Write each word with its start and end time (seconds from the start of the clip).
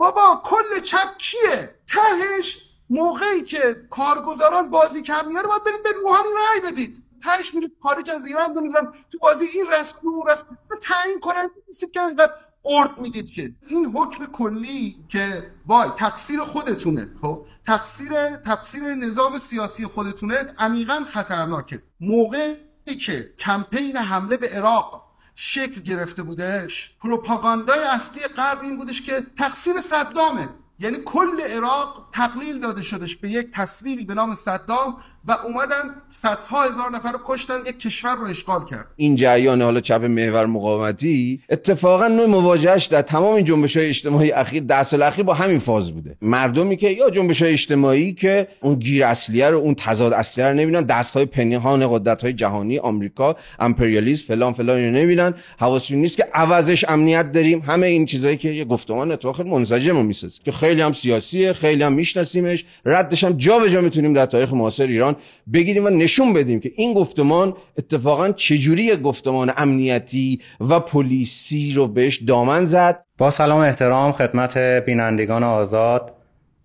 بابا 0.00 0.42
کل 0.44 0.80
چپ 0.80 1.18
کیه؟ 1.18 1.74
تهش 1.86 2.58
موقعی 2.90 3.42
که 3.42 3.86
کارگزاران 3.90 4.70
بازی 4.70 5.02
کم 5.02 5.28
میاره 5.28 5.48
باید 5.48 5.64
برید 5.64 5.82
به 5.82 5.92
روحانی 5.92 6.28
رأی 6.38 6.72
بدید. 6.72 7.04
تهش 7.22 7.54
میرید 7.54 7.72
خارج 7.82 8.10
از 8.10 8.26
ایران 8.26 8.52
دونیدن 8.52 8.92
تو 9.12 9.18
بازی 9.18 9.44
این 9.54 9.66
رسم 9.66 9.98
اون 10.02 10.26
رسم. 10.28 10.58
تعیین 10.82 11.20
کنن 11.20 11.50
نیستید 11.68 11.90
که 11.90 12.00
اینقدر 12.00 12.32
ارد 12.64 12.98
می‌دید 13.00 13.30
که. 13.30 13.54
این 13.68 13.86
حکم 13.86 14.26
کلی 14.26 15.04
که 15.08 15.50
وای 15.66 15.88
تقصیر 15.96 16.40
خودتونه 16.40 17.10
خب؟ 17.22 17.46
تقصیر 17.66 18.36
تقصیر 18.36 18.82
نظام 18.94 19.38
سیاسی 19.38 19.86
خودتونه 19.86 20.54
عمیقا 20.58 21.04
خطرناکه. 21.12 21.82
موقعی 22.00 22.56
که 23.00 23.34
کمپین 23.38 23.96
حمله 23.96 24.36
به 24.36 24.48
عراق 24.48 25.09
شکل 25.42 25.80
گرفته 25.80 26.22
بودش. 26.22 26.96
پروپاگاندای 27.00 27.84
اصلی 27.84 28.20
غرب 28.20 28.60
این 28.62 28.76
بودش 28.76 29.02
که 29.02 29.26
تقصیر 29.38 29.76
صدامه. 29.80 30.48
یعنی 30.78 30.98
کل 31.04 31.40
عراق 31.40 32.08
تقلیل 32.12 32.60
داده 32.60 32.82
شدش 32.82 33.16
به 33.16 33.30
یک 33.30 33.50
تصویری 33.50 34.04
به 34.04 34.14
نام 34.14 34.34
صدام 34.34 34.96
و 35.28 35.32
اومدن 35.46 35.82
صدها 36.06 36.62
هزار 36.62 36.90
نفر 36.94 37.12
رو 37.12 37.18
کشتن 37.26 37.54
یک 37.68 37.80
کشور 37.80 38.14
رو 38.14 38.26
اشغال 38.26 38.60
کرد. 38.70 38.86
این 38.96 39.14
جریان 39.16 39.62
حالا 39.62 39.80
چپ 39.80 40.04
محور 40.04 40.46
مقاومتی 40.46 41.40
اتفاقا 41.50 42.08
نوع 42.08 42.26
مواجهش 42.26 42.86
در 42.86 43.02
تمام 43.02 43.34
این 43.34 43.44
جنبش 43.44 43.76
های 43.76 43.86
اجتماعی 43.86 44.32
اخیر 44.32 44.62
ده 44.62 44.82
سال 44.82 45.02
اخیر 45.02 45.24
با 45.24 45.34
همین 45.34 45.58
فاز 45.58 45.92
بوده. 45.92 46.16
مردمی 46.22 46.76
که 46.76 46.88
یا 46.88 47.10
جنبش 47.10 47.42
های 47.42 47.52
اجتماعی 47.52 48.12
که 48.12 48.48
اون 48.60 48.74
گیر 48.74 49.04
اصلیه 49.04 49.50
رو 49.50 49.58
اون 49.58 49.74
تضاد 49.74 50.12
اصلیه 50.12 50.46
رو 50.46 50.54
نمی‌بینن 50.54 50.82
دست 50.82 51.16
های 51.16 51.26
پنهان 51.26 51.88
قدرت 51.92 52.22
های 52.22 52.32
جهانی 52.32 52.78
آمریکا 52.78 53.36
امپریالیسم 53.58 54.26
فلان 54.26 54.52
فلان 54.52 54.84
رو 54.84 54.90
نمی‌بینن. 54.90 55.34
حواسشون 55.58 55.98
نیست 55.98 56.16
که 56.16 56.26
عوضش 56.34 56.84
امنیت 56.88 57.32
داریم. 57.32 57.60
همه 57.60 57.86
این 57.86 58.04
چیزایی 58.04 58.36
که 58.36 58.48
یه 58.48 58.64
گفتمان 58.64 59.12
اتفاق 59.12 59.40
منسجم 59.40 60.04
می‌سازه 60.04 60.40
که 60.44 60.52
خیلی 60.52 60.82
هم 60.82 60.92
سیاسیه 60.92 61.52
خیلی 61.52 61.82
هم 61.82 61.92
میشناسیمش. 61.92 62.64
ردش 62.84 63.24
هم 63.24 63.32
جا 63.32 63.58
به 63.58 63.70
جا 63.70 63.80
می‌تونیم 63.80 64.12
در 64.12 64.26
تاریخ 64.26 64.52
معاصر 64.52 64.86
ایران 64.86 65.09
بگیریم 65.52 65.84
و 65.84 65.88
نشون 65.88 66.32
بدیم 66.32 66.60
که 66.60 66.72
این 66.76 66.94
گفتمان 66.94 67.54
اتفاقا 67.78 68.32
چجوری 68.32 68.96
گفتمان 68.96 69.52
امنیتی 69.56 70.40
و 70.60 70.80
پلیسی 70.80 71.72
رو 71.72 71.88
بهش 71.88 72.22
دامن 72.22 72.64
زد. 72.64 73.04
با 73.18 73.30
سلام 73.30 73.60
احترام 73.60 74.12
خدمت 74.12 74.58
بینندگان 74.58 75.42
آزاد 75.42 76.14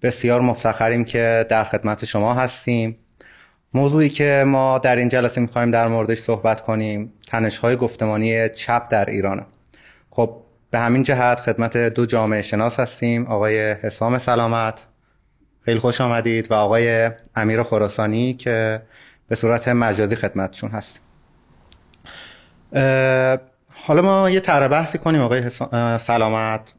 بسیار 0.02 0.42
مفتخریم 0.42 1.06
که 1.06 1.46
در 1.50 1.64
خدمت 1.64 2.06
شما 2.06 2.34
هستیم. 2.34 2.98
موضوعی 3.74 4.10
که 4.10 4.44
ما 4.48 4.78
در 4.78 4.96
این 4.96 5.10
جلسه 5.10 5.42
می‌خوایم 5.42 5.72
در 5.72 5.88
موردش 5.88 6.18
صحبت 6.18 6.62
کنیم 6.62 7.14
تنش 7.28 7.58
های 7.58 7.76
گفتمانی 7.76 8.50
چپ 8.50 8.90
در 8.90 9.10
ایرانه. 9.10 9.46
خب 10.10 10.36
به 10.72 10.80
همین 10.80 11.04
جهت 11.04 11.40
خدمت 11.40 11.78
دو 11.78 12.06
جامعه 12.06 12.42
شناس 12.42 12.80
هستیم 12.80 13.26
آقای 13.26 13.72
حسام 13.72 14.18
سلامت. 14.18 14.88
خیلی 15.66 15.80
خوش 15.80 16.02
آمدید 16.02 16.52
و 16.52 16.54
آقای 16.54 17.12
امیر 17.36 17.64
خراسانی 17.64 18.34
که 18.34 18.82
به 19.28 19.36
صورت 19.36 19.68
مجازی 19.68 20.16
خدمتشون 20.16 20.72
هست. 20.72 21.02
حالا 23.74 24.02
ما 24.02 24.30
یه 24.30 24.40
طرح 24.40 24.68
بحثی 24.68 24.98
کنیم 24.98 25.22
آقای 25.22 25.50
سلامت. 25.98 26.74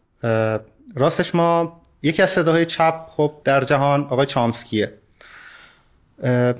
راستش 0.94 1.34
ما 1.34 1.80
یکی 2.02 2.22
از 2.22 2.30
صداهای 2.30 2.66
چپ 2.66 3.06
خب 3.08 3.32
در 3.44 3.64
جهان 3.64 4.04
آقای 4.04 4.26
چامسکیه. 4.26 4.92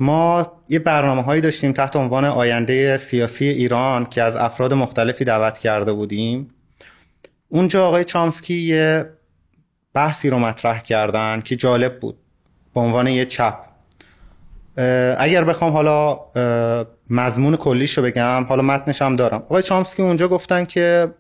ما 0.01 0.53
یه 0.69 0.79
برنامه 0.79 1.23
هایی 1.23 1.41
داشتیم 1.41 1.73
تحت 1.73 1.97
عنوان 1.97 2.25
آینده 2.25 2.97
سیاسی 2.97 3.45
ایران 3.45 4.07
که 4.07 4.23
از 4.23 4.37
افراد 4.37 4.75
مختلفی 4.75 5.25
دعوت 5.25 5.59
کرده 5.59 5.93
بودیم. 5.93 6.51
اونجا 7.49 7.87
آقای 7.87 8.05
چامسکی 8.05 8.55
یه 8.55 9.16
بحثی 9.97 10.31
رو 10.31 10.39
مطرح 10.39 10.81
کردن 10.81 11.41
که 11.41 11.57
جالب 11.57 12.01
بود. 12.01 12.17
به 12.75 12.81
عنوان 12.81 13.07
یه 13.07 13.25
چپ. 13.25 13.59
اگر 15.19 15.45
بخوام 15.45 15.73
حالا 15.73 16.21
مضمون 17.11 17.57
کلیش 17.57 17.99
رو 17.99 18.05
بگم 18.05 18.45
حالا 18.49 18.63
متنش 18.63 19.03
هم 19.03 19.17
دارم. 19.17 19.39
آقای 19.39 19.63
چامسکی 19.63 20.03
اونجا 20.03 20.29
گفتن 20.29 20.65
که 20.65 21.15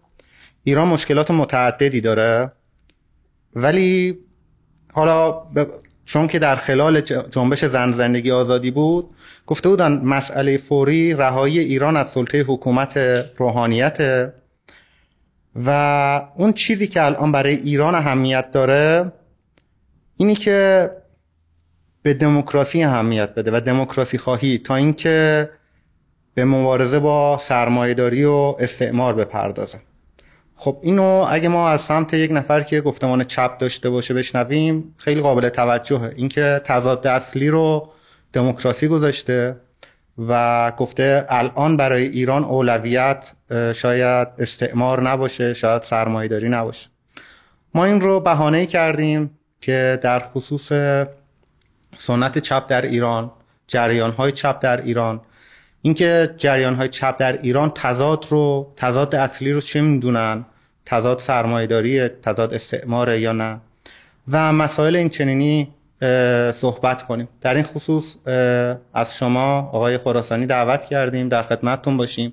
ایران 0.64 0.88
مشکلات 0.88 1.30
متعددی 1.30 2.00
داره 2.00 2.52
ولی 3.54 4.18
حالا 4.92 5.42
چون 6.04 6.26
که 6.26 6.38
در 6.38 6.56
خلال 6.56 7.00
جنبش 7.00 7.64
زن 7.64 7.92
زندگی 7.92 8.30
آزادی 8.30 8.70
بود 8.70 9.10
گفته 9.46 9.68
بودن 9.68 9.92
مسئله 9.92 10.56
فوری 10.56 11.14
رهایی 11.14 11.58
ایران 11.58 11.96
از 11.96 12.08
سلطه 12.08 12.42
حکومت 12.42 12.96
روحانیت 13.36 14.32
و 15.66 15.70
اون 16.36 16.52
چیزی 16.52 16.86
که 16.86 17.04
الان 17.04 17.32
برای 17.32 17.54
ایران 17.54 17.94
اهمیت 17.94 18.50
داره 18.50 19.12
اینی 20.16 20.34
که 20.34 20.90
به 22.02 22.14
دموکراسی 22.14 22.84
اهمیت 22.84 23.34
بده 23.34 23.50
و 23.54 23.60
دموکراسی 23.60 24.18
خواهی 24.18 24.58
تا 24.58 24.74
اینکه 24.76 25.50
به 26.34 26.44
مبارزه 26.44 26.98
با 26.98 27.38
سرمایهداری 27.38 28.24
و 28.24 28.54
استعمار 28.58 29.14
بپردازه. 29.14 29.78
خب 30.56 30.78
اینو 30.82 31.26
اگه 31.30 31.48
ما 31.48 31.68
از 31.68 31.80
سمت 31.80 32.14
یک 32.14 32.32
نفر 32.32 32.60
که 32.60 32.80
گفتمان 32.80 33.24
چپ 33.24 33.58
داشته 33.58 33.90
باشه 33.90 34.14
بشنویم 34.14 34.94
خیلی 34.96 35.20
قابل 35.20 35.48
توجهه. 35.48 36.12
اینکه 36.16 36.60
تضاد 36.64 37.06
اصلی 37.06 37.48
رو 37.48 37.88
دموکراسی 38.32 38.88
گذاشته 38.88 39.56
و 40.18 40.72
گفته 40.76 41.26
الان 41.28 41.76
برای 41.76 42.06
ایران 42.06 42.44
اولویت 42.44 43.32
شاید 43.74 44.28
استعمار 44.38 45.02
نباشه 45.02 45.54
شاید 45.54 45.82
سرمایهداری 45.82 46.48
نباشه. 46.48 46.88
ما 47.74 47.84
این 47.84 48.00
رو 48.00 48.20
بهانه 48.20 48.66
کردیم 48.66 49.38
که 49.60 49.98
در 50.02 50.20
خصوص 50.20 50.72
سنت 51.96 52.38
چپ 52.38 52.66
در 52.68 52.82
ایران 52.82 53.30
جریان 53.66 54.10
های 54.10 54.32
چپ 54.32 54.60
در 54.60 54.80
ایران 54.80 55.20
اینکه 55.82 56.34
جریان 56.36 56.74
های 56.74 56.88
چپ 56.88 57.16
در 57.18 57.38
ایران 57.42 57.72
تضاد 57.74 58.26
رو 58.28 58.72
تضاد 58.76 59.14
اصلی 59.14 59.52
رو 59.52 59.60
چه 59.60 59.80
می‌دونن؟ 59.80 60.44
تضاد 60.86 61.18
سرمایه‌داری 61.18 62.08
تضاد 62.08 62.54
استعمار 62.54 63.14
یا 63.14 63.32
نه؟ 63.32 63.60
و 64.32 64.52
مسائل 64.52 64.96
این 64.96 65.08
چنینی 65.08 65.74
صحبت 66.52 67.06
کنیم. 67.06 67.28
در 67.40 67.54
این 67.54 67.64
خصوص 67.64 68.16
از 68.94 69.16
شما 69.16 69.58
آقای 69.58 69.98
خراسانی 69.98 70.46
دعوت 70.46 70.86
کردیم 70.86 71.28
در 71.28 71.42
خدمتتون 71.42 71.96
باشیم. 71.96 72.32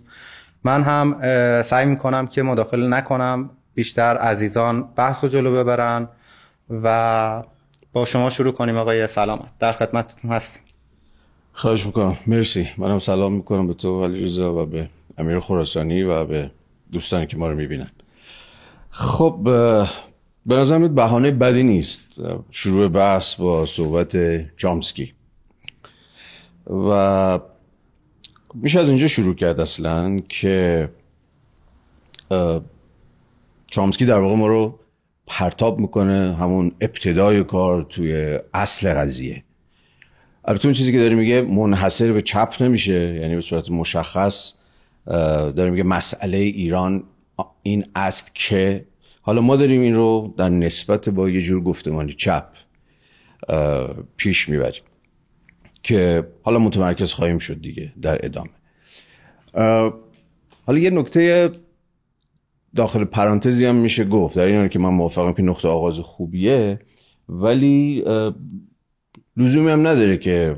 من 0.63 0.83
هم 0.83 1.21
سعی 1.61 1.85
می‌کنم 1.85 2.27
که 2.27 2.43
مداخله 2.43 2.87
نکنم 2.87 3.49
بیشتر 3.75 4.17
عزیزان 4.17 4.83
بحث 4.95 5.23
رو 5.23 5.29
جلو 5.29 5.55
ببرن 5.55 6.09
و 6.69 7.43
با 7.93 8.05
شما 8.05 8.29
شروع 8.29 8.51
کنیم. 8.51 8.77
آقای 8.77 9.07
سلامت. 9.07 9.49
در 9.59 9.71
خدمتتون 9.71 10.31
هستیم. 10.31 10.63
خواهش 11.53 11.85
می‌کنم. 11.85 12.17
مرسی. 12.27 12.69
منم 12.77 12.99
سلام 12.99 13.33
می‌کنم 13.33 13.67
به 13.67 13.73
تو 13.73 14.03
ولی 14.03 14.25
رضا 14.25 14.53
و 14.53 14.65
به 14.65 14.89
امیر 15.17 15.39
خراسانی 15.39 16.03
و 16.03 16.25
به 16.25 16.51
دوستانی 16.91 17.27
که 17.27 17.37
ما 17.37 17.49
رو 17.49 17.55
می‌بینن. 17.55 17.91
خب 18.89 19.47
به 20.45 20.55
نظر 20.55 20.87
بهانه 20.87 21.31
بدی 21.31 21.63
نیست. 21.63 22.21
شروع 22.51 22.87
بحث 22.87 23.35
با 23.35 23.65
صحبت 23.65 24.17
جامسکی. 24.57 25.13
و 26.67 27.39
میشه 28.53 28.79
از 28.79 28.89
اینجا 28.89 29.07
شروع 29.07 29.35
کرد 29.35 29.59
اصلا 29.59 30.19
که 30.19 30.89
چامسکی 33.67 34.05
در 34.05 34.19
واقع 34.19 34.35
ما 34.35 34.47
رو 34.47 34.79
پرتاب 35.27 35.79
می‌کنه 35.79 36.35
همون 36.35 36.71
ابتدای 36.81 37.43
کار 37.43 37.83
توی 37.83 38.39
اصل 38.53 38.93
قضیه. 38.93 39.43
البته 40.45 40.65
اون 40.65 40.73
چیزی 40.73 40.91
که 40.91 40.99
داره 40.99 41.15
میگه 41.15 41.41
منحصر 41.41 42.11
به 42.11 42.21
چپ 42.21 42.55
نمیشه 42.61 43.19
یعنی 43.21 43.35
به 43.35 43.41
صورت 43.41 43.71
مشخص 43.71 44.53
داره 45.55 45.69
میگه 45.69 45.83
مسئله 45.83 46.37
ایران 46.37 47.03
این 47.63 47.85
است 47.95 48.35
که 48.35 48.85
حالا 49.25 49.41
ما 49.41 49.55
داریم 49.55 49.81
این 49.81 49.95
رو 49.95 50.33
در 50.37 50.49
نسبت 50.49 51.09
با 51.09 51.29
یه 51.29 51.41
جور 51.41 51.63
گفتمانی 51.63 52.13
چپ 52.13 52.45
پیش 54.17 54.49
می‌بریم 54.49 54.83
که 55.83 56.27
حالا 56.41 56.59
متمرکز 56.59 57.13
خواهیم 57.13 57.37
شد 57.37 57.61
دیگه 57.61 57.93
در 58.01 58.25
ادامه. 58.25 58.49
حالا 60.65 60.79
یه 60.79 60.89
نکته 60.89 61.51
داخل 62.75 63.03
پرانتزی 63.03 63.65
هم 63.65 63.75
میشه 63.75 64.05
گفت 64.05 64.35
در 64.35 64.45
این 64.45 64.67
که 64.67 64.79
من 64.79 64.89
موافقم 64.89 65.33
که 65.33 65.43
نقطه 65.43 65.67
آغاز 65.67 65.99
خوبیه 65.99 66.79
ولی 67.29 68.03
لزومی 69.37 69.71
هم 69.71 69.87
نداره 69.87 70.17
که 70.17 70.57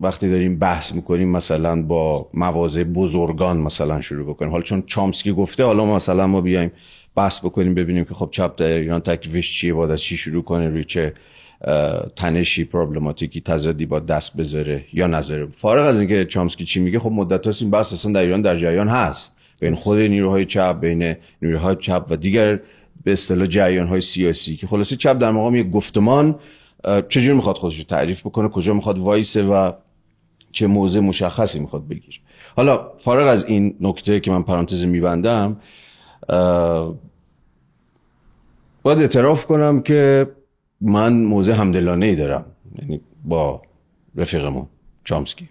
وقتی 0.00 0.30
داریم 0.30 0.58
بحث 0.58 0.94
می‌کنیم 0.94 1.28
مثلا 1.28 1.82
با 1.82 2.28
مواضع 2.34 2.84
بزرگان 2.84 3.56
مثلا 3.56 4.00
شروع 4.00 4.34
بکنیم. 4.34 4.50
حالا 4.50 4.62
چون 4.62 4.82
چامسکی 4.86 5.32
گفته 5.32 5.64
حالا 5.64 5.84
مثلا 5.84 6.26
ما 6.26 6.40
بیایم 6.40 6.72
بحث 7.14 7.44
بکنیم 7.44 7.74
ببینیم 7.74 8.04
که 8.04 8.14
خب 8.14 8.28
چپ 8.32 8.56
در 8.56 8.66
ایران 8.66 9.00
تکلیفش 9.00 9.52
چیه 9.52 9.74
باید 9.74 9.90
از 9.90 10.02
چی 10.02 10.16
شروع 10.16 10.42
کنه 10.42 10.68
روی 10.68 10.84
چه 10.84 11.12
تنشی 12.16 12.64
پروبلماتیکی 12.64 13.40
تضادی 13.40 13.86
با 13.86 14.00
دست 14.00 14.36
بذاره 14.36 14.84
یا 14.92 15.06
نذاره. 15.06 15.46
فارغ 15.46 15.86
از 15.86 16.00
اینکه 16.00 16.24
چامسکی 16.24 16.64
چی 16.64 16.80
میگه 16.80 16.98
خب 16.98 17.10
مدت 17.12 17.46
هاست 17.46 17.62
این 17.62 17.70
بحث 17.70 17.92
اصلا 17.92 18.12
در 18.12 18.20
ایران 18.20 18.42
در 18.42 18.56
جریان 18.56 18.88
هست. 18.88 19.36
بین 19.60 19.74
خود 19.74 19.98
نیروهای 19.98 20.44
چپ 20.44 20.80
بین 20.80 21.16
نیروهای 21.42 21.76
چپ 21.76 22.06
و 22.10 22.16
دیگر 22.16 22.60
به 23.04 23.12
اصطلاح 23.12 23.46
جریان 23.46 23.86
های 23.86 24.00
سیاسی 24.00 24.56
که 24.56 24.66
خلاصه 24.66 24.96
چپ 24.96 25.18
در 25.18 25.30
مقام 25.30 25.56
یک 25.56 25.70
گفتمان 25.70 26.38
چجوری 27.08 27.36
می‌خواد 27.36 27.56
خودش 27.56 27.78
رو 27.78 27.84
تعریف 27.84 28.20
بکنه 28.20 28.48
کجا 28.48 28.74
می‌خواد 28.74 28.98
وایسه 28.98 29.42
و 29.42 29.72
چه 30.52 30.66
موضع 30.66 31.00
مشخصی 31.00 31.58
می‌خواد 31.58 31.88
بگیره 31.88 32.18
حالا 32.56 32.92
فارغ 32.98 33.28
از 33.28 33.44
این 33.46 33.76
نکته 33.80 34.20
که 34.20 34.30
من 34.30 34.42
پرانتز 34.42 34.86
میبندم 34.86 35.56
باید 38.82 38.98
اعتراف 38.98 39.46
کنم 39.46 39.82
که 39.82 40.30
من 40.80 41.12
موضع 41.12 41.52
همدلانه 41.52 42.06
ای 42.06 42.14
دارم 42.14 42.44
یعنی 42.78 43.00
با 43.24 43.62
رفیقمون 44.16 44.66
چامسکی. 45.04 45.48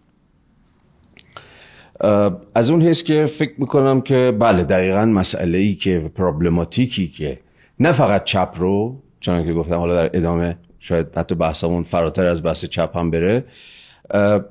از 2.56 2.72
اون 2.72 2.82
حیث 2.82 3.04
که 3.04 3.26
فکر 3.26 3.54
می‌کنم 3.58 4.02
که 4.02 4.38
بله 4.40 4.64
دقیقا 4.64 5.06
مسئله 5.06 5.58
ای 5.58 5.76
که 5.76 6.12
پرابلماتیکی 6.16 7.08
که 7.08 7.40
نه 7.80 7.92
فقط 7.92 8.24
چپ 8.24 8.54
رو 8.56 9.02
چون 9.20 9.46
که 9.46 9.54
گفتم 9.54 9.76
حالا 9.76 9.96
در 9.96 10.18
ادامه 10.18 10.58
شاید 10.80 11.18
حتی 11.18 11.36
بحثمون 11.36 11.84
فراتر 11.84 12.26
از 12.26 12.44
بحث 12.44 12.66
چپ 12.66 12.98
هم 12.98 13.12
بره 13.12 13.46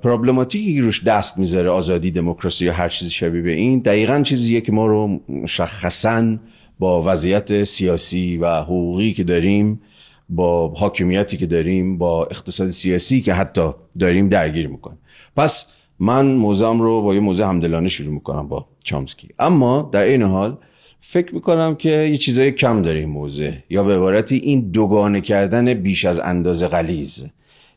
پرابلماتیکی 0.03 0.75
که 0.75 0.81
روش 0.81 1.05
دست 1.05 1.39
می‌ذاره 1.39 1.71
آزادی 1.71 2.11
دموکراسی 2.11 2.67
یا 2.67 2.73
هر 2.73 2.89
چیزی 2.89 3.11
شبیه 3.11 3.43
به 3.43 3.53
این 3.53 3.79
دقیقا 3.79 4.23
چیزیه 4.23 4.61
که 4.61 4.73
ما 4.73 4.87
رو 4.87 5.21
مشخصا 5.29 6.37
با 6.79 7.03
وضعیت 7.03 7.63
سیاسی 7.63 8.37
و 8.37 8.61
حقوقی 8.61 9.13
که 9.13 9.25
داریم 9.25 9.81
با 10.29 10.69
حاکمیتی 10.69 11.37
که 11.37 11.47
داریم 11.47 11.99
با 11.99 12.25
اقتصاد 12.25 12.71
سیاسی 12.71 13.21
که 13.21 13.35
حتی 13.35 13.71
داریم 13.99 14.29
درگیر 14.29 14.69
می‌کنه. 14.69 14.97
پس 15.37 15.67
من 15.99 16.27
موزم 16.27 16.81
رو 16.81 17.03
با 17.03 17.15
یه 17.15 17.21
موزه 17.21 17.47
همدلانه 17.47 17.89
شروع 17.89 18.15
می‌کنم 18.15 18.49
با 18.49 18.67
چامسکی. 18.85 19.29
اما 19.39 19.89
در 19.93 20.03
این 20.03 20.23
حال 20.23 20.59
فکر 21.01 21.35
می‌کنم 21.35 21.75
که 21.75 21.91
یه 21.91 22.17
چیزای 22.17 22.53
کم 22.53 22.83
داره 22.83 22.99
این 22.99 23.09
موزه 23.09 23.65
یا 23.71 23.83
به 23.83 23.95
عبارتی 23.95 24.37
این 24.37 24.71
دوگانه 24.71 25.21
کردن 25.21 25.75
بیش 25.75 26.05
از 26.05 26.21
اندازه 26.21 26.69
غلیز 26.69 27.27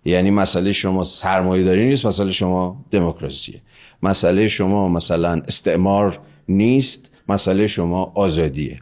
یعنی 0.05 0.31
مسئله 0.31 0.71
شما 0.71 1.03
سرمایه 1.03 1.63
داری 1.63 1.87
نیست 1.87 2.05
مسئله 2.05 2.31
شما 2.31 2.85
دموکراسیه. 2.91 3.61
مسئله 4.03 4.47
شما 4.47 4.89
مثلا 4.89 5.41
استعمار 5.47 6.19
نیست 6.49 7.13
مسئله 7.29 7.67
شما 7.67 8.11
آزادیه. 8.15 8.79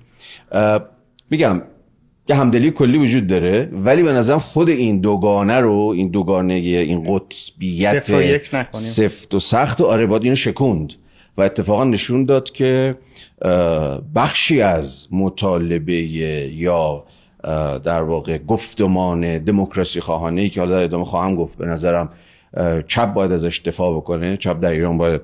میگم 1.29 1.61
یه 2.29 2.35
همدلی 2.35 2.71
کلی 2.71 2.97
وجود 2.97 3.27
داره 3.27 3.69
ولی 3.71 4.03
به 4.03 4.13
نظرم 4.13 4.39
خود 4.39 4.69
این 4.69 4.99
دوگانه 5.01 5.59
رو 5.59 5.93
این 5.95 6.07
دوگانه 6.07 6.53
این 6.53 7.03
قطبیت 7.03 8.11
سفت 8.71 9.33
و 9.33 9.39
سخت 9.39 9.81
و 9.81 9.85
آره 9.85 10.05
باید 10.05 10.23
اینو 10.23 10.35
شکوند. 10.35 10.93
و 11.37 11.41
اتفاقا 11.41 11.83
نشون 11.83 12.25
داد 12.25 12.51
که 12.51 12.95
بخشی 14.15 14.61
از 14.61 15.07
مطالبه 15.11 15.93
یا 15.93 17.03
در 17.83 18.01
واقع 18.01 18.37
گفتمان 18.37 19.37
دموکراسی 19.37 20.01
خواهانه 20.01 20.49
که 20.49 20.59
حالا 20.59 20.77
در 20.77 20.83
ادامه 20.83 21.05
خواهم 21.05 21.35
گفت. 21.35 21.57
به 21.57 21.65
نظرم 21.65 22.09
چپ 22.87 23.13
باید 23.13 23.31
ازش 23.31 23.61
دفاع 23.65 23.95
بکنه. 23.95 24.37
چپ 24.37 24.59
در 24.59 24.69
ایران 24.69 24.97
باید 24.97 25.21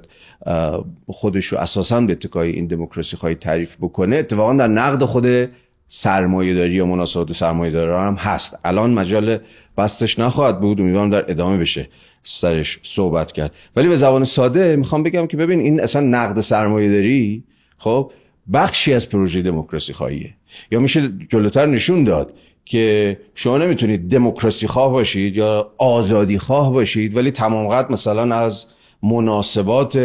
خودش 1.08 1.46
رو 1.46 1.58
اساسا 1.58 2.02
به 2.02 2.12
اتکای 2.12 2.52
این 2.52 2.68
دموکراسی 2.68 3.18
خواهی 3.18 3.36
تعریف 3.36 3.78
بکنه. 3.82 4.16
اتفاقا 4.16 4.54
در 4.54 4.68
نقد 4.68 5.04
خود 5.04 5.50
سرمایه 5.88 6.54
داری 6.54 6.74
یا 6.74 6.86
مناسبات 6.86 7.34
سرمایه 7.34 7.80
هم 7.80 8.16
هست. 8.16 8.60
الان 8.64 8.94
مجال 8.94 9.40
بستش 9.78 10.20
نخواهد 10.20 10.60
بود. 10.60 10.82
امیدوارم 10.82 11.10
در 11.10 11.32
ادامه 11.32 11.58
بشه 11.58 11.88
سرش 12.24 12.80
صحبت 12.84 13.32
کرد. 13.32 13.56
ولی 13.76 13.88
به 13.88 13.96
زبان 13.96 14.24
ساده 14.24 14.76
می‌خوام 14.76 15.04
بگم 15.04 15.28
که 15.28 15.38
ببین 15.38 15.60
این 15.60 15.82
اصلا 15.82 16.02
نقد 16.02 16.40
سرمایه 16.40 16.90
داری 16.92 17.44
خب 17.78 18.12
بخشی 18.54 18.94
از 18.94 19.10
پروژه 19.10 19.42
دموکراسی 19.42 19.94
خواهیه. 19.94 20.34
یا 20.72 20.80
میشه 20.80 21.12
جلوتر 21.30 21.66
نشون 21.66 22.04
داد 22.04 22.34
که 22.66 23.18
شما 23.36 23.58
نمی‌تونید 23.58 24.10
دموکراسی 24.10 24.68
خواه 24.68 24.92
باشید 24.92 25.36
یا 25.36 25.72
آزادی 25.78 26.38
خواه 26.38 26.74
باشید 26.74 27.18
ولی 27.18 27.32
تمام 27.32 27.68
قد 27.68 27.92
مثلا 27.92 28.36
از 28.36 28.66
مناسبات 29.04 29.98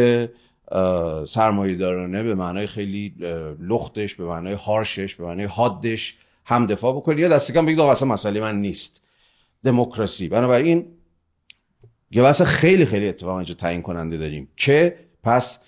سرمایه 1.26 1.74
دارانه 1.74 2.22
به 2.22 2.34
معنای 2.34 2.66
خیلی 2.66 3.14
لختش 3.60 4.14
به 4.14 4.24
معنای 4.24 4.54
هارشش 4.54 5.14
به 5.14 5.24
معنای 5.24 5.46
حادش 5.46 6.16
هم 6.44 6.66
دفاع 6.66 6.96
بکنید. 6.96 7.18
یا 7.18 7.28
دست 7.28 7.52
کم 7.52 7.66
بگید 7.66 7.80
اصلا 7.80 8.08
مسئله 8.08 8.40
من 8.40 8.60
نیست. 8.60 9.04
دموکراسی. 9.64 10.28
بنابراین 10.28 10.86
یه 12.10 12.22
واسه 12.22 12.44
خیلی 12.44 12.84
خیلی 12.84 13.08
اتفاقا 13.08 13.38
اینجا 13.38 13.54
تعیین 13.54 13.82
کننده 13.82 14.16
داریم. 14.16 14.48
که 14.56 14.96
پس 15.22 15.60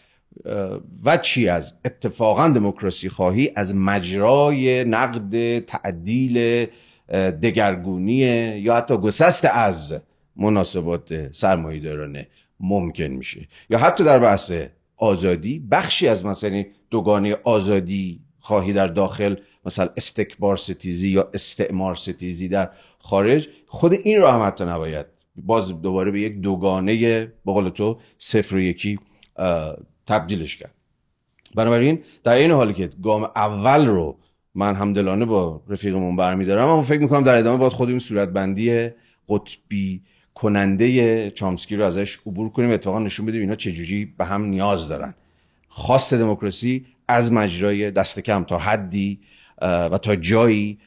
و 1.04 1.16
چی 1.16 1.48
از 1.48 1.74
اتفاقا 1.84 2.48
دموکراسی 2.48 3.08
خواهی 3.08 3.52
از 3.56 3.74
مجرای 3.76 4.84
نقد 4.84 5.58
تعدیل 5.58 6.66
دگرگونی 7.42 8.14
یا 8.58 8.76
حتی 8.76 8.96
گسست 8.96 9.44
از 9.44 10.00
مناسبات 10.36 11.32
سرمایه 11.32 11.80
دارانه 11.80 12.28
ممکن 12.60 13.04
میشه. 13.04 13.48
یا 13.70 13.78
حتی 13.78 14.04
در 14.04 14.18
بحث 14.18 14.52
آزادی 14.96 15.58
بخشی 15.70 16.08
از 16.08 16.24
مثلا 16.24 16.64
دوگانه 16.90 17.36
آزادی 17.44 18.20
خواهی 18.40 18.72
در 18.72 18.86
داخل 18.86 19.36
مثلا 19.64 19.88
استکبار 19.96 20.56
ستیزی 20.56 21.10
یا 21.10 21.30
استعمار 21.34 21.94
ستیزی 21.94 22.48
در 22.48 22.70
خارج. 22.98 23.48
خود 23.66 23.92
این 23.92 24.20
را 24.20 24.32
هم 24.32 24.42
حتی 24.42 24.64
نباید. 24.64 25.06
باز 25.36 25.82
دوباره 25.82 26.10
به 26.10 26.20
یک 26.20 26.40
دوگانه 26.40 27.24
به 27.46 27.70
تو 27.74 27.98
صفر 28.18 28.56
و 28.56 28.60
یکی 28.60 28.98
تبدیلش 30.06 30.56
کرد. 30.56 30.74
بنابراین 31.54 32.02
در 32.24 32.32
این 32.32 32.50
حالی 32.50 32.74
که 32.74 32.90
گام 33.02 33.22
اول 33.22 33.86
رو 33.86 34.16
من 34.54 34.74
همدلانه 34.74 35.24
با 35.24 35.62
رفیقمون 35.68 36.16
برمیدارم 36.16 36.68
اما 36.68 36.82
فکر 36.82 37.00
می‌کنم 37.00 37.24
در 37.24 37.34
ادامه 37.34 37.58
باید 37.58 37.72
خود 37.72 37.88
این 37.88 37.98
صورتبندی 37.98 38.90
قطبی 39.28 40.02
کننده 40.34 41.30
چامسکی 41.30 41.76
رو 41.76 41.84
ازش 41.84 42.18
عبور 42.26 42.48
کنیم. 42.50 42.70
اتفاقا 42.70 42.98
نشون 42.98 43.26
بدیم 43.26 43.40
اینا 43.40 43.54
چجوری 43.54 44.04
به 44.18 44.24
هم 44.24 44.44
نیاز 44.44 44.88
دارن. 44.88 45.14
خواست 45.68 46.14
دموکراسی 46.14 46.86
از 47.08 47.32
مجرای 47.32 47.90
دست 47.90 48.20
کم 48.20 48.44
تا 48.44 48.58
حدی 48.58 49.20
و 49.62 49.98
تا 49.98 50.16
جایی 50.16 50.78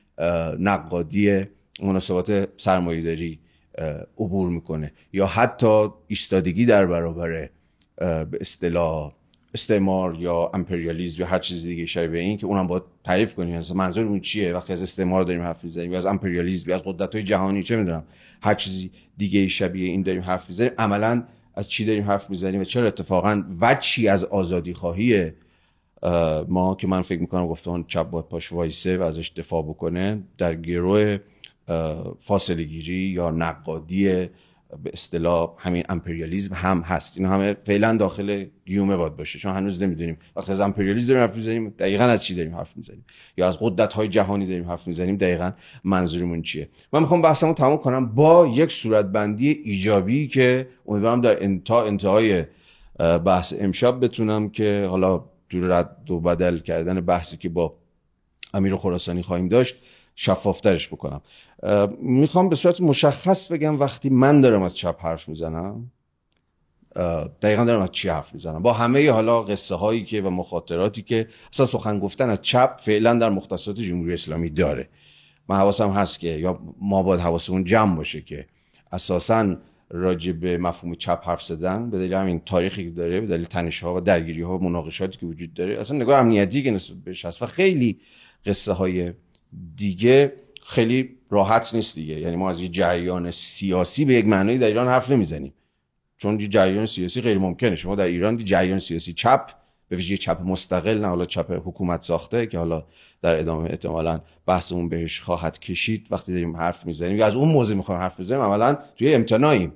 نقادی 0.60 1.44
مناسبات 1.84 2.50
سرمایه‌داری 2.56 3.40
عبور 4.18 4.50
می‌کنه. 4.50 4.94
یا 5.14 5.28
حتی 5.28 5.88
ایستادگی 6.08 6.66
در 6.66 6.86
برابر 6.86 7.50
به 7.98 8.38
اصطلاح 8.42 9.14
استعمار 9.54 10.16
یا 10.20 10.52
امپریالیزم 10.54 11.22
یا 11.22 11.28
هر 11.28 11.40
چیز 11.40 11.64
دیگه 11.64 11.86
شبیه 11.86 12.22
این 12.22 12.38
که 12.38 12.46
اونم 12.46 12.68
باید 12.68 12.84
تعریف 13.04 13.36
کنیم. 13.36 13.58
مثلا 13.58 13.78
منظورمون 13.78 14.20
چیه؟ 14.20 14.54
وقتی 14.54 14.74
از 14.74 14.84
استعمار 14.84 15.24
داریم 15.24 15.42
حرف 15.42 15.64
می‌زنیم 15.64 15.94
از 15.94 16.06
امپریالیسم 16.06 16.70
یا 16.70 16.76
از 16.76 16.84
قدرت 16.84 17.16
های 17.16 17.24
جهانی 17.24 17.64
چه 17.64 17.76
می‌دونم 17.76 18.04
هر 18.42 18.54
چیزی 18.54 18.92
دیگه 19.18 19.48
شبیه 19.48 19.90
این 19.90 20.02
داریم 20.02 20.22
حرف 20.22 20.50
می‌زنیم. 20.50 20.72
عملا 20.78 21.24
از 21.56 21.70
چی 21.70 21.86
داریم 21.86 22.04
حرف 22.04 22.30
می‌زنیم 22.30 22.62
و 22.62 22.64
چرا 22.64 22.88
اتفاقا 22.88 23.44
وچی 23.62 24.08
از 24.08 24.26
آزادی 24.26 24.74
خواهی 24.74 25.32
ما 26.48 26.76
که 26.80 26.88
من 26.88 27.02
فکر 27.02 27.22
می‌کنم 27.22 27.48
گفتم 27.48 27.86
چپ 27.88 28.10
باید 28.10 28.26
پاش 28.26 28.52
وایسه 28.52 28.98
و 28.98 29.02
ازش 29.02 29.30
دفاع 29.30 29.64
بکنه 29.64 30.24
در 30.38 30.56
گروه 30.56 31.18
فاصله 32.20 32.64
گیری 32.64 32.94
یا 32.94 33.32
نقادی 33.32 34.28
به 34.84 34.90
اصطلاح 34.94 35.54
همین 35.58 35.84
امپریالیزم 35.90 36.54
هم 36.54 36.82
هست. 36.82 37.18
این 37.18 37.26
همه 37.26 37.58
فعلا 37.64 37.98
داخل 37.98 38.46
گیومه 38.66 38.96
باید 38.96 39.16
باشه. 39.16 39.40
چون 39.40 39.54
هنوز 39.54 39.82
نمی‌دونیم. 39.82 40.18
وقتی 40.36 40.52
از 40.52 40.60
امپریالیسم 40.60 41.08
داریم 41.08 41.22
حرف 41.22 41.36
می‌زنیم 41.38 41.70
دقیقا 41.70 42.04
از 42.04 42.24
چی 42.24 42.36
داریم 42.36 42.56
حرف 42.56 42.78
می‌زنیم؟ 42.78 43.06
یا 43.38 43.48
از 43.48 43.58
قدرت 43.62 43.94
های 43.94 44.08
جهانی 44.08 44.48
داریم 44.48 44.70
حرف 44.70 44.88
می‌زنیم؟ 44.88 45.18
دقیقا 45.18 45.52
منظورمون 45.84 46.42
چیه؟ 46.42 46.70
من 46.94 47.00
می‌خوام 47.00 47.22
بحثمو 47.22 47.54
تمام 47.54 47.78
کنم 47.78 48.06
با 48.16 48.48
یک 48.48 48.72
صورتبندی 48.72 49.50
ایجابی 49.50 50.28
که 50.28 50.68
امیدوارم 50.88 51.22
در 51.22 51.44
انتها 51.44 51.86
انتهای 51.86 52.44
بحث 53.26 53.54
امشب 53.60 54.04
بتونم 54.04 54.50
که 54.50 54.88
حالا 54.90 55.24
دور 55.50 55.80
رد 55.80 56.12
و 56.12 56.20
بدل 56.20 56.60
کردن 56.60 57.02
بحثی 57.02 57.38
که 57.38 57.50
با 57.50 57.74
امیر 58.54 58.76
خراسانی 58.76 59.22
خواهیم 59.22 59.48
داشت 59.48 59.76
شفافترش 60.16 60.88
بکنم. 60.88 61.22
می‌خوام 62.00 62.50
به 62.50 62.56
صورت 62.56 62.82
مشخص 62.82 63.52
بگم 63.52 63.80
وقتی 63.80 64.10
من 64.10 64.42
دارم 64.42 64.62
از 64.62 64.78
چپ 64.78 64.96
حرف 65.02 65.30
می‌زنم 65.30 65.92
دقیقا 67.42 67.64
دارم 67.64 67.82
از 67.82 67.92
چی 67.92 68.10
حرف 68.10 68.34
می‌زنم؟ 68.34 68.62
با 68.62 68.74
همه 68.74 69.12
حالا 69.12 69.44
قصه 69.44 69.76
هایی 69.76 70.06
که 70.06 70.22
و 70.22 70.30
مخاطراتی 70.30 71.02
که 71.02 71.28
اصلا 71.54 71.66
سخن 71.66 72.00
گفتن 72.00 72.30
از 72.30 72.42
چپ 72.42 72.76
فعلا 72.80 73.14
در 73.14 73.30
مختصات 73.30 73.80
جمهوری 73.80 74.14
اسلامی 74.14 74.50
داره. 74.50 74.90
من 75.50 75.56
حواسم 75.56 75.90
هست 75.90 76.20
که 76.20 76.28
یا 76.28 76.60
ما 76.80 77.04
باید 77.04 77.22
حواسمون 77.22 77.64
جمع 77.64 77.96
باشه 77.96 78.22
که 78.22 78.48
اساسا 78.92 79.56
راجع 79.90 80.32
به 80.32 80.58
مفهوم 80.58 80.96
چپ 80.96 81.22
حرف 81.26 81.44
زدن 81.44 81.90
به 81.90 81.98
دلیل 81.98 82.14
همین 82.14 82.42
تاریخی 82.46 82.84
که 82.84 82.90
داره 82.90 83.22
به 83.22 83.28
دلیل 83.28 83.46
تنش 83.46 83.84
ها 83.84 83.96
و 83.96 84.00
درگیری 84.00 84.42
ها 84.42 84.58
و 84.58 84.64
مناقشاتی 84.64 85.18
که 85.18 85.26
وجود 85.26 85.54
داره 85.54 85.80
اصلا 85.80 85.98
نگاه 85.98 86.20
امنیتی 86.20 86.64
که 86.64 86.72
نسبت 86.72 86.98
بهش 86.98 87.26
هست 87.26 87.42
و 87.42 87.46
خیلی 87.46 88.00
قصه 88.46 88.74
های 88.74 89.14
دیگه 89.76 90.34
خیلی 90.68 91.10
راحت 91.30 91.76
نیست 91.76 91.96
دیگه. 91.96 92.20
یعنی 92.20 92.36
ما 92.36 92.50
از 92.50 92.62
یه 92.62 92.68
جریان 92.68 93.32
سیاسی 93.32 94.06
به 94.06 94.14
یک 94.14 94.26
معنی 94.26 94.58
در 94.58 94.68
ایران 94.68 94.88
حرف 94.88 95.12
نمی‌زنیم. 95.12 95.54
چون 96.18 96.40
یه 96.40 96.48
جریان 96.48 96.86
سیاسی 96.86 97.22
غیر 97.22 97.38
ممکنه. 97.38 97.76
شما 97.76 97.96
در 97.96 98.04
ایران 98.04 98.38
جریان 98.38 98.80
سیاسی 98.80 99.14
چپ 99.14 99.52
به 99.90 99.96
ویژه 99.96 100.18
چپ 100.18 100.42
مستقل 100.42 100.98
نه 100.98 101.08
حالا 101.08 101.26
چپ 101.26 101.62
حکومت 101.66 102.02
ساخته 102.02 102.48
که 102.48 102.58
حالا 102.58 102.84
در 103.22 103.40
ادامه 103.40 103.70
احتمالا 103.70 104.22
بحثمون 104.46 104.90
بهش 104.90 105.22
خواهد 105.22 105.60
کشید. 105.60 106.08
وقتی 106.12 106.32
داریم 106.32 106.58
حرف 106.58 106.86
می‌زنیم 106.86 107.22
از 107.22 107.36
اون 107.36 107.50
موضوع 107.50 107.78
می‌خوایم 107.78 108.02
حرف 108.02 108.20
بزنیم 108.20 108.42
عملا 108.42 108.78
توی 108.98 109.14
امتناعیم. 109.14 109.74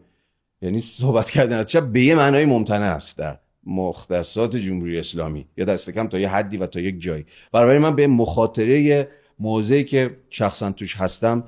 یعنی 0.61 0.79
صحبت 0.79 1.29
کردن 1.29 1.57
از 1.57 1.65
چپ 1.65 1.83
به 1.83 2.01
یه 2.01 2.15
معنای 2.15 2.45
ممتنع 2.45 2.95
است 2.95 3.17
در 3.17 3.37
مختصات 3.65 4.55
جمهوری 4.55 4.99
اسلامی. 4.99 5.45
یا 5.57 5.65
دست 5.65 5.91
کم 5.91 6.07
تا 6.07 6.19
یه 6.19 6.29
حدی 6.29 6.57
و 6.57 6.65
تا 6.65 6.79
یک 6.79 7.01
جایی. 7.01 7.25
برای 7.51 7.77
من 7.77 7.95
به 7.95 8.07
مخاطره 8.07 9.07
موضعی 9.39 9.83
که 9.83 10.17
شخصا 10.29 10.71
توش 10.71 10.95
هستم 10.95 11.43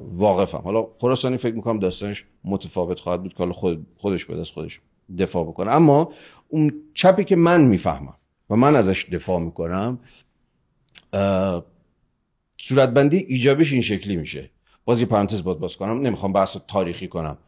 واقفم. 0.00 0.58
حالا 0.58 0.86
خراسانی 0.98 1.36
فکر 1.36 1.54
می‌کنم 1.54 1.78
داستانش 1.78 2.24
متفاوت 2.44 3.00
خواهد 3.00 3.22
بود 3.22 3.34
که 3.34 3.46
خود 3.46 3.86
خودش 3.96 4.24
به 4.24 4.36
دست 4.36 4.52
خودش 4.52 4.80
دفاع 5.18 5.44
بکنه. 5.44 5.70
اما 5.70 6.12
اون 6.48 6.72
چپی 6.94 7.24
که 7.24 7.36
من 7.36 7.64
می‌فهمم 7.64 8.14
و 8.50 8.56
من 8.56 8.76
ازش 8.76 9.06
دفاع 9.12 9.40
می‌کنم 9.40 9.98
صورتبندی 12.58 13.16
ایجابش 13.16 13.72
این 13.72 13.82
شکلی 13.82 14.16
میشه. 14.16 14.50
باز 14.84 15.00
یه 15.00 15.06
پرانتز 15.06 15.44
باید 15.44 15.58
باز 15.58 15.76
کنم. 15.76 16.00
نمی‌خوام 16.00 16.32
بحث 16.32 16.56
تاریخی 16.68 17.08
کنم. 17.08 17.38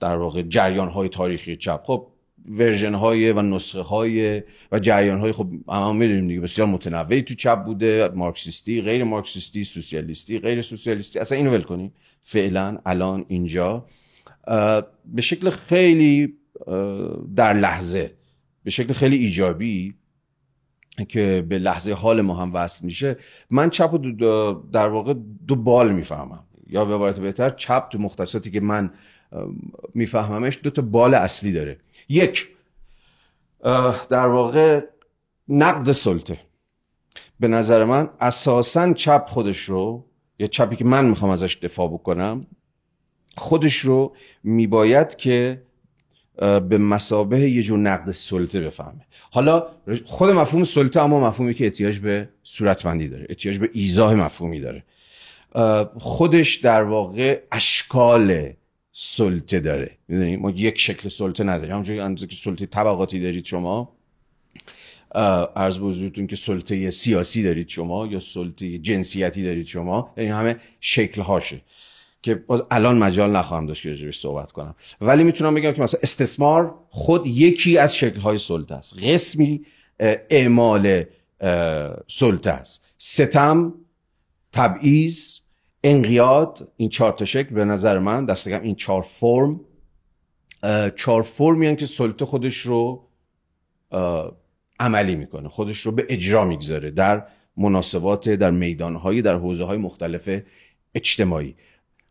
در 0.00 0.16
واقع 0.16 0.42
جریان 0.42 0.88
های 0.88 1.08
تاریخی 1.08 1.56
چپ. 1.56 1.82
خب 1.84 2.06
ورژن 2.48 2.94
های 2.94 3.32
و 3.32 3.42
نسخه 3.42 3.80
های 3.80 4.42
و 4.72 4.78
جریان 4.78 5.20
های 5.20 5.32
خب 5.32 5.48
هم 5.68 5.96
می‌دونیم 5.96 6.28
دیگه 6.28 6.40
بسیار 6.40 6.68
متنوعی 6.68 7.22
تو 7.22 7.34
چپ 7.34 7.64
بوده 7.64 8.08
مارکسیستی 8.14 8.82
غیر 8.82 9.04
مارکسیستی 9.04 9.64
سوسیالیستی 9.64 10.38
غیر 10.38 10.60
سوسیالیستی 10.60 11.18
اصلا 11.18 11.38
اینو 11.38 11.50
ول 11.50 11.62
کنیم 11.62 11.92
فعلا 12.22 12.78
الان 12.86 13.24
اینجا 13.28 13.86
به 15.04 15.20
شکل 15.20 15.50
خیلی 15.50 16.34
در 17.36 17.52
لحظه 17.52 18.14
به 18.64 18.70
شکل 18.70 18.92
خیلی 18.92 19.16
ایجابی 19.16 19.94
که 21.08 21.46
به 21.48 21.58
لحظه 21.58 21.92
حال 21.92 22.20
ما 22.20 22.34
هم 22.34 22.54
وصل 22.54 22.84
میشه 22.84 23.16
من 23.50 23.70
چپ 23.70 23.94
و 23.94 23.98
در 24.72 24.88
واقع 24.88 25.14
دو 25.46 25.56
بال 25.56 25.92
می‌فهمم. 25.92 26.44
یا 26.66 26.84
به 26.84 26.94
عبارت 26.94 27.20
بهتر 27.20 27.50
چپ 27.50 27.88
تو 27.88 27.98
مختصاتی 27.98 28.50
که 28.50 28.60
من 28.60 28.90
میفهممش. 29.94 30.58
دو 30.62 30.70
تا 30.70 30.82
بال 30.82 31.14
اصلی 31.14 31.52
داره. 31.52 31.76
یک 32.08 32.48
در 34.10 34.26
واقع 34.26 34.80
نقد 35.48 35.92
سلطه. 35.92 36.38
به 37.40 37.48
نظر 37.48 37.84
من 37.84 38.10
اساسا 38.20 38.92
چپ 38.92 39.24
خودش 39.26 39.58
رو 39.58 40.04
یا 40.38 40.46
چپی 40.46 40.76
که 40.76 40.84
من 40.84 41.06
می‌خوام 41.06 41.30
ازش 41.30 41.56
دفاع 41.62 41.88
بکنم 41.88 42.46
خودش 43.36 43.76
رو 43.76 44.16
میباید 44.42 45.16
که 45.16 45.62
به 46.68 46.78
مسابه 46.78 47.50
یه 47.50 47.62
جور 47.62 47.78
نقد 47.78 48.10
سلطه 48.10 48.60
بفهمه. 48.60 49.06
حالا 49.30 49.66
خود 50.04 50.30
مفهوم 50.30 50.64
سلطه 50.64 51.00
اما 51.00 51.28
مفهومی 51.28 51.54
که 51.54 51.64
احتیاج 51.64 51.98
به 51.98 52.28
صورتبندی 52.42 53.08
داره. 53.08 53.26
احتیاج 53.28 53.58
به 53.58 53.70
ایزاه 53.72 54.14
مفهومی 54.14 54.60
داره. 54.60 54.84
خودش 55.98 56.54
در 56.54 56.82
واقع 56.82 57.42
اشکال 57.52 58.52
سلطه 58.92 59.60
داره. 59.60 59.96
می‌دونی؟ 60.08 60.36
ما 60.36 60.50
یک 60.50 60.78
شکل 60.78 61.08
سلطه 61.08 61.44
نداریم. 61.44 61.70
همونجوری 61.70 62.00
اندازه 62.00 62.26
که 62.26 62.36
سلطه 62.36 62.66
طبقاتی 62.66 63.20
دارید 63.20 63.44
شما 63.44 63.96
عرض 65.56 65.78
حضورتون 65.78 66.26
که 66.26 66.36
سلطه 66.36 66.90
سیاسی 66.90 67.42
دارید 67.42 67.68
شما 67.68 68.06
یا 68.06 68.18
سلطه 68.18 68.78
جنسیتی 68.78 69.42
دارید 69.42 69.66
شما 69.66 70.14
یعنی 70.16 70.30
همه 70.30 70.56
شکل 70.80 71.20
هاشه 71.20 71.60
که 72.22 72.34
باز 72.34 72.64
الان 72.70 72.98
مجال 72.98 73.30
نخواهم 73.36 73.66
داشت 73.66 73.82
که 73.82 73.88
راجبش 73.88 74.18
صحبت 74.18 74.52
کنم. 74.52 74.74
ولی 75.00 75.24
می‌تونم 75.24 75.54
بگم 75.54 75.72
که 75.72 75.82
مثلا 75.82 76.00
استثمار 76.02 76.74
خود 76.88 77.26
یکی 77.26 77.78
از 77.78 77.96
شکل‌های 77.96 78.38
سلطه 78.38 78.74
است. 78.74 78.98
قسمی 78.98 79.66
اعمال 80.00 81.04
سلطه 82.08 82.50
است. 82.50 82.86
ستم 82.96 83.74
تبعیض 84.52 85.38
انقیاد 85.84 86.72
این 86.76 86.88
چهار 86.88 87.12
تا 87.12 87.24
شکل 87.24 87.54
به 87.54 87.64
نظر 87.64 87.98
من 87.98 88.24
دستگم 88.24 88.62
این 88.62 88.74
چهار 88.74 89.02
فرم. 89.02 89.60
چهار 90.96 91.22
فرمی 91.22 91.76
که 91.76 91.86
سلطه 91.86 92.24
خودش 92.24 92.56
رو 92.56 93.08
عملی 94.80 95.14
می‌کنه. 95.14 95.48
خودش 95.48 95.80
رو 95.80 95.92
به 95.92 96.06
اجرا 96.08 96.44
می‌گذاره 96.44 96.90
در 96.90 97.26
مناسبات 97.56 98.28
در 98.28 98.50
میدانهایی 98.50 99.22
در 99.22 99.34
حوزه 99.34 99.64
های 99.64 99.78
مختلف 99.78 100.42
اجتماعی. 100.94 101.54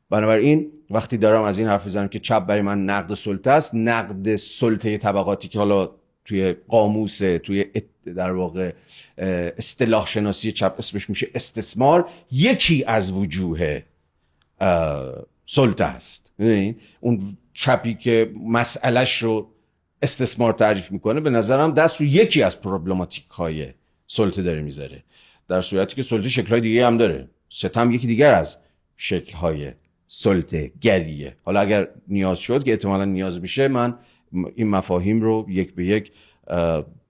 بنابراین 0.10 0.72
وقتی 0.90 1.18
دارم 1.18 1.44
از 1.44 1.60
این 1.60 1.68
حرف 1.68 1.86
می‌زنم 1.86 2.08
که 2.08 2.20
چپ 2.20 2.46
برای 2.46 2.62
من 2.62 2.86
نقد 2.86 3.14
سلطه 3.14 3.52
است 3.52 3.76
نقد 3.76 4.36
سلطه 4.36 4.98
طبقاتی 4.98 5.48
که 5.48 5.60
حالا 5.60 5.92
توی 6.32 6.56
قاموس 6.68 7.18
توی 7.18 7.66
در 8.16 8.32
واقع 8.32 8.74
اصطلاح 9.58 10.08
شناسی 10.08 10.52
چپ 10.52 10.76
اسمش 10.78 11.10
میشه 11.10 11.28
استثمار. 11.36 12.10
یکی 12.32 12.84
از 12.88 13.12
وجوه 13.12 13.82
سلطه 15.46 15.84
است. 15.84 16.32
اون 17.00 17.38
چپی 17.54 17.94
که 17.94 18.32
مسئلهش 18.48 19.18
رو 19.18 19.50
استثمار 20.02 20.54
تعریف 20.54 20.92
می‌کنه 20.92 21.20
به 21.20 21.30
نظرم 21.30 21.74
دست 21.74 22.02
رو 22.02 22.08
یکی 22.08 22.44
از 22.44 22.62
پروبلماتیک 22.62 23.28
های 23.28 23.68
سلطه 24.08 24.42
داره 24.42 24.62
می‌ذاره. 24.62 25.04
در 25.48 25.62
صورتی 25.62 25.96
که 25.96 26.02
سلطه 26.02 26.30
شکلهای 26.30 26.62
دیگه 26.62 26.86
هم 26.86 26.98
داره. 26.98 27.28
ستم 27.48 27.92
یکی 27.92 28.08
دیگر 28.08 28.34
از 28.34 28.58
شکلهای 28.98 29.72
سلطه 30.08 30.72
گریه 30.82 31.36
حالا 31.44 31.60
اگر 31.60 31.88
نیاز 32.08 32.40
شد 32.40 32.64
که 32.64 32.72
احتمالا 32.72 33.06
نیاز 33.06 33.42
میشه 33.42 33.68
من 33.68 33.98
این 34.56 34.68
مفاهیم 34.68 35.22
رو 35.22 35.46
یک 35.50 35.74
به 35.76 35.86
یک 35.86 36.12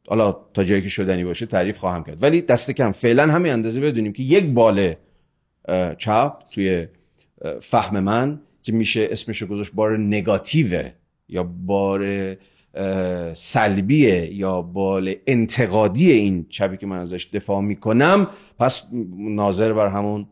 حالا 0.07 0.37
تا 0.53 0.63
جایی 0.63 0.81
که 0.81 0.89
شدنی 0.89 1.23
باشه 1.23 1.45
تعریف 1.45 1.77
خواهم 1.77 2.03
کرد. 2.03 2.23
ولی 2.23 2.41
دست 2.41 2.71
کم 2.71 2.91
فعلا 2.91 3.31
همین 3.31 3.51
اندازه 3.51 3.81
بدونیم 3.81 4.13
که 4.13 4.23
یک 4.23 4.45
بال 4.45 4.95
چپ 5.97 6.33
توی 6.51 6.87
فهم 7.61 7.99
من 7.99 8.41
که 8.63 8.71
میشه 8.71 9.07
اسمش 9.11 9.43
گذاشت 9.43 9.73
بار 9.73 9.97
نگاتیوه 9.97 10.91
یا 11.29 11.43
بار 11.43 12.37
سلبیه 13.33 14.33
یا 14.33 14.61
بال 14.61 15.15
انتقادی 15.27 16.11
این 16.11 16.45
چپی 16.49 16.77
که 16.77 16.85
من 16.85 16.99
ازش 16.99 17.29
دفاع 17.33 17.61
می‌کنم. 17.61 18.27
پس 18.59 18.87
ناظر 19.17 19.73
بر 19.73 19.87
همون 19.87 20.27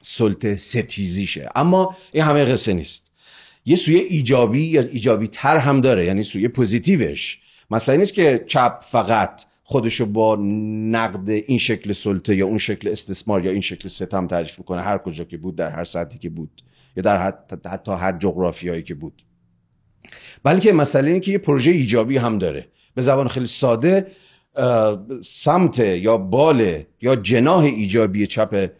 سلطه 0.00 0.56
ستیزیشه. 0.56 1.48
اما 1.54 1.96
این 2.12 2.24
همه 2.24 2.44
قصه 2.44 2.72
نیست. 2.72 3.07
یه 3.68 3.76
سوی 3.76 3.96
ایجابی 3.96 4.62
یا 4.62 4.82
ایجابی 4.82 5.26
تر 5.26 5.56
هم 5.56 5.80
داره 5.80 6.04
یعنی 6.04 6.22
سوی 6.22 6.48
پوزیتیوش. 6.48 7.38
مثلا 7.70 7.96
نیست 7.96 8.14
که 8.14 8.44
چپ 8.46 8.80
فقط 8.82 9.44
خودشو 9.62 10.06
با 10.06 10.36
نقد 10.90 11.30
این 11.30 11.58
شکل 11.58 11.92
سلطه 11.92 12.36
یا 12.36 12.46
اون 12.46 12.58
شکل 12.58 12.88
استثمار 12.88 13.44
یا 13.44 13.50
این 13.50 13.60
شکل 13.60 13.88
ستم 13.88 14.26
تعریف 14.26 14.58
می‌کنه 14.58 14.82
هر 14.82 14.98
کجا 14.98 15.24
که 15.24 15.36
بود 15.36 15.56
در 15.56 15.70
هر 15.70 15.84
سطحی 15.84 16.18
که 16.18 16.28
بود 16.28 16.62
یا 16.96 17.02
در 17.02 17.22
حتی, 17.22 17.56
حتی 17.66 17.92
هر 17.92 18.18
جغرافیایی 18.18 18.82
که 18.82 18.94
بود. 18.94 19.22
بلکه 20.42 20.72
مسئله 20.72 21.06
اینه 21.06 21.20
که 21.20 21.32
یه 21.32 21.38
پروژه 21.38 21.72
ایجابی 21.72 22.16
هم 22.16 22.38
داره. 22.38 22.68
به 22.94 23.02
زبان 23.02 23.28
خیلی 23.28 23.46
ساده 23.46 24.06
سمت 25.22 25.78
یا 25.78 26.16
بال 26.16 26.82
یا 27.00 27.16
جناه 27.16 27.64
ایجابی 27.64 28.26
چپ 28.26 28.70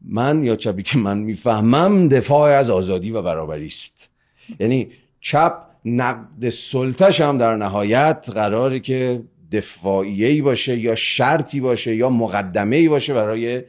من 0.00 0.44
یا 0.44 0.56
چپی 0.56 0.82
که 0.82 0.98
من 0.98 1.18
می‌فهمم 1.18 2.08
دفاع 2.08 2.50
از 2.50 2.70
آزادی 2.70 3.10
و 3.10 3.22
برابری 3.22 3.66
است. 3.66 4.15
یعنی 4.60 4.88
چپ 5.20 5.66
نقد 5.84 6.48
سلطش 6.48 7.20
هم 7.20 7.38
در 7.38 7.56
نهایت 7.56 8.28
قراره 8.34 8.80
که 8.80 9.22
دفاعیهی 9.52 10.42
باشه 10.42 10.78
یا 10.78 10.94
شرطی 10.94 11.60
باشه 11.60 11.96
یا 11.96 12.10
مقدمه 12.10 12.88
باشه 12.88 13.14
برای 13.14 13.62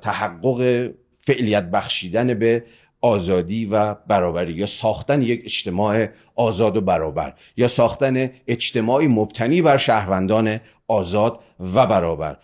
تحقق 0.00 0.90
فعلیت 1.18 1.70
بخشیدن 1.70 2.34
به 2.34 2.64
آزادی 3.00 3.66
و 3.66 3.94
برابری 3.94 4.52
یا 4.52 4.66
ساختن 4.66 5.22
یک 5.22 5.42
اجتماع 5.44 6.08
آزاد 6.34 6.76
و 6.76 6.80
برابر 6.80 7.34
یا 7.56 7.68
ساختن 7.68 8.30
اجتماعی 8.46 9.06
مبتنی 9.06 9.62
بر 9.62 9.76
شهروندان 9.76 10.60
آزاد 10.88 11.40
و 11.74 11.86
برابر. 11.86 12.36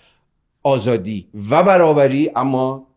آزادی 0.63 1.29
و 1.51 1.63
برابری 1.63 2.31
اما 2.37 2.88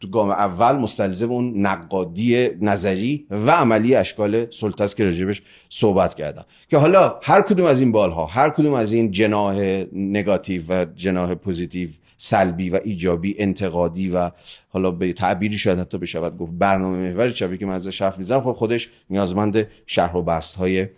تو 0.00 0.08
گام 0.08 0.30
اول 0.30 0.76
مستلزم 0.76 1.32
اون 1.32 1.66
نقادی 1.66 2.48
نظری 2.60 3.26
و 3.30 3.50
عملی 3.50 3.94
اشکال 3.94 4.50
سلطه 4.50 4.84
است 4.84 4.96
که 4.96 5.04
راجبش 5.04 5.42
صحبت 5.68 6.14
کردم. 6.14 6.44
که 6.70 6.78
حالا 6.78 7.18
هر 7.22 7.42
کدوم 7.42 7.66
از 7.66 7.80
این 7.80 7.92
بالها 7.92 8.26
هر 8.26 8.50
کدوم 8.50 8.74
از 8.74 8.92
این 8.92 9.10
جناه 9.10 9.54
نگاتیو 9.92 10.62
و 10.68 10.86
جناح 10.94 11.34
positive 11.34 11.88
سلبی 12.16 12.70
و 12.70 12.80
ایجابی 12.84 13.34
انتقادی 13.38 14.10
و 14.10 14.30
حالا 14.68 14.90
به 14.90 15.12
تعبیری 15.12 15.58
شاید 15.58 15.78
حتی 15.78 15.98
بشود 15.98 16.38
گفت 16.38 16.52
برنامه 16.58 16.98
محور 16.98 17.30
چپی 17.30 17.58
که 17.58 17.66
من 17.66 17.74
ازش 17.74 18.02
حرف 18.02 18.18
می‌زنم 18.18 18.40
خب 18.40 18.52
خودش 18.52 18.90
نیازمند 19.10 19.66
شرح 19.86 20.14
و 20.14 20.22
بسط 20.22 20.56
های 20.56 20.88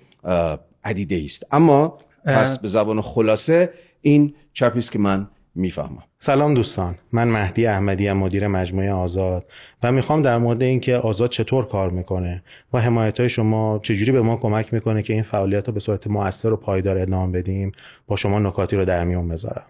عدیده 0.84 1.20
است. 1.24 1.46
اما 1.52 1.98
پس 2.24 2.58
به 2.58 2.68
زبان 2.68 3.00
خلاصه 3.00 3.72
این 4.02 4.34
چپی 4.52 4.78
است 4.78 4.92
که 4.92 4.98
من 4.98 5.28
می‌فهمم. 5.58 6.02
سلام 6.18 6.54
دوستان. 6.54 6.94
من 7.12 7.28
مهدی 7.28 7.66
احمدی 7.66 8.12
مدیر 8.12 8.46
مجموعه 8.46 8.92
آزاد 8.92 9.44
و 9.82 9.92
می‌خوام 9.92 10.22
در 10.22 10.38
مورد 10.38 10.62
اینکه 10.62 10.96
آزاد 10.96 11.30
چطور 11.30 11.68
کار 11.68 11.90
می‌کنه 11.90 12.42
و 12.72 12.80
حمایت 12.80 13.20
های 13.20 13.28
شما 13.28 13.80
چجوری 13.82 14.12
به 14.12 14.20
ما 14.20 14.36
کمک 14.36 14.74
می‌کنه 14.74 15.02
که 15.02 15.12
این 15.12 15.22
فعالیت 15.22 15.68
رو 15.68 15.74
به 15.74 15.80
صورت 15.80 16.06
موثر 16.06 16.52
و 16.52 16.56
پایدار 16.56 16.98
ادامه 16.98 17.38
بدیم 17.38 17.72
با 18.06 18.16
شما 18.16 18.38
نکاتی 18.38 18.76
رو 18.76 18.84
در 18.84 19.04
میون 19.04 19.28
بذارم. 19.28 19.66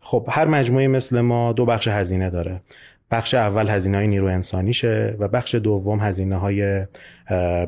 خب 0.00 0.28
هر 0.30 0.46
مجموعه 0.46 0.88
مثل 0.88 1.20
ما 1.20 1.52
دو 1.52 1.66
بخش 1.66 1.88
هزینه 1.88 2.30
داره. 2.30 2.60
بخش 3.10 3.34
اول 3.34 3.68
هزینه 3.68 3.96
های 3.96 4.08
نیرو 4.08 4.26
انسانیشه 4.26 5.16
و 5.18 5.28
بخش 5.28 5.54
دوم 5.54 6.00
هزینه 6.00 6.36
های 6.36 6.86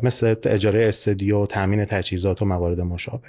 مثل 0.02 0.34
اجاره 0.44 0.88
استودیو 0.88 1.46
تامین 1.46 1.84
تجهیزات 1.84 2.42
و 2.42 2.44
موارد 2.44 2.80
مشابه. 2.80 3.28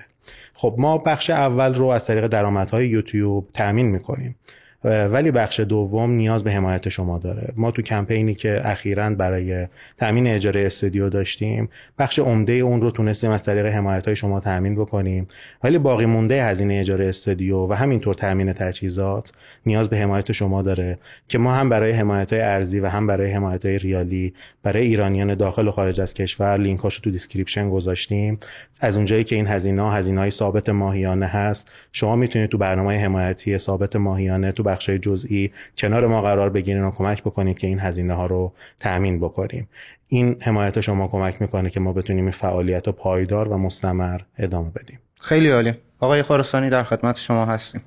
خب 0.54 0.76
ما 0.78 0.98
بخش 0.98 1.30
اول 1.30 1.74
رو 1.74 1.88
از 1.88 2.08
طریق 2.08 2.28
درآمدهای 2.28 2.88
یوتیوب 2.88 3.50
تامین 3.54 3.86
می‌کنیم. 3.86 4.36
ولی 4.84 5.32
بخش 5.32 5.60
دوم 5.60 6.12
نیاز 6.12 6.44
به 6.44 6.52
حمایت 6.52 6.90
شما 6.90 7.18
داره. 7.18 7.54
ما 7.56 7.72
تو 7.72 7.82
کمپینی 7.82 8.34
که 8.34 8.62
اخیرا 8.64 9.10
برای 9.10 9.68
تامین 9.98 10.28
اجاره 10.28 10.66
استودیو 10.66 11.10
داشتیم 11.10 11.70
بخش 12.00 12.20
عمده 12.20 12.54
اون 12.54 12.82
رو 12.82 12.92
تونستیم 12.92 13.32
از 13.32 13.46
طریق 13.46 13.66
حمایت 13.66 14.06
های 14.06 14.16
شما 14.16 14.40
تامین 14.40 14.76
بکنیم. 14.76 15.28
ولی 15.64 15.78
باقی 15.78 16.06
مونده 16.06 16.46
هزینه 16.46 16.74
اجاره 16.74 17.08
استودیو 17.08 17.58
و 17.58 17.74
همینطور 17.74 18.14
تامین 18.14 18.54
تجهیزات 18.54 19.34
نیاز 19.66 19.90
به 19.90 19.98
حمایت 19.98 20.32
شما 20.32 20.62
داره 20.62 20.98
که 21.28 21.38
ما 21.38 21.54
هم 21.54 21.70
برای 21.70 21.92
حمایت 21.92 22.34
های 22.34 22.42
ارزی 22.42 22.80
و 22.80 22.88
هم 22.88 23.08
برای 23.08 23.32
حمایت 23.32 23.66
های 23.66 23.78
ریالی 23.78 24.34
برای 24.64 24.86
ایرانیان 24.86 25.36
داخل 25.36 25.68
و 25.68 25.72
خارج 25.72 26.02
از 26.02 26.14
کشور 26.14 26.58
لینکاشو 26.58 27.02
تو 27.02 27.12
description 27.12 27.70
گذاشتیم. 27.70 28.40
از 28.80 28.96
اونجایی 28.96 29.24
که 29.24 29.36
این 29.36 29.48
هزینه 29.48 29.94
هزینه 29.94 30.20
های 30.20 30.32
ثابت 30.32 30.70
ماهیانه 30.70 31.26
هست 31.26 31.72
شما 31.92 32.16
می‌تونید 32.16 32.50
تو 32.50 32.58
برنامه 32.58 32.98
حمایتی 32.98 33.58
ثابت 33.58 33.96
ماهیانه 33.96 34.52
تو 34.52 34.64
بخش 34.72 34.90
جزئی 34.90 35.52
کنار 35.78 36.08
ما 36.08 36.22
قرار 36.22 36.50
بگیرین 36.50 36.84
و 36.84 36.92
کمک 36.92 37.24
بکنید 37.24 37.60
که 37.60 37.68
این 37.68 37.80
هزینه 37.80 38.14
ها 38.14 38.26
رو 38.26 38.54
تأمین 38.80 39.20
بکنیم. 39.20 39.70
این 40.08 40.38
حمایت 40.42 40.82
شما 40.82 41.08
کمک 41.08 41.42
می‌کنه 41.42 41.70
که 41.70 41.80
ما 41.80 41.94
بتونیم 41.94 42.24
این 42.24 42.32
فعالیت 42.32 42.88
رو 42.88 42.94
پایدار 42.94 43.48
و 43.48 43.58
مستمر 43.58 44.22
ادامه 44.38 44.70
بدیم. 44.70 45.00
خیلی 45.20 45.50
عالی. 45.50 45.74
آقای 46.00 46.24
خراسانی 46.24 46.70
در 46.70 46.84
خدمت 46.84 47.18
شما 47.18 47.46
هستیم. 47.46 47.82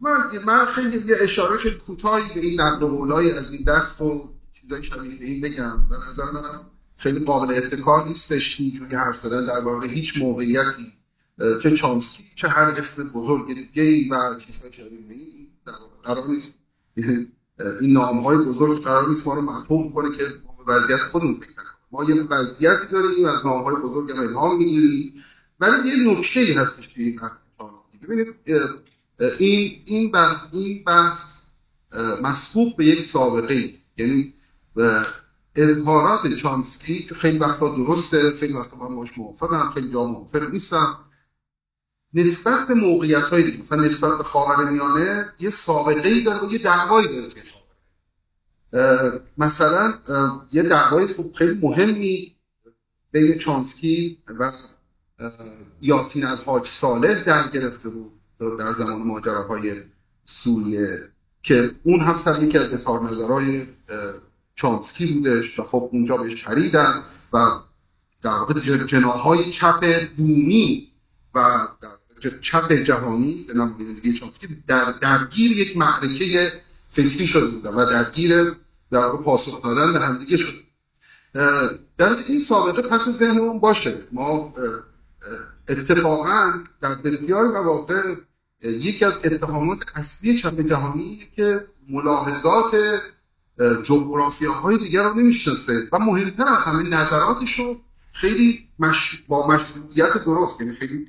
من 0.00 0.16
من 0.46 0.64
خیلی 0.64 1.08
یه 1.08 1.16
اشاره 1.22 1.56
خیلی 1.56 1.74
کوتاهی 1.74 2.34
به 2.34 2.40
این 2.40 2.60
نقل 2.60 2.86
قولای 2.86 3.32
از 3.32 3.52
این 3.52 3.64
دست 3.64 4.00
و 4.00 4.28
چیزای 4.52 4.82
شبیه 4.82 5.18
به 5.18 5.24
این 5.24 5.40
بگم. 5.40 5.88
به 5.90 5.96
نظر 6.10 6.24
منم 6.24 6.60
خیلی 6.96 7.24
قابل 7.24 7.54
اتکار 7.54 8.08
نیستش 8.08 8.60
اینجوری 8.60 8.96
حرف 8.96 9.16
زدن 9.16 9.46
درباره 9.46 9.88
هیچ 9.88 10.18
موقعیتی 10.22 10.92
چه 11.62 11.76
چانسکی 11.76 12.24
چه 12.34 12.48
هر 12.48 12.70
قسم 12.70 13.08
بزرگ 13.08 13.54
دیگه 13.54 14.14
و 14.14 14.38
چیزهای 14.38 14.72
شبیه 14.72 14.98
به 15.08 15.14
این 15.14 15.29
قرار 16.02 16.28
نیست. 16.28 16.54
این 17.80 17.92
نام 17.92 18.18
های 18.18 18.38
بزرگ 18.38 18.82
قرار 18.82 19.08
نیست 19.08 19.26
ما 19.26 19.34
رو 19.34 19.42
مفهوم 19.42 19.92
کنه 19.92 20.16
که 20.16 20.24
به 20.66 20.72
وضعیت 20.72 21.00
خودمون 21.00 21.34
فکر 21.34 21.52
کنیم 21.52 21.66
ما 21.92 22.04
یه 22.04 22.22
وضعیتی 22.22 22.86
داریم 22.92 23.24
از 23.24 23.46
نام 23.46 23.64
های 23.64 23.76
بزرگ 23.76 24.10
هم 24.10 24.18
الهام 24.18 24.58
می‌گیریم. 24.58 25.24
ولی 25.60 25.88
یه 25.88 26.12
نکته 26.12 26.40
ای 26.40 26.52
هستش 26.52 26.86
توی 26.86 27.04
این 27.04 27.20
ببینید 28.02 28.34
این 29.38 29.82
این 29.84 30.10
بحث 30.10 30.36
این 30.52 30.84
بحث 30.84 31.50
مسبوق 32.22 32.76
به 32.76 32.86
یک 32.86 33.02
سابقه 33.02 33.74
یعنی 33.96 34.34
اظهارات 35.56 36.34
چانسکی 36.34 37.02
که 37.02 37.14
خیلی 37.14 37.38
وقتا 37.38 37.68
درسته 37.76 38.32
خیلی 38.32 38.52
وقتا 38.52 38.76
من 38.76 38.96
باش 38.96 39.18
موافقم 39.18 39.70
خیلی 39.70 39.92
جا 39.92 40.04
موافق 40.04 40.50
نیستم. 40.50 40.98
نسبت 42.14 42.68
به 42.68 42.74
موقعیت 42.74 43.22
های 43.22 43.42
دیگه 43.42 43.60
مثلا 43.60 43.82
نسبت 43.82 44.18
به 44.18 44.24
خاور 44.24 44.70
میانه 44.70 45.32
یه 45.38 45.50
سابقه 45.50 46.08
ای 46.08 46.22
داره 46.22 46.46
و 46.46 46.52
یه 46.52 46.58
دعوایی 46.58 47.08
داره 47.08 47.28
مثلا 49.38 49.94
یه 50.52 50.62
دعوای 50.62 51.06
خیلی 51.34 51.58
مهمی 51.62 52.36
بین 53.12 53.38
چانسکی 53.38 54.18
و 54.38 54.52
یاسین 55.80 56.24
از 56.24 56.40
حاج 56.40 56.66
صالح 56.66 57.24
در 57.24 57.48
گرفته 57.48 57.88
بود 57.88 58.12
در 58.58 58.72
زمان 58.72 59.02
ماجراهای 59.02 59.74
سوریه 60.24 60.98
که 61.42 61.70
اون 61.82 62.00
هم 62.00 62.16
سر 62.16 62.42
یکی 62.42 62.58
از 62.58 62.74
اظهار 62.74 63.10
نظرهای 63.10 63.66
چانسکی 64.54 65.06
بودش 65.06 65.58
و 65.58 65.64
خب 65.64 65.88
اونجا 65.92 66.16
بهش 66.16 66.44
خریدن 66.44 67.02
و 67.32 67.50
در 68.22 68.30
واقع 68.30 68.54
جناهای 68.86 69.50
چپ 69.50 70.06
بومی 70.16 70.92
و 71.34 71.68
در 71.82 71.99
چپ 72.40 72.72
جهانی 72.72 73.44
به 73.48 73.54
نام 73.54 73.76
چانسکی 74.20 74.62
در 74.66 74.92
درگیر 75.00 75.52
یک 75.52 75.76
معرکه 75.76 76.52
فکری 76.88 77.26
شده 77.26 77.46
بودن 77.46 77.70
و 77.70 77.84
درگیر 77.84 78.54
در 78.90 78.98
واقع 78.98 79.22
پاسخ 79.22 79.62
دادن 79.62 79.92
به 79.92 80.00
همدیگه 80.00 80.36
شده. 80.36 80.58
در 81.98 82.16
این 82.28 82.38
سابقه 82.38 82.82
پس 82.82 83.08
ذهنمون 83.08 83.60
باشه. 83.60 83.94
ما 84.12 84.54
اتفاقا 85.68 86.52
در 86.80 86.94
بسیار 86.94 87.44
مواقع 87.44 88.14
یکی 88.62 89.04
از 89.04 89.26
اتهامات 89.26 89.78
اصلی 89.94 90.38
چپ 90.38 90.60
جهانی 90.60 91.22
که 91.36 91.66
ملاحظات 91.88 92.74
های 94.62 94.78
دیگر 94.78 95.02
رو 95.02 95.14
نمی‌شناسه 95.14 95.88
و 95.92 95.98
مهمتر 95.98 96.48
از 96.48 96.58
همه 96.58 96.82
نظراتش 96.82 97.58
رو 97.58 97.80
خیلی 98.12 98.68
مش... 98.78 99.24
با 99.28 99.48
مشروعیت 99.48 100.24
درست 100.24 100.60
یعنی 100.60 100.72
خیلی 100.72 101.06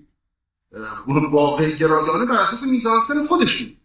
واقع 1.32 1.72
گرایانه 1.72 2.26
بر 2.26 2.36
اساس 2.36 2.64
میزانسن 2.64 3.24
خودشون 3.28 3.78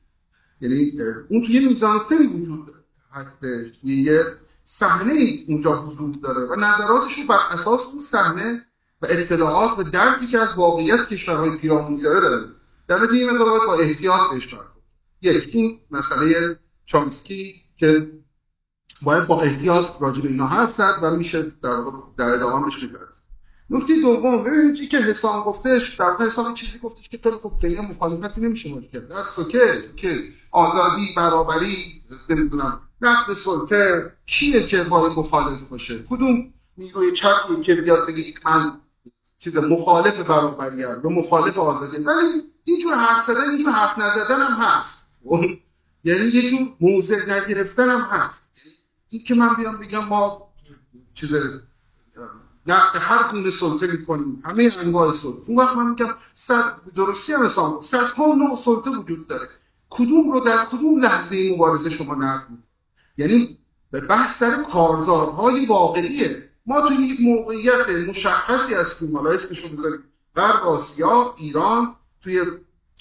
یعنی 0.61 0.93
اون 1.29 1.43
توی 1.43 1.69
میزانسنی 1.69 2.27
وجود 2.27 2.71
هستش 3.13 3.85
یه 3.85 4.25
صحنه 4.63 5.45
اونجا 5.49 5.77
حضور 5.77 6.15
داره 6.15 6.47
و 6.47 6.57
نظراتش 6.57 7.19
رو 7.19 7.27
بر 7.29 7.39
اساس 7.51 7.87
اون 7.93 8.01
صحنه 8.01 8.67
و 9.03 9.07
اطلاعات 9.11 9.79
و 9.79 9.83
درکی 9.83 10.27
که 10.27 10.39
از 10.39 10.55
واقعیت 10.55 11.09
کشورهای 11.09 11.57
پیرامونی 11.57 12.03
داره 12.03 12.21
داره. 12.21 12.47
در 12.89 13.03
نتیجه 13.03 13.25
این 13.25 13.39
با 13.39 13.75
احتیاط 13.75 14.21
بهش 14.31 14.55
یک 15.23 15.51
این 15.53 15.81
مسئله 15.91 16.59
چامسکی 16.85 17.55
که 17.77 18.13
باید 19.03 19.27
با 19.27 19.43
احتیاط 19.43 19.87
راجع 20.01 20.23
به 20.23 20.29
اینا 20.29 20.47
حرف 20.47 20.73
زد 20.73 20.99
و 21.03 21.17
میشه 21.17 21.43
در 21.43 21.85
در 22.17 22.29
ادامه 22.29 22.65
بهش 22.65 22.85
نکته 23.71 24.01
دوم 24.01 24.45
ببینید 24.45 24.91
که 24.91 24.99
حسام 24.99 25.45
گفتش 25.45 25.95
در 25.95 26.17
حسام 26.21 26.55
چیزی 26.55 26.79
گفتش 26.79 27.09
که 27.09 27.19
تو 27.19 27.31
خب 27.31 27.67
مخالفتی 27.67 28.41
نمیشه 28.41 28.83
کرد. 28.93 29.09
در 29.09 29.25
سوکه 29.37 29.83
که 29.97 30.19
آزادی 30.51 31.15
برابری 31.17 32.03
نمی‌دونم 32.31 32.81
نقد 33.01 33.33
سلطه 33.33 34.13
کیه 34.27 34.67
که 34.67 34.83
باید 34.83 35.19
مخالف 35.19 35.63
باشه؟ 35.63 35.99
کدوم 36.11 36.53
نیروی 36.79 37.13
چپی 37.13 37.61
که 37.63 37.75
بیاد 37.75 38.07
بگه 38.09 38.35
من 38.45 38.81
چیز 39.39 39.57
مخالف 39.57 40.23
برابری 40.23 40.83
هم 40.83 41.01
یا 41.05 41.11
مخالف 41.11 41.59
آزادی 41.59 41.97
ولی 41.97 42.43
اینجور 42.65 42.95
حرف 42.95 43.27
زدن 43.27 43.51
اینجور 43.51 43.73
حرف 43.73 43.99
نزدن 43.99 44.43
هم 44.43 44.57
هست. 44.61 45.11
یعنی 46.05 46.25
یه 46.25 46.51
جور 46.51 46.69
موضع 46.81 47.23
نگرفتن 47.23 47.89
هم 47.89 48.01
هست. 48.01 48.57
این 49.09 49.25
که 49.25 49.35
من 49.35 49.55
بیام 49.55 49.77
بگم 49.77 50.05
ما 50.05 50.53
چیز 51.15 51.35
نقد 52.67 52.97
هر 53.01 53.33
گونه 53.33 53.51
سلطه 53.51 53.87
می‌کنیم. 53.87 54.43
همه 54.45 54.71
انواع 54.81 55.13
سلطه. 55.13 55.43
اون 55.49 55.59
وقت 55.59 55.77
من 55.77 55.91
میگم 55.91 56.15
صد 56.33 56.81
درستی 56.97 57.33
هم 57.33 57.43
حساب 57.43 57.83
صد 57.83 58.07
ها 58.17 58.35
نوع 58.35 58.57
سلطه 58.57 58.91
وجود 58.91 59.27
داره. 59.27 59.49
کدوم 59.91 60.33
رو 60.33 60.41
در 60.41 60.65
کدوم 60.65 61.01
لحظه 61.01 61.55
مبارزه 61.55 61.91
شما 61.91 62.15
نقد 62.15 62.49
یعنی 63.19 63.59
به 63.91 64.01
بحث 64.01 64.39
سر 64.39 64.63
کارزارهای 64.63 65.67
واقعیه. 65.67 66.51
ما 66.67 66.81
توی 66.81 66.97
یک 66.97 67.21
موقعیت 67.21 67.89
مشخصی 68.09 68.75
هستیم. 68.75 69.17
حالا 69.17 69.31
اسمشو 69.31 69.69
بذاریم. 69.69 70.05
غرب 70.37 70.63
آسیا 70.63 71.35
ایران. 71.37 71.97
توی 72.21 72.45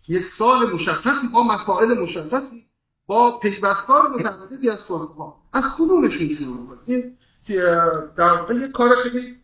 یک 0.07 0.25
سال 0.25 0.73
مشخصی 0.73 1.27
با 1.27 1.43
مسائل 1.43 2.01
مشخصی 2.01 2.65
با 3.07 3.39
پیوستار 3.39 4.09
متعددی 4.09 4.69
از 4.69 4.79
سلطه 4.79 5.13
ها 5.13 5.41
از 5.53 5.63
کدومشون 5.77 6.29
شروع 6.29 6.67
کنیم 6.85 7.17
در 7.53 8.33
واقع 8.33 8.55
یک 8.55 8.71
کار 8.71 8.95
خیلی 8.95 9.37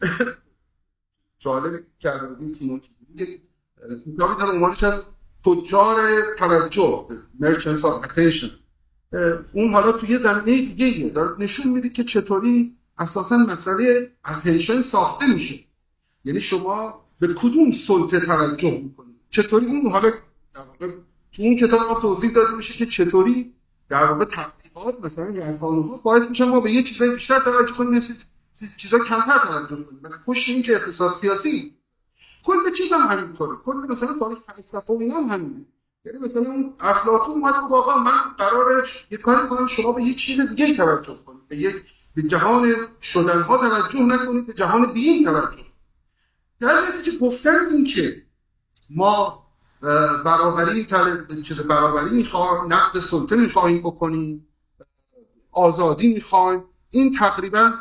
جالب 1.38 1.84
کرده 2.00 2.28
بودیم 2.28 2.52
تیموتی 2.52 2.90
کتابی 3.08 3.42
در 4.38 4.46
عنوانش 4.46 4.84
از 4.84 5.02
تجار 5.46 5.98
توجه 6.38 7.08
merchants 7.42 7.82
of 7.82 8.06
attention. 8.06 8.52
اون 9.54 9.74
حالا 9.74 9.92
توی 9.92 10.18
زمینه 10.18 10.46
دیگه 10.46 11.10
داره 11.10 11.36
نشون 11.40 11.72
میده 11.72 11.90
که 11.90 12.04
چطوری 12.04 12.78
اساسا 12.98 13.38
مسئله 13.38 14.12
اتنشن 14.26 14.82
ساخته 14.82 15.28
میشه. 15.28 15.60
یعنی 16.26 16.40
شما 16.40 17.06
به 17.20 17.28
کدوم 17.28 17.72
سلطه 17.72 18.20
توجه 18.20 18.82
می‌کنید؟ 18.84 19.16
چطوری 19.30 19.66
اون 19.66 19.92
حالا 19.92 20.10
در 20.54 20.62
واقع 20.62 20.88
تو 21.32 21.44
اون 21.44 21.56
کتاب 21.56 22.02
توضیح 22.02 22.32
داده 22.32 22.56
میشه 22.56 22.74
که 22.74 22.86
چطوری 22.86 23.54
در 23.90 24.06
واقع 24.06 24.26
تبلیغات 24.76 25.06
مثلا 25.06 25.26
رفانه 25.26 25.88
ها 25.88 25.98
باید 25.98 26.30
میشن 26.30 26.46
ما 26.46 26.60
به 26.60 26.72
یه 26.72 26.84
چیزای 26.84 27.10
بیشتر 27.10 27.40
توجه 27.40 27.74
کنیم 27.74 28.02
چیزا 28.78 29.00
کمتر 29.00 29.38
توجه 29.38 29.84
کنیم. 29.84 30.02
پشت 30.26 30.50
این 30.50 30.62
که 30.62 30.76
اقتصاد 30.76 31.14
سیاسی 31.14 31.76
کل 32.44 32.72
چیز 32.78 32.94
هم 32.94 33.18
همین 33.18 33.34
کنه 33.34 33.58
کل 33.66 33.78
مثلا 33.90 34.20
تاریخ 34.20 34.40
فلسفه 34.40 34.94
و 34.94 34.98
اینا 35.00 35.16
هم 35.16 35.24
همینه. 35.24 35.66
یعنی 36.06 36.20
مثلا 36.20 36.42
اون 36.42 36.74
افلاطون 36.80 37.36
اومده 37.36 37.60
واقعا 37.70 37.98
من 37.98 38.20
قرارش 38.38 39.08
یه 39.12 39.18
کاری 39.18 39.48
کنم 39.48 39.68
شما 39.68 39.92
به 39.92 40.04
یه 40.04 40.14
چیز 40.14 40.42
دیگه 40.50 40.76
توجه 40.76 41.16
کنید. 41.26 41.48
به 41.48 41.58
یک 41.58 41.76
به 42.16 42.24
جهان 42.24 42.76
شدنها 43.02 43.58
توجه 43.58 44.02
نکنید 44.02 44.48
به 44.48 44.54
جهان 44.54 44.94
بین 44.94 45.26
توجه 45.26 45.64
در 46.60 46.82
نتیجه 46.82 47.18
گفتن 47.18 47.66
این 47.72 47.86
که 47.86 48.24
ما 48.90 49.48
برابری 50.26 50.88
چیز 51.44 51.60
برابری 51.60 52.10
می‌خوایم 52.10 52.74
نقد 52.74 53.00
سلطه 53.00 53.36
می‌خواهیم 53.36 53.80
بکنیم 53.80 54.48
آزادی 55.52 56.14
می‌خوایم. 56.14 56.64
این 56.90 57.12
تقریبا 57.12 57.72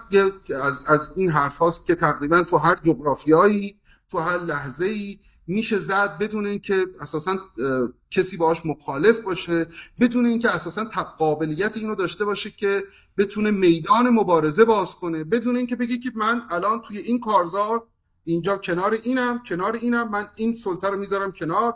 از, 0.63 0.81
از 0.87 1.13
این 1.17 1.31
حرف 1.31 1.59
هاست 1.59 1.87
که 1.87 1.95
تقریبا 1.95 2.43
تو 2.43 2.57
هر 2.57 2.77
جغرافیایی 2.85 3.81
تو 4.11 4.19
هر 4.19 4.39
لحظه 4.39 4.85
ای 4.85 5.19
میشه 5.47 5.79
زد 5.79 6.19
بدون 6.19 6.47
اینکه 6.47 6.87
اساسا 7.01 7.37
کسی 8.11 8.37
باهاش 8.37 8.67
مخالف 8.67 9.21
باشه 9.21 9.67
بدون 10.01 10.27
اینکه 10.27 10.51
اساسا 10.51 10.85
قابلیت 11.19 11.77
اینو 11.77 11.95
داشته 11.95 12.25
باشه 12.25 12.51
که 12.51 12.85
بتونه 13.19 13.51
میدان 13.51 14.11
مبارزه 14.11 14.65
باز 14.65 14.95
کنه. 14.95 15.25
بدون 15.25 15.57
اینکه 15.57 15.77
بگه 15.77 15.99
که 15.99 16.11
من 16.15 16.43
الان 16.51 16.81
توی 16.81 16.99
این 16.99 17.21
کارزار 17.21 17.87
اینجا 18.25 18.57
کنار 18.57 18.93
اینم 19.03 19.43
کنار 19.49 19.73
اینم 19.73 20.09
من 20.09 20.29
این 20.37 20.55
سلطه 20.55 20.89
رو 20.89 20.97
می‌ذارم 20.99 21.33
کنار. 21.33 21.75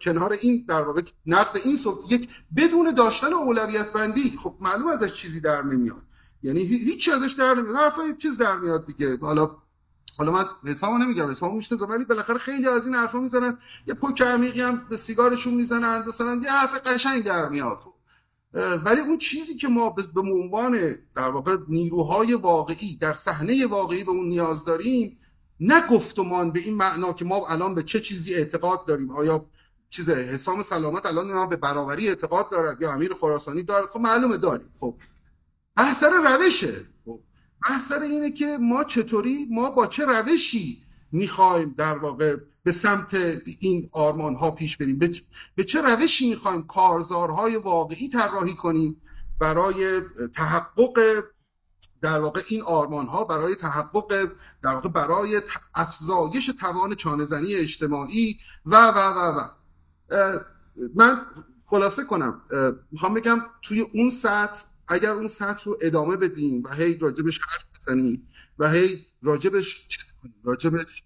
کنار, 0.00 0.32
این 0.40 0.64
در 0.68 0.82
واقع 0.82 1.02
نقد 1.26 1.60
این 1.64 1.76
سلطه 1.76 2.12
یک 2.12 2.28
بدون 2.56 2.94
داشتن 2.94 3.32
اولویت 3.32 3.92
بندی 3.92 4.38
خب 4.42 4.56
معلوم 4.60 4.86
ازش 4.86 5.12
چیزی 5.12 5.40
در 5.40 5.62
نمیاد. 5.62 6.02
یعنی 6.42 6.60
هیچ 6.60 7.08
ازش 7.08 7.32
در 7.32 7.54
نمیاد. 7.54 7.76
حرفا 7.76 8.16
چیز 8.18 8.38
در 8.38 8.56
میاد 8.56 8.86
دیگه. 8.86 9.18
حالا 9.20 9.56
حالا 10.18 10.32
من 10.32 10.44
حسابو 10.66 10.98
نمیگم. 10.98 11.30
حسابو 11.30 11.56
میشته 11.56 11.76
ولی 11.76 12.04
بالاخره 12.04 12.38
خیلی 12.38 12.68
از 12.68 12.86
این 12.86 12.94
حرفا 12.94 13.18
می‌زنن. 13.18 13.58
یه 13.86 13.94
پوک 13.94 14.22
عمیقی 14.22 14.60
هم 14.60 14.86
به 14.88 14.96
سیگارشون 14.96 15.54
می‌زنن 15.54 16.04
مثلا 16.08 16.40
یه 16.42 16.52
حرف 16.52 16.86
قشنگ 16.86 17.24
در 17.24 17.48
میاد. 17.48 17.76
خب 17.76 17.94
ولی 18.84 19.00
اون 19.00 19.18
چیزی 19.18 19.56
که 19.56 19.68
ما 19.68 19.90
به 19.90 20.20
عنوان 20.20 20.78
در 21.16 21.28
واقع 21.28 21.56
نیروهای 21.68 22.34
واقعی 22.34 22.96
در 22.96 23.12
صحنه 23.12 23.66
واقعی 23.66 24.04
به 24.04 24.10
اون 24.10 24.28
نیاز 24.28 24.64
داریم 24.64 25.18
نه 25.60 25.86
گفتمان 25.86 26.50
به 26.50 26.60
این 26.60 26.74
معنا 26.74 27.12
که 27.12 27.24
ما 27.24 27.46
الان 27.48 27.74
به 27.74 27.82
چه 27.82 28.00
چیزی 28.00 28.34
اعتقاد 28.34 28.86
داریم. 28.86 29.10
آیا 29.10 29.46
چیز 29.94 30.10
حسام 30.10 30.62
سلامت 30.62 31.06
الان 31.06 31.32
ما 31.32 31.46
به 31.46 31.56
برابری 31.56 32.08
اعتقاد 32.08 32.50
دارد 32.50 32.82
یا 32.82 32.92
امیر 32.92 33.14
خراسانی 33.14 33.62
دارد. 33.62 33.90
خب 33.90 34.00
معلومه 34.00 34.36
داریم. 34.36 34.68
خب 34.80 34.96
بحث 35.76 36.02
روشه. 36.02 36.74
خب 37.04 37.20
اینه 38.02 38.30
که 38.30 38.58
ما 38.60 38.84
چطوری 38.84 39.46
ما 39.50 39.70
با 39.70 39.86
چه 39.86 40.04
روشی 40.04 40.82
می‌خوایم 41.12 41.74
در 41.78 41.98
واقع 41.98 42.36
به 42.62 42.72
سمت 42.72 43.14
این 43.60 43.88
آرمان 43.92 44.34
ها 44.34 44.50
پیش 44.50 44.76
بریم؟ 44.76 44.98
به 45.54 45.64
چه 45.64 45.80
روشی 45.80 46.30
می‌خوایم 46.30 46.66
کارزارهای 46.66 47.56
واقعی 47.56 48.08
طراحی 48.08 48.54
کنیم 48.54 49.02
برای 49.40 50.00
تحقق 50.34 51.24
در 52.02 52.20
واقع 52.20 52.40
این 52.48 52.62
آرمان 52.62 53.06
ها 53.06 53.24
برای 53.24 53.54
تحقق 53.54 54.32
در 54.62 54.74
واقع 54.74 54.88
برای 54.88 55.42
افزایش 55.74 56.46
توان 56.60 56.94
چانهزنی 56.94 57.54
اجتماعی 57.54 58.38
و 58.66 58.76
و 58.76 58.98
و 58.98 59.38
و. 59.38 59.63
من 60.94 61.20
خلاصه 61.66 62.04
کنم. 62.04 62.42
می‌خوام 62.90 63.14
بگم 63.14 63.40
توی 63.62 63.80
اون 63.80 64.10
سطح 64.10 64.64
اگر 64.88 65.10
اون 65.10 65.26
سطح 65.26 65.64
رو 65.64 65.78
ادامه 65.80 66.16
بدیم 66.16 66.62
و 66.62 66.74
هی 66.74 66.98
راجبش 66.98 67.40
حرف 67.40 67.64
بزنیم 67.86 68.28
و 68.58 68.70
هی 68.70 69.06
راجبش 69.22 69.86
راجبش 70.44 71.02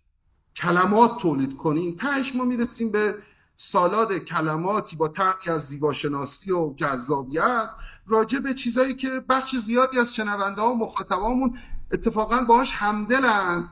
کلمات 0.57 1.19
تولید 1.21 1.57
کنیم 1.57 1.97
تهش 1.97 2.35
ما 2.35 2.45
می‌رسیم 2.45 2.91
به 2.91 3.15
سالاد 3.57 4.19
کلماتی 4.19 4.97
با 4.97 5.09
طعمی 5.09 5.49
از 5.49 5.67
زیباشناسی 5.67 6.53
و 6.53 6.75
جذابیت 6.77 7.69
راجع 8.07 8.39
به 8.39 8.55
چیزایی 8.55 8.95
که 8.95 9.25
بخش 9.29 9.57
زیادی 9.57 9.99
از 9.99 10.15
شنونده 10.15 10.61
ها 10.61 10.73
و 10.73 10.79
مخاطبامون 10.79 11.59
اتفاقا 11.93 12.41
باهاش 12.41 12.71
همدلن. 12.73 13.69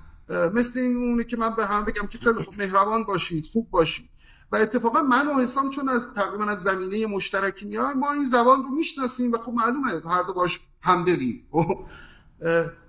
مثل 0.55 0.79
این 0.81 1.25
که 1.25 1.37
من 1.37 1.55
به 1.55 1.66
هم 1.66 1.85
بگم 1.85 2.07
که 2.07 2.18
خیلی 2.18 2.42
خوب 2.42 2.55
مهربان 2.59 3.05
باشید 3.05 3.46
خوب 3.46 3.70
باشید. 3.70 4.11
و 4.52 4.56
اتفاقا 4.56 5.02
من 5.02 5.28
و 5.28 5.35
حسام 5.35 5.70
چون 5.70 5.88
از 5.88 6.12
تقریبا 6.12 6.44
از 6.44 6.62
زمینه 6.62 7.06
مشترکی 7.06 7.66
میاد 7.66 7.96
ما 7.96 8.12
این 8.12 8.24
زبان 8.24 8.62
رو 8.62 8.68
می‌شناسیم 8.68 9.32
و 9.32 9.38
خب 9.38 9.52
معلومه 9.52 10.11
هر 10.11 10.22
دو 10.22 10.32
باش 10.32 10.61
همدلیم 10.82 11.48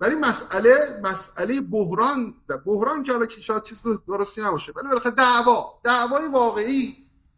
ولی 0.02 0.15
مسئله 0.15 1.02
مسئله 1.04 1.62
بحران 1.62 2.34
بحران 2.65 3.04
که 3.04 3.12
حالا 3.12 3.28
شاید 3.28 3.63
چیز 3.63 3.84
درستی 4.08 4.41
نباشه 4.41 4.72
ولی 4.76 4.88
بالاخره 4.88 5.12
دعوا 5.12 5.80
دعوای 5.84 6.28
واقعی 6.28 6.96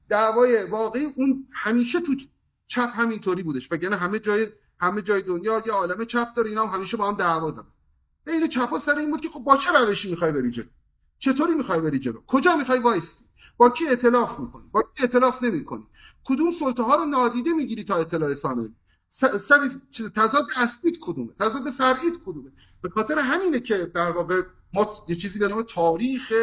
دعوای 0.10 0.63
واقعی 0.63 1.05
اون 1.15 1.47
همیشه 1.53 2.01
تو 2.01 2.15
چپ 2.67 2.89
همینطوری 2.93 3.43
بودش 3.43 3.71
وگرنه 3.71 3.95
همه 3.95 4.19
جای 4.19 4.47
همه 4.79 5.01
جای 5.01 5.21
دنیا 5.21 5.63
یه 5.65 5.73
عالم 5.73 6.05
چپ 6.05 6.34
داره 6.36 6.49
اینا 6.49 6.65
هم 6.65 6.75
همیشه 6.75 6.97
با 6.97 7.08
هم 7.08 7.15
دعوا 7.15 7.51
دارن. 7.51 7.67
این 8.27 8.47
چپا 8.47 8.79
سر 8.79 8.95
این 8.95 9.12
بود 9.12 9.21
که 9.21 9.29
خب 9.29 9.39
با 9.39 9.58
چه 9.58 9.71
روشی 9.71 10.10
می‌خوای 10.10 10.32
بری 10.32 10.51
جلو؟ 10.51 10.65
چطوری 11.19 11.53
می‌خوای 11.53 11.82
بری 11.82 11.99
جلو؟ 11.99 12.21
کجا 12.27 12.55
می‌خوای 12.55 12.79
وایستی؟ 12.79 13.25
با 13.60 13.69
کی 13.69 13.88
ائتلاف 13.88 14.39
می‌کنی؟ 14.39 14.69
با 14.72 14.82
کی 14.82 15.04
ائتلاف 15.04 15.43
نمی‌کنی؟ 15.43 15.88
کدوم 16.26 16.52
سلطه 16.52 16.84
ها 16.84 16.95
رو 16.95 17.06
نادیده 17.06 17.54
می‌گیری 17.54 17.84
تا 17.84 17.95
اطلاع 17.95 18.30
رسانه 18.30 18.69
سر 19.08 19.69
تضاد 20.15 20.45
اصلیت 20.58 20.95
کدومه؟ 21.02 21.34
تضاد 21.39 21.69
فرعیت 21.69 22.17
کدومه؟ 22.26 22.52
به 22.82 22.89
خاطر 22.89 23.17
همینه 23.19 23.60
که 23.60 23.78
در 23.78 24.12
واقع 24.12 24.41
ما 24.74 25.06
یه 25.08 25.15
چیزی 25.15 25.39
به 25.39 25.48
نام 25.48 25.62
تاریخ 25.62 26.34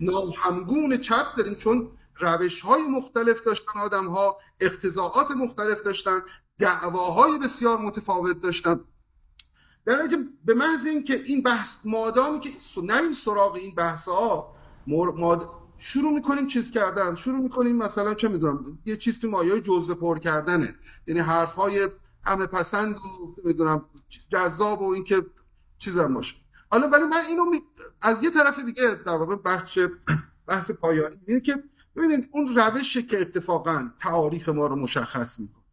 ناهمگون 0.00 0.96
چپ 0.96 1.36
داریم 1.36 1.54
چون 1.54 1.90
روش 2.20 2.60
های 2.60 2.82
مختلف 2.82 3.42
داشتن 3.42 3.80
آدم 3.80 4.06
ها 4.06 4.36
اختزاعات 4.60 5.30
مختلف 5.30 5.82
داشتن 5.82 6.20
دعواهای 6.58 7.38
بسیار 7.38 7.78
متفاوت 7.78 8.40
داشتن. 8.40 8.80
در 9.84 10.02
نتیجه 10.02 10.24
به 10.44 10.54
محض 10.54 10.86
اینکه 10.86 11.20
این 11.24 11.42
بحث 11.42 11.68
مادامی 11.84 12.40
که 12.40 12.50
نریم 12.82 13.12
سراغ 13.12 13.54
این 13.54 13.74
بحث 13.74 14.08
ها 14.08 14.54
شروع 15.84 16.12
می‌کنیم 16.12 16.46
چیز 16.46 16.70
کردن. 16.70 17.14
شروع 17.14 17.38
می‌کنیم 17.38 17.76
مثلا 17.76 18.14
چه 18.14 18.28
می‌دونم 18.28 18.78
یه 18.84 18.96
چیز 18.96 19.18
تو 19.18 19.28
مایه 19.28 19.60
جزوه 19.60 19.94
پر 19.94 20.18
کردنه. 20.18 20.74
یعنی 21.06 21.20
حرف 21.20 21.54
های 21.54 21.88
همه 22.24 22.46
پسند 22.46 22.94
و 22.94 23.00
می‌دونم 23.44 23.84
جذاب 24.28 24.82
و 24.82 24.92
اینکه 24.92 25.26
چیزم 25.78 26.14
باشه. 26.14 26.36
حالا 26.70 26.88
ولی 26.88 27.04
من 27.04 27.24
اینو 27.28 27.44
می... 27.44 27.62
از 28.02 28.22
یه 28.22 28.30
طرف 28.30 28.58
دیگه 28.58 28.94
در 29.06 29.14
واقع 29.14 29.36
بخش 29.36 29.78
بحث 30.46 30.70
پایانی 30.70 31.20
اینه 31.26 31.40
که 31.40 31.64
ببینید 31.96 32.28
اون 32.32 32.56
روشی 32.56 33.02
که 33.02 33.20
اتفاقا 33.20 33.90
تعاریف 34.00 34.48
ما 34.48 34.66
رو 34.66 34.76
مشخص 34.76 35.40
می‌کنه. 35.40 35.64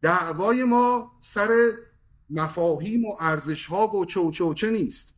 دعوای 0.00 0.64
ما 0.64 1.12
سر 1.20 1.72
مفاهیم 2.30 3.04
و 3.04 3.16
ارزش 3.20 3.66
ها 3.66 3.96
و 3.96 4.04
چه 4.04 4.20
و 4.20 4.30
چه 4.30 4.44
و 4.44 4.54
چه 4.54 4.70
نیست. 4.70 5.14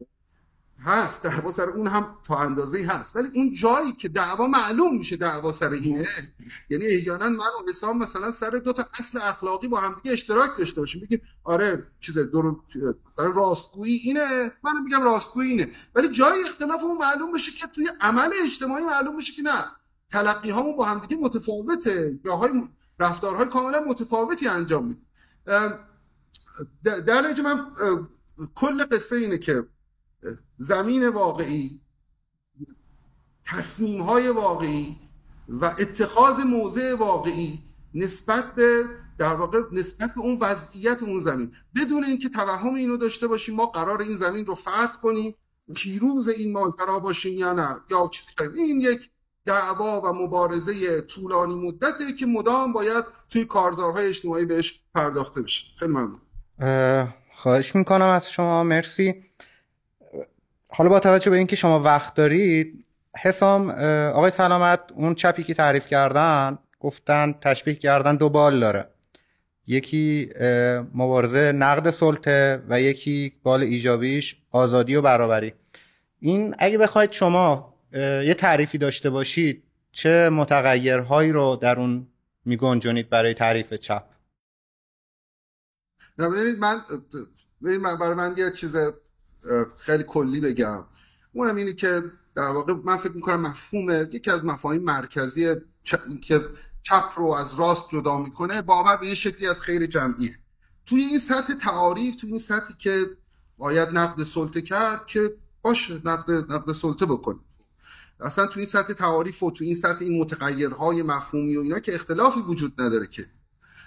هست 0.84 1.22
دعوا 1.22 1.52
سر 1.52 1.68
اون 1.68 1.86
هم 1.86 2.16
تا 2.22 2.36
اندازه 2.36 2.86
هست. 2.86 3.16
ولی 3.16 3.28
اون 3.34 3.54
جایی 3.54 3.92
که 3.92 4.08
دعوا 4.08 4.46
معلوم 4.46 4.98
میشه 4.98 5.16
دعوا 5.16 5.52
سر 5.52 5.70
اینه 5.70 6.08
یعنی 6.70 6.86
احیانا 6.86 7.28
من 7.28 7.38
و 7.38 7.68
حسام 7.68 7.98
مثلا 7.98 8.30
سر 8.30 8.50
دو 8.50 8.72
تا 8.72 8.84
اصل 9.00 9.18
اخلاقی 9.22 9.68
با 9.68 9.80
همدیگه 9.80 10.12
اشتراک 10.12 10.50
داشته 10.58 10.80
باشیم. 10.80 11.02
بگیم 11.02 11.20
آره 11.44 11.86
چیز 12.00 12.18
دور 12.18 12.56
مثلا 13.12 13.30
راستگویی 13.30 13.96
اینه 13.96 14.52
من 14.64 14.82
میگم 14.84 15.02
راستگویی 15.02 15.50
اینه. 15.50 15.70
ولی 15.94 16.08
جای 16.08 16.42
اختلاف 16.42 16.84
اون 16.84 16.98
معلوم 16.98 17.32
بشه 17.32 17.52
که 17.52 17.66
توی 17.66 17.88
عمل 18.00 18.30
اجتماعی 18.44 18.84
معلوم 18.84 19.16
بشه 19.16 19.32
که 19.32 19.42
نه. 19.42 19.64
تلقی 20.10 20.50
هامون 20.50 20.76
با 20.76 20.84
همدیگه 20.84 21.16
متفاوته. 21.16 22.18
جاهای 22.24 22.50
رفتارهای 23.00 23.46
کاملا 23.46 23.80
متفاوتی 23.80 24.48
انجام 24.48 24.84
میده. 24.86 25.00
در 26.82 27.20
نتیجه 27.22 27.42
من 27.42 27.66
کل 28.54 28.84
قصه 28.84 29.16
اینه 29.16 29.38
که 29.38 29.66
زمین 30.56 31.08
واقعی 31.08 31.80
تصمیم 33.44 34.02
های 34.02 34.28
واقعی 34.28 34.96
و 35.48 35.64
اتخاذ 35.64 36.40
موضع 36.40 36.94
واقعی 36.94 37.58
نسبت 37.94 38.54
به 38.54 38.84
در 39.18 39.34
واقع 39.34 39.62
نسبت 39.72 40.14
به 40.14 40.20
اون 40.20 40.38
وضعیت 40.40 41.02
اون 41.02 41.20
زمین. 41.20 41.52
بدون 41.76 42.04
اینکه 42.04 42.28
توهم 42.28 42.74
اینو 42.74 42.96
داشته 42.96 43.26
باشیم 43.26 43.54
ما 43.54 43.66
قرار 43.66 44.02
این 44.02 44.16
زمین 44.16 44.46
رو 44.46 44.54
فتح 44.54 45.00
کنیم 45.02 45.34
پیروز 45.74 46.28
این 46.28 46.52
ماجرا 46.52 46.98
باشیم 46.98 47.38
یا 47.38 47.52
نه؟ 47.52 47.76
یا 47.90 48.10
چیزی 48.12 48.32
این 48.56 48.80
یک 48.80 49.10
دعوا 49.46 50.00
و 50.00 50.12
مبارزه 50.12 51.00
طولانی 51.00 51.54
مدته 51.54 52.12
که 52.12 52.26
مدام 52.26 52.72
باید 52.72 53.04
توی 53.28 53.44
کارزارهای 53.44 54.06
اجتماعی 54.06 54.46
بهش 54.46 54.80
پرداخته 54.94 55.42
بشه. 55.42 55.64
خیلی 55.78 55.92
ممنون. 55.92 56.20
خواهش 57.32 57.74
می‌کنم 57.74 58.08
از 58.08 58.30
شما. 58.30 58.62
مرسی. 58.64 59.14
حالا 60.76 60.90
با 60.90 61.00
توجه 61.00 61.30
به 61.30 61.36
اینکه 61.36 61.56
شما 61.56 61.80
وقت 61.80 62.14
دارید 62.14 62.84
حسام 63.16 63.70
آقای 64.14 64.30
سلامت 64.30 64.80
اون 64.94 65.14
چپی 65.14 65.42
که 65.42 65.54
تعریف 65.54 65.86
کردن 65.86 66.58
گفتن 66.80 67.34
تشبیه 67.40 67.74
کردن 67.74 68.16
دو 68.16 68.28
بال 68.28 68.60
داره. 68.60 68.88
یکی 69.66 70.30
مبارزه 70.94 71.52
نقد 71.52 71.90
سلطه 71.90 72.62
و 72.68 72.80
یکی 72.80 73.32
بال 73.42 73.62
ایجابیش 73.62 74.36
آزادی 74.50 74.96
و 74.96 75.02
برابری. 75.02 75.54
این 76.18 76.54
اگه 76.58 76.78
بخواید 76.78 77.12
شما 77.12 77.74
یه 77.92 78.34
تعریفی 78.34 78.78
داشته 78.78 79.10
باشید 79.10 79.62
چه 79.92 80.28
متغیرهایی 80.28 81.32
رو 81.32 81.58
در 81.62 81.78
اون 81.78 82.06
میگنجونید 82.44 83.10
برای 83.10 83.34
تعریف 83.34 83.74
چپ؟ 83.74 84.04
ببینید 86.18 86.58
من 86.58 86.80
ببینید 87.62 87.80
من 87.80 87.96
برای 87.98 88.14
من 88.14 88.34
یه 88.36 88.50
چیز 88.50 88.76
خیلی 89.78 90.04
کلی 90.04 90.40
بگم. 90.40 90.84
اونم 91.32 91.56
اینه 91.56 91.72
که 91.72 92.02
در 92.34 92.50
واقع 92.50 92.72
من 92.84 92.96
فکر 92.96 93.12
می‌کنم 93.12 93.40
مفهوم 93.40 93.90
یکی 93.90 94.30
از 94.30 94.44
مفاهیم 94.44 94.82
مرکزی 94.82 95.54
که 96.22 96.40
چپ 96.82 97.04
رو 97.16 97.32
از 97.32 97.54
راست 97.54 97.84
جدا 97.92 98.18
می‌کنه 98.18 98.62
باور 98.62 98.96
به 98.96 99.06
یه 99.06 99.14
شکلی 99.14 99.46
از 99.48 99.60
خیر 99.60 99.86
جمعیه. 99.86 100.38
توی 100.86 101.00
این 101.00 101.18
سطح 101.18 101.54
تعاریف 101.54 102.16
توی 102.16 102.30
این 102.30 102.38
سطحی 102.38 102.74
که 102.78 103.06
باید 103.58 103.88
نقد 103.88 104.22
سلطه 104.22 104.62
کرد 104.62 105.06
که 105.06 105.36
باشه 105.62 106.00
نقد 106.04 106.30
نقد 106.30 106.72
سلطه 106.72 107.06
بکنیم 107.06 107.40
اصلا 108.20 108.46
تو 108.46 108.60
این 108.60 108.68
سطح 108.68 108.92
تعاریف 108.92 109.42
و 109.42 109.50
تو 109.50 109.64
این 109.64 109.74
سطح 109.74 109.98
این 110.00 110.20
متغیرهای 110.20 111.02
مفهومی 111.02 111.56
و 111.56 111.60
اینا 111.60 111.78
که 111.78 111.94
اختلافی 111.94 112.40
وجود 112.40 112.80
نداره 112.80 113.06
که 113.06 113.26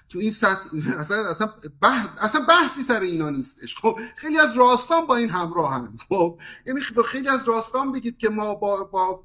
تو 0.10 0.20
این 0.20 0.32
سطح 0.32 0.70
اصلا 1.00 1.30
اصلا, 1.30 1.54
بحث 1.82 2.08
اصلا 2.22 2.42
بحثی 2.42 2.84
سر 2.84 3.00
اینا 3.00 3.30
نیستش. 3.30 3.76
خب 3.76 4.00
خیلی 4.16 4.40
از 4.40 4.58
راستان 4.58 5.06
با 5.08 5.16
این 5.16 5.30
همراهن. 5.30 5.98
خب 6.10 6.40
یعنی 6.66 6.82
خیلی 7.06 7.30
از 7.30 7.48
راستان 7.48 7.92
بگید 7.92 8.18
که 8.18 8.30
ما 8.30 8.56
با 8.56 8.84
با 8.84 9.24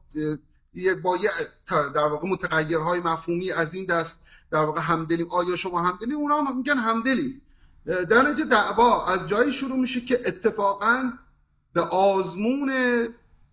با 1.02 1.18
در 1.68 2.08
واقع 2.08 2.28
متغیرهای 2.28 3.00
مفهومی 3.00 3.52
از 3.52 3.74
این 3.74 3.84
دست 3.84 4.22
در 4.50 4.64
واقع 4.64 4.80
همدلیم. 4.80 5.30
آیا 5.30 5.56
شما 5.56 5.82
همدلیم 5.82 6.16
اونا 6.16 6.42
هم 6.42 6.56
میگن 6.56 6.78
همدلیم. 6.78 7.42
در 7.86 8.22
نتیجه 8.22 8.44
دعوا 8.44 9.06
از 9.06 9.28
جایی 9.28 9.52
شروع 9.52 9.76
میشه 9.76 10.00
که 10.00 10.20
اتفاقا 10.26 11.12
به 11.72 11.80
آزمون 11.80 12.72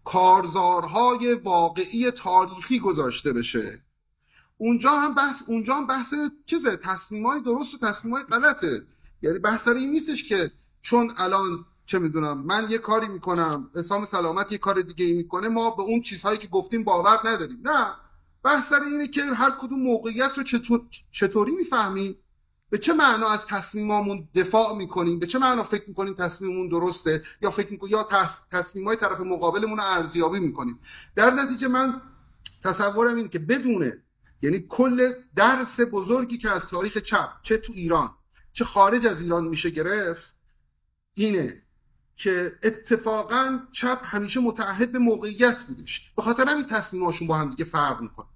کارزارهای 0.04 1.34
واقعی 1.34 2.12
تاریخی 2.12 2.80
گذاشته 2.80 3.34
بشه. 3.34 3.82
اونجا 4.62 4.92
هم 4.92 5.14
بحث 5.14 5.44
اونجا 5.48 5.76
هم 5.76 5.88
بحث 5.88 6.14
چیزه 6.46 6.76
تصمیمای 6.76 7.42
درست 7.42 7.74
و 7.74 7.78
تصمیمای 7.78 8.24
غلطه. 8.24 8.82
یعنی 9.22 9.40
بحث 9.40 9.68
این 9.68 9.92
نیستش 9.92 10.24
که 10.24 10.52
چون 10.82 11.12
الان 11.18 11.66
چه 11.86 12.00
می‌دونم 12.00 12.38
من 12.38 12.68
یه 12.70 12.78
کاری 12.78 13.08
می‌کنم 13.08 13.70
اسلام 13.76 14.06
سلامت 14.06 14.52
یه 14.52 14.58
کار 14.58 14.82
دیگه 14.82 15.06
ای 15.06 15.14
می‌کنه 15.14 15.48
ما 15.48 15.70
به 15.70 15.82
اون 15.82 16.02
چیزهایی 16.02 16.38
که 16.38 16.48
گفتیم 16.48 16.84
باور 16.84 17.20
نداریم. 17.24 17.60
نه. 17.64 17.96
بحث 18.44 18.74
اینه 18.74 19.08
که 19.08 19.24
هر 19.24 19.52
کدوم 19.52 19.80
موقعیت 19.80 20.38
رو 20.38 20.44
چطور 20.44 20.82
چطوری 21.12 21.52
می‌فهمیم؟ 21.52 22.18
به 22.70 22.78
چه 22.78 22.94
معنا 22.94 23.28
از 23.28 23.46
تصمیمامون 23.46 24.28
دفاع 24.36 24.78
می‌کنیم؟ 24.78 25.20
به 25.20 25.28
چه 25.28 25.40
معنا 25.40 25.64
فکر 25.64 25.84
می‌کنیم 25.88 26.14
تصمیممون 26.14 26.70
درسته؟ 26.70 27.24
یا 27.42 27.52
فکر 27.52 27.72
می‌کنیم 27.72 27.94
یا 27.94 28.08
تصمیمای 28.52 28.96
طرف 28.96 29.20
مقابلمون 29.20 29.78
رو 29.78 29.84
ارزیابی 29.84 30.40
می‌کنیم؟ 30.40 30.80
در 31.16 31.32
نتیجه 31.32 31.68
من 31.68 32.02
تصورم 32.64 33.16
اینه 33.16 33.30
که 33.30 33.40
بدونه 33.40 34.04
یعنی 34.42 34.66
کل 34.70 35.14
درس 35.36 35.80
بزرگی 35.92 36.38
که 36.38 36.50
از 36.50 36.66
تاریخ 36.66 36.98
چپ 36.98 37.30
چه 37.44 37.58
تو 37.58 37.74
ایران 37.76 38.10
چه 38.54 38.66
خارج 38.66 39.06
از 39.06 39.22
ایران 39.22 39.48
میشه 39.48 39.70
گرفت 39.70 40.36
اینه 41.14 41.62
که 42.16 42.52
اتفاقا 42.64 43.60
چپ 43.72 44.00
همیشه 44.04 44.40
متعهد 44.40 44.92
به 44.92 45.00
موقعیت 45.00 45.64
بودش. 45.64 46.12
به 46.16 46.22
خاطر 46.22 46.46
همین 46.48 46.66
تصمیماشون 46.66 47.28
با 47.28 47.36
هم 47.36 47.50
دیگه 47.50 47.66
فرق 47.66 48.02
می‌کنه. 48.02 48.28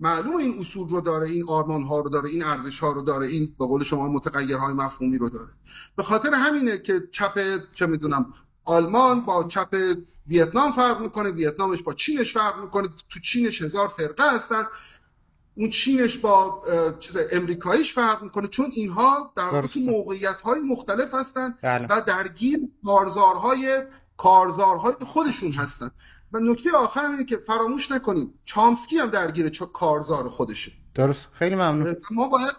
معلوم 0.00 0.36
این 0.36 0.58
اصول 0.58 0.88
رو 0.88 1.00
داره 1.00 1.28
این 1.28 1.44
آرمان 1.48 1.82
ها 1.82 2.00
رو 2.00 2.10
داره 2.10 2.30
این 2.30 2.44
ارزش 2.44 2.80
ها 2.80 2.92
رو 2.92 3.02
داره 3.02 3.26
این 3.26 3.54
به 3.58 3.66
قول 3.66 3.84
شما 3.84 4.08
متغیرهای 4.08 4.74
مفهومی 4.74 5.18
رو 5.18 5.28
داره. 5.28 5.52
به 5.96 6.02
خاطر 6.02 6.34
همینه 6.34 6.78
که 6.78 7.08
چپ 7.12 7.62
چه 7.72 7.86
می‌دونم 7.86 8.34
آلمان 8.64 9.20
با 9.20 9.44
چپ 9.44 9.94
ویتنام 10.26 10.72
فرق 10.72 11.00
می‌کنه 11.00 11.30
ویتنامش 11.30 11.82
با 11.82 11.94
چینش 11.94 12.32
فرق 12.32 12.60
می‌کنه 12.64 12.88
تو 13.08 13.20
چینش 13.20 13.62
هزار 13.62 13.88
فرقه 13.88 14.34
هستن. 14.34 14.66
اون 15.58 15.70
چینش 15.70 16.18
با 16.18 16.62
چیز 17.00 17.16
امریکاییش 17.32 17.94
فرق 17.94 18.22
می‌کنه 18.22 18.46
چون 18.46 18.70
اینها 18.72 19.32
در 19.36 19.42
واقع 19.42 19.66
تو 19.66 19.80
موقعیت 19.80 20.40
های 20.40 20.60
مختلف 20.60 21.14
هستن 21.14 21.54
بله. 21.62 21.86
و 21.90 22.00
درگیر 22.06 22.60
کارزارهای 22.84 23.82
کارزارهای 24.16 24.94
خودشون 25.00 25.52
هستن. 25.52 25.90
و 26.32 26.38
نکته 26.40 26.70
آخر 26.76 27.10
اینه 27.10 27.24
که 27.24 27.36
فراموش 27.36 27.90
نکنیم 27.90 28.32
چامسکی 28.44 28.98
هم 28.98 29.06
درگیر 29.06 29.50
کارزار 29.72 30.28
خودشه. 30.28 30.72
درست. 30.94 31.28
خیلی 31.32 31.54
ممنون. 31.54 31.96
ما 32.10 32.28
باید 32.28 32.54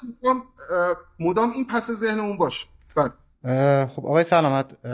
مدام 1.20 1.52
این 1.52 1.68
پس 1.68 1.92
ذهنمون 1.92 2.38
باشه. 2.38 2.68
بله. 2.96 3.86
خب 3.86 4.06
آقای 4.06 4.24
سلامت 4.24 4.86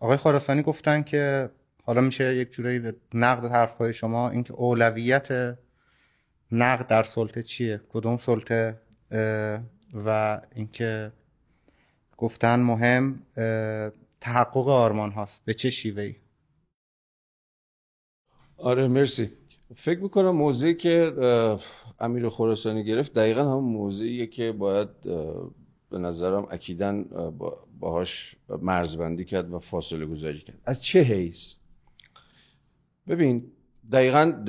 آقای 0.00 0.16
خراسانی 0.16 0.62
گفتن 0.62 1.02
که 1.02 1.50
حالا 1.86 2.00
میشه 2.00 2.36
یک 2.36 2.50
جورایی 2.52 2.78
به 2.78 2.96
نقد 3.14 3.44
حرفهای 3.44 3.92
شما 3.92 4.30
اینکه 4.30 4.52
اولویت 4.52 5.58
نقد 6.54 6.86
در 6.86 7.02
سلطه 7.02 7.42
چیه؟ 7.42 7.80
کدوم 7.88 8.16
سلطه؟ 8.16 8.80
و 10.06 10.40
اینکه 10.54 11.12
گفتن 12.16 12.60
مهم 12.60 13.22
تحقق 14.20 14.68
آرمان 14.68 15.12
هاست. 15.12 15.44
به 15.44 15.54
چه 15.54 15.70
شیوهی 15.70 16.16
آره 18.56 18.88
مرسی. 18.88 19.30
فکر 19.76 20.00
می‌کنم 20.00 20.30
موضوعی 20.30 20.74
که 20.74 21.12
امیر 22.00 22.28
خراسانی 22.28 22.84
گرفت 22.84 23.14
دقیقا 23.14 23.42
هم 23.42 23.64
موضوعیه 23.64 24.26
که 24.26 24.52
باید 24.52 24.88
به 25.90 25.98
نظرم 25.98 26.46
اکیدن 26.50 27.02
باهاش 27.80 28.36
مرزبندی 28.62 29.24
کرد 29.24 29.52
و 29.52 29.58
فاصله 29.58 30.06
گذاری 30.06 30.40
کرد. 30.40 30.58
از 30.64 30.82
چه 30.82 31.00
حیث؟ 31.00 31.54
ببین 33.08 33.52
دقیقا 33.92 34.44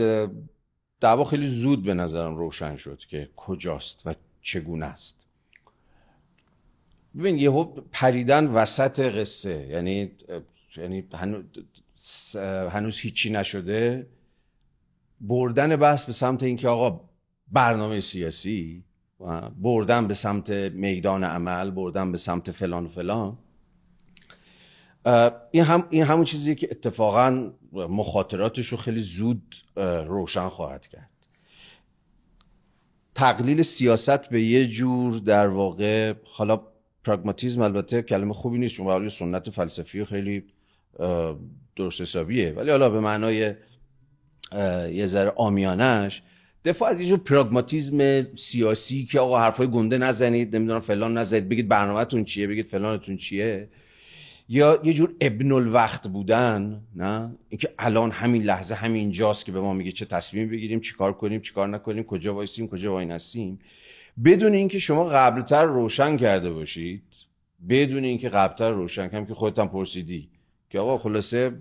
دعوا 1.00 1.24
خیلی 1.24 1.46
زود 1.46 1.84
به 1.84 1.94
نظرم 1.94 2.36
روشن 2.38 2.76
شد 2.76 3.00
که 3.10 3.30
کجاست 3.36 4.02
و 4.08 4.16
چگونه 4.42 4.86
است. 4.86 5.18
ببین 7.18 7.38
یهو 7.38 7.64
پریدن 7.92 8.48
وسط 8.48 9.00
قصه 9.00 9.68
یعنی 9.70 10.12
یعنی 10.78 11.08
هنوز 12.70 13.00
هیچی 13.00 13.30
نشده 13.30 14.08
بردن 15.22 15.76
بحث 15.76 16.06
به 16.06 16.14
سمت 16.14 16.44
اینکه 16.44 16.68
آقا 16.68 17.10
برنامه 17.52 18.00
سیاسی 18.00 18.84
بردن 19.62 20.08
به 20.08 20.14
سمت 20.14 20.50
میدان 20.50 21.24
عمل 21.24 21.72
بردن 21.72 22.12
به 22.12 22.18
سمت 22.18 22.52
فلان 22.52 22.86
و 22.86 22.90
فلان. 22.90 23.38
این 25.52 25.64
هم 25.64 25.88
این 25.90 26.04
همون 26.04 26.24
چیزی 26.24 26.56
که 26.56 26.68
اتفاقا 26.72 27.52
مخاطراتش 27.74 28.68
رو 28.68 28.78
خیلی 28.78 29.00
زود 29.00 29.56
روشن 30.08 30.50
خواهد 30.50 30.88
کرد. 30.88 31.10
تقلیل 33.16 33.62
سیاست 33.62 34.30
به 34.30 34.44
یه 34.44 34.68
جور 34.68 35.20
در 35.20 35.48
واقع 35.48 36.14
حالا 36.24 36.62
پراگماتیزم 37.04 37.62
البته 37.62 38.02
کلمه 38.02 38.34
خوبی 38.34 38.58
نیست 38.58 38.76
چون 38.76 39.10
سنت 39.10 39.50
فلسفی 39.50 40.06
خیلی 40.06 40.44
درست 41.76 42.02
حسابیه. 42.02 42.52
ولی 42.52 42.70
حالا 42.70 42.90
به 42.90 43.00
معنای 43.00 43.54
یه 44.92 45.06
ذره 45.06 45.34
آمیانش 45.36 46.22
دفاع 46.66 46.90
از 46.90 47.02
یه 47.02 47.18
پراگماتیزم 47.18 48.28
سیاسی 48.36 49.06
که 49.06 49.20
آقا 49.20 49.40
حرفای 49.40 49.68
گنده 49.68 49.98
نزنید 49.98 50.56
نمی‌دونم 50.56 50.80
فلان 50.80 51.18
نزنید 51.18 51.50
بگید 51.50 51.68
برنامهتون 51.68 52.24
چیه 52.24 52.48
بگید 52.48 52.68
فلانتون 52.68 53.18
چیه. 53.18 53.70
یا 54.50 54.82
یه 54.84 54.94
جور 54.94 55.16
ابن 55.22 55.52
الوقت 55.52 56.08
بودن 56.08 56.82
نه؟ 56.96 57.36
اینکه 57.50 57.70
الان 57.80 58.12
همین 58.12 58.44
لحظه 58.44 58.76
همین 58.76 59.12
جاست 59.12 59.46
که 59.46 59.52
به 59.52 59.62
ما 59.62 59.74
میگه 59.74 59.92
چه 59.92 60.06
تصمیمی 60.06 60.52
بگیریم 60.52 60.80
چیکار 60.80 61.14
کنیم 61.14 61.42
چیکار 61.42 61.68
نکنیم 61.68 62.04
کجا 62.04 62.34
وایسیم 62.34 62.68
کجا 62.68 62.94
وای 62.94 63.06
نسیم 63.06 63.60
بدون 64.26 64.54
اینکه 64.54 64.80
شما 64.80 65.06
قبلتر 65.06 65.66
روشن 65.66 66.18
کرده 66.18 66.52
باشید 66.52 67.04
بدون 67.70 68.04
اینکه 68.04 68.30
قبلتر 68.30 68.72
روشن 68.72 69.08
کنم 69.08 69.26
که 69.26 69.34
خودت 69.34 69.60
هم 69.60 69.68
پرسیدی 69.68 70.28
که 70.70 70.80
آقا 70.80 70.98
خلاصه 70.98 71.52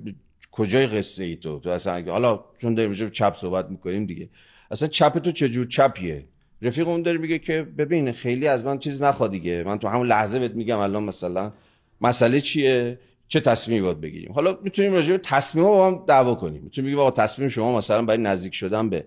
کجای 0.53 0.87
قصه 0.87 1.25
ای 1.25 1.37
تو؟ 1.37 1.59
تو 1.59 1.70
اصلا 1.70 2.12
حالا 2.12 2.44
چون 2.61 2.75
داریم 2.75 2.90
راجع 2.90 3.09
چپ 3.09 3.35
صحبت 3.37 3.70
می‌کنیم 3.70 4.07
دیگه. 4.07 4.29
اصلا 4.70 4.88
چپ 4.88 5.18
تو 5.18 5.33
چه 5.33 5.49
جور 5.49 5.66
چپیه؟ 5.66 6.25
رفیق 6.62 6.88
اون 6.88 7.03
داره 7.03 7.18
میگه 7.18 7.38
که 7.38 7.62
ببین 7.62 8.12
خیلی 8.12 8.49
از 8.49 8.64
من 8.64 8.79
چیز 8.79 9.03
نخواد 9.03 9.31
دیگه. 9.31 9.62
من 9.66 9.79
تو 9.79 9.88
همون 9.88 10.07
لحظه 10.07 10.38
بهت 10.38 10.55
میگم 10.55 10.79
الان 10.79 11.03
مثلا 11.03 11.53
مسئله 12.00 12.40
چیه؟ 12.40 12.98
چه 13.28 13.40
تصمیمی 13.40 13.80
باید 13.80 14.00
بگیریم؟ 14.00 14.33
حالا 14.33 14.59
می‌تونیم 14.62 14.92
راجع 14.92 15.12
به 15.12 15.18
تصمیم 15.18 15.64
با 15.64 15.87
هم 15.87 16.04
دعوا 16.09 16.35
کنیم. 16.35 16.62
می‌تونیم 16.62 16.90
بگیم 16.90 17.00
آقا 17.00 17.11
تصمیم 17.11 17.48
شما 17.48 17.76
مثلا 17.76 18.02
برای 18.02 18.22
نزدیک 18.22 18.54
شدن 18.54 18.90
به 18.90 19.04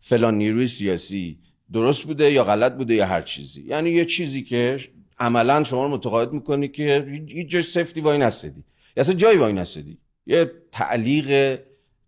فلان 0.00 0.38
نیروی 0.38 0.66
سیاسی 0.66 1.38
درست 1.72 2.06
بوده 2.06 2.32
یا 2.32 2.44
غلط 2.44 2.72
بوده 2.72 2.94
یا 2.94 3.06
هر 3.06 3.22
چیزی. 3.22 3.62
یعنی 3.62 3.90
یه 3.90 4.04
چیزی 4.04 4.42
که 4.42 4.78
عملا 5.18 5.64
شما 5.64 5.84
رو 5.84 5.90
متقاعد 5.90 6.32
می‌کنه 6.32 6.68
که 6.68 7.22
هیچ 7.28 7.48
جای 7.48 7.62
سفتی 7.62 8.00
وای 8.00 8.18
نستدی 8.18 8.64
اصلا 8.96 9.14
جایی 9.14 9.38
وای 9.38 9.52
نستدی 9.52 9.98
یه 10.26 10.50
تعلیق 10.72 11.58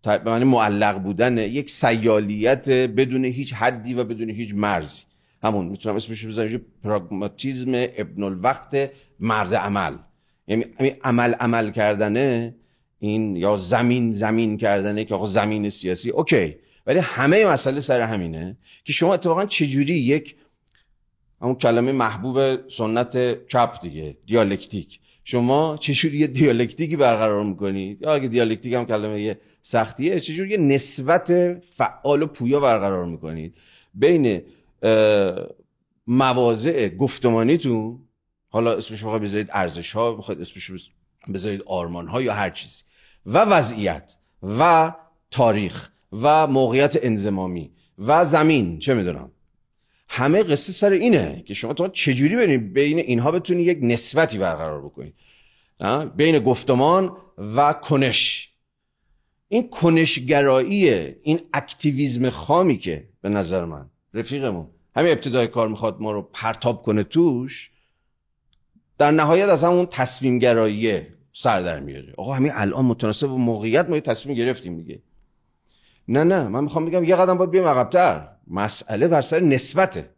به 0.03 0.19
معنی 0.25 0.45
معلق 0.45 0.97
بودن 0.97 1.37
یک 1.37 1.69
سیالیت 1.69 2.69
بدون 2.69 3.25
هیچ 3.25 3.53
حدی 3.53 3.93
و 3.93 4.03
بدون 4.03 4.29
هیچ 4.29 4.53
مرزی. 4.55 5.01
همون 5.43 5.65
می‌تونم 5.65 5.95
اسمش 5.95 6.25
بزنم 6.25 6.61
پراگماتیزم 6.83 7.71
ابن 7.73 8.23
الوقت 8.23 8.91
مرد 9.19 9.53
عمل. 9.53 9.93
یعنی 10.47 10.65
عمل 11.03 11.33
عمل 11.33 11.71
کردنه 11.71 12.55
این 12.99 13.35
یا 13.35 13.57
زمین 13.57 14.11
زمین 14.11 14.57
کردنه 14.57 15.05
که 15.05 15.15
آقا 15.15 15.25
زمین 15.25 15.69
سیاسی. 15.69 16.09
اوکی. 16.09 16.55
ولی 16.85 16.99
همه 16.99 17.45
مسئله 17.45 17.79
سر 17.79 18.01
همینه 18.01 18.57
که 18.83 18.93
شما 18.93 19.13
اتفاقا 19.13 19.45
چجوری 19.45 19.93
یک 19.93 20.35
همون 21.41 21.55
کلمه 21.55 21.91
محبوب 21.91 22.67
سنت 22.69 23.47
چپ 23.47 23.81
دیگه 23.81 24.17
دیالکتیک. 24.25 24.99
شما 25.23 25.77
چجوری 25.79 26.17
یه 26.17 26.27
دیالکتیکی 26.27 26.95
برقرار 26.95 27.43
می‌کنید 27.43 28.01
یا 28.01 28.13
اگه 28.13 28.27
دیالکتیک 28.27 28.73
هم 28.73 28.85
کلمه 28.85 29.21
یه 29.21 29.39
سختیه 29.61 30.19
چجوری 30.19 30.49
یه 30.49 30.57
نسبت 30.57 31.53
فعال 31.61 32.21
و 32.21 32.25
پویا 32.25 32.59
برقرار 32.59 33.05
می‌کنید؟ 33.05 33.53
بین 33.93 34.41
مواضع 36.07 36.89
گفتمانیتون 36.89 37.99
حالا 38.49 38.73
اسمش 38.73 39.03
بخواید 39.03 39.21
بذارید 39.21 39.49
ارزش 39.51 39.91
ها 39.91 40.13
بخواید 40.13 40.41
اسمش 40.41 40.71
بذارید 41.33 41.61
آرمان 41.65 42.07
ها 42.07 42.21
یا 42.21 42.33
هر 42.33 42.49
چیزی. 42.49 42.83
و 43.25 43.37
وضعیت 43.37 44.17
و 44.59 44.93
تاریخ 45.31 45.89
و 46.11 46.47
موقعیت 46.47 46.97
انزمامی 47.01 47.71
و 47.97 48.25
زمین 48.25 48.79
چه 48.79 48.93
می‌دونم. 48.93 49.31
همه 50.09 50.43
قصه 50.43 50.73
سر 50.73 50.91
اینه 50.91 51.43
که 51.47 51.53
شما 51.53 51.73
تو 51.73 51.87
چجوری 51.87 52.35
برید 52.35 52.73
بین 52.73 52.99
اینها 52.99 53.31
بتونی 53.31 53.63
یک 53.63 53.79
نسبتی 53.81 54.37
برقرار 54.37 54.81
بکنید 54.81 55.13
بین 56.15 56.39
گفتمان 56.39 57.17
و 57.37 57.73
کنش. 57.73 58.51
این 59.47 59.69
کنشگرایی 59.69 60.89
این 61.23 61.39
اکتیویزم 61.53 62.29
خامی 62.29 62.77
که 62.77 63.07
به 63.21 63.29
نظر 63.29 63.65
من 63.65 63.89
رفیقمون 64.13 64.67
همین 64.95 65.11
ابتدای 65.11 65.47
کار 65.47 65.67
می‌خواد 65.67 66.01
ما 66.01 66.11
رو 66.11 66.21
پرتاب 66.33 66.83
کنه 66.83 67.03
توش 67.03 67.71
در 68.97 69.11
نهایت 69.11 69.49
از 69.49 69.63
همون 69.63 69.85
تصمیم 69.85 70.39
گرایی 70.39 71.01
سر 71.31 71.61
در 71.61 71.79
میاره 71.79 72.13
آقا 72.17 72.33
همین 72.33 72.51
الان 72.55 72.85
متناسب 72.85 73.27
با 73.27 73.37
موقعیت 73.37 73.89
ما 73.89 73.95
یه 73.95 74.01
تصمیم 74.01 74.35
گرفتیم 74.35 74.77
دیگه. 74.77 74.99
نه 76.07 76.23
نه 76.23 76.47
من 76.47 76.63
می‌خوام 76.63 76.85
بگم 76.85 77.03
یه 77.03 77.15
قدم 77.15 77.37
باید 77.37 77.51
بیام 77.51 77.67
عقبتر. 77.67 78.27
مسئله 78.47 79.07
بر 79.07 79.21
سر 79.21 79.39
نسبته. 79.39 80.09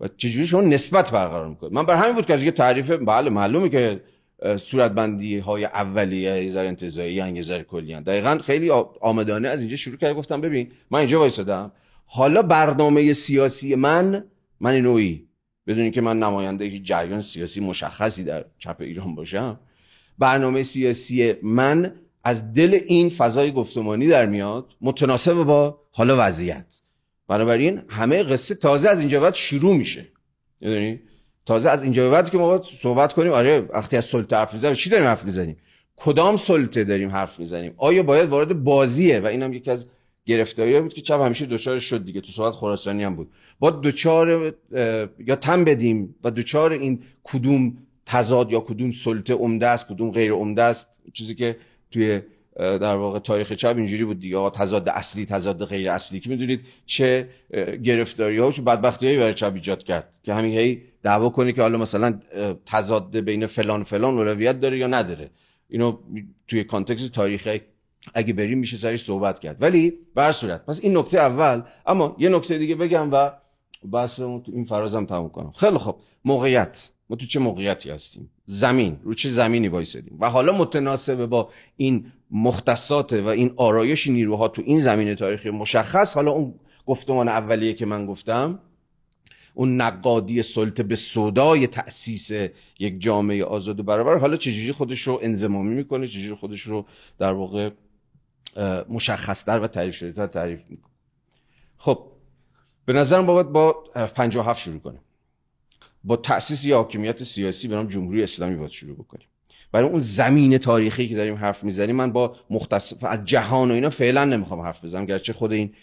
و 0.00 0.08
چجوری 0.08 0.46
شما 0.46 0.60
نسبت 0.60 1.10
برقرار 1.10 1.48
می‌کنید؟ 1.48 1.72
من 1.72 1.86
بر 1.86 1.94
همین 1.94 2.14
بود 2.14 2.26
که 2.26 2.34
از 2.34 2.42
یه 2.42 2.50
تعریف 2.50 2.90
بله 2.90 3.30
معلومه 3.30 3.68
که 3.68 4.00
صورتبندی 4.56 5.38
های 5.38 5.64
اولیه 5.64 6.44
یه 6.44 6.50
ذره 6.50 6.68
انتزاعی 6.68 7.14
یه 7.14 7.42
ذره 7.42 7.62
کلی 7.62 8.00
دقیقا 8.00 8.38
خیلی 8.44 8.70
آمدانه 9.00 9.48
از 9.48 9.60
اینجا 9.60 9.76
شروع 9.76 9.96
کرد 9.96 10.16
گفتم 10.16 10.40
ببین 10.40 10.72
من 10.90 10.98
اینجا 10.98 11.20
وایسادم. 11.20 11.72
حالا 12.06 12.42
برنامه 12.42 13.12
سیاسی 13.12 13.74
من 13.74 14.24
من 14.60 14.76
نوعی. 14.76 15.25
بدونی 15.66 15.90
که 15.90 16.00
من 16.00 16.18
نماینده 16.18 16.66
یک 16.66 16.86
جریان 16.86 17.22
سیاسی 17.22 17.60
مشخصی 17.60 18.24
در 18.24 18.44
چپ 18.58 18.76
ایران 18.80 19.14
باشم. 19.14 19.60
برنامه 20.18 20.62
سیاسی 20.62 21.34
من 21.42 21.92
از 22.24 22.52
دل 22.52 22.80
این 22.86 23.08
فضای 23.08 23.52
گفتمانی 23.52 24.08
در 24.08 24.26
میاد 24.26 24.66
متناسب 24.80 25.34
با 25.34 25.80
حالا 25.92 26.16
وضعیت. 26.18 26.82
بنابراین 27.28 27.82
همه 27.88 28.22
قصه 28.22 28.54
تازه 28.54 28.88
از 28.88 29.00
اینجا 29.00 29.20
بعد 29.20 29.34
شروع 29.34 29.76
میشه. 29.76 30.08
می‌دونی؟ 30.60 31.00
تازه 31.46 31.70
از 31.70 31.82
اینجا 31.82 32.10
بعد 32.10 32.30
که 32.30 32.38
ما 32.38 32.48
باید 32.48 32.62
صحبت 32.62 33.12
کنیم 33.12 33.32
آره 33.32 33.60
وقتی 33.60 33.96
از 33.96 34.04
سلطه 34.04 34.36
حرف 34.36 34.54
می‌زنیم 34.54 34.74
چی 34.74 34.90
داریم 34.90 35.06
حرف 35.06 35.24
می‌زنیم؟ 35.24 35.56
کدام 35.96 36.36
سلطه 36.36 36.84
داریم 36.84 37.10
حرف 37.10 37.38
می‌زنیم؟ 37.38 37.74
آیا 37.76 38.02
باید 38.02 38.28
وارد 38.28 38.64
بازیه؟ 38.64 39.20
و 39.20 39.26
اینم 39.26 39.52
یکی 39.52 39.70
از 39.70 39.86
گرفتاری 40.26 40.80
بود 40.80 40.94
که 40.94 41.00
چپ 41.00 41.20
همیشه 41.20 41.46
دوچار 41.46 41.78
شد 41.78 42.04
دیگه. 42.04 42.20
تو 42.20 42.32
صحبت 42.32 42.54
خراسانی 42.54 43.04
هم 43.04 43.16
بود. 43.16 43.30
با 43.58 43.70
دوچار 43.70 44.54
یا 45.26 45.36
تم 45.40 45.64
بدیم 45.64 46.14
و 46.24 46.30
دوچار 46.30 46.72
این 46.72 47.02
کدوم 47.24 47.76
تضاد 48.06 48.52
یا 48.52 48.60
کدوم 48.60 48.90
سلطه 48.90 49.34
عمده 49.34 49.66
است 49.66 49.88
کدوم 49.88 50.10
غیر 50.10 50.32
عمده 50.32 50.62
است 50.62 50.90
چیزی 51.12 51.34
که 51.34 51.56
توی 51.90 52.20
در 52.56 52.96
واقع 52.96 53.18
تاریخ 53.18 53.52
چپ 53.52 53.74
اینجوری 53.76 54.04
بود 54.04 54.20
دیگه. 54.20 54.50
تضاد 54.50 54.88
اصلی 54.88 55.26
تضاد 55.26 55.64
غیر 55.64 55.90
اصلی 55.90 56.20
که 56.20 56.30
می‌دونید 56.30 56.60
چه 56.86 57.28
گرفتاری 57.84 58.38
ها 58.38 58.48
و 58.48 58.52
چه 58.52 58.62
بدبختی 58.62 59.16
برای 59.16 59.34
چپ 59.34 59.52
ایجاد 59.54 59.82
کرد 59.82 60.08
که 60.22 60.34
همین 60.34 60.58
هی 60.58 60.82
دعوا 61.02 61.28
کنه 61.28 61.52
که 61.52 61.62
حالا 61.62 61.78
مثلا 61.78 62.20
تضاد 62.66 63.18
بین 63.18 63.46
فلان 63.46 63.82
فلان 63.82 64.18
اولویت 64.18 64.60
داره 64.60 64.78
یا 64.78 64.86
نداره. 64.86 65.30
اینو 65.68 65.98
توی 66.48 66.64
context 66.64 67.12
تاریخی 67.12 67.60
اگه 68.14 68.32
بریم 68.32 68.58
میشه 68.58 68.76
سرش 68.76 69.04
صحبت 69.04 69.38
کرد. 69.38 69.62
ولی 69.62 69.92
به 70.14 70.32
صورت 70.32 70.66
پس 70.66 70.80
این 70.82 70.96
نکته 70.96 71.18
اول 71.18 71.62
اما 71.86 72.16
یه 72.18 72.28
نکته 72.28 72.58
دیگه 72.58 72.74
بگم 72.74 73.12
و 73.12 73.30
بس 73.92 74.16
تو 74.16 74.42
این 74.52 74.64
فرازم 74.64 75.06
تموم 75.06 75.28
کنم. 75.28 75.52
خیلی 75.56 75.78
خب 75.78 75.96
موقعیت. 76.24 76.90
ما 77.10 77.16
تو 77.16 77.26
چه 77.26 77.40
موقعیتی 77.40 77.90
هستیم؟ 77.90 78.30
زمین. 78.46 78.96
رو 79.02 79.14
چه 79.14 79.30
زمینی 79.30 79.68
وایسادیم؟ 79.68 80.16
و 80.20 80.30
حالا 80.30 80.52
متناسب 80.52 81.26
با 81.26 81.50
این 81.76 82.12
مختصات 82.30 83.12
و 83.12 83.26
این 83.26 83.52
آرایش 83.56 84.06
نیروها 84.06 84.48
تو 84.48 84.62
این 84.66 84.78
زمین 84.78 85.14
تاریخی 85.14 85.50
مشخص 85.50 86.14
حالا 86.14 86.30
اون 86.30 86.54
گفتمان 86.86 87.28
اولیه 87.28 87.72
که 87.72 87.86
من 87.86 88.06
گفتم 88.06 88.58
اون 89.54 89.80
نقادی 89.80 90.42
سلطه 90.42 90.82
به 90.82 90.94
صدای 90.94 91.66
تأسیس 91.66 92.30
یک 92.78 93.00
جامعه 93.00 93.44
آزاد 93.44 93.80
و 93.80 93.82
برابر 93.82 94.18
حالا 94.18 94.36
چجوری 94.36 94.72
خودش 94.72 95.00
رو 95.00 95.18
انزمامی 95.22 95.74
می‌کنه 95.74 96.06
چجوری 96.06 96.34
خودش 96.34 96.60
رو 96.60 96.86
در 97.18 97.32
واقع 97.32 97.70
مشخصتر 98.88 99.60
و 99.60 99.66
تعریف 99.66 99.94
شده 99.94 100.26
تعریف 100.26 100.64
می‌کنه 100.68 100.92
خب 101.76 102.12
به 102.84 102.92
نظرم 102.92 103.26
باید 103.26 103.46
با 103.46 103.72
57 104.14 104.60
شروع 104.60 104.78
کنیم. 104.78 105.00
با 106.04 106.16
تأسیس 106.16 106.64
یه 106.64 106.76
حاکمیت 106.76 107.22
سیاسی 107.22 107.68
به 107.68 107.74
نام 107.74 107.86
جمهوری 107.86 108.22
اسلامی 108.22 108.56
باید 108.56 108.70
شروع 108.70 108.96
بکنیم. 108.96 109.26
برای 109.72 109.88
اون 109.88 109.98
زمین 109.98 110.58
تاریخی 110.58 111.08
که 111.08 111.16
داریم 111.16 111.34
حرف 111.34 111.64
می‌زنیم 111.64 111.96
من 111.96 112.12
با 112.12 112.36
مختص 112.50 112.94
از 113.02 113.24
جهان 113.24 113.70
و 113.70 113.74
اینا 113.74 113.90
فعلا 113.90 114.24
نمی‌خوام 114.24 114.60
حرف 114.60 114.84
بزنم. 114.84 115.06
گرچه 115.06 115.32
خود 115.32 115.52
این 115.52 115.74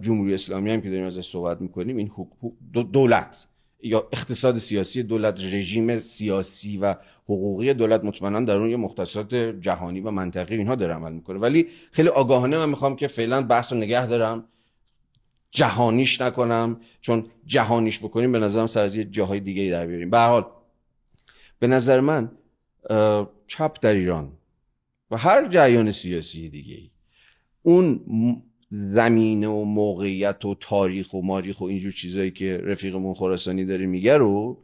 جمهوری 0.00 0.34
اسلامی 0.34 0.70
هم 0.70 0.80
که 0.80 0.90
داریم 0.90 1.04
ازش 1.04 1.28
صحبت 1.28 1.60
می‌کنیم 1.60 1.96
این 1.96 2.10
دولت. 2.92 3.48
یا 3.82 4.08
اقتصاد 4.12 4.58
سیاسی 4.58 5.02
دولت 5.02 5.40
رژیم 5.40 5.98
سیاسی 5.98 6.78
و 6.78 6.94
حقوقی 7.24 7.74
دولت 7.74 8.04
مطمئنا 8.04 8.40
در 8.40 8.56
اون 8.56 8.70
یه 8.70 8.76
مختصات 8.76 9.34
جهانی 9.34 10.00
و 10.00 10.10
منطقی 10.10 10.56
اینها 10.56 10.74
داره 10.74 10.94
عمل 10.94 11.12
می‌کنه. 11.12 11.38
ولی 11.38 11.66
خیلی 11.92 12.08
آگاهانه 12.08 12.58
من 12.58 12.68
می‌خوام 12.68 12.96
که 12.96 13.06
فعلا 13.06 13.42
بحث 13.42 13.72
رو 13.72 13.78
نگه 13.78 14.06
دارم. 14.06 14.44
جهانیش 15.50 16.20
نکنم 16.20 16.80
چون 17.00 17.26
جهانیش 17.46 17.98
بکنیم 17.98 18.32
به 18.32 18.38
نظرم 18.38 18.66
سر 18.66 18.84
از 18.84 18.96
یه 18.96 19.04
جاهای 19.04 19.40
دیگه 19.40 19.70
در 19.70 19.86
بیاریم. 19.86 20.10
به 20.10 20.18
حال 20.18 20.46
به 21.58 21.66
نظر 21.66 22.00
من 22.00 22.30
چپ 23.46 23.76
در 23.80 23.94
ایران 23.94 24.32
و 25.10 25.16
هر 25.16 25.48
جریان 25.48 25.90
سیاسی 25.90 26.48
دیگه 26.48 26.90
اون 27.62 28.00
زمینه 28.70 29.48
و 29.48 29.64
موقعیت 29.64 30.44
و 30.44 30.54
تاریخ 30.60 31.14
و 31.14 31.22
ماریخ 31.22 31.60
و 31.60 31.64
اینجور 31.64 31.92
چیزایی 31.92 32.30
که 32.30 32.56
رفیقمون 32.56 33.14
خراسانی 33.14 33.64
داره 33.64 33.86
میگه 33.86 34.16
رو 34.16 34.58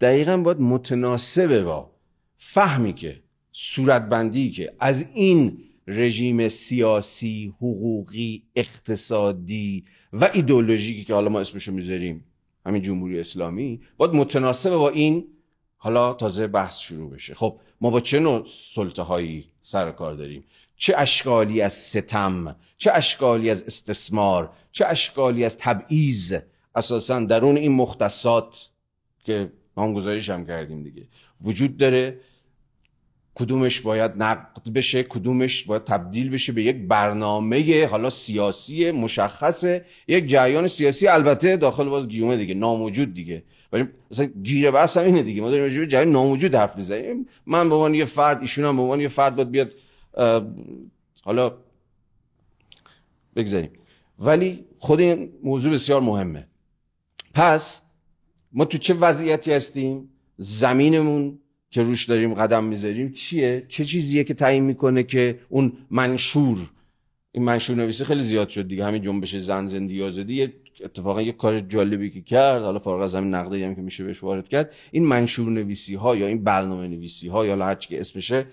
دقیقا 0.00 0.36
باید 0.36 0.60
متناسب 0.60 1.62
با 1.62 1.90
فهمی 2.36 2.92
که 2.92 3.22
صورتبندی 3.52 4.50
که 4.50 4.72
از 4.80 5.10
این 5.14 5.58
رژیم 5.86 6.48
سیاسی 6.48 7.54
حقوقی 7.56 8.42
اقتصادی 8.56 9.84
و 10.12 10.30
ایدئولوژیکی 10.34 11.04
که 11.04 11.14
حالا 11.14 11.28
ما 11.28 11.40
اسمشو 11.40 11.72
می‌ذاریم 11.72 12.24
همین 12.66 12.82
جمهوری 12.82 13.20
اسلامی 13.20 13.80
باید 13.96 14.12
متناسب 14.12 14.70
با 14.70 14.90
این 14.90 15.24
حالا 15.76 16.14
تازه 16.14 16.46
بحث 16.46 16.78
شروع 16.78 17.10
بشه. 17.10 17.34
خب 17.34 17.60
ما 17.80 17.90
با 17.90 18.00
چه 18.00 18.18
نوع 18.18 18.44
سلطه 18.46 19.02
هایی 19.02 19.44
سر 19.60 19.90
کار 19.90 20.14
داریم؟ 20.14 20.44
چه 20.78 20.94
اشکالی 20.96 21.60
از 21.60 21.72
ستم 21.72 22.56
چه 22.76 22.92
اشکالی 22.92 23.50
از 23.50 23.62
استثمار 23.62 24.50
چه 24.72 24.86
اشکالی 24.86 25.44
از 25.44 25.58
تبعیض؟ 25.58 26.36
اساسا 26.74 27.20
درون 27.20 27.56
این 27.56 27.72
مختصات 27.72 28.68
که 29.24 29.52
نامگذاریش 29.76 30.30
هم 30.30 30.46
کردیم 30.46 30.82
دیگه 30.82 31.02
وجود 31.42 31.76
داره. 31.76 32.20
کدومش 33.34 33.80
باید 33.80 34.12
نقد 34.16 34.72
بشه 34.74 35.02
کدومش 35.02 35.64
باید 35.64 35.84
تبدیل 35.84 36.30
بشه 36.30 36.52
به 36.52 36.62
یک 36.62 36.76
برنامه 36.76 37.86
حالا 37.86 38.10
سیاسی 38.10 38.90
مشخص 38.90 39.64
یک 40.08 40.26
جریان 40.26 40.66
سیاسی. 40.66 41.08
البته 41.08 41.56
داخل 41.56 41.88
باز 41.88 42.08
گیومه 42.08 42.36
دیگه 42.36 42.54
ناموجود 42.54 43.14
دیگه. 43.14 43.42
ولی 43.72 43.88
مثلا 44.10 44.26
گیره 44.26 44.70
بحث 44.70 44.96
هم 44.96 45.04
اینه 45.04 45.22
دیگه. 45.22 45.40
ما 45.40 45.50
داریم 45.50 45.86
جریان 45.86 46.12
ناموجود 46.12 46.54
حرف 46.54 46.76
می‌زنیم. 46.76 47.26
من 47.46 47.68
به 47.68 47.74
عنوان 47.74 47.94
یه 47.94 48.04
فرد 48.04 48.40
ایشون 48.40 48.64
هم 48.64 48.76
به 48.76 48.82
عنوان 48.82 49.00
یه 49.00 49.08
فرد 49.08 49.36
باید 49.36 49.50
بیاد 49.50 49.72
حالا 51.22 51.52
بگذاریم. 53.36 53.70
ولی 54.18 54.64
خود 54.78 55.00
این 55.00 55.32
موضوع 55.42 55.72
بسیار 55.72 56.00
مهمه. 56.00 56.46
پس 57.34 57.82
ما 58.52 58.64
تو 58.64 58.78
چه 58.78 58.94
وضعیتی 58.94 59.52
هستیم؟ 59.52 60.08
زمینمون 60.36 61.38
که 61.70 61.82
روش 61.82 62.04
داریم 62.04 62.34
قدم 62.34 62.64
می‌ذاریم 62.64 63.10
چیه؟ 63.10 63.66
چه 63.68 63.84
چیزیه 63.84 64.24
که 64.24 64.34
تعیین 64.34 64.64
می‌کنه 64.64 65.02
که 65.02 65.38
اون 65.48 65.72
منشور 65.90 66.70
این 67.32 67.44
منشور 67.44 67.76
نویسی 67.76 68.04
خیلی 68.04 68.22
زیاد 68.22 68.48
شد 68.48 68.68
دیگه. 68.68 68.84
همین 68.84 69.02
جنبش 69.02 69.36
زن 69.36 69.66
زندگی 69.66 70.02
آزادی 70.02 70.52
اتفاقا 70.84 71.22
یه 71.22 71.32
کار 71.32 71.60
جالبی 71.60 72.10
که 72.10 72.20
کرد. 72.20 72.62
حالا 72.62 72.78
فارغ 72.78 73.00
از 73.00 73.14
همین 73.14 73.34
نقده 73.34 73.66
هم 73.66 73.74
که 73.74 73.80
میشه 73.80 74.04
بهش 74.04 74.22
وارد 74.22 74.48
کرد. 74.48 74.74
این 74.90 75.04
منشور 75.04 75.50
نویسی 75.50 75.94
ها 75.94 76.16
یا 76.16 76.26
این 76.26 76.44
برنامه 76.44 76.88
نویسی 76.88 77.28
ها 77.28 77.46
یا 77.46 77.56
هر 77.56 77.74
که 77.74 78.00
اسمشه 78.00 78.46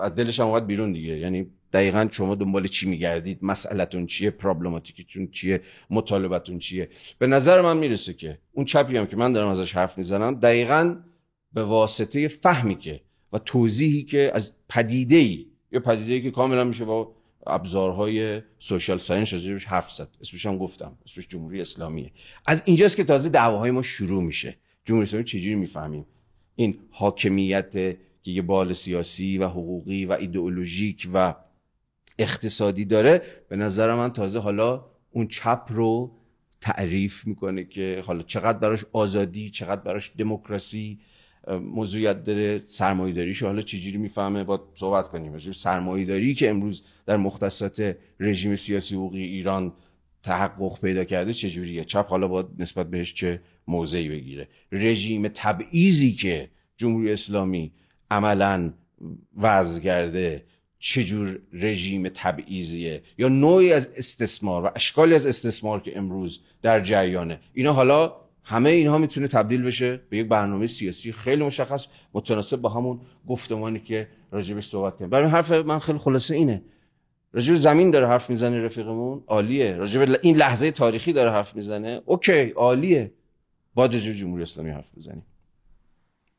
از 0.00 0.14
دلش 0.14 0.40
هم 0.40 0.60
بیرون 0.60 0.92
دیگه. 0.92 1.18
یعنی 1.18 1.46
دقیقا 1.72 2.08
شما 2.10 2.34
دنبال 2.34 2.66
چی 2.66 2.88
میگردید؟ 2.88 3.38
مسئلتون 3.42 4.06
چیه؟ 4.06 4.30
پرابلماتیکتون 4.30 5.28
چیه؟ 5.28 5.60
مطالبتون 5.90 6.58
چیه؟ 6.58 6.88
به 7.18 7.26
نظر 7.26 7.60
من 7.60 7.76
می‌رسه 7.76 8.14
که 8.14 8.38
اون 8.52 8.64
چپی 8.64 8.96
هم 8.96 9.06
که 9.06 9.16
من 9.16 9.32
دارم 9.32 9.48
ازش 9.48 9.76
حرف 9.76 9.98
می‌زنم 9.98 10.34
دقیقا 10.34 10.96
به 11.52 11.64
واسطه 11.64 12.28
فهمی 12.28 12.76
که 12.76 13.00
و 13.32 13.38
توضیحی 13.38 14.02
که 14.02 14.30
از 14.34 14.52
پدیده 14.68 15.16
ای 15.16 15.46
یا 15.72 15.80
پدیده 15.80 16.12
ای 16.12 16.22
که 16.22 16.30
کاملا 16.30 16.64
میشه 16.64 16.84
با 16.84 17.12
ابزارهای 17.46 18.42
سوشال 18.58 18.98
ساینس 18.98 19.32
ازش 19.32 19.64
حرف 19.64 19.92
زد. 19.92 20.08
اسمش 20.20 20.46
هم 20.46 20.58
گفتم. 20.58 20.98
اسمش 21.06 21.28
جمهوری 21.28 21.60
اسلامیه. 21.60 22.10
از 22.46 22.62
اینجاست 22.66 22.96
که 22.96 23.04
تازه 23.04 23.28
دعواهای 23.28 23.70
ما 23.70 23.82
شروع 23.82 24.22
میشه. 24.22 24.56
جمهوری 24.84 25.06
اسلامی 25.06 25.24
چجوری 25.24 25.54
می‌فهمیم؟ 25.54 26.06
این 26.56 26.78
حاکمیت 26.90 27.96
که 28.26 28.32
یه 28.32 28.42
بال 28.42 28.72
سیاسی 28.72 29.38
و 29.38 29.48
حقوقی 29.48 30.04
و 30.04 30.12
ایدئولوژیک 30.12 31.08
و 31.14 31.34
اقتصادی 32.18 32.84
داره 32.84 33.22
به 33.48 33.56
نظر 33.56 33.94
من 33.94 34.12
تازه 34.12 34.38
حالا 34.38 34.84
اون 35.10 35.26
چپ 35.28 35.62
رو 35.68 36.10
تعریف 36.60 37.26
می‌کنه 37.26 37.64
که 37.64 38.02
حالا 38.06 38.22
چقدر 38.22 38.58
براش 38.58 38.84
آزادی 38.92 39.50
چقدر 39.50 39.80
براش 39.80 40.12
دموکراسی 40.18 40.98
موضوعیت 41.48 42.24
داره 42.24 42.62
سرمایه‌داریش 42.66 43.42
حالا 43.42 43.62
چجوری 43.62 43.96
می‌فهمه؟ 43.96 44.44
با 44.44 44.68
صحبت 44.74 45.08
کنیم 45.08 45.38
سرمایه‌داری 45.38 46.34
که 46.34 46.50
امروز 46.50 46.84
در 47.06 47.16
مختصات 47.16 47.96
رژیم 48.20 48.56
سیاسی 48.56 48.94
حقوقی 48.94 49.22
ایران 49.22 49.72
تحقق 50.22 50.80
پیدا 50.80 51.04
کرده 51.04 51.32
چجوریه 51.32 51.84
چپ 51.84 52.06
حالا 52.08 52.28
با 52.28 52.48
نسبت 52.58 52.90
بهش 52.90 53.14
چه 53.14 53.40
موضعی 53.66 54.08
بگیره؟ 54.08 54.48
رژیم 54.72 55.28
تبعیضی 55.28 56.12
که 56.12 56.50
جمهوری 56.76 57.12
اسلامی 57.12 57.72
عملا 58.10 58.72
وضع 59.36 59.80
کرده 59.80 60.44
چجور 60.78 61.38
رژیم 61.52 62.08
تبعیضیه 62.08 63.02
یا 63.18 63.28
نوعی 63.28 63.72
از 63.72 63.88
استثمار 63.96 64.64
و 64.64 64.70
اشکالی 64.74 65.14
از 65.14 65.26
استثمار 65.26 65.80
که 65.80 65.98
امروز 65.98 66.42
در 66.62 66.80
جریانه. 66.80 67.40
اینا 67.54 67.72
حالا 67.72 68.12
همه 68.42 68.70
اینها 68.70 68.98
می‌تونه 68.98 69.28
تبدیل 69.28 69.62
بشه 69.62 70.00
به 70.10 70.18
یک 70.18 70.28
برنامه 70.28 70.66
سیاسی 70.66 71.12
خیلی 71.12 71.44
مشخص 71.44 71.86
متناسب 72.14 72.56
با 72.56 72.68
همون 72.68 73.00
گفتمانی 73.28 73.80
که 73.80 74.08
راجبش 74.30 74.66
صحبت 74.68 74.96
کنیم 74.96 75.10
برای 75.10 75.28
حرف 75.28 75.52
من 75.52 75.78
خیلی 75.78 75.98
خلاصه 75.98 76.34
اینه. 76.34 76.62
راجب 77.32 77.54
زمین 77.54 77.90
داره 77.90 78.08
حرف 78.08 78.30
می‌زنه 78.30 78.60
رفیقمون 78.60 79.22
عالیه. 79.26 79.76
راجب 79.76 80.16
این 80.22 80.36
لحظه 80.36 80.70
تاریخی 80.70 81.12
داره 81.12 81.30
حرف 81.30 81.56
می‌زنه 81.56 82.02
اوکی 82.04 82.50
عالیه. 82.50 83.12
راجب 83.76 84.12
جمهوری 84.12 84.42
اسلامی 84.42 84.70
حرف 84.70 84.90
بزنیم 84.96 85.22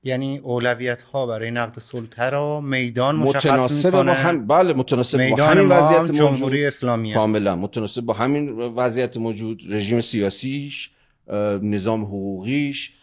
یعنی 0.08 0.38
اولویت 0.38 1.02
ها 1.02 1.26
برای 1.26 1.52
نقد 1.52 1.80
سلطه 1.80 2.30
را 2.30 2.62
میدان 2.62 3.16
مشخص 3.16 3.46
متناسب 3.46 3.92
با 3.92 4.04
هم 4.04 4.48
بله 4.48 4.74
متناسب 4.74 5.30
با 5.30 5.46
همین 5.46 5.68
وضعیت 5.68 6.12
جمهوری 6.12 6.66
اسلامی 6.66 7.14
کاملا. 7.14 7.56
متناسب 7.56 8.02
با 8.02 8.14
همین 8.14 8.50
وضعیت 8.50 9.18
موجود. 9.18 9.62
رژیم 9.70 10.02
سیاسیش 10.02 10.92
نظام 11.62 12.04
حقوقیش 12.04 12.94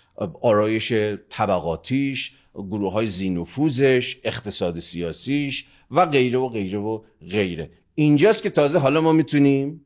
آرایش 0.42 0.92
طبقاتیش 1.30 2.32
گروه 2.54 2.92
های 2.92 3.06
زینفوزش 3.06 4.16
اقتصاد 4.24 4.78
سیاسیش 4.78 5.66
و 5.90 6.06
غیره 6.06 6.38
و 6.38 6.48
غیره 6.48 6.78
و 6.78 7.00
غیره. 7.30 7.70
اینجاست 7.94 8.42
که 8.42 8.50
تازه 8.50 8.78
حالا 8.78 9.00
ما 9.00 9.12
می‌تونیم 9.12 9.83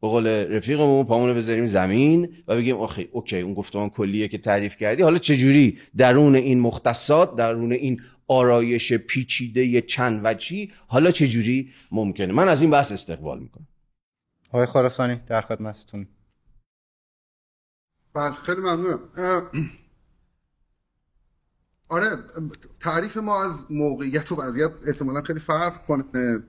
به 0.00 0.08
قول 0.08 0.26
رفیقمون 0.26 1.06
پامونو 1.06 1.34
بذاریم 1.34 1.66
زمین 1.66 2.36
و 2.48 2.56
بگیم 2.56 2.76
آخه 2.76 3.08
اوکی 3.12 3.40
اون 3.40 3.54
گفتمان 3.54 3.90
کلیه 3.90 4.28
که 4.28 4.38
تعریف 4.38 4.76
کردی 4.76 5.02
حالا 5.02 5.18
چجوری؟ 5.18 5.78
درون 5.96 6.34
این 6.34 6.60
مختصات 6.60 7.34
درون 7.34 7.72
این 7.72 8.02
آرایش 8.28 8.92
پیچیده 8.92 9.80
چند 9.80 10.20
وجهی 10.24 10.72
حالا 10.86 11.10
چجوری؟ 11.10 11.72
ممکنه. 11.90 12.32
من 12.32 12.48
از 12.48 12.62
این 12.62 12.70
بحث 12.70 12.92
استقبال 12.92 13.38
می‌کنم. 13.38 13.66
آقای 14.48 14.66
خراسانی 14.66 15.20
در 15.26 15.40
خدمتتون. 15.40 16.06
بله 18.14 18.32
خیلی 18.32 18.60
ممنونم. 18.60 19.00
آره 21.88 22.24
تعریف 22.80 23.16
ما 23.16 23.44
از 23.44 23.64
موقعیت 23.70 24.32
و 24.32 24.34
وضعیت 24.34 24.78
احتمالا 24.86 25.22
خیلی 25.22 25.40
فرق 25.40 25.86
کنه. 25.86 26.42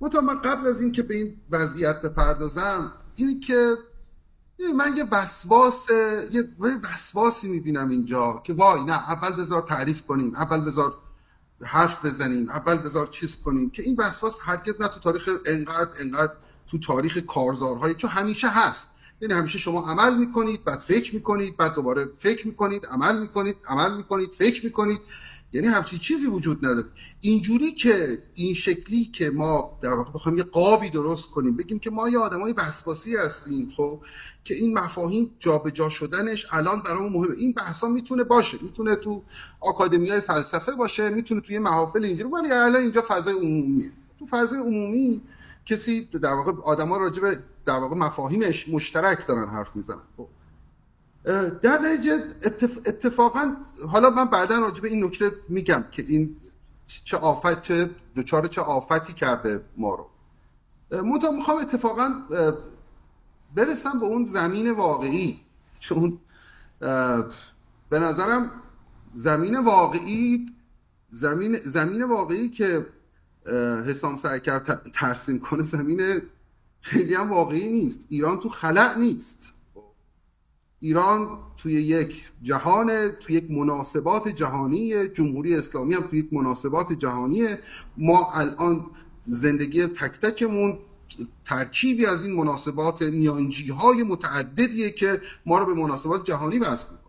منتها 0.00 0.20
من 0.20 0.40
قبل 0.40 0.66
از 0.66 0.80
اینکه 0.80 1.02
به 1.02 1.14
این 1.14 1.36
وضعیت 1.50 2.02
بپردازم 2.02 2.92
اینی 3.14 3.40
که 3.40 3.76
من 4.76 4.96
یه 4.96 5.04
وسواس 5.12 5.90
یه 6.30 6.48
وسواسی 6.58 7.48
می‌بینم 7.48 7.88
اینجا 7.88 8.42
که 8.44 8.52
وای 8.52 8.84
نه 8.84 8.92
اول 8.92 9.36
بذار 9.36 9.62
تعریف 9.62 10.02
کنیم 10.02 10.34
اول 10.34 10.60
بذار 10.60 10.94
حرف 11.62 12.04
بزنیم 12.04 12.48
اول 12.48 12.76
بذار 12.76 13.06
چیز 13.06 13.36
کنیم 13.36 13.70
که 13.70 13.82
این 13.82 13.96
وسواس 13.98 14.38
هرگز 14.42 14.80
نه 14.80 14.88
تو 14.88 15.00
تاریخ 15.00 15.28
انقدر 15.46 15.90
انقدر 16.00 16.32
تو 16.68 16.78
تاریخ 16.78 17.18
کارزارهای 17.18 17.94
چون 17.94 18.10
همیشه 18.10 18.48
هست. 18.48 18.88
یعنی 19.20 19.34
همیشه 19.34 19.58
شما 19.58 19.86
عمل 19.86 20.18
می‌کنید 20.18 20.64
بعد 20.64 20.78
فکر 20.78 21.14
می‌کنید 21.14 21.56
بعد 21.56 21.74
دوباره 21.74 22.06
فکر 22.18 22.46
می‌کنید 22.46 22.86
عمل 22.86 23.20
می‌کنید 23.20 23.56
عمل 23.68 23.96
می‌کنید 23.96 24.30
فکر 24.30 24.64
می‌کنید. 24.64 25.00
یعنی 25.52 25.66
همچین 25.66 25.98
چیزی 25.98 26.26
وجود 26.26 26.66
نداره. 26.66 26.86
اینجوری 27.20 27.72
که 27.72 28.18
این 28.34 28.54
شکلی 28.54 29.04
که 29.04 29.30
ما 29.30 29.78
در 29.82 29.92
واقع 29.92 30.12
بخوایم 30.12 30.38
یه 30.38 30.44
قابی 30.44 30.90
درست 30.90 31.26
کنیم 31.26 31.56
بگیم 31.56 31.78
که 31.78 31.90
ما 31.90 32.08
یه 32.08 32.18
آدمای 32.18 32.52
وسواسی 32.52 33.16
هستیم 33.16 33.70
خب 33.76 34.00
که 34.44 34.54
این 34.54 34.78
مفاهیم 34.78 35.30
جابجا 35.38 35.70
جا 35.70 35.88
شدنش 35.88 36.46
الان 36.52 36.82
برامون 36.82 37.12
مهمه. 37.12 37.34
این 37.34 37.52
بحثا 37.52 37.88
می‌تونه 37.88 38.24
باشه 38.24 38.58
می‌تونه 38.62 38.96
تو 38.96 39.22
آکادمیای 39.60 40.20
فلسفه 40.20 40.72
باشه 40.72 41.10
می‌تونه 41.10 41.40
توی 41.40 41.58
محافل 41.58 42.04
اینجوری 42.04 42.28
ولی 42.28 42.52
الان 42.52 42.82
اینجا 42.82 43.04
فضای 43.08 43.34
عمومیه. 43.34 43.90
تو 44.18 44.26
فضای 44.26 44.58
عمومی 44.58 45.20
کسی 45.70 46.00
در 46.04 46.32
واقع 46.32 46.52
آدما 46.62 46.96
راجع 46.96 47.22
به 47.22 47.38
در 47.64 47.78
واقع 47.78 47.96
مفاهیمش 47.96 48.68
مشترک 48.68 49.26
دارن 49.26 49.48
حرف 49.48 49.76
می‌زنن. 49.76 50.02
خب. 50.16 50.28
در 51.62 51.78
نتیجه 51.78 52.24
اتفاقا 52.86 53.56
حالا 53.88 54.10
من 54.10 54.24
بعدا 54.24 54.58
راجع 54.58 54.82
به 54.82 54.88
این 54.88 55.04
نکته 55.04 55.32
میگم 55.48 55.84
که 55.90 56.04
این 56.08 56.36
چه 56.86 57.16
آفت 57.16 57.62
چه 57.62 57.90
دوچار 58.14 58.46
چه 58.46 58.60
آفتی 58.60 59.12
کرده 59.12 59.64
ما 59.76 59.94
رو. 59.94 60.06
منتها 61.02 61.30
می‌خوام 61.30 61.58
اتفاقا 61.58 62.14
برسم 63.54 64.00
به 64.00 64.06
اون 64.06 64.24
زمین 64.24 64.70
واقعی. 64.70 65.40
چون 65.80 66.18
به 67.90 67.98
نظرم 67.98 68.50
زمین 69.12 69.58
واقعی 69.58 70.46
زمین 71.10 71.56
زمین 71.56 72.02
واقعی 72.02 72.48
که 72.48 72.86
حسام 73.86 74.16
سعی 74.16 74.40
کرد 74.40 74.90
ترسیم 74.92 75.38
کنه 75.38 75.62
زمین 75.62 76.22
خیلی 76.80 77.14
هم 77.14 77.30
واقعی 77.30 77.68
نیست. 77.68 78.06
ایران 78.08 78.40
تو 78.40 78.48
خلع 78.48 78.98
نیست. 78.98 79.54
ایران 80.80 81.38
توی 81.56 81.72
یک 81.72 82.30
جهان 82.42 83.08
توی 83.08 83.36
یک 83.36 83.50
مناسبات 83.50 84.28
جهانی 84.28 85.08
جمهوری 85.08 85.56
اسلامی 85.56 85.94
هم 85.94 86.00
توی 86.00 86.18
یک 86.18 86.32
مناسبات 86.32 86.92
جهانی 86.92 87.46
ما 87.96 88.32
الان 88.32 88.86
زندگی 89.26 89.86
تک 89.86 90.20
تکمون 90.20 90.78
ترکیبی 91.44 92.06
از 92.06 92.24
این 92.24 92.34
مناسبات 92.34 93.02
میانجی 93.02 93.70
های 93.70 94.02
متعددیه 94.02 94.90
که 94.90 95.20
ما 95.46 95.58
رو 95.58 95.66
به 95.66 95.80
مناسبات 95.80 96.24
جهانی 96.24 96.58
می‌کنه 96.58 96.99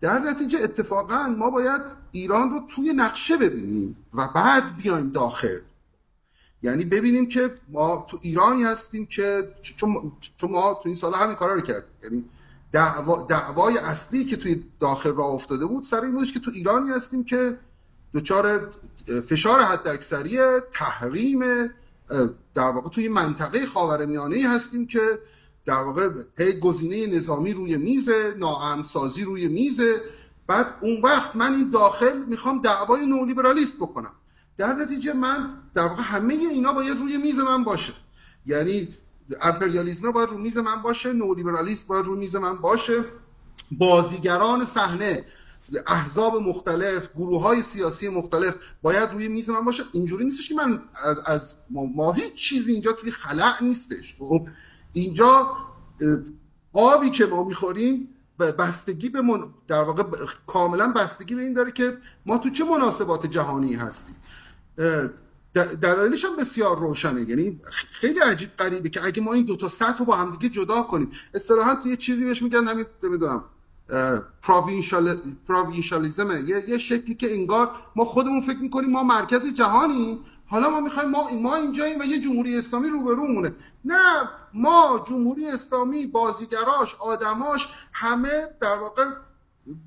در 0.00 0.18
نتیجه 0.18 0.58
اتفاقا 0.62 1.28
ما 1.38 1.50
باید 1.50 1.82
ایران 2.12 2.50
رو 2.50 2.60
توی 2.68 2.92
نقشه 2.92 3.36
ببینیم 3.36 3.96
و 4.14 4.28
بعد 4.34 4.76
بیایم 4.76 5.10
داخل. 5.10 5.58
یعنی 6.62 6.84
ببینیم 6.84 7.28
که 7.28 7.54
ما 7.68 8.06
تو 8.10 8.18
ایرانی 8.22 8.62
هستیم 8.62 9.06
که 9.06 9.54
چون 9.76 10.50
ما 10.50 10.74
تو 10.74 10.82
این 10.84 10.94
سال 10.94 11.14
همین 11.14 11.36
کارا 11.36 11.54
رو 11.54 11.60
کردیم. 11.60 11.90
یعنی 12.02 12.24
دعوا 12.72 13.22
دعوای 13.22 13.78
اصلی 13.78 14.24
که 14.24 14.36
توی 14.36 14.64
داخل 14.80 15.14
را 15.14 15.24
افتاده 15.24 15.66
بود 15.66 15.82
سر 15.82 16.00
این 16.00 16.14
بودش 16.14 16.32
که 16.32 16.40
تو 16.40 16.50
ایرانی 16.54 16.90
هستیم 16.90 17.24
که 17.24 17.58
دچار 18.14 18.70
فشار 19.28 19.60
حد 19.60 19.88
اکثری 19.88 20.38
تحریم 20.72 21.40
در 22.54 22.70
واقع 22.70 22.88
توی 22.88 23.08
منطقه 23.08 23.66
خاورمیانه 23.66 24.48
هستیم 24.48 24.86
که 24.86 25.18
در 25.64 25.82
واقع 25.82 26.08
هی 26.38 26.52
گزینه 26.52 27.16
نظامی 27.16 27.52
روی 27.52 27.76
میزه 27.76 28.34
ناامنسازی 28.38 29.24
روی 29.24 29.48
میزه. 29.48 30.00
بعد 30.46 30.66
اون 30.80 31.00
وقت 31.02 31.36
من 31.36 31.54
این 31.54 31.70
داخل 31.70 32.18
می‌خوام 32.18 32.62
دعوای 32.62 33.06
نولیبرالیست 33.06 33.76
بکنم. 33.76 34.12
در 34.56 34.72
نتیجه 34.74 35.12
من 35.12 35.56
در 35.74 35.86
واقع 35.86 36.02
همه 36.02 36.34
اینا 36.34 36.72
باید 36.72 36.98
روی 36.98 37.16
میز 37.16 37.38
من 37.38 37.64
باشه. 37.64 37.92
یعنی 38.46 38.88
امپریالیسم 39.42 40.10
باید 40.10 40.28
روی 40.28 40.42
میز 40.42 40.58
من 40.58 40.82
باشه 40.82 41.12
نولیبرالیسم 41.12 41.88
باید 41.88 42.06
روی 42.06 42.18
میز 42.18 42.36
من 42.36 42.56
باشه. 42.56 43.04
بازیگران 43.72 44.64
صحنه 44.64 45.24
احزاب 45.86 46.36
مختلف 46.36 47.10
گروه 47.16 47.42
های 47.42 47.62
سیاسی 47.62 48.08
مختلف 48.08 48.54
باید 48.82 49.12
روی 49.12 49.28
میز 49.28 49.50
من 49.50 49.64
باشه. 49.64 49.82
اینجوری 49.92 50.24
نیستش 50.24 50.48
که 50.48 50.54
من 50.54 50.82
از, 51.04 51.18
از 51.26 51.54
ما, 51.70 52.12
هیچ 52.12 52.34
چیزی 52.34 52.72
اینجا 52.72 52.92
توی 52.92 53.10
خلع 53.10 53.62
نیستش. 53.62 54.16
خب؟ 54.18 54.48
اینجا 54.92 55.56
آبی 56.72 57.10
که 57.10 57.26
ما 57.26 57.44
می‌خوریم 57.44 58.08
بستگی 58.38 59.08
به 59.08 59.22
در 59.68 59.82
واقع 59.82 60.02
کاملا 60.46 60.92
بستگی 60.92 61.34
به 61.34 61.42
این 61.42 61.52
داره 61.52 61.72
که 61.72 61.98
ما 62.26 62.38
تو 62.38 62.50
چه 62.50 62.64
مناسبات 62.64 63.26
جهانی 63.26 63.74
هستیم. 63.74 64.16
دلایلش 65.82 66.24
هم 66.24 66.36
بسیار 66.36 66.78
روشنه. 66.78 67.20
یعنی 67.20 67.60
خیلی 67.90 68.18
عجیب 68.18 68.50
غریبه 68.58 68.88
که 68.88 69.04
اگه 69.04 69.22
ما 69.22 69.32
این 69.32 69.44
دو 69.44 69.56
تا 69.56 69.68
سطح 69.68 69.98
رو 69.98 70.04
با 70.04 70.16
هم 70.16 70.30
دیگه 70.30 70.54
جدا 70.54 70.82
کنیم 70.82 71.10
اصطلاحا 71.34 71.74
توی 71.74 71.96
چیزی 71.96 72.24
بهش 72.24 72.42
میگن 72.42 72.68
همین 72.68 72.86
نمی‌دونم 73.02 73.44
پروینشالیزمه 75.48 76.48
یه،, 76.48 76.64
یه 76.68 76.78
شکلی 76.78 77.14
که 77.14 77.34
انگار 77.34 77.70
ما 77.96 78.04
خودمون 78.04 78.40
فکر 78.40 78.58
می‌کنیم 78.58 78.90
ما 78.90 79.02
مرکز 79.02 79.54
جهانیم 79.54 80.18
حالا 80.50 80.70
ما 80.70 80.80
می‌خوایم 80.80 81.10
ما 81.10 81.26
ما 81.42 81.56
اینجاییم 81.56 82.00
و 82.00 82.04
یه 82.04 82.18
جمهوری 82.18 82.58
اسلامی 82.58 82.88
روبرومونه 82.88 83.54
نه 83.84 84.28
ما 84.54 85.04
جمهوری 85.08 85.48
اسلامی 85.48 86.06
بازیگراش 86.06 86.94
آدماش 86.94 87.68
همه 87.92 88.48
در 88.60 88.76
واقع 88.76 89.04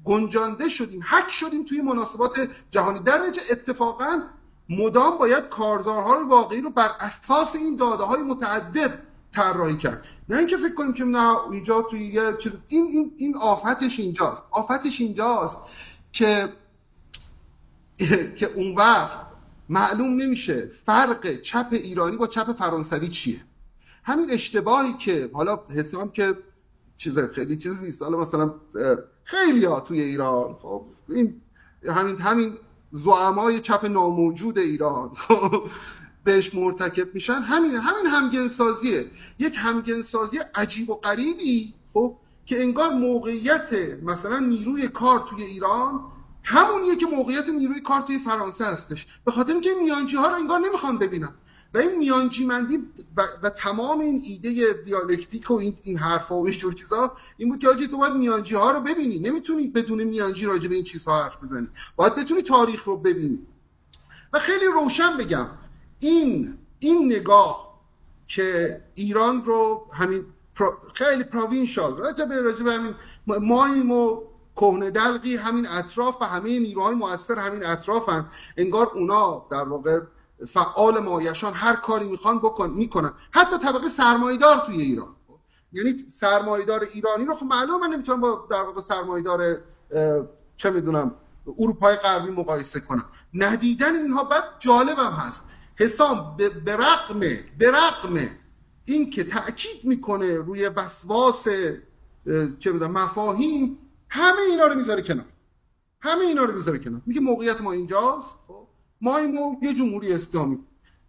گنجانده 0.03 0.69
شدیم. 0.69 1.01
حک 1.01 1.29
شدیم 1.29 1.65
توی 1.65 1.81
مناسبات 1.81 2.49
جهانی. 2.69 2.99
در 2.99 3.17
نتیجه 3.17 3.41
اتفاقا 3.51 4.21
مدام 4.69 5.17
باید 5.17 5.49
کارزارهای 5.49 6.23
واقعی 6.23 6.61
رو 6.61 6.69
بر 6.69 6.89
اساس 6.99 7.55
این 7.55 7.75
داده 7.75 8.03
های 8.03 8.21
متعدد 8.21 8.99
طراحی 9.31 9.77
کرد. 9.77 10.05
نه 10.29 10.37
اینکه 10.37 10.57
فکر 10.57 10.73
کنیم 10.73 10.93
که 10.93 11.03
نه 11.03 11.51
اینجا 11.51 11.81
توی 11.81 12.05
یه 12.05 12.33
چیز 12.39 12.51
این 12.67 12.87
این 12.91 13.13
این 13.17 13.37
آفتش 13.37 13.99
اینجاست. 13.99 14.43
آفتش 14.51 15.01
اینجاست 15.01 15.59
که 16.11 16.53
که 18.37 18.45
اون 18.55 18.75
وقت 18.75 19.32
معلوم 19.69 20.15
نمیشه 20.15 20.71
فرق 20.85 21.41
چپ 21.41 21.67
ایرانی 21.71 22.17
با 22.17 22.27
چپ 22.27 22.51
فرانسوی 22.51 23.07
چیه. 23.07 23.41
همین 24.03 24.31
اشتباهی 24.31 24.93
که 24.93 25.29
حالا 25.33 25.59
حسام 25.69 26.11
که 26.11 26.37
چیز 26.97 27.19
خیلی 27.19 27.57
چیز 27.57 27.83
نیست. 27.83 28.01
حالا 28.01 28.17
مثلا 28.17 28.53
خیلی 29.23 29.65
ها 29.65 29.79
توی 29.79 30.01
ایران 30.01 30.55
خب 30.61 30.85
این 31.09 31.41
همین 31.89 32.17
همین 32.17 32.57
زعمای 32.91 33.59
چپ 33.59 33.85
ناموجود 33.85 34.59
ایران 34.59 35.11
خب 35.15 35.63
بهش 36.23 36.55
مرتکب 36.55 37.13
میشن. 37.13 37.33
همین 37.41 37.75
همین 37.75 38.05
همگنسازیه. 38.05 39.05
یک 39.39 39.53
همگنسازی 39.57 40.39
عجیب 40.55 40.89
و 40.89 40.95
غریبی 40.95 41.73
خب 41.93 42.17
که 42.45 42.61
انگار 42.61 42.89
موقعیت 42.89 43.69
مثلا 44.03 44.39
نیروی 44.39 44.87
کار 44.87 45.19
توی 45.19 45.43
ایران 45.43 45.99
همونیه 46.43 46.95
که 46.95 47.05
موقعیت 47.05 47.49
نیروی 47.49 47.81
کار 47.81 48.01
توی 48.01 48.19
فرانسه 48.19 48.65
هستش. 48.65 49.07
به 49.25 49.31
خاطر 49.31 49.53
اینکه 49.53 49.69
میانجی 49.81 50.17
ها 50.17 50.27
رو 50.27 50.35
انگار 50.35 50.59
نمی‌خوان 50.59 50.97
ببینن. 50.97 51.33
و 51.73 51.77
این 51.77 51.97
میانجی 51.97 52.45
مندی 52.45 52.77
و, 53.17 53.21
و 53.43 53.49
تمام 53.49 53.99
این 53.99 54.21
ایده 54.23 54.73
دیالکتیک 54.85 55.51
و 55.51 55.53
این, 55.53 55.77
این 55.83 55.97
حرفا 55.97 56.35
و 56.35 56.45
اینجور 56.45 56.73
چیزا 56.73 57.17
این 57.37 57.49
بود 57.49 57.59
که 57.59 57.69
آجی 57.69 57.87
تو 57.87 57.97
باید 57.97 58.13
میانجی 58.13 58.55
ها 58.55 58.71
رو 58.71 58.79
ببینی. 58.79 59.19
نمی‌تونی 59.19 59.67
بدون 59.67 60.03
میانجی 60.03 60.45
راجع 60.45 60.69
به 60.69 60.75
این 60.75 60.83
چیزها 60.83 61.23
حرف 61.23 61.43
بزنی. 61.43 61.69
باید 61.95 62.15
بتونی 62.15 62.41
تاریخ 62.41 62.83
رو 62.83 62.97
ببینی. 62.97 63.39
و 64.33 64.39
خیلی 64.39 64.65
روشن 64.65 65.17
بگم 65.17 65.47
این 65.99 66.57
این 66.79 67.13
نگاه 67.13 67.79
که 68.27 68.81
ایران 68.95 69.45
رو 69.45 69.87
همین 69.93 70.25
خیلی 70.93 71.23
پروینشال 71.23 71.97
راجع 71.97 72.25
به 72.25 72.41
راجع 72.41 72.63
به 72.63 72.73
همین 72.73 72.95
مایم 73.27 73.91
و 73.91 74.21
کهنه 74.55 74.91
دلقی 74.91 75.35
همین 75.35 75.67
اطراف 75.67 76.21
و 76.21 76.25
همه 76.25 76.59
نیروهای 76.59 76.95
موثر 76.95 77.39
همین 77.39 77.65
اطرافن. 77.65 78.25
انگار 78.57 78.87
اونا 78.93 79.45
در 79.51 79.63
واقع 79.63 79.99
فعال 80.47 80.99
مایشان 80.99 81.53
هر 81.53 81.75
کاری 81.75 82.07
می‌خوان 82.07 82.39
بکن 82.39 82.69
می‌کنن. 82.69 83.13
حتی 83.31 83.57
طبقه 83.57 83.89
سرمایدار 83.89 84.57
توی 84.57 84.81
ایران. 84.81 85.15
یعنی 85.73 85.97
سرمایدار 85.97 86.83
ایرانی 86.93 87.25
رو 87.25 87.35
خب 87.35 87.45
معلومه 87.45 87.87
من 87.87 87.93
نمی‌تونم 87.93 88.21
با 88.21 88.47
در 88.49 88.63
واقع 88.63 88.81
سرمایدار 88.81 89.61
چه 90.55 90.69
می‌دونم 90.69 91.15
اروپای 91.59 91.95
غربی 91.95 92.31
مقایسه 92.31 92.79
کنم. 92.79 93.05
ندیدن 93.33 93.95
اینها 93.95 94.23
بعد 94.23 94.43
جالبم 94.59 95.11
هست. 95.11 95.45
حسام 95.75 96.37
به 96.65 96.77
رقم 96.77 97.19
به 97.57 98.29
این 98.85 99.09
که 99.09 99.23
تاکید 99.23 99.85
می‌کنه 99.85 100.37
روی 100.37 100.67
وسواس 100.67 101.43
چه 102.59 102.71
می‌دونم 102.71 102.91
مفاهیم 102.91 103.77
همه 104.15 104.41
اینا 104.49 104.65
رو 104.65 104.75
می‌ذاره 104.75 105.01
کنار. 105.01 105.25
همه 106.01 106.21
اینا 106.21 106.43
رو 106.43 106.55
می‌ذاره 106.55 106.77
کنار. 106.77 107.01
میگه 107.05 107.21
موقعیت 107.21 107.61
ما 107.61 107.71
اینجاست. 107.71 108.35
خب. 108.47 108.67
ما 109.01 109.17
اینو 109.17 109.55
یه 109.61 109.73
جمهوری 109.73 110.13
اسلامی. 110.13 110.59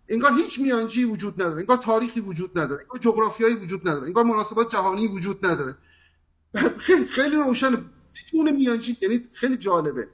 انگار 0.09 0.33
هیچ 0.33 0.61
میانجی 0.61 1.05
وجود 1.05 1.43
نداره. 1.43 1.61
انگار 1.61 1.77
تاریخی 1.77 2.21
وجود 2.21 2.59
نداره. 2.59 2.81
انگار 2.83 2.99
جغرافیایی 2.99 3.55
وجود 3.55 3.89
نداره. 3.89 4.07
انگار 4.07 4.25
مناسبات 4.25 4.73
جهانی 4.73 5.07
وجود 5.07 5.47
نداره. 5.47 5.77
خیلی 7.09 7.37
روشن. 7.37 7.85
بدون 8.15 8.51
میانجی 8.51 8.97
یعنی 9.01 9.29
خیلی 9.33 9.57
جالبه. 9.57 10.09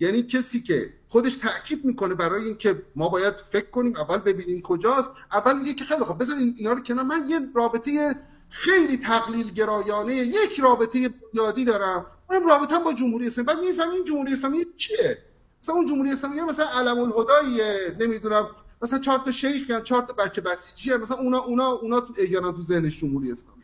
یعنی 0.00 0.22
کسی 0.22 0.62
که 0.62 0.94
خودش 1.08 1.36
تاکید 1.36 1.84
می‌کنه 1.84 2.14
برای 2.14 2.44
اینکه 2.44 2.82
ما 2.96 3.08
باید 3.08 3.34
فکر 3.36 3.70
کنیم 3.70 3.96
اول 3.96 4.16
ببینیم 4.16 4.62
کجاست. 4.62 5.10
اول 5.32 5.58
میگه 5.58 5.74
که 5.74 5.84
خیلی 5.84 6.04
خوب 6.04 6.18
بزن 6.18 6.38
اینا 6.56 6.72
رو 6.72 6.80
کنار. 6.80 7.04
من 7.04 7.28
یه 7.28 7.40
رابطه 7.54 8.14
خیلی 8.48 8.96
تقلیل 8.96 9.50
گرایانه 9.50 10.14
یک 10.14 10.60
رابطه 10.60 11.10
یادی 11.32 11.64
دارم. 11.64 12.06
من 12.30 12.42
رابطه 12.48 12.78
با 12.78 12.92
جمهوری 12.92 13.26
اسلامی 13.26 13.46
بعد 13.46 13.58
می‌فهمم 13.60 13.90
این 13.90 14.04
جمهوری 14.04 14.32
اسلامی 14.32 14.64
چیه؟ 14.76 15.18
مثلا 15.62 15.74
اون 15.74 15.86
جمهوری 15.86 16.10
اسلامی 16.12 16.40
مثلا 16.40 16.66
علم 16.66 16.98
الهداییه 16.98 17.96
نمی‌دونم 18.00 18.48
مثلا 18.82 18.98
چهار 18.98 19.18
تا 19.18 19.30
شیخ 19.32 19.70
یا 19.70 19.80
چهار 19.80 20.02
تا 20.02 20.12
بچه 20.12 20.40
بسیجیه 20.40 20.96
مثلا 20.96 21.16
اونا 21.16 21.38
اونا 21.38 21.66
اونا 21.70 22.00
تو 22.00 22.14
اگران 22.18 22.52
تو 22.54 22.62
ذهنش 22.62 23.00
جمهوری 23.00 23.32
اسلامی. 23.32 23.62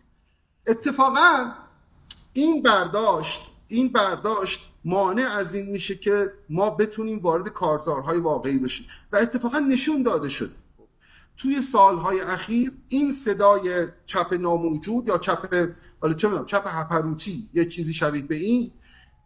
اتفاقا 0.66 1.52
این 2.32 2.62
برداشت 2.62 3.40
این 3.68 3.88
برداشت 3.88 4.68
مانع 4.84 5.36
از 5.36 5.54
این 5.54 5.70
میشه 5.70 5.94
که 5.94 6.32
ما 6.48 6.70
بتونیم 6.70 7.18
وارد 7.18 7.48
کارزارهای 7.48 8.18
واقعی 8.18 8.58
بشیم 8.58 8.86
و 9.12 9.16
اتفاقا 9.16 9.58
نشون 9.58 10.02
داده 10.02 10.28
شده. 10.28 10.54
توی 11.36 11.60
سالهای 11.60 12.20
اخیر 12.20 12.72
این 12.88 13.12
صدای 13.12 13.86
چپ 14.06 14.32
ناموجود 14.32 15.08
یا 15.08 15.18
چپ 15.18 15.68
حالا 16.02 16.14
چه 16.14 16.28
می‌دونم 16.28 16.46
چپ 16.46 16.62
هپروتی 16.66 17.50
یه 17.54 17.64
چیزی 17.64 17.94
شبیه 17.94 18.22
به 18.22 18.36
این 18.36 18.72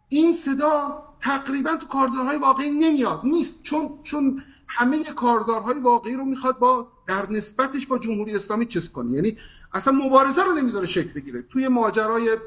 این 0.09 0.33
صدا 0.33 1.03
تقریبا 1.19 1.75
تو 1.75 1.87
کارزارهای 1.87 2.37
واقعی 2.37 2.69
نمیاد 2.69 3.21
نیست. 3.23 3.63
چون 3.63 3.99
چون 4.03 4.43
همه 4.67 5.03
کارزارهای 5.03 5.79
واقعی 5.79 6.13
رو 6.13 6.25
می‌خواد 6.25 6.59
با 6.59 6.87
در 7.07 7.31
نسبتش 7.31 7.87
با 7.87 7.99
جمهوری 7.99 8.35
اسلامی 8.35 8.65
چیز 8.65 8.89
کنه. 8.89 9.11
یعنی 9.11 9.37
اصلا 9.73 9.93
مبارزه 9.93 10.43
رو 10.43 10.53
نمی‌ذاره 10.53 10.87
شکل 10.87 11.13
بگیره. 11.13 11.41
توی 11.41 11.67
ماجرای 11.67 12.37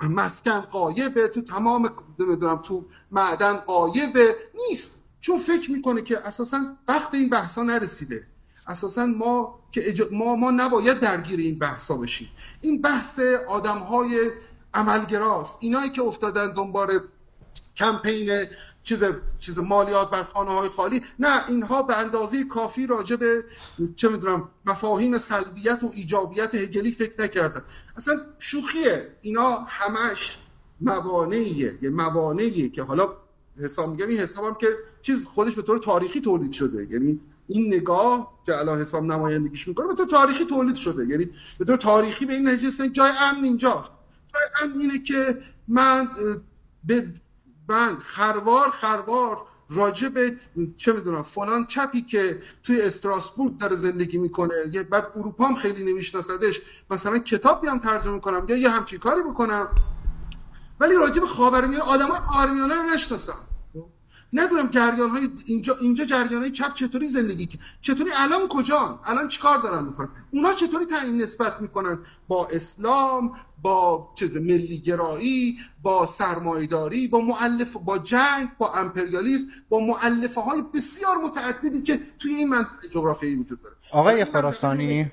مسکن 0.00 0.60
قایبه 0.60 1.28
تو 1.28 1.40
تمام 1.40 1.90
نمی‌دونم 2.18 2.56
تو 2.56 2.86
معدن 3.10 3.52
قایبه 3.52 4.36
نیست. 4.68 5.00
چون 5.20 5.38
فکر 5.38 5.70
می‌کنه 5.70 6.02
که 6.02 6.18
اساسا 6.18 6.76
وقت 6.88 7.14
این 7.14 7.28
بحثا 7.28 7.62
نرسیده. 7.62 8.26
اساسا 8.66 9.06
ما 9.06 9.58
که 9.72 10.08
ما 10.12 10.36
ما 10.36 10.50
نباید 10.50 11.00
درگیر 11.00 11.40
این 11.40 11.58
بحثا 11.58 11.96
بشیم. 11.96 12.28
این 12.60 12.82
بحث 12.82 13.20
آدم 13.48 13.78
های 13.78 14.30
عملگراست. 14.74 15.54
اینایی 15.60 15.90
که 15.90 16.02
افتادن 16.02 16.52
دنبال 16.52 17.00
کمپین 17.76 18.46
چیز 18.84 19.04
چیز 19.38 19.58
مالیات 19.58 20.10
بر 20.10 20.22
خانه 20.22 20.50
های 20.50 20.68
خالی 20.68 21.02
نه 21.18 21.48
اینها 21.48 21.82
به 21.82 21.98
اندازه 21.98 22.44
کافی 22.44 22.86
راجع 22.86 23.16
به 23.16 23.44
چه 23.96 24.08
می‌دونم 24.08 24.48
مفاهیم 24.66 25.18
سلبیت 25.18 25.82
و 25.82 25.90
ایجابیت 25.94 26.54
هگلی 26.54 26.90
فکر 26.90 27.22
نکردن. 27.22 27.62
اصلا 27.96 28.14
شوخیه. 28.38 29.16
اینا 29.22 29.66
همش 29.68 30.38
موانعیه. 30.80 31.78
یه 31.82 31.90
موانعیه 31.90 32.68
که 32.68 32.82
حالا 32.82 33.08
حساب 33.56 33.90
میگم 33.90 34.08
این 34.08 34.18
حسابم 34.18 34.56
که 34.60 34.68
چیز 35.02 35.24
خودش 35.24 35.54
به 35.54 35.62
طور 35.62 35.78
تاریخی 35.78 36.20
تولید 36.20 36.52
شده. 36.52 36.84
یعنی 36.90 37.20
این 37.54 37.74
نگاه 37.74 38.42
که 38.46 38.58
الان 38.58 38.80
حساب 38.80 39.04
نمایندگیش 39.04 39.68
می‌کنه 39.68 39.86
به 39.86 39.94
طور 39.94 40.06
تاریخی 40.06 40.44
تولید 40.44 40.76
شده. 40.76 41.06
یعنی 41.06 41.30
به 41.58 41.64
طور 41.64 41.76
تاریخی 41.76 42.26
به 42.26 42.34
این 42.34 42.48
نتیجه 42.48 42.88
جای 42.88 43.12
امن 43.30 43.44
اینجاست. 43.44 43.92
جای 44.34 44.68
امن 44.68 44.80
اینه 44.80 44.98
که 44.98 45.38
من 45.68 46.08
به 46.84 47.12
من 47.68 47.96
خروار 47.96 48.70
خروار 48.70 49.46
راجع 49.70 50.08
به 50.08 50.36
چه 50.76 50.92
می‌دونم 50.92 51.22
فلان 51.22 51.66
چپی 51.66 52.02
که 52.02 52.42
توی 52.62 52.80
استراسبورگ 52.82 53.58
داره 53.58 53.76
زندگی 53.76 54.18
می‌کنه 54.18 54.54
یه 54.72 54.82
بعد 54.82 55.06
اروپا 55.16 55.46
هم 55.46 55.54
خیلی 55.54 55.92
نمیشناسدش 55.92 56.60
مثلا 56.90 57.18
کتاب 57.18 57.60
بیام 57.62 57.78
ترجمه 57.78 58.20
کنم 58.20 58.46
یا 58.48 58.56
یه 58.56 58.70
همچین 58.70 58.98
کاری 58.98 59.22
بکنم. 59.22 59.68
ولی 60.80 60.94
راجع 60.94 61.20
به 61.20 61.26
خاورمیانه 61.26 61.84
آدمای 61.84 62.20
خاورمیانه 62.20 62.74
رو 62.74 62.82
نشناسم. 62.82 63.38
ندونم 64.32 64.70
جریان 64.70 65.10
های 65.10 65.28
اینجا 65.46 65.74
اینجا 65.80 66.04
جریان 66.04 66.42
های 66.42 66.50
چپ 66.50 66.74
چطوری 66.74 67.06
زندگی 67.06 67.48
چطوری 67.80 68.10
الان 68.16 68.48
کجا 68.48 69.00
الان 69.04 69.28
چیکار 69.28 69.58
دارن 69.58 69.84
می‌کنن؟ 69.84 70.08
اونا 70.30 70.52
چطوری 70.52 70.84
تعیین 70.86 71.22
نسبت 71.22 71.60
می‌کنن؟ 71.60 71.98
با 72.28 72.48
اسلام 72.52 73.32
با 73.62 74.08
چیز 74.18 74.36
ملی 74.36 74.80
گرایی 74.80 75.56
با 75.82 76.06
سرمایداری 76.06 77.08
با 77.08 77.20
مؤلف 77.20 77.76
با 77.76 77.98
جنگ 77.98 78.48
با 78.58 78.72
امپریالیسم 78.74 79.44
با 79.68 79.80
مؤلفه 79.80 80.40
های 80.40 80.62
بسیار 80.74 81.16
متعددی 81.16 81.82
که 81.82 81.98
توی 82.18 82.34
این 82.34 82.48
منطقه 82.48 82.88
جغرافیایی 82.90 83.36
وجود 83.36 83.62
داره. 83.62 83.76
آقای 83.92 84.24
خراسانی 84.24 85.10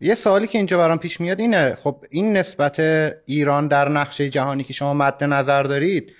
یه 0.00 0.14
سوالی 0.14 0.46
که 0.46 0.58
اینجا 0.58 0.78
برام 0.78 0.98
پیش 0.98 1.20
میاد 1.20 1.40
اینه 1.40 1.78
خب 1.82 2.04
این 2.10 2.36
نسبت 2.36 2.80
ایران 3.26 3.68
در 3.68 3.88
نقشه 3.88 4.30
جهانی 4.30 4.64
که 4.64 4.72
شما 4.72 4.94
مد 4.94 5.24
نظر 5.24 5.62
دارید 5.62 6.12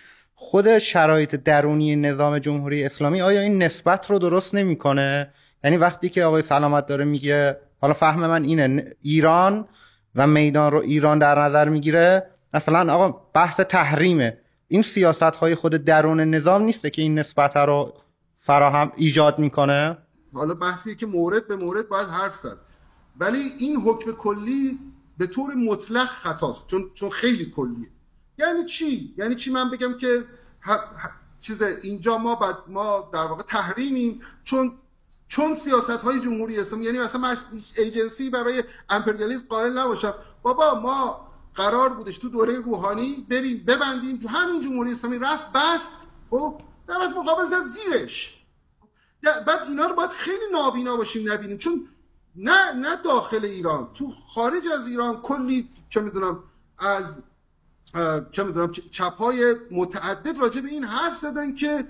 خود 0.45 0.79
شرایط 0.79 1.35
درونی 1.35 1.97
نظام 1.97 2.39
جمهوری 2.39 2.85
اسلامی 2.85 3.23
آیا 3.23 3.41
این 3.41 3.63
نسبت 3.63 4.11
رو 4.11 4.19
درست 4.19 4.55
نمی‌کنه؟ 4.55 5.33
یعنی 5.65 5.77
وقتی 5.77 6.09
که 6.09 6.25
آقای 6.25 6.43
سلامت 6.43 6.87
داره 6.87 7.05
میگه 7.05 7.57
حالا 7.81 7.95
فهم 7.95 8.21
من 8.21 8.45
اینه 8.45 8.97
ایران 9.01 9.69
و 10.15 10.27
میدان 10.27 10.73
رو 10.73 10.79
ایران 10.81 11.19
در 11.19 11.39
نظر 11.39 11.69
می‌گیره 11.69 12.31
مثلا 12.55 12.95
آقا 12.95 13.09
بحث 13.35 13.61
تحریمه. 13.61 14.39
این 14.69 14.83
سیاست 14.83 15.23
های 15.23 15.55
خود 15.55 15.73
درون 15.73 16.21
نظام 16.21 16.63
نیسته 16.63 16.91
که 16.91 17.03
این 17.03 17.19
نسبت 17.19 17.57
رو 17.57 17.95
فراهم 18.39 18.93
ایجاد 18.97 19.39
می‌کنه؟ 19.39 19.99
حالا 20.35 20.55
بحثی 20.55 20.97
که 20.97 21.07
مورد 21.07 21.49
به 21.49 21.57
مورد 21.57 21.89
باید 21.89 22.09
حرف 22.09 22.35
زد. 22.35 22.57
ولی 23.21 23.39
این 23.59 23.77
حکم 23.77 24.13
کلی 24.13 24.79
به 25.19 25.27
طور 25.27 25.55
مطلق 25.55 26.07
خطاست 26.07 26.67
چون 26.67 26.91
چون 26.95 27.11
خیلی 27.11 27.51
کلیه. 27.57 27.89
یعنی 28.39 28.65
چی؟ 28.65 29.15
یعنی 29.19 29.35
چی 29.35 29.51
من 29.51 29.71
بگم 29.71 29.99
که 29.99 30.25
چیز 31.41 31.63
اینجا 31.63 32.19
ما 32.19 32.35
بعد 32.35 32.57
ما 32.69 33.11
در 33.13 33.25
واقع 33.25 33.43
تحریمیم 33.43 34.21
چون 34.45 34.79
چون 35.29 35.55
سیاست 35.55 35.91
های 35.91 36.21
جمهوری 36.21 36.61
اسلامی 36.61 36.85
یعنی 36.85 36.99
مثلا 36.99 37.21
من 37.21 37.37
ایجنسی 37.79 38.31
برای 38.31 38.65
امپریالیسم 38.89 39.47
قائل 39.47 39.79
نباشم. 39.79 40.15
بابا 40.43 40.81
ما 40.81 41.29
قرار 41.55 41.89
بودش 41.89 42.19
تو 42.19 42.29
دوره 42.29 42.61
روحانی 42.61 43.27
بریم 43.31 43.65
ببندیم 43.65 44.19
همین 44.29 44.63
جمهوری 44.63 44.93
اسلامی. 44.93 45.19
رفت 45.19 45.53
بست. 45.53 46.09
خب؟ 46.31 46.61
در 46.87 47.09
مقابل 47.09 47.47
زد 47.47 47.65
زیرش. 47.65 48.45
بعد 49.23 49.65
اینا 49.69 49.87
رو 49.87 49.95
باید 49.95 50.11
خیلی 50.11 50.45
نابینا 50.53 50.97
باشیم 50.97 51.33
نبینیم. 51.33 51.57
چون 51.57 51.89
نه 52.37 52.73
نه 52.73 52.97
داخل 52.97 53.45
ایران 53.45 53.89
تو 53.95 54.11
خارج 54.35 54.63
از 54.79 54.89
ایران 54.89 55.21
کلی 55.21 55.71
چه 55.89 56.01
می‌دونم 56.01 56.43
از 56.79 57.25
چه 58.33 58.45
می‌دونم 58.45 58.71
چپ 58.91 59.17
های 59.17 59.55
متعدد 59.71 60.39
راجع 60.39 60.61
به 60.61 60.69
این 60.69 60.85
حرف 60.85 61.17
زدن 61.17 61.55
که 61.55 61.85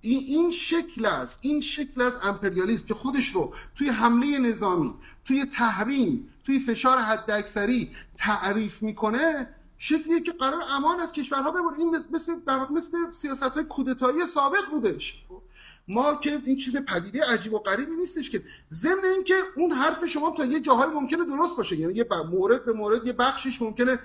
این 0.00 0.50
شکل 0.50 1.06
است 1.06 1.38
این 1.42 1.60
شکل 1.60 2.02
از 2.02 2.18
امپریالیسم 2.22 2.86
که 2.86 2.94
خودش 2.94 3.28
رو 3.28 3.54
توی 3.74 3.88
حمله 3.88 4.38
نظامی 4.38 4.94
توی 5.24 5.44
تحریم 5.44 6.28
توی 6.44 6.58
فشار 6.58 6.98
حداکثری 6.98 7.90
تعریف 8.16 8.82
می‌کنه 8.82 9.48
شکلیه 9.76 10.20
که 10.20 10.32
قرار 10.32 10.62
امان 10.76 11.00
از 11.00 11.12
کشورها 11.12 11.50
ببره 11.50 11.78
این 11.78 11.96
مثل 12.12 12.40
در 12.46 12.68
مثل 12.70 13.10
سیاست 13.10 13.42
های 13.42 13.64
کودتایی 13.64 14.26
سابق 14.26 14.70
بودش. 14.70 15.24
ما 15.88 16.14
که 16.14 16.40
این 16.44 16.56
چیز 16.56 16.76
پدیده 16.76 17.24
عجیب 17.32 17.54
و 17.54 17.58
غریبی 17.58 17.96
نیستش 17.96 18.30
که 18.30 18.42
ضمن 18.70 19.04
اینکه 19.14 19.34
اون 19.56 19.70
حرف 19.70 20.04
شما 20.04 20.30
تا 20.30 20.44
یه 20.44 20.60
جاهای 20.60 20.90
ممکنه 20.94 21.24
درست 21.24 21.56
باشه. 21.56 21.76
یعنی 21.76 21.94
یه 21.94 22.06
مورد 22.30 22.64
به 22.64 22.72
مورد 22.72 23.06
یه 23.06 23.12
بخشش 23.12 23.62
ممکنه 23.62 23.98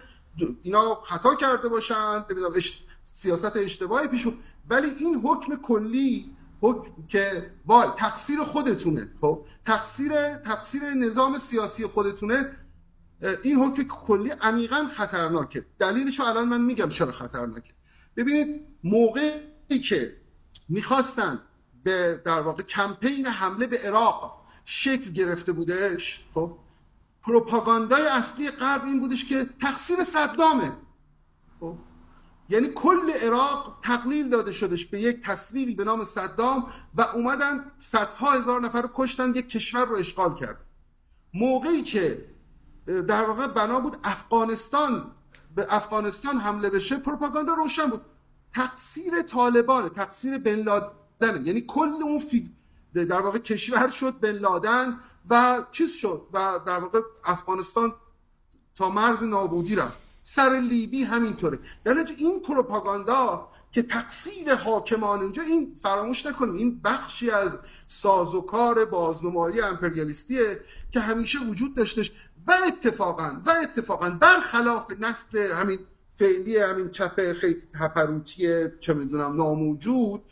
اینا 0.61 0.95
خطا 0.95 1.35
کرده 1.35 1.69
باشن 1.69 2.25
سیاست 3.03 3.57
اشتباهی 3.57 4.07
پیش 4.07 4.27
ولی 4.69 4.89
این 4.99 5.15
حکم 5.15 5.55
کلی 5.55 6.35
حکم 6.61 6.91
که 7.07 7.51
وای 7.65 7.87
تقصیر 7.97 8.39
خودتونه 8.43 9.11
خب؟ 9.21 9.45
تقصیر 9.65 10.35
تقصیر 10.35 10.83
نظام 10.83 11.37
سیاسی 11.37 11.87
خودتونه 11.87 12.57
این 13.43 13.57
حکم 13.57 13.83
کلی 13.83 14.29
عمیقا 14.29 14.87
خطرناکه. 14.95 15.65
دلیلش 15.79 16.19
رو 16.19 16.25
الان 16.25 16.47
من 16.47 16.61
میگم 16.61 16.89
چرا 16.89 17.11
خطرناکه. 17.11 17.73
ببینید 18.17 18.61
موقعی 18.83 19.79
که 19.89 20.17
می‌خواستن 20.69 21.39
به 21.83 22.21
در 22.25 22.41
واقع 22.41 22.63
کمپین 22.63 23.27
حمله 23.27 23.67
به 23.67 23.77
عراق 23.77 24.41
شکل 24.65 25.11
گرفته 25.11 25.51
بودش 25.51 26.25
خب؟ 26.33 26.57
پروپاگاندای 27.23 28.07
اصلی 28.07 28.51
غرب 28.51 28.85
این 28.85 28.99
بودش 28.99 29.25
که 29.25 29.49
تقصیر 29.61 30.03
صدامه. 30.03 30.71
خب؟ 31.59 31.77
یعنی 32.49 32.67
کل 32.67 33.11
عراق 33.11 33.79
تقلیل 33.83 34.29
داده 34.29 34.51
شدش 34.51 34.85
به 34.85 35.01
یک 35.01 35.19
تصویری 35.23 35.75
به 35.75 35.83
نام 35.83 36.03
صدام 36.03 36.67
و 36.95 37.01
اومدن 37.01 37.71
صدها 37.77 38.31
هزار 38.31 38.61
نفر 38.61 38.81
رو 38.81 38.89
کشتن 38.93 39.29
یک 39.29 39.49
کشور 39.49 39.85
رو 39.85 39.95
اشغال 39.95 40.35
کرد. 40.35 40.57
موقعی 41.33 41.83
که 41.83 42.25
در 42.85 43.25
واقع 43.25 43.47
بنا 43.47 43.79
بود 43.79 43.97
افغانستان 44.03 45.11
به 45.55 45.67
افغانستان 45.69 46.37
حمله 46.37 46.69
بشه 46.69 46.97
پروپاگاندا 46.97 47.53
روشن 47.53 47.85
بود. 47.85 48.01
تقصیر 48.53 49.21
طالبان 49.21 49.89
تقصیر 49.89 50.37
بن 50.37 50.55
لادن 50.55 51.45
یعنی 51.45 51.61
کل 51.61 51.89
اون 52.03 52.19
فی... 52.19 52.55
در 52.93 53.21
واقع 53.21 53.39
کشور 53.39 53.89
شد 53.89 54.19
بن 54.19 54.31
لادن. 54.31 54.99
و 55.29 55.63
چیز 55.71 55.95
شد 55.95 56.27
و 56.33 56.59
در 56.67 56.79
واقع 56.79 57.01
افغانستان 57.25 57.93
تا 58.75 58.89
مرز 58.89 59.23
نابودی 59.23 59.75
رفت. 59.75 59.99
سر 60.21 60.61
لیبی 60.69 61.03
همینطوره. 61.03 61.59
یعنی 61.85 61.99
این 62.17 62.41
پروپاگاندا 62.41 63.49
که 63.71 63.81
تقصیر 63.81 64.55
حاکمان 64.55 65.21
اونجا 65.21 65.41
این 65.43 65.73
فراموش 65.81 66.25
نکنیم 66.25 66.53
این 66.53 66.81
بخشی 66.81 67.31
از 67.31 67.59
سازوکار 67.87 68.85
بازنمایی 68.85 69.61
امپریالیستیه 69.61 70.61
که 70.91 70.99
همیشه 70.99 71.39
وجود 71.39 71.75
داشتش 71.75 72.11
و 72.47 72.53
اتفاقا 72.67 73.41
و 73.45 73.53
اتفاقا 73.63 74.09
برخلاف 74.09 74.91
نسل 74.99 75.51
همین 75.51 75.79
فعلی 76.15 76.57
همین 76.57 76.89
چپ 76.89 77.33
خیلی 77.33 77.61
هپروتی 77.75 78.47
چه 78.79 78.93
می‌دونم 78.93 79.35
ناموجود 79.35 80.23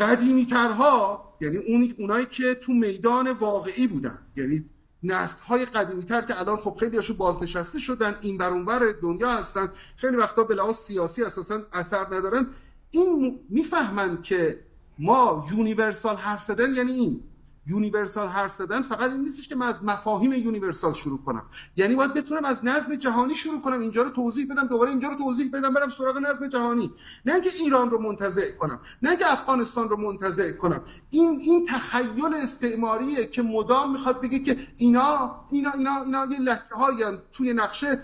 قدیمی 0.00 0.46
ترها 0.46 1.31
یعنی 1.42 1.56
اونی 1.56 1.94
اونایی 1.98 2.26
که 2.26 2.54
تو 2.54 2.72
میدان 2.72 3.30
واقعی 3.32 3.86
بودن. 3.86 4.18
یعنی 4.36 4.64
نسل 5.02 5.38
های 5.38 5.64
قدیمی 5.64 6.02
تر 6.02 6.20
که 6.20 6.40
الان 6.40 6.56
خب 6.56 6.76
خیلی 6.80 6.96
هاشون 6.96 7.16
بازنشسته 7.16 7.78
شدن 7.78 8.14
این 8.20 8.38
بر 8.38 8.92
دنیا 9.02 9.30
هستن 9.30 9.68
خیلی 9.96 10.16
وقتا 10.16 10.44
به 10.44 10.54
لحاظ 10.54 10.76
سیاسی 10.76 11.22
اساسا 11.22 11.60
اثر 11.72 12.06
ندارن. 12.14 12.46
این 12.90 13.40
می‌فهمن 13.48 14.22
که 14.22 14.60
ما 14.98 15.46
universal 15.50 16.16
حرف 16.16 16.42
زدن 16.42 16.74
یعنی 16.74 16.92
این. 16.92 17.22
universal 17.66 18.28
حرف 18.28 18.52
زدن 18.52 18.82
فقط 18.82 19.10
این 19.10 19.20
نیستش 19.20 19.48
که 19.48 19.56
من 19.56 19.66
از 19.66 19.84
مفاهیم 19.84 20.32
universal 20.32 20.94
شروع 20.94 21.22
کنم. 21.22 21.42
یعنی 21.76 21.94
باید 21.94 22.14
بتونم 22.14 22.44
از 22.44 22.64
نظم 22.64 22.94
جهانی 22.94 23.34
شروع 23.34 23.60
کنم 23.60 23.80
اینجا 23.80 24.02
رو 24.02 24.10
توضیح 24.10 24.46
بدم 24.50 24.66
دوباره 24.66 24.90
اینجا 24.90 25.08
رو 25.08 25.14
توضیح 25.14 25.50
بدم 25.52 25.74
برم 25.74 25.88
سراغ 25.88 26.18
نظم 26.18 26.48
جهانی. 26.48 26.94
نه 27.26 27.34
اینکه 27.34 27.50
ایران 27.60 27.90
رو 27.90 28.02
منتزع 28.02 28.56
کنم 28.58 28.80
نه 29.02 29.10
اینکه 29.10 29.32
افغانستان 29.32 29.88
رو 29.88 29.96
منتزع 29.96 30.52
کنم. 30.52 30.80
این 31.10 31.38
این 31.38 31.64
تخیل 31.64 32.34
استعماریه 32.34 33.26
که 33.26 33.42
مدام 33.42 33.92
می‌خواد 33.92 34.20
بگه 34.20 34.38
که 34.38 34.58
اینا 34.76 35.44
اینا 35.50 35.70
اینا 35.70 36.02
اینا 36.02 36.26
یه 36.30 36.40
لهجه 36.40 37.18
توی 37.32 37.52
نقشه. 37.52 38.02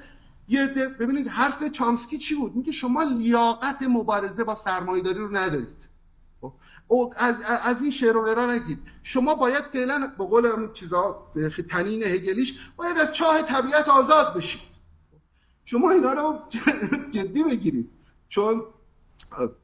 یه 0.48 0.66
ببینید 1.00 1.28
حرف 1.28 1.64
چامسکی 1.64 2.18
چی 2.18 2.34
بود؟ 2.34 2.56
میگه 2.56 2.72
شما 2.72 3.02
لیاقت 3.02 3.82
مبارزه 3.82 4.44
با 4.44 4.54
سرمایه‌داری 4.54 5.18
رو 5.18 5.36
ندارید. 5.36 5.97
از, 7.16 7.42
از 7.64 7.82
این 7.82 7.90
شعر 7.90 8.16
و 8.16 8.46
نگید. 8.46 8.78
شما 9.02 9.34
باید 9.34 9.64
فعلا 9.72 10.12
به 10.18 10.24
قول 10.24 10.46
اون 10.46 10.72
چیزا 10.72 11.32
تنین 11.70 12.02
هگلیش 12.02 12.70
باید 12.76 12.98
از 12.98 13.12
چاه 13.12 13.42
طبیعت 13.42 13.88
آزاد 13.88 14.34
بشید. 14.36 14.68
شما 15.64 15.90
اینا 15.90 16.12
رو 16.12 16.38
جدی 17.14 17.44
بگیرید. 17.44 17.90
چون 18.28 18.62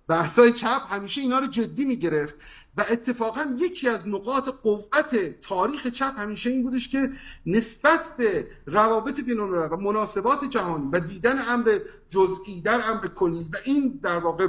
بحثای 0.09 0.53
چپ 0.53 0.83
همیشه 0.89 1.21
اینا 1.21 1.39
رو 1.39 1.47
جدی 1.47 1.85
می‌گرفت 1.85 2.37
و 2.77 2.85
اتفاقا 2.91 3.57
یکی 3.59 3.89
از 3.89 4.09
نقاط 4.09 4.49
قوت 4.49 5.41
تاریخ 5.41 5.87
چپ 5.87 6.19
همیشه 6.19 6.51
این 6.51 6.63
بودش 6.63 6.89
که 6.89 7.11
نسبت 7.47 8.17
به 8.19 8.47
روابط 8.67 9.21
بین 9.21 9.39
و 9.39 9.77
مناسبات 9.77 10.45
جهانی 10.45 10.89
و 10.93 11.01
دیدن 11.01 11.39
امر 11.49 11.79
جزئی 12.11 12.61
در 12.61 12.81
امر 12.91 13.07
کلی 13.07 13.51
و 13.53 13.57
این 13.65 14.01
در 14.03 14.19
واقع 14.19 14.49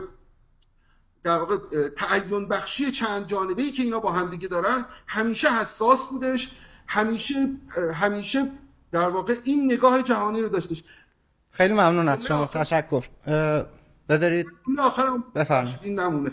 در 1.26 1.38
واقع 1.38 1.58
تعین 1.90 2.48
بخشی 2.48 2.92
چند 2.92 3.28
جانبه 3.28 3.62
ای 3.62 3.72
که 3.72 3.84
اینا 3.84 4.00
با 4.00 4.12
همدیگه 4.12 4.48
دارن 4.48 4.86
همیشه 5.08 5.48
حساس 5.48 6.06
بودش 6.06 6.56
همیشه 6.88 7.50
همیشه 7.94 8.52
در 8.92 9.10
واقع 9.10 9.36
این 9.44 9.74
نگاه 9.74 10.04
جهانی 10.04 10.42
رو 10.42 10.50
داشتش. 10.50 10.84
خیلی 11.52 11.74
ممنون 11.74 12.08
از 12.08 12.26
شما. 12.26 12.46
تشکر. 12.46 13.06
بذارید 14.10 14.48
جمله 14.68 14.82
آخرم 14.82 15.24
بفرمایید. 15.36 15.80
این 15.84 16.00
نمونه. 16.00 16.32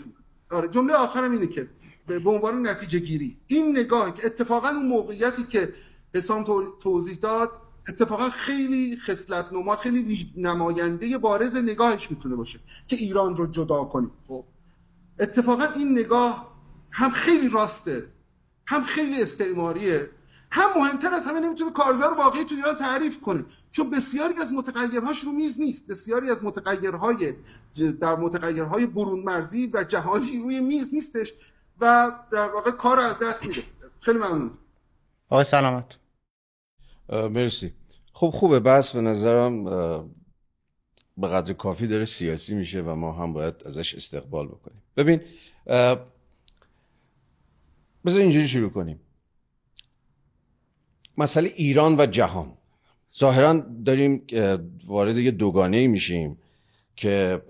آره 0.51 0.67
جمله 0.67 0.93
آخرم 0.93 1.31
اینه 1.31 1.47
که 1.47 1.69
به 2.07 2.29
عنوان 2.29 2.67
نتیجه 2.67 2.99
گیری 2.99 3.37
این 3.47 3.77
نگاه 3.77 4.13
که 4.13 4.25
اتفاقا 4.25 4.69
اون 4.69 4.85
موقعیتی 4.85 5.43
که 5.43 5.73
حسام 6.15 6.43
توضیح 6.81 7.17
داد 7.17 7.51
اتفاقا 7.89 8.29
خیلی 8.29 8.97
خصلت 8.97 9.53
نما 9.53 9.75
خیلی 9.75 10.31
نماینده 10.37 11.17
بارز 11.17 11.55
نگاهش 11.55 12.11
می‌تونه 12.11 12.35
باشه 12.35 12.59
که 12.87 12.95
ایران 12.95 13.35
رو 13.35 13.47
جدا 13.47 13.83
کنیم 13.83 14.11
خب. 14.27 14.45
اتفاقا 15.19 15.63
این 15.63 15.99
نگاه 15.99 16.53
هم 16.91 17.09
خیلی 17.09 17.49
راسته 17.49 18.05
هم 18.67 18.83
خیلی 18.83 19.21
استعماریه 19.21 20.09
هم 20.51 20.69
مهمتر 20.75 21.13
از 21.13 21.25
همه 21.27 21.39
نمی‌تونه 21.39 21.71
کارزار 21.71 22.13
واقعی 22.17 22.45
تو 22.45 22.55
ایران 22.55 22.75
تعریف 22.75 23.21
کنه. 23.21 23.45
چون 23.71 23.89
بسیاری 23.89 24.33
از 24.41 24.51
متغیرهاش 24.51 25.19
رو 25.23 25.31
میز 25.31 25.59
نیست. 25.59 25.87
بسیاری 25.87 26.29
از 26.29 26.43
متغیرهای 26.43 27.33
در 28.01 28.15
متغیرهای 28.15 28.85
برون 28.85 29.19
مرزی 29.19 29.71
و 29.73 29.83
جهانی 29.83 30.39
روی 30.43 30.61
میز 30.61 30.93
نیستش 30.93 31.33
و 31.79 32.11
در 32.31 32.47
واقع 32.47 32.71
کار 32.71 32.99
از 32.99 33.19
دست 33.19 33.45
میده. 33.45 33.63
خیلی 33.99 34.17
ممنون. 34.17 34.51
آقای 35.29 35.45
سلامت. 35.45 35.85
مرسی. 37.09 37.73
خب 38.13 38.29
خوبه. 38.29 38.59
بس 38.59 38.91
به 38.91 39.01
نظرم 39.01 39.63
به 41.17 41.27
قدر 41.27 41.53
کافی 41.53 41.87
داره 41.87 42.05
سیاسی 42.05 42.55
میشه 42.55 42.81
و 42.81 42.95
ما 42.95 43.11
هم 43.13 43.33
باید 43.33 43.55
ازش 43.65 43.95
استقبال 43.95 44.47
بکنیم. 44.47 44.82
ببین 44.97 45.21
بذار 48.05 48.21
اینجوری 48.21 48.47
شروع 48.47 48.69
کنیم. 48.69 48.99
مسئله 51.17 51.51
ایران 51.55 51.99
و 51.99 52.05
جهان. 52.05 52.51
ظاهرا 53.17 53.53
داریم 53.85 54.27
وارد 54.85 55.17
یه 55.17 55.31
دوگانه 55.31 55.87
میشیم 55.87 56.37
که 56.95 57.41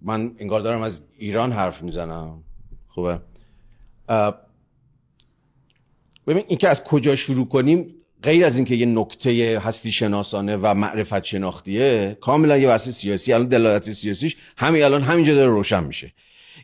من 0.00 0.34
انگار 0.38 0.60
دارم 0.60 0.82
از 0.82 1.02
ایران 1.18 1.52
حرف 1.52 1.82
می‌زنم. 1.82 2.42
خوبه؟ 2.88 3.20
ببین 6.26 6.44
اینکه 6.48 6.68
از 6.68 6.84
کجا 6.84 7.14
شروع 7.14 7.48
کنیم 7.48 7.94
غیر 8.22 8.44
از 8.44 8.56
اینکه 8.56 8.74
یه 8.74 8.86
نکته 8.86 9.60
هستی 9.64 9.92
شناسانه 9.92 10.56
و 10.56 10.74
معرفت 10.74 11.24
شناختیه 11.24 12.18
کاملا 12.20 12.58
یه 12.58 12.68
واسه 12.68 12.90
سیاسی 12.90 13.32
الان 13.32 13.48
دلالت 13.48 13.90
سیاسیش 13.90 14.36
همین 14.56 14.82
الان 14.82 15.02
همینجا 15.02 15.34
داره 15.34 15.50
روشن 15.50 15.84
میشه. 15.84 16.12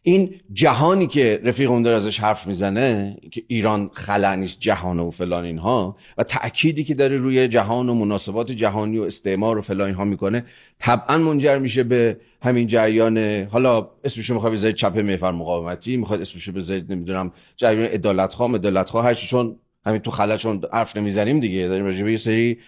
این 0.03 0.34
جهانی 0.53 1.07
که 1.07 1.40
رفیقمون 1.44 1.82
داره 1.82 1.97
ازش 1.97 2.20
حرف 2.20 2.47
می‌زنه 2.47 3.16
که 3.30 3.42
ایران 3.49 3.90
خلا 3.92 4.34
نیست 4.34 4.61
جهان 4.61 5.01
و 5.01 5.11
فلان 5.11 5.44
اینها 5.44 5.97
و 6.18 6.22
تأکیدی 6.22 6.84
که 6.84 6.94
داره 6.94 7.16
روی 7.16 7.49
جهان 7.49 7.88
و 7.88 7.94
مناسبات 7.94 8.53
جهانی 8.53 8.99
و 8.99 9.03
استعمار 9.03 9.59
و 9.59 9.61
فلان 9.61 9.86
اینها 9.86 10.05
می‌کنه 10.05 10.44
طبعا 10.78 11.18
منجر 11.18 11.59
میشه 11.59 11.82
به 11.82 12.16
همین 12.42 12.66
جریان 12.66 13.18
حالا 13.44 13.88
اسمشو 14.05 14.34
می‌خواد 14.34 14.53
بذارید 14.53 14.76
چپ 14.76 14.99
محور 14.99 15.32
مقاومتی 15.32 15.97
می‌خواد 15.97 16.20
اسمشو 16.20 16.53
بذارید 16.53 16.92
نمی‌دونم 16.92 17.32
جریان 17.57 17.84
عدالت 17.84 18.34
خواه 18.34 18.55
عدالت 18.55 18.90
خواه 18.90 19.05
هر 19.05 19.14
چون 19.14 19.57
همین 19.86 20.01
تو 20.01 20.11
خلا 20.11 20.36
چون 20.36 20.62
حرف 20.72 20.97
نمی‌زنیم 20.97 21.40
دیگه 21.40 21.68
داریم 21.68 21.84
راجع 21.84 22.05
به 22.05 22.11
یه 22.11 22.16
سری 22.16 22.59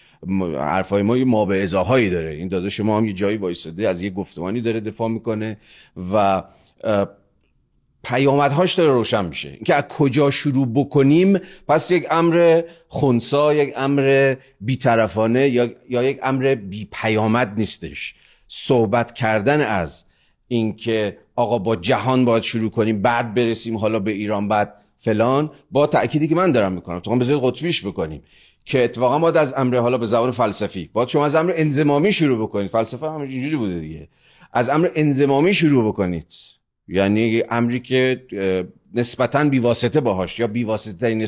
حرفای 0.59 1.03
ما 1.03 1.17
یه 1.17 1.25
ما 1.25 1.45
به 1.45 1.63
ازاهایی 1.63 2.11
داره. 2.11 2.31
این 2.31 2.49
داده 2.49 2.71
شما 2.71 2.99
هم 2.99 3.07
یه 3.07 3.13
جایی 3.13 3.37
وایساده 3.37 3.89
از 3.89 4.03
یه 4.03 4.11
گفتمانی 4.11 4.61
داره 4.61 4.81
دفاع 4.81 5.09
می‌کنه 5.09 5.57
و 6.13 6.43
پیامدهاش 8.05 8.75
داره 8.75 8.93
روشن 8.93 9.25
میشه. 9.25 9.49
اینکه 9.49 9.75
از 9.75 9.85
کجا 9.89 10.31
شروع 10.31 10.69
بکنیم 10.75 11.41
پس 11.69 11.91
یک 11.91 12.07
امر 12.11 12.63
خونسا 12.89 13.55
یک 13.55 13.73
امر 13.77 14.35
بیطرفانه 14.61 15.49
یا, 15.49 15.71
یا 15.89 16.03
یک 16.03 16.19
امر 16.23 16.55
بی 16.55 16.89
پیامد 16.93 17.53
نیستش. 17.57 18.15
صحبت 18.47 19.13
کردن 19.13 19.61
از 19.61 20.05
اینکه 20.49 21.19
آقا 21.37 21.59
با 21.59 21.77
جهان 21.77 22.25
باید 22.25 22.43
شروع 22.43 22.71
کنیم 22.71 23.03
بعد 23.03 23.35
برسیم 23.35 23.77
حالا 23.77 23.99
به 23.99 24.11
ایران 24.11 24.49
بعد 24.49 24.75
فلان 24.99 25.51
با 25.71 25.87
تأکیدی 25.87 26.29
که 26.29 26.35
من 26.35 26.53
دارم 26.53 26.73
می‌کنم. 26.73 27.01
تو 27.01 27.17
بذارید 27.17 27.45
قطبیش 27.45 27.87
بکنیم 27.87 28.23
که 28.65 28.85
اتفاقا 28.85 29.19
باید 29.19 29.37
از 29.37 29.55
امر 29.57 29.77
حالا 29.77 29.99
به 29.99 30.07
زبان 30.07 30.31
فلسفی 30.31 30.91
باید 30.93 31.09
شما 31.09 31.27
از 31.27 31.35
امر 31.35 31.53
انزمامی 31.57 32.13
شروع 32.13 32.43
بکنید. 32.43 32.71
فلسفه 32.71 33.07
هم 33.07 33.21
اینجوری 33.21 33.57
بوده 33.57 33.81
دیگه. 33.81 34.09
از 34.53 34.69
امر 34.69 34.91
انزمامی 34.95 35.55
شروع 35.55 35.89
بکنید. 35.89 36.27
یعنی 36.89 37.43
امری 37.51 37.81
که 37.81 38.25
نسبتا 38.95 39.45
بیواسطه 39.45 40.01
باهاش 40.01 40.39
یا 40.39 40.47
بیواسطه 40.47 41.27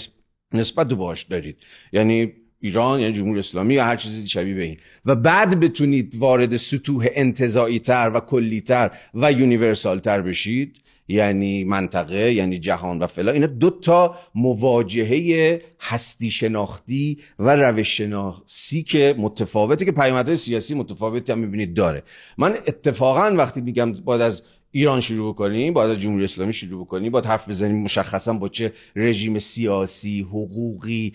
نسبت 0.52 0.94
باهاش 0.94 1.22
دارید. 1.22 1.56
یعنی 1.92 2.32
ایران 2.60 3.00
یعنی 3.00 3.12
جمهوری 3.12 3.38
اسلامی 3.38 3.74
یا 3.74 3.84
هر 3.84 3.96
چیزی 3.96 4.28
شبیه 4.28 4.54
به 4.54 4.62
این. 4.62 4.76
و 5.06 5.14
بعد 5.14 5.60
بتونید 5.60 6.14
وارد 6.18 6.56
سطوح 6.56 7.06
انتظایی 7.12 7.78
تر 7.78 8.10
و 8.14 8.20
کلی 8.20 8.60
تر 8.60 8.90
و 9.14 9.32
یونیورسال 9.32 9.98
تر 9.98 10.22
بشید 10.22 10.82
یعنی 11.08 11.64
منطقه 11.64 12.32
یعنی 12.32 12.58
جهان 12.58 12.98
و 12.98 13.06
فلا 13.06 13.32
اینا 13.32 13.46
دو 13.46 13.70
تا 13.70 14.16
مواجهه 14.34 15.58
هستی 15.80 16.30
شناختی 16.30 17.18
و 17.38 17.56
روش 17.56 17.96
شناسی 17.96 18.82
که 18.82 19.14
متفاوته 19.18 19.84
که 19.84 19.92
پیامدهای 19.92 20.36
سیاسی 20.36 20.74
متفاوتی 20.74 21.32
هم 21.32 21.38
می‌بینید 21.38 21.74
داره. 21.74 22.02
من 22.38 22.54
اتفاقا 22.66 23.34
وقتی 23.36 23.60
میگم 23.60 23.92
باید 23.92 24.20
از 24.20 24.42
ایران 24.72 25.00
شروع 25.00 25.34
بکنیم 25.34 25.72
باید 25.72 25.98
جمهوری 25.98 26.24
اسلامی 26.24 26.52
شروع 26.52 26.84
بکنیم 26.84 27.12
باید 27.12 27.26
حرف 27.26 27.48
بزنیم 27.48 27.82
مشخصا 27.82 28.32
با 28.32 28.48
چه 28.48 28.72
رژیم 28.96 29.38
سیاسی 29.38 30.20
حقوقی 30.20 31.12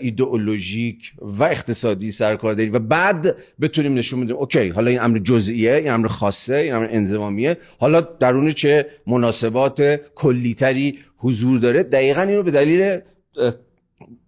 ایدئولوژیک 0.00 1.12
و 1.22 1.44
اقتصادی 1.44 2.10
سرکار 2.10 2.54
داریم 2.54 2.72
و 2.72 2.78
بعد 2.78 3.36
بتونیم 3.60 3.94
نشون 3.94 4.24
بدیم 4.24 4.36
اوکی 4.36 4.68
حالا 4.68 4.90
این 4.90 5.00
امر 5.00 5.18
جزئیه 5.18 5.74
این 5.74 5.90
امر 5.90 6.06
خاصه 6.06 6.56
این 6.56 6.74
امر 6.74 6.88
انضمامیه. 6.90 7.56
حالا 7.78 8.00
درون 8.00 8.50
چه 8.50 8.86
مناسبات 9.06 10.00
کلیتری 10.14 10.98
حضور 11.16 11.58
داره؟ 11.58 11.82
دقیقا 11.82 12.22
این 12.22 12.36
رو 12.36 12.42
به 12.42 12.50
دلیل 12.50 12.98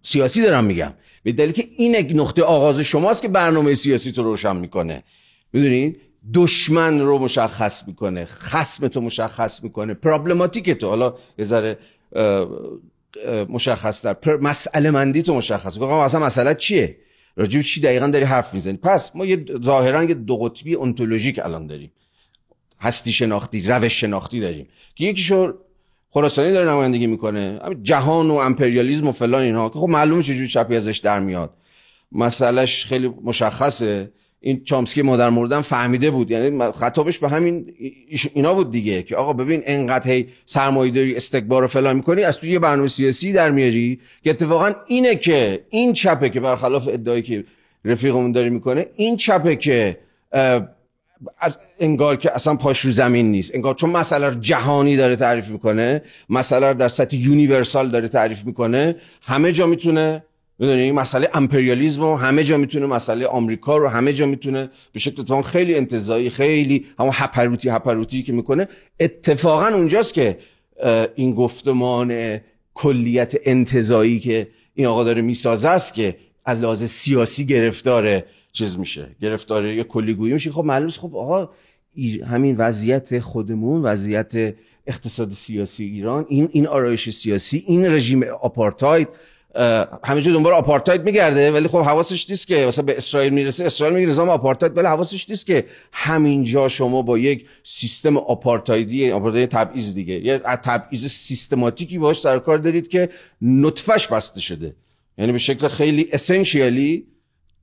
سیاسی 0.01 0.41
دارم 0.41 0.65
میگم. 0.65 0.93
به 1.23 1.31
دلیل 1.31 1.51
که 1.51 1.63
این 1.77 1.95
نقطه 1.95 2.43
آغاز 2.43 2.79
شماست 2.79 3.21
که 3.21 3.27
برنامه 3.27 3.73
سیاسی 3.73 4.11
تو 4.11 4.23
روشن 4.23 4.55
می‌کنه. 4.55 5.03
می‌دونید 5.53 6.01
دشمن 6.33 6.99
رو 6.99 7.19
مشخص 7.19 7.87
می‌کنه 7.87 8.25
خسم 8.25 8.87
تو 8.87 9.01
مشخص 9.01 9.63
می‌کنه. 9.63 9.93
پرابلماتیک 9.93 10.69
تو. 10.69 10.87
حالا 10.87 11.13
یه 11.37 11.45
ذره 11.45 11.77
مشخص 13.49 14.05
در 14.05 14.37
مسئله 14.41 14.91
مندی 14.91 15.21
تو 15.21 15.35
مشخص. 15.35 15.73
می‌کنه 15.73 15.93
اصلا 15.93 16.25
مسئله 16.25 16.55
چیه؟ 16.55 16.97
راجب 17.35 17.61
چی 17.61 17.81
دقیقا 17.81 18.07
داری 18.07 18.25
حرف 18.25 18.53
می‌زنی؟ 18.53 18.77
پس 18.77 19.15
ما 19.15 19.25
یه 19.25 19.45
ظاهرا 19.63 20.03
یه 20.03 20.13
دو 20.13 20.37
قطبی 20.37 20.75
انتولوژیک 20.75 21.39
الان 21.39 21.67
داریم. 21.67 21.91
هستی 22.81 23.11
شناختی 23.11 23.67
روش 23.67 24.01
شناختی 24.01 24.39
داریم. 24.39 24.67
که 24.95 25.05
یکیشو 25.05 25.53
خراسانی 26.09 26.51
داره 26.51 26.69
نمایندگی 26.69 27.07
می‌کنه. 27.07 27.59
جهان 27.81 28.31
و 28.31 28.33
امپریالیسم 28.33 29.07
و 29.07 29.11
فلان 29.11 29.41
اینها. 29.41 29.69
خب 29.69 29.87
معلومه 29.89 30.23
چجوری 30.23 30.47
چپی 30.47 30.75
ازش 30.75 30.97
در 30.97 31.19
میاد. 31.19 31.53
مسئلهش 32.11 32.85
خیلی 32.85 33.07
مشخصه. 33.23 34.11
این 34.41 34.63
چامسکی 34.63 35.01
مادر 35.01 35.29
مردن 35.29 35.61
فهمیده 35.61 36.11
بود. 36.11 36.31
یعنی 36.31 36.71
خطابش 36.71 37.19
به 37.19 37.29
همین 37.29 37.73
اینا 38.33 38.53
بود 38.53 38.71
دیگه 38.71 39.03
که 39.03 39.15
آقا 39.15 39.33
ببین 39.33 39.63
انقدر 39.65 40.11
هی 40.11 40.27
داری 40.91 41.15
استکبار 41.15 41.63
و 41.63 41.67
فلان 41.67 41.95
می‌کنی 41.95 42.23
از 42.23 42.39
توی 42.39 42.51
یه 42.51 42.59
برنامه 42.59 42.87
سیاسی 42.87 43.33
در 43.33 43.51
میاری 43.51 43.99
که 44.23 44.29
اتفاقا 44.29 44.71
اینه 44.87 45.15
که 45.15 45.65
این 45.69 45.93
چپه 45.93 46.29
که 46.29 46.39
برخلاف 46.39 46.87
ادعایی 46.87 47.21
که 47.21 47.43
رفیقمون 47.85 48.31
داری 48.31 48.49
می‌کنه 48.49 48.87
این 48.95 49.15
چپه 49.15 49.55
که 49.55 49.97
از 51.39 51.57
انگار 51.79 52.15
که 52.15 52.35
اصلا 52.35 52.55
پاش 52.55 52.79
رو 52.79 52.91
زمین 52.91 53.31
نیست. 53.31 53.55
انگار 53.55 53.75
چون 53.75 53.89
مسئله 53.89 54.35
جهانی 54.39 54.97
داره 54.97 55.15
تعریف 55.15 55.47
می‌کنه 55.49 56.01
مسئله 56.29 56.73
در 56.73 56.87
سطح 56.87 57.17
یونیورسال 57.17 57.89
داره 57.89 58.07
تعریف 58.07 58.45
می‌کنه 58.45 58.95
همه 59.21 59.51
جا 59.51 59.65
می‌تونه 59.65 60.23
می‌دونی؟ 60.59 60.91
مسئله 60.91 61.29
امپریالیسم 61.33 62.03
و 62.03 62.15
همه 62.15 62.43
جا 62.43 62.57
می‌تونه 62.57 62.85
مسئله 62.85 63.25
آمریکا 63.27 63.77
رو 63.77 63.87
همه 63.87 64.13
جا 64.13 64.25
می‌تونه 64.25 64.69
به 64.93 64.99
شکل 64.99 65.23
تمام 65.23 65.41
خیلی 65.41 65.75
انتزاعی 65.75 66.29
خیلی 66.29 66.85
همون 66.99 67.11
هپروتی 67.13 67.69
هپروتی 67.69 68.23
که 68.23 68.33
می‌کنه. 68.33 68.67
اتفاقا 68.99 69.67
اونجاست 69.67 70.13
که 70.13 70.37
این 71.15 71.33
گفتمان 71.33 72.39
کلیت 72.73 73.35
انتزاعی 73.45 74.19
که 74.19 74.47
این 74.73 74.87
آقا 74.87 75.03
داره 75.03 75.21
می‌سازه 75.21 75.69
است 75.69 75.93
که 75.93 76.15
از 76.45 76.59
لحاظ 76.61 76.83
سیاسی 76.83 77.45
گرفتار 77.45 78.23
چیز 78.51 78.79
میشه 78.79 79.07
گرفتار 79.21 79.67
یه 79.67 79.83
کلیگویی 79.83 80.33
میشه. 80.33 80.51
خب 80.51 80.63
معلومه 80.63 80.91
خب 80.91 81.15
آقا 81.15 81.49
همین 82.27 82.57
وضعیت 82.57 83.19
خودمون 83.19 83.81
وضعیت 83.81 84.55
اقتصاد 84.87 85.31
سیاسی 85.31 85.85
ایران 85.85 86.25
این 86.29 86.49
این 86.51 86.67
آرایش 86.67 87.09
سیاسی 87.09 87.63
این 87.67 87.85
رژیم 87.85 88.23
آپارتاید 88.23 89.07
همه 90.03 90.21
جو 90.21 90.33
دنبال 90.33 90.53
آپارتاید 90.53 91.03
میگرده 91.03 91.51
ولی 91.51 91.67
خب 91.67 91.77
حواسش 91.81 92.29
نیست 92.29 92.47
که 92.47 92.65
مثلا 92.65 92.85
به 92.85 92.97
اسرائیل 92.97 93.33
می‌رسه. 93.33 93.65
اسرائیل 93.65 93.95
میگه 93.95 94.07
نظام 94.07 94.29
آپارتاید 94.29 94.77
ولی 94.77 94.87
حواسش 94.87 95.29
نیست 95.29 95.45
که 95.45 95.65
همینجا 95.91 96.67
شما 96.67 97.01
با 97.01 97.17
یک 97.17 97.45
سیستم 97.63 98.17
آپارتایدی 98.17 99.11
آپارتاید 99.11 99.49
تبعیض 99.49 99.93
دیگه. 99.93 100.13
یه 100.13 100.37
تبعیض 100.37 101.05
سیستماتیکی 101.05 101.97
باش 101.97 102.19
سر 102.19 102.39
کار 102.39 102.57
دارید 102.57 102.87
که 102.87 103.09
نطفش 103.41 104.07
بسته 104.07 104.41
شده. 104.41 104.75
یعنی 105.17 105.31
به 105.31 105.37
شکل 105.37 105.67
خیلی 105.67 106.09
اسنشیالی 106.13 107.05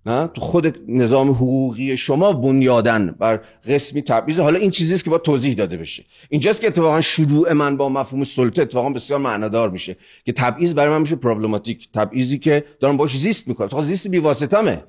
نه؟ 0.07 0.27
تو 0.27 0.41
خود 0.41 0.79
نظام 0.89 1.31
حقوقی 1.31 1.97
شما 1.97 2.33
بنیادن 2.33 3.15
بر 3.19 3.41
قسمی 3.69 4.03
تبعیض. 4.03 4.41
حالا 4.41 4.59
این 4.59 4.71
چیزیست 4.71 5.05
که 5.05 5.11
با 5.11 5.19
توضیح 5.19 5.55
داده 5.55 5.77
بشه. 5.77 6.05
اینجاست 6.29 6.61
که 6.61 6.67
اتفاقا 6.67 7.01
شروع 7.01 7.53
من 7.53 7.77
با 7.77 7.89
مفهوم 7.89 8.25
سلطه 8.25 8.63
اتفاقا 8.63 8.91
بسیار 8.91 9.21
معنادار 9.21 9.71
میشه. 9.71 9.97
که 10.25 10.33
تبعیض 10.33 10.75
برای 10.75 10.91
من 10.91 11.01
میشه 11.01 11.17
پرابلماتیک 11.17 11.89
تبعیضی 11.95 12.39
که 12.39 12.65
دارم 12.81 12.97
باش 12.97 13.19
زیست 13.19 13.49
می‌کنم. 13.49 13.69
تو 13.69 13.83
زیست 13.83 14.09
بی 14.09 14.19
واسطمه 14.19 14.85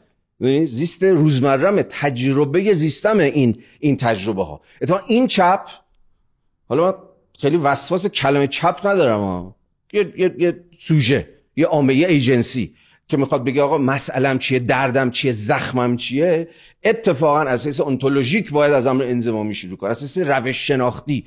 زیست 0.65 1.03
روزمرهمه. 1.03 1.83
تجربه 1.83 2.73
زیستمه 2.73 3.23
این 3.23 3.55
این 3.79 3.97
تجربه 3.97 4.43
ها 4.43 4.61
اتفاقا 4.81 5.01
این 5.07 5.27
چپ 5.27 5.61
حالا 6.69 6.85
من 6.85 6.93
خیلی 7.39 7.57
وسواس 7.57 8.07
کلمه 8.07 8.47
چپ 8.47 8.79
ندارم 8.83 9.19
ها. 9.19 9.55
یه 9.93 10.13
یه 10.17 10.35
یه 10.37 10.59
سوژه 10.77 11.29
یه 11.55 11.65
عامه 11.65 11.93
ایجنسی. 11.93 12.73
که 13.07 13.17
می‌خواد 13.17 13.43
بگه 13.43 13.61
آقا 13.61 13.77
مسئلم 13.77 14.39
چیه 14.39 14.59
دردم 14.59 15.11
چیه 15.11 15.31
زخمم 15.31 15.97
چیه 15.97 16.47
اتفاقا 16.83 17.39
اساس 17.39 17.81
انتولوژیک 17.81 18.51
باید 18.51 18.73
از 18.73 18.87
امر 18.87 19.03
انزمامی 19.03 19.55
شروع 19.55 19.77
کنه 19.77 19.89
اساس 19.89 20.17
روش 20.17 20.67
شناختی. 20.67 21.25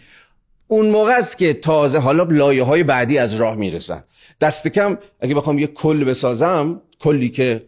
اون 0.68 0.90
موقع 0.90 1.12
است 1.12 1.38
که 1.38 1.54
تازه 1.54 1.98
حالا 1.98 2.22
لایه 2.22 2.62
های 2.62 2.82
بعدی 2.82 3.18
از 3.18 3.34
راه 3.34 3.54
می‌رسن. 3.54 4.04
دست 4.40 4.68
کم 4.68 4.98
اگه 5.20 5.34
بخوام 5.34 5.58
یه 5.58 5.66
کل 5.66 6.04
بسازم 6.04 6.82
کلی 6.98 7.28
که 7.28 7.62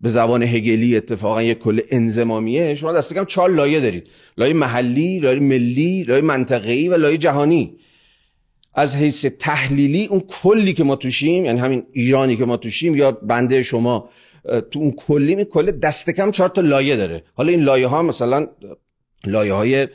به 0.00 0.08
زبان 0.08 0.42
هگلی 0.42 0.96
اتفاقا 0.96 1.42
یه 1.42 1.54
کل 1.54 1.80
انزمامیه 1.90 2.74
شما 2.74 2.92
دست 2.92 3.14
کم 3.14 3.24
چهار 3.24 3.50
لایه 3.50 3.80
دارید. 3.80 4.10
لایه 4.38 4.54
محلی 4.54 5.18
لایه 5.18 5.40
ملی 5.40 6.02
لایه 6.02 6.22
منطقه‌ای 6.22 6.88
و 6.88 6.94
لایه 6.94 7.16
جهانی. 7.16 7.78
از 8.76 8.96
حیث 8.96 9.26
تحلیلی 9.26 10.06
اون 10.06 10.20
کلی 10.20 10.72
که 10.72 10.84
ما 10.84 10.96
توشیم 10.96 11.44
یعنی 11.44 11.58
همین 11.58 11.82
ایرانی 11.92 12.36
که 12.36 12.44
ما 12.44 12.56
توشیم 12.56 12.94
یا 12.94 13.10
بنده 13.10 13.62
شما 13.62 14.08
تو 14.70 14.78
اون 14.78 14.90
کلی 14.90 15.34
می 15.34 15.44
کل 15.44 15.70
دست 15.70 16.10
کم 16.10 16.30
چهار 16.30 16.48
تا 16.48 16.60
لایه 16.60 16.96
داره. 16.96 17.24
حالا 17.34 17.50
این 17.50 17.60
لایه 17.60 17.86
ها 17.86 18.02
مثلا 18.02 18.46
لایه 19.24 19.52
های 19.52 19.88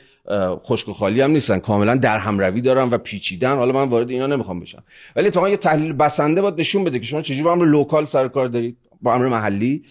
خشک 0.64 0.88
و 0.88 0.92
خالی 0.92 1.20
هم 1.20 1.30
نیستن 1.30 1.58
کاملا 1.58 1.94
در 1.96 2.18
هم 2.18 2.38
روی 2.38 2.60
دارن 2.60 2.88
و 2.88 2.98
پیچیدن. 2.98 3.56
حالا 3.56 3.72
من 3.72 3.88
وارد 3.88 4.10
اینا 4.10 4.26
نمی‌خوام 4.26 4.60
بشم. 4.60 4.84
ولی 5.16 5.30
تو 5.30 5.48
یه 5.48 5.56
تحلیل 5.56 5.92
بسنده 5.92 6.42
باید 6.42 6.54
نشون 6.58 6.84
بده 6.84 6.98
که 6.98 7.04
شما 7.04 7.22
چجوری 7.22 7.42
با 7.42 7.52
امر 7.52 7.64
لوکال 7.64 8.04
سر 8.04 8.28
کار 8.28 8.48
دارید 8.48 8.76
با 9.02 9.14
امر 9.14 9.28
محلی 9.28 9.82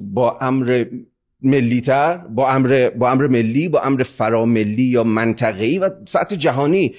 با 0.00 0.38
امر 0.40 0.84
ملیتر 1.42 2.16
با 2.16 2.50
امر 2.50 2.90
با 2.90 3.10
امر 3.10 3.26
ملی 3.26 3.68
با 3.68 3.80
امر 3.80 4.02
فراملی 4.02 4.82
یا 4.82 5.04
منطقه‌ای 5.04 5.78
و 5.78 5.90
سطح 6.06 6.36
جهانی. 6.36 6.94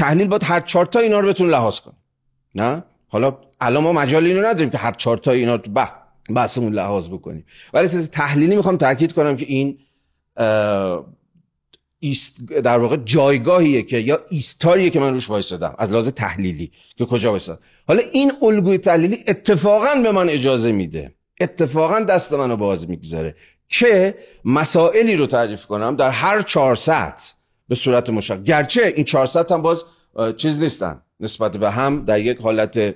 تحلیل 0.00 0.26
باید 0.26 0.44
هر 0.44 0.60
چهار 0.60 0.86
تا 0.86 1.00
اینا 1.00 1.20
رو 1.20 1.28
بتون 1.28 1.50
لحاظ 1.50 1.80
کنه. 1.80 1.94
نه؟ 2.54 2.84
حالا 3.08 3.38
الان 3.60 3.82
ما 3.82 3.92
مجال 3.92 4.26
اینو 4.26 4.46
نداریم 4.46 4.70
که 4.70 4.78
هر 4.78 4.92
چهار 4.92 5.16
تا 5.16 5.30
اینا 5.32 5.54
رو 5.54 5.72
بح 5.72 5.92
بحثمون 6.34 6.72
لحاظ 6.72 7.08
بکنیم. 7.08 7.44
ولی 7.72 7.84
از 7.84 8.10
تحلیلی 8.10 8.56
می‌خوام 8.56 8.76
تاکید 8.76 9.12
کنم 9.12 9.36
که 9.36 9.46
این 9.46 9.78
ایست 11.98 12.44
در 12.44 12.78
واقع 12.78 12.96
جایگاهیه 12.96 13.82
که 13.82 13.98
یا 13.98 14.18
ایستاریه 14.30 14.90
که 14.90 15.00
من 15.00 15.12
روش 15.12 15.30
وایسادم 15.30 15.74
از 15.78 15.90
لحاظ 15.90 16.08
تحلیلی 16.08 16.72
که 16.96 17.04
کجا 17.04 17.30
وایسادم 17.30 17.60
حالا 17.88 18.02
این 18.12 18.32
الگوی 18.42 18.78
تحلیلی 18.78 19.24
اتفاقا 19.26 19.94
به 20.02 20.12
من 20.12 20.28
اجازه 20.28 20.72
میده. 20.72 21.14
اتفاقا 21.40 22.00
دست 22.00 22.32
منو 22.32 22.56
باز 22.56 22.90
می‌گذاره 22.90 23.34
که 23.68 24.14
مسائلی 24.44 25.16
رو 25.16 25.26
تعریف 25.26 25.66
کنم 25.66 25.96
در 25.96 26.10
هر 26.10 26.42
چهار 26.42 26.74
سطح. 26.74 27.39
به 27.70 27.76
صورت 27.76 28.10
مشخص. 28.10 28.42
گرچه 28.42 28.92
این 28.96 29.04
400 29.04 29.52
هم 29.52 29.62
باز 29.62 29.84
چیز 30.36 30.60
نیستن 30.60 31.02
نسبت 31.20 31.56
به 31.56 31.70
هم 31.70 32.04
در 32.04 32.20
یک 32.20 32.38
حالت 32.38 32.94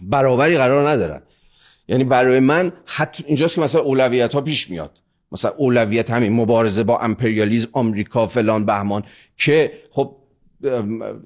برابری 0.00 0.56
قرار 0.56 0.88
ندارن. 0.88 1.22
یعنی 1.88 2.04
برای 2.04 2.40
من 2.40 2.72
حتی 2.84 3.24
اینجاست 3.26 3.54
که 3.54 3.60
مثلا 3.60 3.80
اولویت 3.80 4.34
ها 4.34 4.40
پیش 4.40 4.70
میاد. 4.70 4.98
مثلا 5.32 5.50
اولویت 5.50 6.10
همین 6.10 6.32
مبارزه 6.32 6.82
با 6.82 6.98
امپریالیزم 6.98 7.68
آمریکا 7.72 8.26
فلان 8.26 8.66
بهمان 8.66 9.04
که 9.36 9.72
خب 9.90 10.16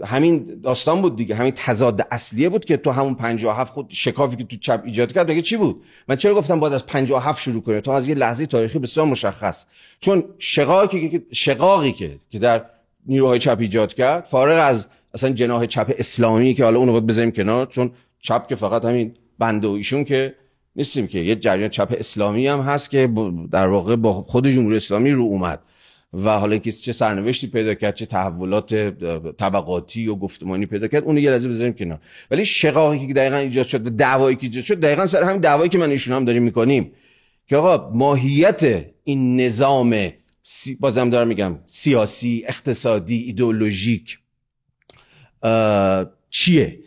همین 0.06 0.60
داستان 0.62 1.02
بود 1.02 1.16
دیگه 1.16 1.34
همین 1.34 1.52
تضاد 1.56 2.06
اصلیه 2.10 2.48
بود 2.48 2.64
که 2.64 2.76
تو 2.76 2.90
همون 2.90 3.14
57 3.14 3.72
خود 3.72 3.86
شکافی 3.88 4.36
که 4.36 4.44
تو 4.44 4.56
چپ 4.56 4.82
ایجاد 4.84 5.12
کرد 5.12 5.26
بگه 5.26 5.42
چی 5.42 5.56
بود؟ 5.56 5.82
من 6.08 6.16
چرا 6.16 6.34
گفتم 6.34 6.60
باید 6.60 6.72
از 6.72 6.86
57 6.86 7.42
شروع 7.42 7.62
کنیم 7.62 7.80
تا 7.80 7.96
از 7.96 8.08
یه 8.08 8.14
لحظه 8.14 8.46
تاریخی 8.46 8.78
بسیار 8.78 9.06
مشخص. 9.06 9.66
چون 10.00 10.24
شقاقی 10.38 11.08
که 11.08 11.22
شقاقی 11.32 11.92
که 11.92 12.18
که 12.30 12.38
در 12.38 12.64
نیروهای 13.06 13.38
چپ 13.38 13.56
ایجاد 13.60 13.94
کرد 13.94 14.24
فارغ 14.24 14.68
از 14.68 14.88
اصلا 15.14 15.30
جناح 15.30 15.66
چپ 15.66 15.94
اسلامی 15.98 16.54
که 16.54 16.64
حالا 16.64 16.78
اونو 16.78 16.92
باید 16.92 17.06
بذاریم 17.06 17.30
کنار 17.30 17.66
چون 17.66 17.90
چپ 18.20 18.48
که 18.48 18.54
فقط 18.54 18.84
همین 18.84 19.14
بنده 19.38 19.68
و 19.68 19.70
ایشون 19.70 20.04
که 20.04 20.34
نیستیم 20.76 21.06
که 21.06 21.18
یه 21.18 21.36
جریان 21.36 21.68
چپ 21.68 21.94
اسلامی 21.98 22.46
هم 22.46 22.60
هست 22.60 22.90
که 22.90 23.10
در 23.52 23.66
واقع 23.66 23.96
با 23.96 24.12
خود 24.12 24.48
جمهوری 24.48 24.76
اسلامی 24.76 25.10
رو 25.10 25.22
اومد. 25.22 25.60
و 26.12 26.30
حالا 26.38 26.52
اینکه 26.52 26.72
چه 26.72 26.92
سرنوشتی 26.92 27.46
پیدا 27.46 27.74
کرد 27.74 27.94
چه 27.94 28.06
تحولات 28.06 28.74
طبقاتی 29.36 30.08
و 30.08 30.14
گفتمانی 30.14 30.66
پیدا 30.66 30.88
کرد 30.88 31.04
اون 31.04 31.18
یه 31.18 31.30
لحظه 31.30 31.48
بذاریم 31.48 31.72
کنار. 31.72 31.98
ولی 32.30 32.44
شقاقی 32.44 33.06
که 33.06 33.14
دقیقا 33.14 33.36
ایجاد 33.36 33.66
شد 33.66 33.80
دعوایی 33.80 34.36
که 34.36 34.46
ایجاد 34.46 34.64
شد 34.64 34.80
دقیقا 34.80 35.06
سر 35.06 35.22
همین 35.22 35.40
دعوایی 35.40 35.68
که 35.68 35.78
من 35.78 35.90
ایشون 35.90 36.16
هم 36.16 36.24
داریم 36.24 36.42
می‌کنیم 36.42 36.92
که 37.46 37.56
آقا 37.56 37.90
ماهیت 37.90 38.84
این 39.04 39.40
نظام 39.40 40.08
سی... 40.42 40.74
بازم 40.74 41.10
دارم 41.10 41.28
میگم 41.28 41.58
سیاسی 41.64 42.44
اقتصادی 42.46 43.16
ایدئولوژیک 43.16 44.18
چیه 46.30 46.78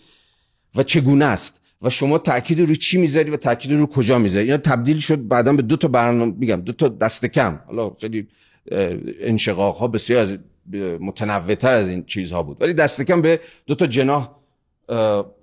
و 0.76 0.84
چگونه 0.84 1.26
است؟ 1.26 1.62
و 1.82 1.90
شما 1.90 2.18
تاکید 2.18 2.60
رو 2.60 2.76
چی 2.76 2.98
می‌ذاری 2.98 3.32
و 3.32 3.38
تاکید 3.38 3.72
رو 3.72 3.86
کجا 3.86 4.20
می‌ذاری؟ 4.20 4.46
اینا 4.46 4.58
تبدیل 4.58 5.00
شد 5.00 5.28
بعدا 5.28 5.54
به 5.54 5.62
دو 5.62 5.78
تا 5.78 5.88
برنامه 5.88 6.34
میگم 6.38 6.56
دو 6.56 6.72
تا 6.72 6.88
دست 6.88 7.26
کم. 7.26 7.60
حالا 7.68 7.90
خیلی 7.90 8.28
انشقاق 8.72 9.76
ها 9.76 9.88
بسیار 9.88 10.20
از 10.22 10.38
متنوعتر 11.00 11.74
از 11.74 11.90
این 11.90 12.06
چیزها 12.06 12.44
بود. 12.44 12.62
ولی 12.62 12.74
دست 12.74 13.02
کم 13.02 13.22
به 13.22 13.40
دو 13.68 13.76
تا 13.76 13.88
جناح 13.88 14.36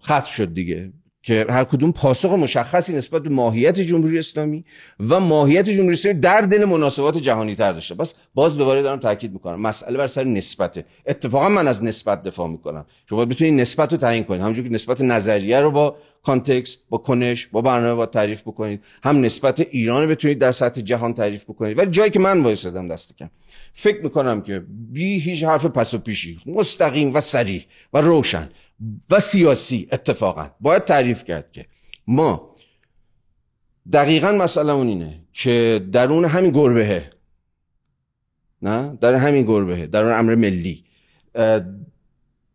ختم 0.02 0.30
شد 0.30 0.54
دیگه. 0.54 0.92
که 1.22 1.46
هر 1.50 1.64
کدوم 1.64 1.92
پاسخ 1.92 2.30
مشخصی 2.30 2.96
نسبت 2.96 3.22
به 3.22 3.30
ماهیت 3.30 3.80
جمهوری 3.80 4.18
اسلامی 4.18 4.64
و 5.08 5.20
ماهیت 5.20 5.68
جمهوری 5.68 5.94
اسلامی 5.94 6.20
در 6.20 6.40
دل 6.40 6.64
مناسبات 6.64 7.18
جهانی 7.18 7.54
تر 7.54 7.72
داشته. 7.72 7.94
بس 7.94 8.14
باز 8.34 8.58
دوباره 8.58 8.82
دارم 8.82 8.98
تاکید 9.00 9.32
می‌کنم. 9.32 9.60
مسئله 9.60 9.98
بر 9.98 10.06
سر 10.06 10.24
نسبته. 10.24 10.84
اتفاقا 11.06 11.48
من 11.48 11.68
از 11.68 11.84
نسبت 11.84 12.22
دفاع 12.22 12.48
می‌کنم. 12.48 12.86
شما 13.08 13.24
بتونید 13.24 13.60
نسبت 13.60 13.92
رو 13.92 13.98
تعیین 13.98 14.24
کنید. 14.24 14.40
همونجور 14.40 14.64
که 14.64 14.70
نسبت 14.70 15.00
نظریه 15.00 15.60
رو 15.60 15.70
با 15.70 15.96
کانتکست 16.22 16.78
با 16.88 16.98
کنش 16.98 17.46
با 17.46 17.60
برنامه 17.60 17.94
با 17.94 18.06
تعریف 18.06 18.42
بکنید. 18.42 18.84
هم 19.02 19.20
نسبت 19.20 19.60
ایران 19.60 20.06
بتونید 20.06 20.38
در 20.38 20.52
سطح 20.52 20.80
جهان 20.80 21.14
تعریف 21.14 21.44
بکنید. 21.44 21.78
ولی 21.78 21.90
جایی 21.90 22.10
که 22.10 22.18
من 22.18 22.42
وایسادم 22.42 22.88
دست 22.88 23.18
کم. 23.18 23.30
فکر 23.72 24.02
می‌کنم 24.02 24.42
که 24.42 24.64
بی 24.68 25.18
هیچ 25.18 25.44
حرف 25.44 25.66
پس 25.66 25.94
و 25.94 25.98
پیشی 25.98 26.40
مستقیم 26.46 27.14
و 27.14 27.20
سریح 27.20 27.66
و 27.92 28.00
روشن 28.00 28.48
و 29.10 29.20
سیاسی 29.20 29.88
اتفاقا 29.92 30.50
باید 30.60 30.84
تعریف 30.84 31.24
کرد 31.24 31.52
که 31.52 31.66
ما 32.06 32.56
دقیقا 33.92 34.32
مسئله 34.32 34.72
اون 34.72 34.86
اینه 34.86 35.20
که 35.32 35.86
درون 35.92 36.24
همین 36.24 36.50
گربهه 36.50 37.10
نه؟ 38.62 38.98
در 39.00 39.14
همین 39.14 39.42
گربهه 39.42 39.86
درون 39.86 40.12
امر 40.12 40.34
ملی 40.34 40.84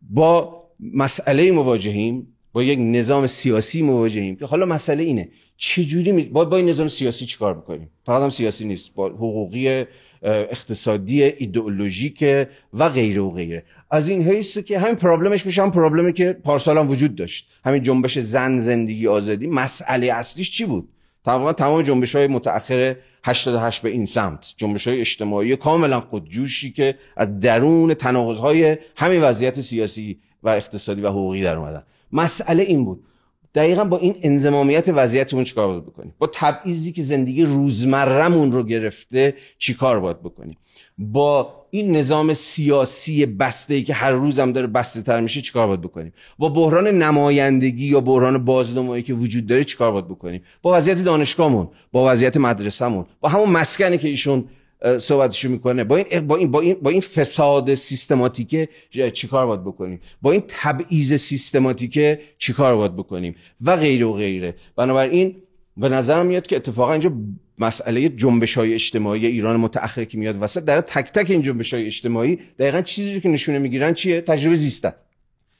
با 0.01 0.63
مسئله 0.79 1.51
مواجهیم 1.51 2.33
با 2.53 2.63
یک 2.63 2.79
نظام 2.81 3.27
سیاسی 3.27 3.81
مواجهیم 3.81 4.35
که 4.35 4.45
حالا 4.45 4.65
مسئله 4.65 5.03
اینه 5.03 5.29
چجوری 5.57 6.11
می... 6.11 6.23
با 6.23 6.57
این 6.57 6.69
نظام 6.69 6.87
سیاسی 6.87 7.25
چیکار 7.25 7.53
بکنیم؟ 7.53 7.89
فقط 8.05 8.21
هم 8.21 8.29
سیاسی 8.29 8.65
نیست 8.65 8.93
با 8.93 9.07
حقوقی 9.09 9.85
اقتصادی 10.24 11.24
ایدئولوژیک 11.24 12.26
و 12.74 12.89
غیره 12.89 13.22
و 13.22 13.32
غیره. 13.32 13.63
از 13.91 14.09
این 14.09 14.24
حیث 14.24 14.57
که 14.57 14.80
همین 14.80 14.95
پرابلمش 14.95 15.45
میشه 15.45 15.61
هم 15.61 15.72
پرابلمی 15.72 16.13
که 16.13 16.34
پارسال 16.34 16.78
هم 16.78 16.89
وجود 16.89 17.15
داشت. 17.15 17.49
همین 17.65 17.84
جنبش 17.84 18.20
زن 18.20 18.57
زندگی 18.57 19.07
آزادی. 19.07 19.47
مسئله 19.47 20.13
اصلیش 20.13 20.51
چی 20.51 20.65
بود؟ 20.65 20.89
تقریبا 21.26 21.53
تمام 21.53 21.82
جنبش 21.82 22.15
های 22.15 22.28
متأخر 22.28 22.95
88 23.24 23.82
به 23.82 23.89
این 23.89 24.05
سمت. 24.05 24.53
جنبش 24.57 24.88
های 24.88 24.99
اجتماعی 24.99 25.55
کاملا 25.55 26.01
خودجوشی 26.01 26.72
که 26.72 26.95
از 27.18 27.39
درون 27.39 27.93
تناقض 27.93 28.38
های 28.39 28.78
همین 28.95 29.22
وضعیت 29.22 29.61
سیاسی 29.61 30.20
و 30.43 30.49
اقتصادی 30.49 31.01
و 31.01 31.09
حقوقی 31.09 31.41
در 31.41 31.55
اومدن. 31.55 31.84
مسئله 32.11 32.63
این 32.63 32.86
بود. 32.86 33.03
دقیقا 33.58 33.84
با 33.84 33.97
این 33.97 34.16
انزمامیت 34.22 34.89
وضعیتمون 34.95 35.43
چیکار 35.43 35.68
باید 35.68 35.86
بکنیم؟ 35.86 36.14
با 36.20 36.30
تبعیضی 36.34 36.91
که 36.91 37.01
زندگی 37.01 37.43
روزمرهمون 37.43 38.51
رو 38.51 38.64
گرفته 38.64 39.34
چیکار 39.58 39.99
باید 39.99 40.20
بکنیم؟ 40.20 40.58
با 40.97 41.53
این 41.70 41.95
نظام 41.95 42.34
سیاسی 42.34 43.26
بسته 43.26 43.74
ای 43.74 43.84
که 43.84 43.93
هر 43.93 44.12
روز 44.12 44.39
هم 44.39 44.51
داره 44.51 44.68
بسته 44.68 45.01
تر 45.01 45.22
میشه 45.22 45.41
چیکار 45.41 45.68
باید 45.68 45.82
بکنیم؟ 45.82 46.14
با 46.38 46.49
بحران 46.49 46.88
نمایندگی 46.88 47.86
یا 47.86 47.99
بحران 47.99 48.45
بازنمایی 48.45 49.03
که 49.03 49.14
وجود 49.14 49.47
داره 49.47 49.64
چیکار 49.64 49.91
باید 49.91 50.08
بکنیم؟ 50.08 50.41
با 50.62 50.78
وضعیت 50.78 51.03
دانشگاهمون 51.03 51.68
با 51.91 52.12
وضعیت 52.12 52.38
مدرسهمون 52.38 53.05
با 53.20 53.30
همون 53.30 53.49
مسکنی 53.49 53.97
که 53.97 54.08
ایشون 54.08 54.45
صحبتشو 54.99 55.49
می‌کنه. 55.49 55.84
با 55.84 55.97
این 55.97 56.28
با 56.28 56.36
این 56.36 56.51
با 56.51 56.61
این 56.61 56.78
با 56.82 56.89
این 56.89 57.01
فساد 57.01 57.75
سیستماتیک 57.75 58.69
چیکار 59.13 59.45
باید 59.45 59.63
بکنیم؟ 59.63 59.99
با 60.21 60.32
این 60.32 60.43
تبعیض 60.47 61.13
سیستماتیک 61.13 62.19
چیکار 62.38 62.75
باید 62.75 62.95
بکنیم؟ 62.95 63.36
و 63.61 63.75
غیره 63.78 64.05
و 64.05 64.13
غیره. 64.13 64.55
بنابراین 64.75 65.36
به 65.78 65.89
نظرم 65.89 66.25
میاد 66.25 66.47
که 66.47 66.55
اتفاقا 66.55 66.91
اینجا 66.91 67.11
مسئله 67.59 68.09
جنبش 68.09 68.57
های 68.57 68.73
اجتماعی 68.73 69.25
ایران 69.25 69.59
متأخر 69.59 70.05
که 70.05 70.17
میاد 70.17 70.41
وسط 70.41 70.63
در 70.63 70.82
تک 70.82 71.11
تک 71.11 71.32
این 71.32 71.41
جنبش 71.41 71.73
های 71.73 71.86
اجتماعی 71.86 72.39
دقیقا 72.59 72.82
چیزی 72.82 73.21
که 73.21 73.30
نشونه 73.30 73.59
می‌گیرن 73.59 73.93
چیه؟ 73.93 74.21
تجربه 74.21 74.55
زیستن. 74.55 74.93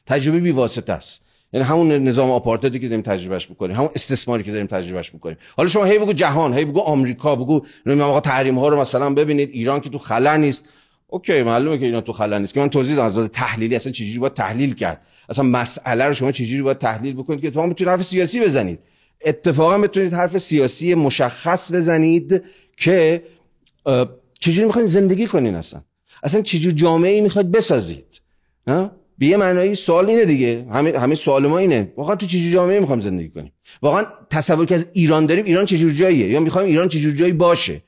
تجربه 0.06 0.40
بی 0.40 0.52
واسطه 0.52 0.94
است. 0.94 1.27
یعنی 1.54 1.66
همون 1.66 1.92
نظام 1.92 2.32
آپارتایدی 2.32 2.80
که 2.80 2.88
داریم 2.88 3.02
تجربهش 3.02 3.50
می‌کنیم 3.50 3.76
همون 3.76 3.90
استثماری 3.96 4.44
که 4.44 4.52
داریم 4.52 4.68
تجربهش 4.68 5.14
می‌کنیم. 5.14 5.38
حالا 5.58 5.70
شما 5.70 5.86
هی 5.86 6.00
بگو 6.00 6.14
جهان 6.14 6.54
هی 6.54 6.66
بگو 6.66 6.80
آمریکا 6.80 7.36
بگو 7.36 7.62
آقا 8.02 8.20
تحریم 8.20 8.60
ها 8.60 8.70
رو 8.70 8.80
مثلا 8.80 9.14
ببینید 9.14 9.50
ایران 9.50 9.80
که 9.80 9.90
تو 9.90 9.98
خلا 9.98 10.38
نیست. 10.38 10.70
اوکی 11.08 11.44
معلومه 11.44 11.78
که 11.78 11.86
ایران 11.86 12.02
تو 12.02 12.14
خلا 12.14 12.38
نیست. 12.38 12.54
که 12.54 12.60
من 12.60 12.70
توضیح 12.70 12.96
دادم 12.96 13.06
از 13.06 13.20
تحلیلی 13.20 13.76
اصلا 13.76 13.92
چجوری 13.92 14.20
باید 14.20 14.34
تحلیل 14.34 14.74
کرد؟ 14.74 15.02
اصلا 15.30 15.46
مسئله 15.46 16.06
رو 16.06 16.14
شما 16.14 16.32
چجوری 16.32 16.62
باید 16.62 16.78
تحلیل 16.78 17.14
بکنید 17.14 17.42
که 17.42 17.48
اتفاقا 17.48 17.68
بتونید 17.68 17.92
حرف 17.92 18.04
سیاسی 18.04 18.40
بزنید؟ 18.40 18.80
اتفاقا 19.26 19.78
بتونید 19.78 20.14
حرف 20.14 20.38
سیاسی 20.38 20.94
مشخص 20.94 21.72
بزنید 21.72 22.44
که 22.78 23.24
چجوری 24.40 24.66
می‌خواید 24.66 24.88
زندگی 24.88 25.28
کنین 25.28 25.56
اصلا؟ 25.56 25.82
اصلا 26.24 26.42
چجوری 26.42 26.76
جامعه 26.76 27.12
ای 27.12 27.22
می‌خواید 27.22 27.52
بسازید؟ 27.52 28.22
به 29.18 29.26
یه 29.26 29.38
معنایی 29.38 29.76
سوال 29.76 30.10
اینه 30.10 30.26
دیگه. 30.26 30.66
همه 30.74 31.00
همه 31.00 31.16
سوال 31.16 31.48
ما 31.48 31.58
اینه. 31.58 31.94
واقعا 31.98 32.16
تو 32.16 32.26
چه 32.26 32.50
جامعه 32.52 32.80
می‌خوام 32.80 33.00
زندگی 33.00 33.30
کنیم؟ 33.30 33.52
واقعا 33.82 34.06
تصور 34.30 34.66
که 34.66 34.76
از 34.76 34.88
ایران 34.94 35.26
داریم 35.26 35.46
ایران 35.46 35.66
چه 35.66 35.78
جور 35.78 35.92
جاییه؟ 35.92 36.30
یا 36.30 36.40
می‌خوایم 36.40 36.68
ایران 36.68 36.88
چه 36.88 37.00
جور 37.00 37.14
جایی 37.14 37.34
باشه؟ 37.34 37.82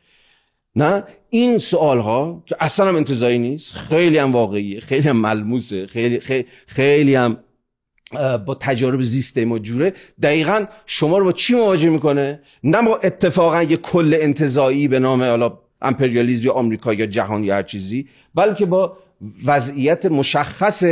نه؟ 0.75 1.03
این 1.29 1.57
سوال 1.57 1.99
ها 1.99 2.43
که 2.45 2.55
اصلا 2.59 2.87
هم 2.87 2.95
انتظایی 2.95 3.39
نیست. 3.39 3.73
خیلی 3.73 4.17
هم 4.17 4.31
واقعیه. 4.31 4.79
خیلی 4.79 5.09
هم 5.09 5.17
ملموسه. 5.17 5.87
خیلی 5.87 6.19
خیلی, 6.19 6.45
خیلی 6.67 7.15
هم 7.15 7.37
با 8.45 8.55
تجارب 8.59 9.01
زیست 9.01 9.37
ما 9.37 9.59
جوره. 9.59 9.93
دقیقا 10.21 10.65
شما 10.85 11.17
رو 11.17 11.25
با 11.25 11.31
چی 11.31 11.55
مواجه 11.55 11.89
می‌کنه؟ 11.89 12.39
نه 12.63 12.81
با 12.81 12.97
اتفاقا 13.03 13.63
یه 13.63 13.77
کل 13.77 14.17
انتظایی 14.21 14.87
به 14.87 14.99
نام 14.99 15.23
حالا 15.23 15.59
امپریالیزم 15.81 16.45
یا 16.45 16.53
آمریکا 16.53 16.93
یا 16.93 17.05
جهان 17.05 17.43
یا 17.43 17.55
هر 17.55 17.63
چیزی 17.63 18.07
بلکه 18.35 18.65
با 18.65 18.97
وضعیت 19.45 20.05
مشخص 20.05 20.83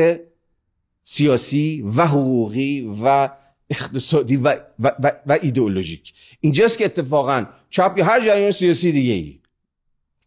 سیاسی 1.10 1.84
و 1.96 2.06
حقوقی 2.06 2.90
و 3.04 3.30
اقتصادی 3.70 4.38
و, 4.38 4.56
و, 4.80 4.92
و, 5.04 5.12
و 5.26 5.38
ایدئولوژیک. 5.42 6.14
اینجاست 6.40 6.78
که 6.78 6.86
اتفاقا 6.86 7.46
چپ 7.70 7.94
یا 7.98 8.06
هر 8.06 8.26
جریان 8.26 8.52
سیاسی 8.52 8.92
دیگه 8.92 9.14
ای. 9.14 9.40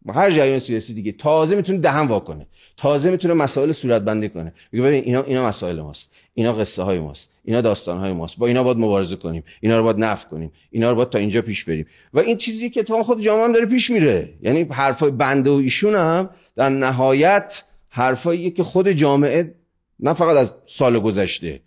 هر 0.09 0.31
جریان 0.31 0.59
سیاسی 0.59 0.95
دیگه. 0.95 1.13
تازه 1.13 1.57
می‌تونه 1.57 1.79
دهن 1.79 2.07
واکنه 2.07 2.47
تازه 2.77 3.11
می‌تونه 3.11 3.35
مسائل 3.35 3.73
صورت 3.73 4.03
بندی 4.03 4.29
کنه. 4.29 4.53
بگه 4.73 4.83
ببین 4.83 5.05
اینا 5.05 5.23
اینا 5.23 5.49
مسائل 5.49 5.81
ماست. 5.81 6.11
اینا 6.35 6.53
قصه 6.53 6.83
های 6.83 6.99
ماست. 6.99 7.31
اینا 7.45 7.61
داستان 7.61 7.99
های 7.99 8.13
ماست. 8.13 8.39
با 8.39 8.47
اینا 8.47 8.63
باید 8.63 8.77
مبارزه 8.77 9.17
کنیم. 9.17 9.45
اینا 9.61 9.77
رو 9.79 9.85
باید 9.85 9.99
نفع 9.99 10.29
کنیم. 10.29 10.53
اینا 10.71 10.91
رو 10.91 10.97
باید 10.97 11.09
تا 11.09 11.19
اینجا 11.19 11.43
پیش 11.43 11.65
بریم. 11.65 11.87
و 12.15 12.19
این 12.19 12.37
چیزی 12.37 12.71
که 12.71 12.83
تو 12.83 13.03
خود 13.03 13.21
جامعه 13.21 13.45
هم 13.45 13.53
داره 13.53 13.67
پیش 13.67 13.91
میره. 13.91 14.35
یعنی 14.43 14.63
حرفای 14.63 15.11
بنده 15.11 15.51
و 15.51 15.55
ایشون 15.55 15.95
هم 15.95 16.31
در 16.57 16.69
نهایت 16.69 17.65
حرفایی 17.89 18.51
که 18.51 18.63
خود 18.63 18.91
جامعه 18.91 19.55
نه 20.03 20.13
فقط 20.13 20.37
از 20.37 20.53
سال 20.67 20.99
گذشته. 20.99 21.61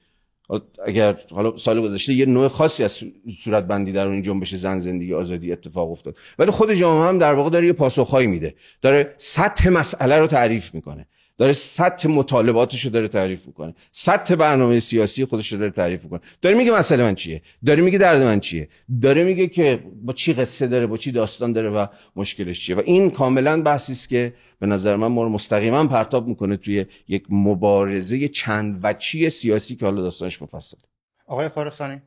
اگر 0.86 1.18
حالا 1.32 1.58
سال 1.58 1.82
گذشته 1.82 2.14
یه 2.14 2.26
نوع 2.26 2.48
خاصی 2.48 2.84
از 2.84 3.00
صورت 3.44 3.64
بندی 3.64 3.92
در 3.92 4.08
اون 4.08 4.22
جنبش 4.22 4.56
زن 4.56 4.80
زندگی 4.80 5.14
آزادی 5.14 5.52
اتفاق 5.52 5.92
افتاد. 5.92 6.18
ولی 6.40 6.52
خود 6.52 6.74
جامعه 6.74 7.08
هم 7.08 7.20
در 7.20 7.34
واقع 7.34 7.50
داره 7.50 7.66
یه 7.66 7.74
پاسخهایی 7.74 8.28
میده. 8.28 8.56
داره 8.82 9.14
سطح 9.18 9.70
مسئله 9.70 10.20
رو 10.20 10.28
تعریف 10.28 10.74
می‌کنه. 10.74 11.08
داره 11.38 11.54
سطح 11.54 12.10
مطالباتش 12.10 12.86
رو 12.86 12.92
داره 12.92 13.08
تعریف 13.08 13.48
می‌کنه. 13.48 13.74
سطح 13.92 14.36
برنامه 14.36 14.80
سیاسی 14.80 15.26
خودش 15.26 15.54
رو 15.54 15.60
داره 15.60 15.72
تعریف 15.72 16.04
می‌کنه. 16.04 16.20
داره 16.42 16.58
میگه 16.58 16.72
مسئله 16.72 17.04
من 17.04 17.16
چیه؟ 17.16 17.42
داره 17.66 17.84
میگه 17.84 17.98
درد 17.98 18.22
من 18.22 18.40
چیه؟ 18.40 18.70
داره 19.02 19.24
میگه 19.24 19.48
که 19.48 19.84
با 20.04 20.14
چی 20.14 20.34
قصه 20.34 20.68
داره 20.68 20.88
با 20.88 20.98
چی 20.98 21.12
داستان 21.12 21.54
داره 21.54 21.70
و 21.70 21.88
مشکلش 22.16 22.66
چیه؟ 22.66 22.76
و 22.76 22.82
این 22.86 23.12
کاملا 23.12 23.62
بحثی 23.62 23.92
است 23.92 24.10
که 24.10 24.34
به 24.60 24.68
نظر 24.68 24.96
من 24.96 25.08
ما 25.08 25.24
رو 25.24 25.30
مستقیما 25.30 25.88
پرتاب 25.88 26.28
می‌کنه 26.28 26.58
توی 26.58 26.86
یک 27.08 27.24
مبارزه 27.30 28.28
چند 28.28 28.80
وچی 28.84 29.30
سیاسی 29.30 29.76
که 29.76 29.86
حالا 29.86 30.02
داستانش 30.02 30.42
مفصل. 30.42 30.78
آقای 31.28 31.50
خارستانی 31.50 32.02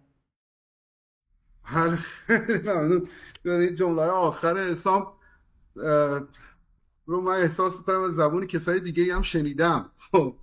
جمله 3.79 4.03
آخر 4.03 4.57
حسام 4.57 5.13
رو 7.07 7.21
من 7.21 7.33
احساس 7.33 7.77
می‌کنم 7.77 8.01
از 8.01 8.15
زبون 8.15 8.47
کسای 8.47 8.81
دیگه 8.81 9.15
هم 9.15 9.23
شنیدم. 9.23 9.91
خب، 10.13 10.35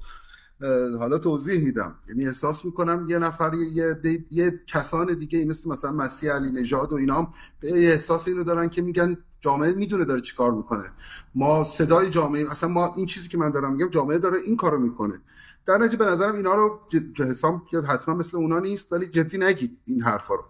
حالا 0.99 1.17
توضیح 1.17 1.63
میدم. 1.63 1.95
یعنی 2.09 2.25
احساس 2.25 2.65
می‌کنم 2.65 3.05
یه 3.09 3.19
نفر 3.19 3.53
یه, 3.53 3.97
یه 4.31 4.59
کسان 4.67 5.13
دیگه 5.13 5.45
مثل 5.45 5.69
مثلا 5.69 5.91
مسیح 5.91 6.31
علی 6.31 6.51
نژاد 6.51 6.91
و 6.91 6.95
اینا 6.95 7.15
هم 7.15 7.33
به 7.59 7.91
احساس 7.91 8.27
اینو 8.27 8.43
دارن 8.43 8.69
که 8.69 8.81
میگن 8.81 9.17
جامعه 9.39 9.73
می‌دونه 9.73 10.05
داره 10.05 10.21
چیکار 10.21 10.51
می‌کنه. 10.51 10.91
ما 11.35 11.63
صدای 11.63 12.09
جامعه 12.09 12.51
اصلا 12.51 12.69
ما 12.69 12.93
این 12.95 13.05
چیزی 13.05 13.27
که 13.27 13.37
من 13.37 13.49
دارم 13.49 13.73
میگم 13.73 13.89
جامعه 13.89 14.17
داره 14.17 14.39
این 14.39 14.57
کارو 14.57 14.79
می‌کنه. 14.79 15.21
در 15.65 15.77
نتیجه 15.77 15.97
به 15.97 16.05
نظرم 16.05 16.35
اینا 16.35 16.55
رو 16.55 16.79
حساب 17.19 17.61
حتما 17.87 18.15
مثل 18.15 18.37
اونا 18.37 18.59
نیست 18.59 18.93
ولی 18.93 19.07
جدی 19.07 19.37
نگید 19.37 19.77
این 19.85 20.01
حرفا 20.01 20.35
رو. 20.35 20.43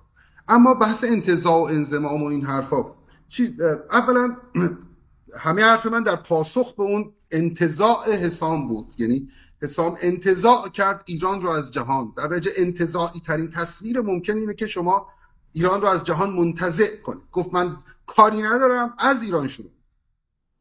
اما 0.47 0.73
بحث 0.73 1.03
انتزاع 1.03 1.61
و 1.61 1.63
انزمام 1.63 2.23
و 2.23 2.25
این 2.25 2.45
حرفا. 2.45 2.85
چی؟ 3.27 3.57
اولا 3.91 4.37
همه 5.39 5.63
حرف 5.63 5.85
من 5.85 6.03
در 6.03 6.15
پاسخ 6.15 6.75
به 6.75 6.83
اون 6.83 7.13
انتزاع 7.31 8.11
حسام 8.11 8.67
بود. 8.67 8.93
یعنی 8.97 9.29
حسام 9.61 9.97
انتزاع 10.01 10.69
کرد 10.69 11.03
ایران 11.05 11.41
رو 11.41 11.49
از 11.49 11.71
جهان. 11.71 12.13
در 12.17 12.27
درجه 12.27 12.51
انتزاعی 12.57 13.19
ترین 13.19 13.49
تصویر 13.49 14.01
ممکن 14.01 14.37
اینه 14.37 14.53
که 14.53 14.67
شما 14.67 15.07
ایران 15.53 15.81
رو 15.81 15.87
از 15.87 16.03
جهان 16.03 16.29
منتزع 16.29 16.95
کنید. 16.95 17.21
گفت 17.31 17.53
من 17.53 17.77
کاری 18.05 18.41
ندارم 18.41 18.93
از 18.99 19.23
ایران 19.23 19.47
شروع. 19.47 19.71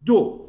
دو 0.05 0.49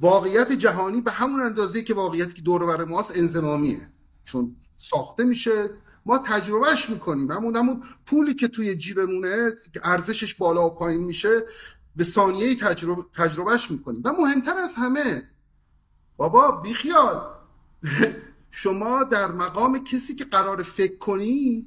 واقعیت 0.00 0.52
جهانی 0.52 1.00
به 1.00 1.10
همون 1.10 1.40
اندازه 1.40 1.82
که 1.82 1.94
واقعیتی 1.94 2.34
که 2.34 2.42
دور 2.42 2.66
بر 2.66 2.84
ماست 2.84 3.18
انزمامیه 3.18 3.88
چون 4.24 4.56
ساخته 4.76 5.24
میشه. 5.24 5.70
ما 6.06 6.18
تجربهش 6.18 6.90
می‌کنیم. 6.90 7.30
همون 7.30 7.56
همون 7.56 7.82
پولی 8.06 8.34
که 8.34 8.48
توی 8.48 8.76
جیبمونه 8.76 9.52
ارزشش 9.84 10.34
بالا 10.34 10.66
و 10.66 10.70
پایین 10.70 11.04
میشه 11.04 11.42
به 11.96 12.04
ثانیه 12.04 12.54
تجربه 12.54 13.02
تجربهش 13.12 13.70
می‌کنیم. 13.70 14.02
و 14.04 14.12
مهمتر 14.12 14.56
از 14.56 14.74
همه 14.74 15.28
بابا 16.16 16.50
بیخیال. 16.50 17.22
شما 18.50 19.04
در 19.04 19.26
مقام 19.32 19.84
کسی 19.84 20.14
که 20.14 20.24
قرار 20.24 20.62
فکر 20.62 20.98
کنی 20.98 21.66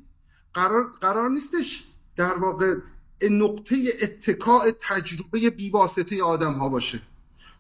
قرار, 0.54 0.90
قرار 1.02 1.30
نیستش 1.30 1.84
در 2.16 2.38
واقع 2.38 2.76
نقطه 3.32 3.76
اتکاع 4.02 4.72
تجربه 4.80 5.50
بیواسطه 5.50 6.24
آدم 6.24 6.54
ها 6.54 6.70
باشه. 6.70 7.00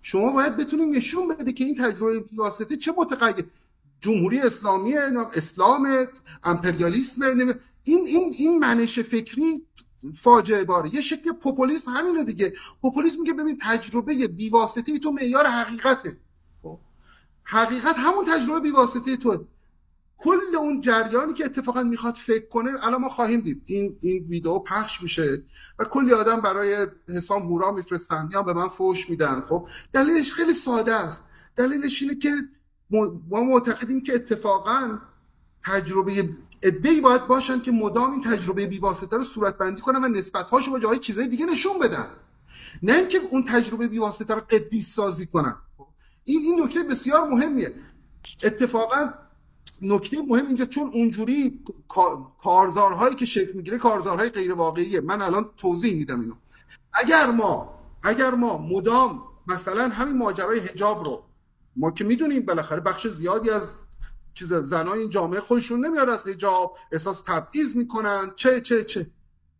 شما 0.01 0.31
باید 0.31 0.57
بتونید 0.57 0.95
نشون 0.95 1.27
بده 1.27 1.53
که 1.53 1.63
این 1.63 1.75
تجربه 1.75 2.19
بیواسطه 2.19 2.75
چه 2.75 2.93
متغیر 2.97 3.45
جمهوری 4.01 4.39
اسلامی 4.39 4.97
اسلام 5.35 6.07
امپریالیسم 6.43 7.21
این 7.83 8.07
این 8.07 8.33
این 8.37 8.59
منش 8.59 8.99
فکری 8.99 9.65
فاجعه 10.15 10.63
باره. 10.63 10.95
یه 10.95 11.01
شکل 11.01 11.31
پوپولیسم 11.31 11.91
همینه 11.91 12.23
دیگه. 12.23 12.53
پوپولیسم 12.81 13.23
که 13.23 13.33
ببین 13.33 13.57
تجربه 13.61 14.27
بیواسطه 14.27 14.99
تو 14.99 15.11
معیار 15.11 15.45
حقیقته. 15.45 16.17
خب؟ 16.63 16.79
حقیقت 17.43 17.95
همون 17.97 18.25
تجربه 18.25 18.59
بیواسطه 18.59 19.17
تو 19.17 19.45
کل 20.17 20.55
اون 20.57 20.81
جریانی 20.81 21.33
که 21.33 21.45
اتفاقا 21.45 21.83
می‌خواد 21.83 22.15
فکر 22.15 22.47
کنه 22.47 22.71
الان 22.87 23.01
ما 23.01 23.09
خواهیم 23.09 23.39
دید. 23.39 23.63
این 23.65 23.97
این 23.99 24.23
ویدیو 24.23 24.59
پخش 24.59 25.01
میشه 25.01 25.43
و 25.79 25.85
کلی 25.85 26.13
آدم 26.13 26.41
برای 26.41 26.87
حسام 27.15 27.41
هورا 27.41 27.71
میفرستن. 27.71 28.29
یا 28.31 28.43
به 28.43 28.53
من 28.53 28.67
فوش 28.67 29.09
میدن. 29.09 29.41
خب؟ 29.41 29.67
دلیلش 29.93 30.33
خیلی 30.33 30.53
ساده 30.53 30.93
است. 30.95 31.29
دلیلش 31.55 32.01
اینه 32.01 32.15
که 32.15 32.31
ما 33.29 33.43
معتقدیم 33.43 34.03
که 34.03 34.15
اتفاقا 34.15 34.99
تجربه 35.65 36.29
ادهی 36.61 37.01
باید 37.01 37.27
باشن 37.27 37.59
که 37.59 37.71
مدام 37.71 38.11
این 38.11 38.21
تجربه 38.21 38.65
بیواسطه 38.65 39.15
رو 39.15 39.23
صورت 39.23 39.57
بندی 39.57 39.81
کنن 39.81 40.05
و 40.05 40.07
نسبت 40.07 40.49
هاشو 40.49 40.71
با 40.71 40.79
جای 40.79 40.99
چیزهای 40.99 41.27
دیگه 41.27 41.45
نشون 41.45 41.79
بدن. 41.79 42.07
نه 42.83 42.93
اینکه 42.93 43.19
اون 43.31 43.43
تجربه 43.43 43.87
بیواسطه 43.87 44.33
رو 44.33 44.41
قدیس 44.41 44.95
سازی 44.95 45.25
کنن. 45.25 45.55
این 46.23 46.41
این 46.41 46.63
نکته 46.63 46.83
بسیار 46.83 47.27
مهمیه. 47.27 47.73
اتفاقا 48.43 49.13
نکته 49.81 50.17
مهم 50.27 50.47
اینجا 50.47 50.65
چون 50.65 50.91
اونجوری 50.93 51.63
کارزارهایی 52.43 53.15
که 53.15 53.25
شکل 53.25 53.53
می‌گیره 53.53 53.77
کارزارهای 53.77 54.29
غیر 54.29 54.53
واقعیه 54.53 55.01
من 55.01 55.21
الان 55.21 55.49
توضیح 55.57 55.95
میدم 55.95 56.19
اینو. 56.19 56.35
اگر 56.93 57.31
ما 57.31 57.79
اگر 58.03 58.31
ما 58.31 58.57
مدام 58.57 59.23
مثلا 59.47 59.89
همین 59.89 60.17
ماجرای 60.17 60.59
حجاب 60.59 61.05
رو 61.05 61.23
ما 61.75 61.91
که 61.91 62.03
می‌دونیم 62.03 62.45
بالاخره 62.45 62.79
بخش 62.79 63.07
زیادی 63.07 63.49
از 63.49 63.71
چیز 64.39 64.53
زنای 64.53 64.99
این 64.99 65.09
جامعه 65.09 65.39
خودشون 65.39 65.85
نمیاد 65.85 66.09
از 66.09 66.27
حجاب 66.27 66.77
احساس 66.91 67.21
تبعیض 67.21 67.75
می‌کنن. 67.75 68.31
چه 68.35 68.61
چه 68.61 68.83
چه. 68.83 69.11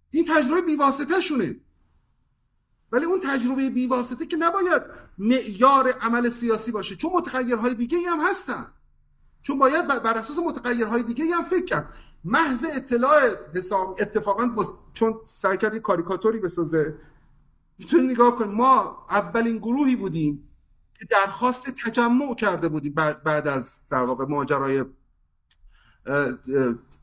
این 0.10 0.26
تجربه 0.26 0.62
بیواسطه 0.62 1.22
شونه 1.22 1.56
ولی 2.92 3.06
اون 3.06 3.20
تجربه 3.20 3.70
بیواسطه 3.70 4.26
که 4.26 4.38
نباید 4.38 4.82
معیار 5.18 5.90
عمل 5.90 6.30
سیاسی 6.30 6.72
باشه. 6.72 6.96
چون 6.96 7.12
متغیرهای 7.14 7.74
دیگه 7.74 7.98
هم 7.98 8.20
هستن. 8.20 8.74
چون 9.42 9.60
باید 9.60 9.88
بر 9.88 10.14
اساس 10.14 10.40
متغیرهای 10.40 11.04
دیگه 11.04 11.26
هم 11.26 11.44
فکر 11.44 11.66
کرد. 11.66 11.94
محض 12.24 12.66
اطلاع 12.74 13.20
حساب 13.56 13.98
اتفاقا 14.00 14.56
چون 14.94 15.20
سعی 15.28 15.58
کرد 15.58 15.78
کاریکاتوری 15.78 16.40
بسازه. 16.40 16.96
می‌تونی 17.78 18.08
نگاه 18.08 18.36
کن 18.36 18.48
ما 18.48 19.06
اولین 19.10 19.58
گروهی 19.58 19.96
بودیم. 19.96 20.49
درخواست 21.10 21.70
تجمع 21.70 22.36
کرده 22.36 22.68
بودیم 22.68 22.94
بعد 23.24 23.48
از 23.48 23.84
در 23.90 24.04
واقع 24.04 24.26
ماجرای 24.26 24.86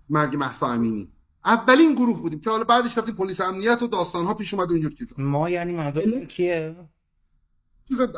مرگ 0.08 0.36
محسا 0.36 0.66
امینی. 0.66 1.12
اولین 1.44 1.94
گروه 1.94 2.20
بودیم 2.20 2.40
که 2.40 2.50
حالا 2.50 2.64
بعدش 2.64 2.98
رفتیم 2.98 3.14
پلیس 3.14 3.40
امنیت 3.40 3.82
و 3.82 3.86
داستان 3.86 4.26
ها 4.26 4.34
پیش 4.34 4.54
اومد 4.54 4.70
و 4.70 4.74
اینجور 4.74 4.92
چیزا. 4.92 5.14
ما 5.18 5.50
یعنی 5.50 5.72
منظور 5.72 6.24
کیه؟ 6.24 6.76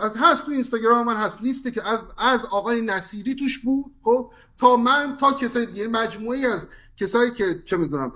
از 0.02 0.16
هست 0.16 0.46
تو 0.46 0.52
اینستاگرام 0.52 1.06
من 1.06 1.16
هست 1.16 1.42
لیسته 1.42 1.70
که 1.70 1.88
از 1.88 2.04
از 2.18 2.44
آقای 2.44 2.82
نصیری 2.82 3.34
توش 3.34 3.58
بود 3.58 3.84
خب؟ 4.02 4.32
تا 4.58 4.76
من 4.76 5.16
تا 5.16 5.32
کسای 5.32 5.66
دیگه 5.66 5.78
یعنی 5.78 5.92
مجموعی 5.92 6.46
از 6.46 6.66
کسایی 6.98 7.30
که 7.30 7.62
چه 7.64 7.76
می‌دونم 7.76 8.12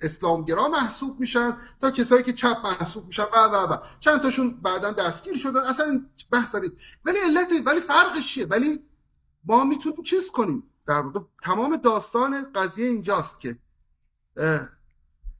اسلامگرا 0.00 0.68
محسوب 0.68 1.20
میشن 1.20 1.56
تا 1.80 1.90
کسایی 1.90 2.22
که 2.22 2.32
چپ 2.32 2.56
محسوب 2.64 3.06
میشن 3.06 3.22
و 3.22 3.36
و 3.36 3.72
و. 3.72 3.76
چند 4.00 4.20
تاشون 4.20 4.50
بعدا 4.50 4.92
دستگیر 4.92 5.36
شدن. 5.36 5.60
اصلا 5.60 6.06
بحث 6.30 6.54
ولی 7.04 7.18
علت 7.24 7.52
ولی 7.64 7.80
فرقش 7.80 8.34
چیه؟ 8.34 8.46
ولی 8.46 8.78
ما 9.44 9.64
می‌تونیم 9.64 10.02
چیز 10.02 10.30
کنیم؟ 10.30 10.62
در 10.86 11.00
واقع 11.00 11.20
تمام 11.42 11.76
داستان 11.76 12.52
قضیه 12.54 12.86
اینجاست 12.86 13.40
که 13.40 13.58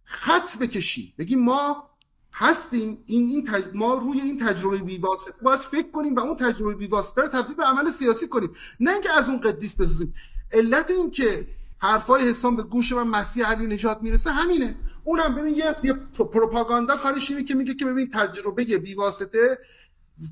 خط 0.04 0.58
بکشیم. 0.60 1.14
بگیم 1.18 1.44
ما 1.44 1.90
هستیم 2.32 3.02
این 3.06 3.28
این 3.28 3.48
ما 3.74 3.94
روی 3.94 4.20
این 4.20 4.46
تجربه 4.46 4.78
بیواسطه 4.78 5.32
باید 5.42 5.60
فکر 5.60 5.90
کنیم 5.90 6.14
و 6.14 6.20
اون 6.20 6.36
تجربه 6.36 6.74
بیواسطه 6.74 7.22
رو 7.22 7.28
تبدیل 7.28 7.56
به 7.56 7.64
عمل 7.64 7.90
سیاسی 7.90 8.28
کنیم. 8.28 8.52
نه 8.80 8.92
اینکه 8.92 9.10
از 9.10 9.28
اون 9.28 9.40
قدیس 9.40 9.76
بسازیم 9.76 10.14
علت 10.52 10.90
این 10.90 11.10
که 11.10 11.57
حرفای 11.78 12.28
حسام 12.28 12.56
به 12.56 12.62
گوش 12.62 12.92
من 12.92 13.02
مسیح 13.02 13.46
علی 13.46 13.66
نجات 13.66 14.02
می‌رسه 14.02 14.30
همینه. 14.30 14.76
اونم 15.04 15.34
ببین 15.34 15.54
یه, 15.54 15.76
یه 15.82 15.92
پروپاگاندا 16.32 16.96
کارش 16.96 17.30
اینه 17.30 17.44
که 17.44 17.54
میگه 17.54 17.74
که 17.74 17.84
ببین 17.84 18.08
تجربه 18.08 18.64
بیواسطه 18.64 19.58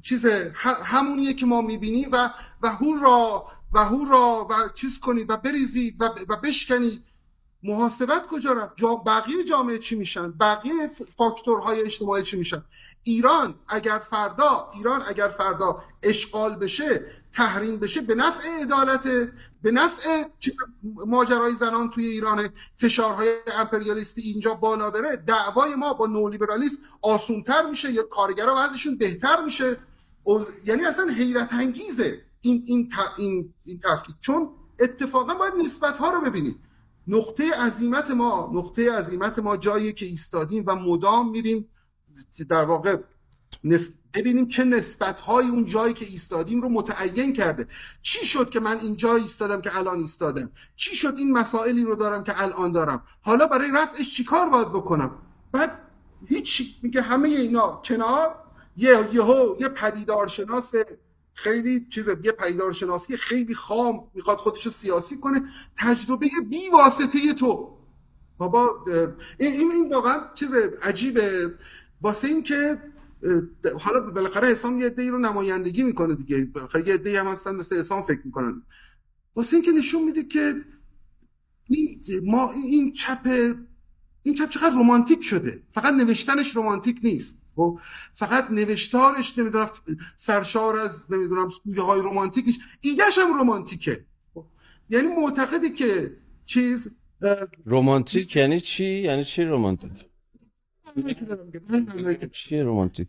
چیز 0.03 0.27
همونیه 0.85 1.35
که 1.35 1.47
ما 1.47 1.61
می‌بینیم 1.61 2.09
و 2.13 2.31
و 2.63 2.69
هون 2.69 3.01
را 3.03 3.47
و 3.73 3.85
هون 3.85 4.09
را 4.09 4.49
و 4.51 4.55
چیز 4.75 5.01
کنید 5.01 5.31
و 5.31 5.37
بریزید 5.37 5.97
و, 6.01 6.05
و 6.05 6.37
بشکنید. 6.37 7.03
محاسبت 7.63 8.27
کجا 8.27 8.53
رفت؟ 8.53 8.77
جا 8.77 8.95
بقیه 8.95 9.45
جامعه 9.45 9.79
چی 9.79 9.97
میشن؟ 9.97 10.31
بقیه 10.31 10.73
فاکتورهای 11.17 11.81
اجتماعی 11.81 12.23
چی 12.23 12.37
میشن؟ 12.37 12.65
ایران 13.03 13.55
اگر 13.69 13.99
فردا 13.99 14.71
ایران 14.75 15.03
اگر 15.09 15.29
فردا 15.29 15.83
اشغال 16.03 16.57
بشه 16.57 17.07
تحریم 17.37 17.77
بشه 17.77 18.01
به 18.01 18.15
نفع 18.15 18.49
عدالت 18.63 19.09
به 19.63 19.71
نفع 19.71 20.25
ماجرای 21.07 21.55
زنان 21.55 21.91
توی 21.91 22.07
ایران 22.07 22.49
فشارهای 22.75 23.29
امپریالیستی 23.59 24.23
اینجا 24.23 24.55
بالا 24.55 24.91
بره. 24.91 25.17
دعوای 25.17 25.75
ما 25.75 25.95
با 25.95 26.07
نولیبرالیسم 26.07 26.77
آسونتر 27.03 27.67
میشه 27.71 27.93
یا 27.93 28.03
کارگرا 28.03 28.55
وضعشون 28.59 28.99
بهتر 28.99 29.45
میشه. 29.45 29.77
یعنی 30.65 30.85
اصلا 30.85 31.07
حیرت 31.07 31.53
انگیزه 31.53 32.23
این 32.41 32.63
این 32.67 32.89
این, 33.17 33.55
این 33.65 33.79
تفکیک. 33.79 34.17
چون 34.21 34.49
اتفاقا 34.81 35.35
باید 35.35 35.55
نسبت 35.55 35.99
ها 35.99 36.11
رو 36.11 36.21
ببینید 36.21 36.57
نقطه 37.07 37.51
عظیمت 37.51 38.11
ما 38.11 38.51
نقطه 38.55 38.93
عظیمت 38.93 39.39
ما 39.39 39.57
جایی 39.57 39.93
که 39.93 40.07
ایستادیم 40.07 40.65
و 40.67 40.75
مدام 40.75 41.31
میریم 41.31 41.69
در 42.49 42.65
واقع 42.65 42.97
ببینیم 44.17 44.47
چه 44.47 44.65
نسبت 44.65 45.21
های 45.21 45.49
اون 45.49 45.67
جایی 45.67 45.95
که 45.95 46.05
ایستادیم 46.05 46.63
رو 46.63 46.69
متعین 46.69 47.33
کرده. 47.33 47.67
چی 48.03 48.27
شد 48.27 48.51
که 48.51 48.61
من 48.61 48.79
اینجا 48.79 49.17
ایستادم 49.17 49.61
که 49.61 49.79
الان 49.79 49.99
ایستادم؟ 49.99 50.51
چی 50.77 50.97
شد 50.97 51.15
این 51.17 51.33
مسائلی 51.33 51.85
رو 51.85 51.97
دارم 51.97 52.25
که 52.25 52.43
الان 52.43 52.73
دارم؟ 52.73 53.03
حالا 53.23 53.47
برای 53.47 53.71
رفعش 53.75 54.17
چیکار 54.17 54.49
باید 54.49 54.69
بکنم؟ 54.69 55.11
بعد 55.53 55.79
هیچ 56.27 56.63
میگه 56.83 57.03
همه 57.03 57.29
اینا 57.29 57.83
کنار. 57.85 58.35
یه 58.77 59.09
یهو 59.13 59.57
یه 59.61 59.69
پدیدارشناس 59.69 60.75
خیلی 61.35 61.87
چیز 61.91 62.09
یه 62.09 62.35
شناسی 62.73 63.17
خیلی 63.17 63.55
خام 63.55 64.11
می‌خواد 64.15 64.39
خودش 64.39 64.67
رو 64.67 64.73
سیاسی 64.73 65.17
کنه. 65.17 65.43
تجربه 65.77 66.29
بی 66.49 66.69
واسطه 66.69 67.35
تو. 67.35 67.77
بابا 68.39 68.85
این 69.39 69.73
این 69.73 69.93
واقعا 69.93 70.21
چیز 70.35 70.53
عجیبه. 70.83 71.55
واسه 72.03 72.29
این 72.29 72.43
که 72.43 72.83
حالا 73.81 74.01
بالاخره 74.01 74.49
حسام 74.49 74.79
یه 74.79 74.87
عده‌ای 74.87 75.09
رو 75.09 75.19
نمایندگی 75.19 75.83
می‌کنه 75.83 76.15
دیگه. 76.15 76.45
بالاخره 76.45 76.89
یه 76.89 76.95
عده‌ای 76.95 77.17
هم 77.17 77.27
هستن 77.27 77.55
مثل 77.55 77.79
حسام 77.79 78.03
فکر 78.03 78.21
می‌کنن. 78.25 78.63
واسه 79.35 79.57
این 79.57 79.65
که 79.65 79.73
نشون 79.73 80.05
میده 80.05 80.23
که 80.23 80.55
این 81.69 82.01
ما 82.25 82.53
این 82.53 82.93
چپ 82.93 83.27
این 84.23 84.35
چپ 84.35 84.49
چقدر 84.49 84.75
رمانتیک 84.75 85.23
شده. 85.23 85.63
فقط 85.71 85.93
نوشتنش 85.93 86.57
رمانتیک 86.57 87.01
نیست. 87.03 87.39
خب؟ 87.57 87.81
فقط 88.15 88.51
نوشتارش 88.51 89.39
نمی‌دونم 89.39 89.69
سرشار 90.17 90.77
از 90.77 91.13
نمی‌دونم 91.13 91.49
سویه 91.49 91.83
های 91.83 92.01
رومانتیکش 92.01 92.59
ایدهش 92.81 93.19
هم 93.19 93.39
رومانتیکه 93.39 94.05
خب، 94.35 94.45
یعنی 94.91 95.09
معتقدی 95.09 95.71
که 95.71 96.17
چیز 96.45 96.97
رومانتیک 97.65 98.37
یعنی 98.37 98.61
چی؟ 98.61 98.85
یعنی 98.85 99.25
چی 99.25 99.43
رومانتیک 99.43 99.93
چی 102.33 102.61
رومانتیک 102.61 103.09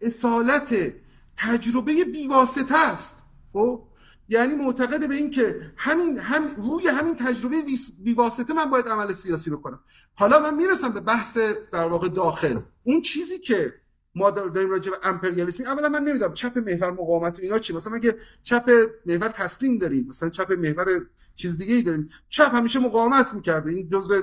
اصالت 0.00 0.94
تجربه 1.36 2.04
بیواسطه 2.04 2.90
است. 2.90 3.24
خب؟ 3.52 3.82
یعنی 4.28 4.54
معتقد 4.54 5.08
به 5.08 5.14
این 5.14 5.30
که 5.30 5.72
همین 5.76 6.18
هم 6.18 6.46
روی 6.46 6.88
همین 6.88 7.16
تجربه 7.16 7.56
بیواسطه 8.02 8.54
من 8.54 8.70
باید 8.70 8.88
عمل 8.88 9.12
سیاسی 9.12 9.50
بکنم. 9.50 9.80
حالا 10.14 10.40
من 10.40 10.54
می‌رسم 10.54 10.88
به 10.88 11.00
بحث 11.00 11.38
در 11.72 11.88
واقع 11.88 12.08
داخل. 12.08 12.60
اون 12.84 13.00
چیزی 13.00 13.38
که 13.38 13.74
ما 14.14 14.30
داریم 14.30 14.70
راجع 14.70 14.90
به 14.90 14.96
امپریالیسم 15.02 15.64
اولا 15.64 15.88
من 15.88 16.04
نمی‌دونم 16.04 16.34
چپ 16.34 16.58
محور 16.58 16.90
مقاومت 16.90 17.38
و 17.38 17.42
اینا 17.42 17.58
چی 17.58 17.72
مثلا 17.72 17.98
که 17.98 18.16
چپ 18.42 18.70
محور 19.06 19.28
تسلیم 19.28 19.78
داریم 19.78 20.06
مثلا 20.08 20.28
چپ 20.28 20.52
محور 20.52 21.06
چیز 21.34 21.56
دیگه 21.56 21.74
ای 21.74 21.82
داریم. 21.82 22.08
چپ 22.28 22.54
همیشه 22.54 22.78
مقاومت 22.78 23.34
می‌کرده 23.34 23.70
این 23.70 23.88
جزء 23.88 24.20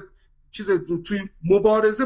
چیز 0.56 0.68
توی 1.06 1.20
مبارزه 1.44 2.06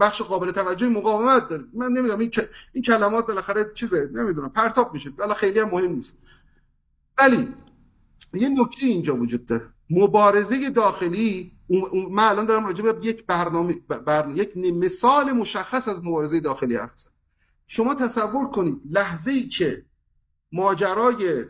بخش 0.00 0.22
قابل 0.22 0.50
توجه 0.50 0.88
مقاومت 0.88 1.48
داره. 1.48 1.64
من 1.74 1.86
نمی‌دونم 1.86 2.18
این 2.18 2.30
این 2.72 2.82
کلمات 2.84 3.26
بالاخره 3.26 3.72
چیزه 3.74 4.10
نمی‌دونم. 4.12 4.48
پرتاب 4.48 4.94
میشه. 4.94 5.12
حالا 5.18 5.34
خیلی 5.34 5.60
هم 5.60 5.68
مهم 5.70 5.92
نیست. 5.92 6.22
ولی 7.18 7.48
یه 8.34 8.48
نکته 8.48 8.86
اینجا 8.86 9.16
وجود 9.16 9.46
داره. 9.46 9.68
مبارزه 9.90 10.70
داخلی 10.70 11.52
من 12.10 12.24
الان 12.24 12.46
دارم 12.46 12.66
راجع 12.66 12.92
به 12.92 13.06
یک 13.06 13.26
برنامه, 13.26 13.74
برنامه 13.88 14.38
یک 14.38 14.56
مثال 14.56 15.32
مشخص 15.32 15.88
از 15.88 16.04
مبارزه 16.04 16.40
داخلی 16.40 16.76
حرف 16.76 17.06
شما 17.66 17.94
تصور 17.94 18.50
کنید 18.50 18.80
لحظه 18.90 19.30
ای 19.30 19.48
که 19.48 19.84
ماجرای 20.52 21.44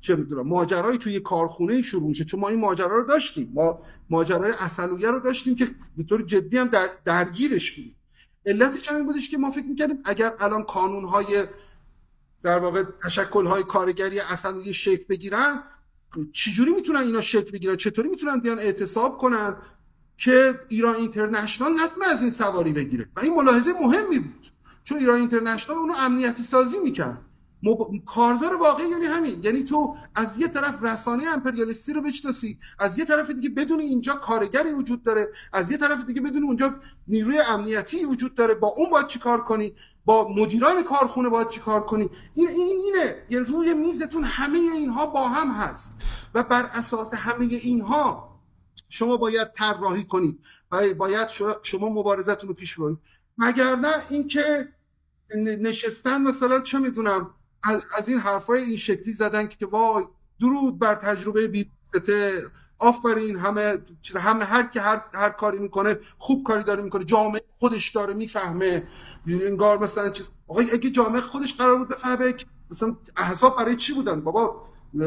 چه 0.00 0.16
می‌دونم 0.16 0.48
ماجرای 0.48 0.98
توی 0.98 1.20
کارخونه 1.20 1.82
شروع 1.82 2.08
میشه. 2.08 2.24
چون 2.24 2.40
ما 2.40 2.48
این 2.48 2.60
ماجرا 2.60 2.96
رو 2.96 3.04
داشتیم. 3.04 3.52
ما 3.54 3.82
ماجرای 4.10 4.52
اصلویه 4.60 5.10
رو 5.10 5.20
داشتیم 5.20 5.54
که 5.56 5.68
به 5.96 6.02
طور 6.02 6.22
جدی 6.22 6.58
هم 6.58 6.68
در 6.68 6.88
درگیرش 7.04 7.70
بودیم 7.70 7.96
علتش 8.46 8.92
این 8.92 9.06
بودش 9.06 9.30
که 9.30 9.38
ما 9.38 9.50
فکر 9.50 9.64
می‌کردیم 9.64 9.98
اگر 10.04 10.34
الان 10.40 10.66
های 11.04 11.44
در 12.42 12.58
واقع 12.58 12.84
های 13.46 13.62
کارگری 13.62 14.20
اصلویه 14.20 14.72
شکل 14.72 15.04
بگیرن 15.08 15.62
چجوری 16.32 16.74
می‌تونن 16.74 17.00
اینا 17.00 17.20
شکل 17.20 17.50
بگیرن؟ 17.50 17.76
چطوری 17.76 18.08
می‌تونن 18.08 18.40
بیان 18.40 18.58
اعتصاب 18.58 19.18
کنن 19.18 19.56
که 20.16 20.60
ایران 20.68 20.94
اینترنشنال 20.94 21.72
نتونه 21.72 22.06
از 22.06 22.22
این 22.22 22.30
سواری 22.30 22.72
بگیره؟ 22.72 23.08
و 23.16 23.20
این 23.20 23.34
ملاحظه 23.34 23.72
مهمی 23.72 24.18
بود. 24.18 24.50
چون 24.84 24.98
ایران 24.98 25.18
اینترنشنال 25.18 25.78
اونو 25.78 25.94
امنیتی 25.98 26.42
سازی 26.42 26.78
می‌کرد. 26.78 27.25
مب... 27.66 28.04
کارزار 28.04 28.56
واقعی 28.56 28.88
یعنی 28.88 29.04
همین. 29.04 29.44
یعنی 29.44 29.64
تو 29.64 29.96
از 30.14 30.38
یه 30.38 30.48
طرف 30.48 30.84
رسانه 30.84 31.28
امپریالیستی 31.28 31.92
رو 31.92 32.02
بشناسی 32.02 32.58
از 32.78 32.98
یه 32.98 33.04
طرف 33.04 33.30
دیگه 33.30 33.48
بدون 33.48 33.80
اینجا 33.80 34.14
کارگری 34.14 34.72
وجود 34.72 35.02
داره 35.02 35.28
از 35.52 35.70
یه 35.70 35.76
طرف 35.76 36.04
دیگه 36.04 36.20
بدون 36.20 36.44
اونجا 36.44 36.74
نیروی 37.08 37.38
امنیتی 37.38 38.04
وجود 38.04 38.34
داره 38.34 38.54
با 38.54 38.68
اون 38.68 38.90
باید 38.90 39.06
چیکار 39.06 39.44
کنی؟ 39.44 39.74
با 40.04 40.28
مدیران 40.28 40.82
کارخونه 40.82 41.28
باید 41.28 41.48
چیکار 41.48 41.80
کنی؟ 41.80 42.10
این 42.34 42.48
این 42.48 42.78
اینه. 42.84 43.16
یعنی 43.30 43.44
روی 43.44 43.74
میزتون 43.74 44.24
همه 44.24 44.58
اینها 44.58 45.06
با 45.06 45.28
هم 45.28 45.48
هست. 45.50 45.96
و 46.34 46.42
بر 46.42 46.62
اساس 46.62 47.14
همه 47.14 47.44
اینها 47.54 48.36
شما 48.88 49.16
باید 49.16 49.52
طراحی 49.52 50.04
کنید 50.04 50.40
و 50.72 50.94
باید 50.94 51.28
شما 51.62 51.88
مبارزتون 51.88 52.48
رو 52.48 52.54
پیش 52.54 52.78
برید 52.78 52.98
مگر 53.38 53.76
نه 53.76 53.94
اینکه 54.10 54.68
نشستن 55.36 56.22
مثلا 56.22 56.60
چه 56.60 56.78
می‌دونم 56.78 57.30
از 57.96 58.08
این 58.08 58.18
حرفای 58.18 58.60
این 58.60 58.76
شکلی 58.76 59.12
زدن 59.12 59.46
که 59.46 59.66
وای 59.66 60.04
درود 60.40 60.78
بر 60.78 60.94
تجربه 60.94 61.48
بیفته 61.48 62.42
آفرین 62.78 63.36
همه 63.36 63.78
چیز 64.02 64.16
همه 64.16 64.44
هر 64.44 64.62
کی 64.62 64.78
هر, 64.78 65.00
هر 65.14 65.30
کاری 65.30 65.58
می‌کنه 65.58 65.98
خوب 66.18 66.44
کاری 66.44 66.64
داره 66.64 66.82
می‌کنه. 66.82 67.04
جامعه 67.04 67.42
خودش 67.58 67.90
داره 67.90 68.14
می‌فهمه. 68.14 68.88
انگار 69.26 69.78
مثلا 69.78 70.10
چیز 70.10 70.26
آقای 70.48 70.70
اگه 70.72 70.90
جامعه 70.90 71.20
خودش 71.20 71.54
قرار 71.54 71.78
بود 71.78 71.88
بفهمه 71.88 72.34
مثلا 72.70 72.96
احزاب 73.16 73.56
برای 73.56 73.76
چی 73.76 73.94
بودن؟ 73.94 74.20
بابا 74.20 74.66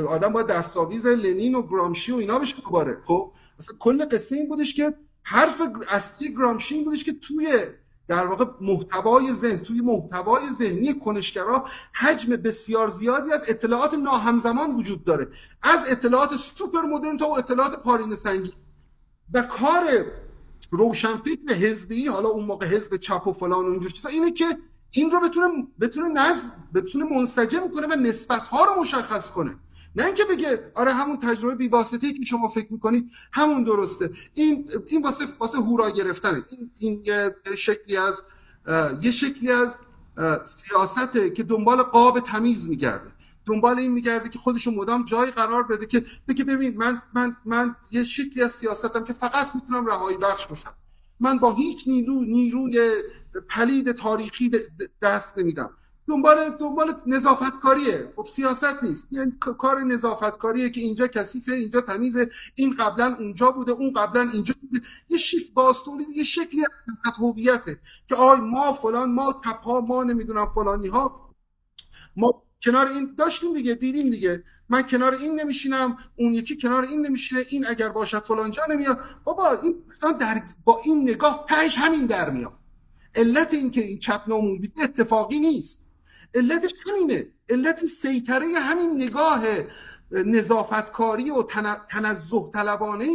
آدم 0.09 0.33
باید 0.33 0.47
دستاویز 0.47 1.05
لنین 1.05 1.55
و 1.55 1.67
گرامشی 1.67 2.11
و 2.11 2.15
اینا 2.15 2.41
دوباره 2.63 2.97
خب 3.03 3.31
مثلا 3.59 3.75
کل 3.79 4.05
قصه 4.05 4.35
این 4.35 4.47
بودش 4.47 4.73
که 4.73 4.93
حرف 5.23 5.61
اصلی 5.89 6.33
گرامشی 6.33 6.75
این 6.75 6.83
بودش 6.83 7.03
که 7.03 7.13
توی 7.13 7.65
در 8.09 8.25
واقع 8.25 8.45
محتوای 8.61 9.33
ذهن 9.33 9.57
توی 9.57 9.81
محتوای 9.81 10.51
ذهنی 10.51 10.99
کنشگرا 10.99 11.65
حجم 11.93 12.35
بسیار 12.35 12.89
زیادی 12.89 13.31
از 13.31 13.49
اطلاعات 13.49 13.93
ناهمزمان 13.93 14.75
وجود 14.75 15.03
داره. 15.03 15.27
از 15.63 15.91
اطلاعات 15.91 16.35
سوپر 16.35 16.81
مدرن 16.81 17.17
تا 17.17 17.35
اطلاعات 17.35 17.83
پارین 17.83 18.15
سنگی 18.15 18.53
و 19.33 19.41
کار 19.41 19.83
روشنفکر 20.71 21.53
حزبی 21.53 22.07
حالا 22.07 22.29
اون 22.29 22.45
موقع 22.45 22.67
حزب 22.67 22.97
چپ 22.97 23.27
و 23.27 23.31
فلان 23.31 23.65
و 23.65 23.71
اینجور 23.71 23.91
اینه 24.09 24.31
که 24.31 24.45
این 24.91 25.11
رو 25.11 25.19
بتونه 25.19 25.67
بتونه 25.79 26.07
نظم 26.07 26.51
بتونه 26.73 27.05
منسجم 27.05 27.69
کنه 27.69 27.87
و 27.87 27.95
نسبت 27.95 28.41
ها 28.41 28.65
رو 28.65 28.81
مشخص 28.81 29.31
کنه. 29.31 29.55
نه 29.95 30.05
اینکه 30.05 30.23
بگه 30.23 30.71
آره 30.75 30.93
همون 30.93 31.17
تجربه 31.17 31.55
بی 31.55 31.67
واسطه 31.67 32.13
که 32.13 32.23
شما 32.23 32.47
فکر 32.47 32.73
می‌کنید 32.73 33.11
همون 33.31 33.63
درسته. 33.63 34.09
این 34.33 34.69
این 34.87 35.01
واسه 35.01 35.25
واسه 35.39 35.57
هورا 35.57 35.89
گرفتنه. 35.89 36.43
این 36.49 36.71
این 36.79 37.03
یه 37.05 37.35
شکلی 37.55 37.97
از 37.97 38.23
یه 39.01 39.11
شکلی 39.11 39.51
از 39.51 39.79
سیاسته 40.45 41.29
که 41.29 41.43
دنبال 41.43 41.83
قاب 41.83 42.19
تمیز 42.19 42.69
میگرده. 42.69 43.11
دنبال 43.45 43.79
این 43.79 43.91
میگرده 43.91 44.29
که 44.29 44.39
خودشو 44.39 44.71
مدام 44.71 45.05
جای 45.05 45.31
قرار 45.31 45.63
بده 45.63 45.85
که 45.85 46.05
بگه 46.27 46.43
ببین 46.43 46.77
من 46.77 47.01
من 47.15 47.37
من 47.45 47.75
یه 47.91 48.03
شکلی 48.03 48.43
از 48.43 48.51
سیاستم 48.51 49.03
که 49.03 49.13
فقط 49.13 49.55
می‌تونم 49.55 49.85
رهایی 49.85 50.17
بخش 50.17 50.47
باشم. 50.47 50.73
من 51.19 51.37
با 51.37 51.53
هیچ 51.53 51.87
نیرو 51.87 52.13
نیروی 52.13 52.91
پلید 53.49 53.91
تاریخی 53.91 54.51
دست 55.01 55.37
نمیدم. 55.37 55.69
دنبال 56.09 56.49
دنبال 56.49 57.01
نظافت 57.07 57.59
کاریه 57.59 58.13
خب 58.15 58.27
سیاست 58.27 58.83
نیست. 58.83 59.07
یعنی 59.11 59.31
کار 59.57 59.83
نظافت 59.83 60.37
کاریه 60.37 60.69
که 60.69 60.81
اینجا 60.81 61.07
کثیفه 61.07 61.51
اینجا 61.51 61.81
تمیزه. 61.81 62.29
این 62.55 62.75
قبلا 62.75 63.15
اونجا 63.19 63.51
بوده 63.51 63.71
اون 63.71 63.93
قبلا 63.93 64.21
اینجا 64.33 64.53
بوده. 64.61 64.85
یه 65.09 65.17
شکل 65.17 65.53
باستولی 65.53 66.03
یه 66.15 66.23
شکلی 66.23 66.65
از 67.05 67.13
هویته 67.17 67.79
که 68.07 68.15
آی 68.15 68.39
ما 68.39 68.73
فلان 68.73 69.11
ما 69.11 69.41
تپا 69.45 69.81
ما 69.81 70.03
نمی‌دونم 70.03 70.45
فلانی 70.45 70.87
ها 70.87 71.29
ما 72.15 72.43
کنار 72.63 72.87
این 72.87 73.15
داشتیم 73.17 73.53
دیگه 73.53 73.73
دیدیم 73.73 74.09
دیگه. 74.09 74.43
من 74.69 74.81
کنار 74.81 75.13
این 75.13 75.39
نمیشینم 75.39 75.97
اون 76.15 76.33
یکی 76.33 76.57
کنار 76.57 76.83
این 76.83 77.05
نمیشینه 77.05 77.41
این 77.49 77.65
اگر 77.69 77.89
باشد 77.89 78.19
فلان 78.19 78.51
جا 78.51 78.63
نمیاد. 78.69 78.99
بابا 79.23 79.51
این 79.51 79.75
در 80.19 80.41
با 80.63 80.81
این 80.85 81.09
نگاه 81.09 81.45
تهش 81.49 81.77
همین 81.77 82.05
در 82.05 82.29
میاد. 82.29 82.59
علت 83.15 83.53
این 83.53 83.71
که 83.71 83.81
این 83.81 83.99
چپ 83.99 84.21
اتفاقی 84.83 85.39
نیست. 85.39 85.88
علتش 86.35 86.73
همینه. 86.87 87.27
علت 87.49 87.85
سیطره 87.85 88.47
همین 88.59 89.03
نگاه 89.03 89.43
نظافتکاری 90.11 91.31
و 91.31 91.43
تنزه 91.89 92.49
طلبانه 92.53 93.07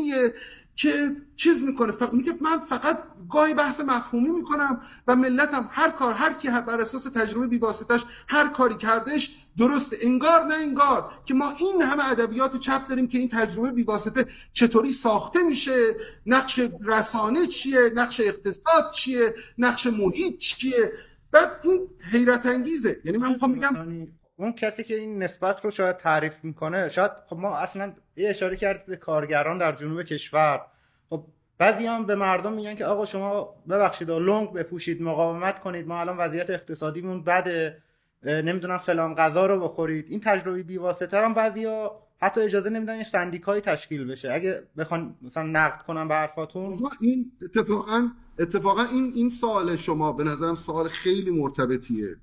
که 0.76 1.16
چیز 1.36 1.62
می‌کنه. 1.64 1.92
میگه 2.12 2.34
من 2.40 2.60
فقط 2.60 2.98
گاهی 3.30 3.54
بحث 3.54 3.80
مفهومی 3.80 4.28
می‌کنم 4.28 4.80
و 5.06 5.16
ملتم 5.16 5.68
هر 5.72 5.90
کار 5.90 6.12
هر 6.12 6.32
کی 6.32 6.48
بر 6.48 6.80
اساس 6.80 7.04
تجربه 7.04 7.46
بیواسطش 7.46 8.04
هر 8.28 8.48
کاری 8.48 8.74
کردش 8.74 9.36
درسته. 9.58 9.98
انگار 10.02 10.44
نه 10.44 10.54
انگار 10.54 11.12
که 11.26 11.34
ما 11.34 11.50
این 11.58 11.82
همه 11.82 12.10
ادبیات 12.10 12.56
چپ 12.56 12.88
داریم 12.88 13.08
که 13.08 13.18
این 13.18 13.28
تجربه 13.28 13.72
بیواسطه 13.72 14.26
چطوری 14.52 14.90
ساخته 14.90 15.42
میشه 15.42 15.96
نقش 16.26 16.60
رسانه 16.84 17.46
چیه 17.46 17.92
نقش 17.94 18.20
اقتصاد 18.20 18.92
چیه 18.94 19.34
نقش 19.58 19.86
محیط 19.86 20.36
چیه. 20.36 20.92
بعد 21.34 21.50
این 21.62 21.88
حیرت 22.12 22.46
انگیزه. 22.46 22.96
یعنی 23.04 23.18
من 23.18 23.28
می‌خوام 23.28 23.54
بگم 23.54 24.06
اون 24.36 24.52
کسی 24.52 24.84
که 24.84 24.94
این 24.94 25.22
نسبت 25.22 25.64
رو 25.64 25.70
شاید 25.70 25.96
تعریف 25.96 26.44
می‌کنه 26.44 26.88
شاید 26.88 27.10
خب 27.26 27.36
ما 27.36 27.56
اصلا 27.56 27.92
یه 28.16 28.28
اشاره 28.28 28.56
کرد 28.56 28.86
به 28.86 28.96
کارگران 28.96 29.58
در 29.58 29.72
جنوب 29.72 30.02
کشور. 30.02 30.66
خب 31.10 31.24
بعضی 31.58 31.86
هم 31.86 32.06
به 32.06 32.14
مردم 32.14 32.52
میگن 32.52 32.74
که 32.74 32.84
آقا 32.84 33.04
شما 33.04 33.54
ببخشید 33.68 34.10
و 34.10 34.18
لنگ 34.18 34.52
بپوشید 34.52 35.02
مقاومت 35.02 35.60
کنید 35.60 35.86
ما 35.86 36.00
الان 36.00 36.16
وضعیت 36.16 36.50
اقتصادیمون 36.50 37.24
بده 37.24 37.82
نمی‌دونم 38.22 38.78
فلان 38.78 39.14
غذا 39.14 39.46
رو 39.46 39.60
بخورید. 39.68 40.06
این 40.10 40.20
تجربه 40.20 40.62
بیواسطه 40.62 41.18
هم 41.18 41.34
بعضیا 41.34 42.00
حتی 42.24 42.40
اجازه 42.40 42.70
نمیدن 42.70 42.96
یه 42.96 43.04
سندیکایی 43.04 43.60
تشکیل 43.60 44.04
بشه. 44.04 44.32
اگه 44.32 44.68
بخوان 44.78 45.16
مثلا 45.22 45.42
نقد 45.42 45.86
کنم 45.86 46.08
به 46.08 46.14
حرفاتون. 46.14 46.78
این 47.00 47.32
اتفاقا 47.42 48.10
اتفاقا 48.38 48.82
این 48.82 49.12
این 49.14 49.28
سوال 49.28 49.76
شما 49.76 50.12
به 50.12 50.24
نظرم 50.24 50.54
سوال 50.54 50.88
خیلی 50.88 51.30
مرتبطیه. 51.30 52.16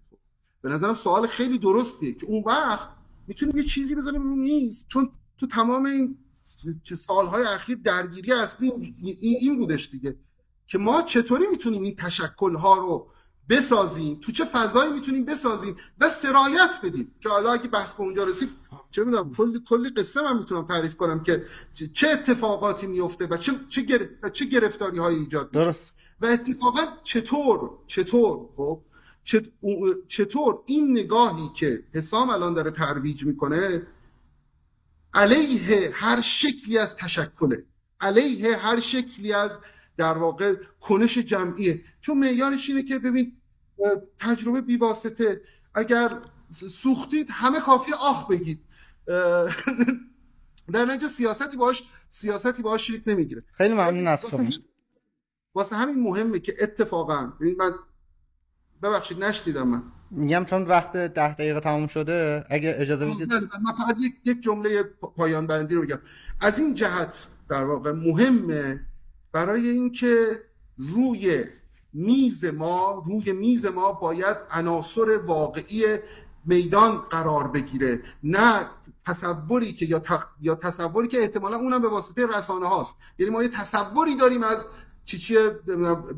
به 0.61 0.69
نظرم 0.69 0.93
سوال 0.93 1.27
خیلی 1.27 1.57
درستیه 1.59 2.13
که 2.13 2.25
اون 2.25 2.43
وقت 2.45 2.89
می‌تونیم 3.27 3.57
یه 3.57 3.63
چیزی 3.63 3.95
بذاریم 3.95 4.23
رو 4.23 4.35
نیست 4.35 4.87
چون 4.87 5.11
تو 5.37 5.47
تمام 5.47 5.85
این 5.85 6.17
سالهای 6.97 7.43
اخیر 7.43 7.77
درگیری 7.83 8.33
اصلی 8.33 8.71
این 9.21 9.59
بودش 9.59 9.89
دیگه. 9.91 10.15
که 10.67 10.77
ما 10.77 11.01
چطوری 11.01 11.47
می‌تونیم 11.51 11.81
این 11.83 11.95
تشکل 11.95 12.55
ها 12.55 12.77
رو 12.77 13.11
بسازیم. 13.51 14.19
تو 14.19 14.31
چه 14.31 14.45
فضایی 14.45 14.91
می‌تونیم 14.91 15.25
بسازیم 15.25 15.75
و 15.99 16.09
سرایت 16.09 16.79
بدیم. 16.83 17.15
که 17.19 17.29
حالا 17.29 17.51
اگه 17.51 17.67
بحث 17.67 17.93
به 17.93 18.01
اونجا 18.01 18.23
رسید 18.23 18.49
چه 18.91 19.03
می‌دونم 19.03 19.33
کلی 19.33 19.61
کلی 19.69 19.89
قصه 19.89 20.21
من 20.21 20.37
می‌تونم 20.37 20.65
تعریف 20.65 20.95
کنم 20.95 21.19
که 21.23 21.45
چه 21.93 22.09
اتفاقاتی 22.09 22.87
میفته 22.87 23.25
و 23.25 23.37
چه 23.37 23.51
چه, 23.69 23.81
گر... 23.81 24.29
چه 24.33 24.45
گرفتاری 24.45 24.99
های 24.99 25.15
ایجاد 25.15 25.51
درست. 25.51 25.93
و 26.21 26.25
اتفاقا 26.25 26.81
چطور 27.03 27.69
چطور 27.87 28.49
خب؟ 28.57 28.81
چطور 30.07 30.63
این 30.65 30.91
نگاهی 30.91 31.49
که 31.55 31.83
حسام 31.93 32.29
الان 32.29 32.53
داره 32.53 32.71
ترویج 32.71 33.25
می‌کنه 33.25 33.87
علیه 35.13 35.91
هر 35.93 36.21
شکلی 36.21 36.77
از 36.77 36.95
تشکله. 36.95 37.65
علیه 38.01 38.57
هر 38.57 38.79
شکلی 38.79 39.33
از 39.33 39.59
در 39.97 40.17
واقع 40.17 40.55
کنش 40.81 41.17
جمعیه. 41.17 41.83
چون 42.01 42.17
معیارش 42.17 42.69
اینه 42.69 42.83
که 42.83 42.99
ببین 42.99 43.40
تجربه 44.19 44.61
بیواسطه. 44.61 45.41
اگر 45.75 46.11
سوختید 46.69 47.27
همه 47.31 47.59
کافی 47.59 47.91
آخ 47.93 48.27
بگید. 48.27 48.61
در 50.73 50.85
نتیجه 50.85 51.07
سیاستی 51.07 51.57
باش 51.57 51.83
سیاستی 52.09 52.63
باش 52.63 52.87
شکل 52.87 53.11
نمی‌گیره. 53.11 53.43
خیلی 53.53 53.73
ممنون 53.73 54.07
از 54.07 54.21
شما. 54.31 54.49
واسه 55.55 55.75
همین 55.75 56.03
مهمه 56.03 56.39
که 56.39 56.55
اتفاقا 56.61 57.33
من 57.39 57.73
ببخشید 58.83 59.23
نشدیدم 59.23 59.67
من. 59.67 59.83
میگم 60.11 60.45
چون 60.45 60.63
وقت 60.63 60.91
ده 60.97 61.33
دقیقه 61.33 61.59
تموم 61.59 61.87
شده 61.87 62.45
اگه 62.49 62.75
اجازه 62.77 63.05
بدید. 63.05 63.33
من 63.33 63.73
فقط 63.77 63.95
یک, 63.99 64.13
یک 64.25 64.41
جمله 64.41 64.83
پایان 65.17 65.47
بندی 65.47 65.75
رو 65.75 65.81
بگم. 65.81 65.99
از 66.41 66.59
این 66.59 66.73
جهت 66.73 67.27
در 67.49 67.63
واقع 67.63 67.91
مهمه 67.91 68.87
برای 69.31 69.69
اینکه 69.69 70.41
روی 70.77 71.45
میز 71.93 72.45
ما 72.45 73.03
روی 73.05 73.31
میز 73.31 73.65
ما 73.65 73.91
باید 73.91 74.37
عناصر 74.51 75.17
واقعی 75.17 75.97
میدان 76.45 76.97
قرار 76.97 77.47
بگیره. 77.47 78.01
نه 78.23 78.67
تصوری 79.05 79.73
که 79.73 79.85
یا, 79.85 80.01
یا 80.41 80.55
تصوری 80.55 81.07
که 81.07 81.19
احتمالا 81.19 81.57
اونم 81.57 81.81
به 81.81 81.87
واسطه 81.87 82.27
رسانه 82.27 82.67
هاست 82.67 82.95
یعنی 83.17 83.31
ما 83.31 83.43
یه 83.43 83.49
تصوری 83.49 84.15
داریم 84.15 84.43
از 84.43 84.67
چی 85.05 85.17
چی 85.17 85.37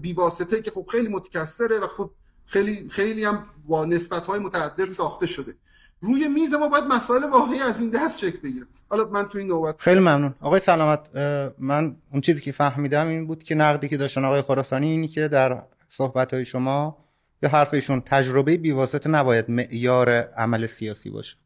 بی 0.01 0.13
واسطه 0.13 0.61
که 0.61 0.71
خب 0.71 0.85
خیلی 0.91 1.07
متکثره 1.07 1.79
و 1.79 1.87
خب 1.87 2.11
خیلی 2.45 2.89
خیلی 2.89 3.23
هم 3.23 3.45
با 3.67 3.85
نسبت 3.85 4.25
های 4.25 4.39
متعدد 4.39 4.89
ساخته 4.89 5.25
شده. 5.25 5.55
روی 6.03 6.27
میز 6.27 6.53
ما 6.53 6.69
باید 6.69 6.83
مسائل 6.83 7.23
واقعی 7.23 7.59
از 7.59 7.81
این 7.81 7.89
دست 7.89 8.19
شکل 8.19 8.37
بگیره 8.43 8.65
حالا 8.89 9.05
من 9.05 9.23
تو 9.23 9.37
این 9.37 9.47
نوبت 9.47 9.81
خیلی 9.81 9.99
ممنون. 9.99 10.35
آقای 10.41 10.59
سلامت 10.59 11.15
من 11.59 11.95
اون 12.11 12.21
چیزی 12.21 12.41
که 12.41 12.51
فهمیدم 12.51 13.07
این 13.07 13.27
بود 13.27 13.43
که 13.43 13.55
نقدی 13.55 13.87
که 13.87 13.97
داشتن 13.97 14.25
آقای 14.25 14.41
خراسانی 14.41 14.91
اینی 14.91 15.07
که 15.07 15.27
در 15.27 15.63
صحبت 15.87 16.33
های 16.33 16.45
شما 16.45 16.97
به 17.39 17.49
حرفشون 17.49 18.01
تجربه 18.05 18.57
بیواسطه 18.57 19.09
نباید 19.09 19.49
معیار 19.49 20.09
عمل 20.09 20.65
سیاسی 20.65 21.09
باشه. 21.09 21.37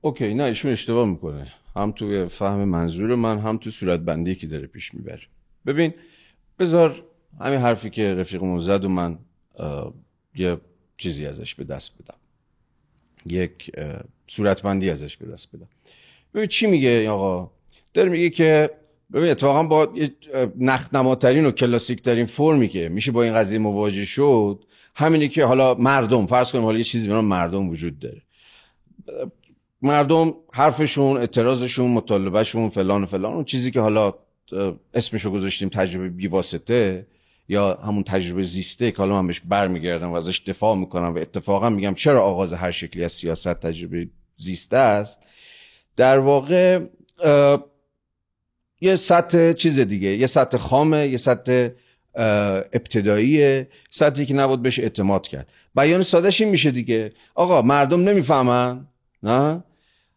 اوکی 0.00 0.34
نه 0.34 0.42
ایشون 0.42 0.70
اشتباه 0.70 1.08
می‌کنه. 1.08 1.52
هم 1.76 1.92
تو 1.92 2.28
فهم 2.28 2.64
منظور 2.64 3.14
من 3.14 3.38
هم 3.38 3.58
تو 3.58 3.70
صورت 3.70 4.00
بندی 4.00 4.34
که 4.34 4.46
داره 4.46 4.66
پیش 4.66 4.94
می‌بره. 4.94 5.22
ببین 5.66 5.94
بذار 6.58 7.02
همین 7.40 7.58
حرفی 7.58 7.90
که 7.90 8.14
رفیقمون 8.14 8.58
زد 8.58 8.84
و 8.84 8.88
من 8.88 9.18
یه 10.34 10.60
چیزی 10.96 11.26
ازش 11.26 11.54
به 11.54 11.64
دست 11.64 12.02
بدم. 12.02 12.19
یک 13.26 13.70
صورتبندی 14.26 14.90
ازش 14.90 15.16
به 15.16 15.26
دست 15.32 15.56
بدم. 15.56 15.68
ببین 16.34 16.46
چی 16.46 16.66
میگه 16.66 17.10
آقا؟ 17.10 17.50
داره 17.94 18.08
میگه 18.08 18.30
که 18.30 18.70
ببین 19.12 19.30
اتفاقا 19.30 19.62
با 19.62 19.92
نخنماترین 20.58 21.46
و 21.46 21.50
کلاسیک 21.50 22.02
ترین 22.02 22.26
فرمی 22.26 22.68
که 22.68 22.88
میشه 22.88 23.12
با 23.12 23.22
این 23.22 23.34
قضیه 23.34 23.58
مواجه 23.58 24.04
شد. 24.04 24.64
همینی 24.94 25.28
که 25.28 25.44
حالا 25.44 25.74
مردم 25.74 26.26
فرض 26.26 26.52
کنیم 26.52 26.64
حالا 26.64 26.78
یه 26.78 26.84
چیزی 26.84 27.08
به 27.08 27.20
مردم 27.20 27.68
وجود 27.68 27.98
داره. 27.98 28.22
مردم 29.82 30.34
حرفشون 30.52 31.16
اعتراضشون 31.16 31.90
مطالبهشون 31.90 32.68
فلان 32.68 33.02
و 33.02 33.06
فلان 33.06 33.32
اون 33.32 33.44
چیزی 33.44 33.70
که 33.70 33.80
حالا 33.80 34.14
اسمشو 34.94 35.30
گذاشتیم 35.30 35.68
تجربه 35.68 36.08
بیواسطه 36.08 37.06
یا 37.50 37.74
همون 37.74 38.02
تجربه 38.02 38.42
زیسته 38.42 38.90
که 38.90 38.96
حالا 38.98 39.14
من 39.14 39.26
بهش 39.26 39.40
برمیگردم 39.40 40.10
و 40.10 40.14
ازش 40.14 40.42
دفاع 40.46 40.76
می‌کنم 40.76 41.14
و 41.14 41.18
اتفاقا 41.18 41.70
میگم 41.70 41.94
چرا 41.94 42.22
آغاز 42.22 42.52
هر 42.52 42.70
شکلی 42.70 43.04
از 43.04 43.12
سیاست 43.12 43.54
تجربه 43.54 44.08
زیسته 44.36 44.76
است؟ 44.76 45.22
در 45.96 46.18
واقع 46.18 46.80
یه 48.80 48.96
سطح 48.96 49.52
چیز 49.52 49.80
دیگه 49.80 50.08
یه 50.08 50.26
سطح 50.26 50.58
خامه 50.58 51.08
یه 51.08 51.16
سطح 51.16 51.68
ابتدایی 52.72 53.66
سطحی 53.90 54.26
که 54.26 54.34
نبود 54.34 54.62
بهش 54.62 54.78
اعتماد 54.78 55.28
کرد. 55.28 55.52
بیان 55.74 56.02
سادش 56.02 56.40
این 56.40 56.50
میشه 56.50 56.70
دیگه. 56.70 57.12
آقا 57.34 57.62
مردم 57.62 58.08
نمی‌فهمن 58.08 58.86
نه؟ 59.22 59.64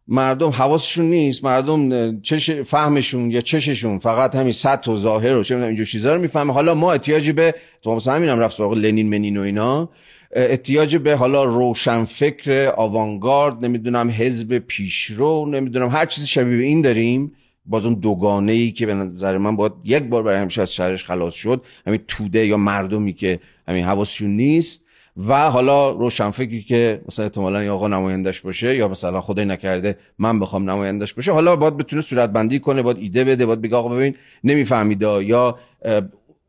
مردم 0.08 0.50
حواسشون 0.50 1.06
نیست 1.06 1.44
مردم 1.44 2.22
چش 2.22 2.52
فهمشون 2.52 3.32
یا 3.32 3.42
چششون 3.42 4.00
فقط 4.00 4.36
همین 4.36 4.52
سطح 4.52 4.92
و 4.92 4.96
ظاهر 4.96 5.36
و 5.36 5.44
چه 5.44 5.58
اینجور 5.58 5.86
چیزا 5.86 6.16
رو 6.16 6.22
می‌فهمه. 6.22 6.54
حالا 6.54 6.76
ما 6.76 6.92
احتیاجی 6.92 7.32
به 7.32 7.56
تو 7.82 7.96
مثلا 7.96 8.14
همینم 8.14 8.40
رفت 8.40 8.58
سراغ 8.58 8.74
لنین 8.74 9.10
منین 9.10 9.38
و 9.38 9.42
اینا 9.42 9.90
احتیاج 10.32 10.98
به 10.98 11.16
حالا 11.16 11.44
روشن 11.44 12.04
فکر 12.04 12.74
آوانگارد 12.78 13.66
نمی‌دونم 13.66 14.10
حزب 14.10 14.58
پیشرو 14.58 15.46
نمی‌دونم 15.46 15.90
هر 15.90 16.06
چیزی 16.06 16.28
شبیه 16.28 16.58
به 16.58 16.64
این 16.64 16.82
داریم. 16.82 17.32
باز 17.66 17.86
اون 17.86 17.94
دوگانه 17.94 18.52
ای 18.52 18.72
که 18.72 18.86
به 18.86 18.94
نظر 18.94 19.38
من 19.38 19.56
باید 19.56 19.72
یک 19.84 20.04
بار 20.04 20.24
برای 20.24 20.42
همیشه 20.42 20.62
از 20.62 20.74
شهرش 20.74 21.06
خلاص 21.06 21.34
شد 21.34 21.66
همین 21.88 22.00
توده 22.08 22.46
یا 22.46 22.58
مردمی 22.58 23.14
که 23.14 23.40
همین 23.68 23.84
حواسشون 23.84 24.30
نیست. 24.30 24.83
و 25.18 25.50
حالا 25.50 25.92
روشنفکری 25.92 26.64
که 26.64 27.02
مثلا 27.08 27.26
احتمالا 27.26 27.64
یا 27.64 27.76
آقا 27.76 27.88
نمایندش 27.88 28.42
باشه 28.42 28.76
یا 28.76 28.88
مثلا 28.88 29.22
خدای 29.22 29.46
نکرده 29.46 29.98
من 30.20 30.40
بخوام 30.40 30.70
نمایندش 30.70 31.14
باشه 31.14 31.32
حالا 31.32 31.56
باید 31.56 31.78
بتونه 31.78 32.02
صورت 32.02 32.30
بندی 32.30 32.60
کنه 32.60 32.82
باید 32.82 32.98
ایده 32.98 33.24
بده 33.24 33.46
باید 33.46 33.62
بگه 33.62 33.76
آقا 33.76 33.90
ببین 33.90 34.16
نمیفهمیدا 34.44 35.22
یا 35.22 35.58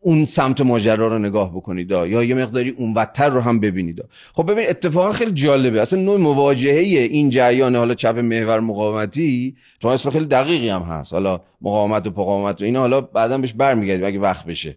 اون 0.00 0.24
سمت 0.24 0.60
ماجرا 0.60 1.08
رو 1.08 1.18
نگاه 1.18 1.50
بکنید 1.56 1.90
یا 1.90 2.24
یه 2.24 2.34
مقداری 2.34 2.70
اونوتر 2.70 3.28
رو 3.28 3.40
هم 3.40 3.60
ببینید 3.60 4.04
خب 4.34 4.50
ببین 4.52 4.68
اتفاقا 4.68 5.12
خیلی 5.12 5.32
جالبه 5.32 5.82
اصلا 5.82 6.00
نوع 6.00 6.18
مواجهه 6.18 6.78
این 6.78 7.30
جریان 7.30 7.76
حالا 7.76 7.94
چپ 7.94 8.18
محور 8.18 8.60
مقاومتی 8.60 9.56
تو 9.80 9.88
اسم 9.88 10.10
خیلی 10.10 10.26
دقیقی 10.26 10.68
هم 10.68 10.82
هست. 10.82 11.12
حالا 11.12 11.40
مقاومت 11.60 12.06
و 12.06 12.10
مقاومت 12.10 12.62
و 12.62 12.64
اینا 12.64 12.80
حالا 12.80 13.00
بعدا 13.00 13.38
بهش 13.38 13.52
برمیگردیم 13.52 14.06
اگه 14.06 14.18
وقت 14.18 14.46
بشه. 14.46 14.76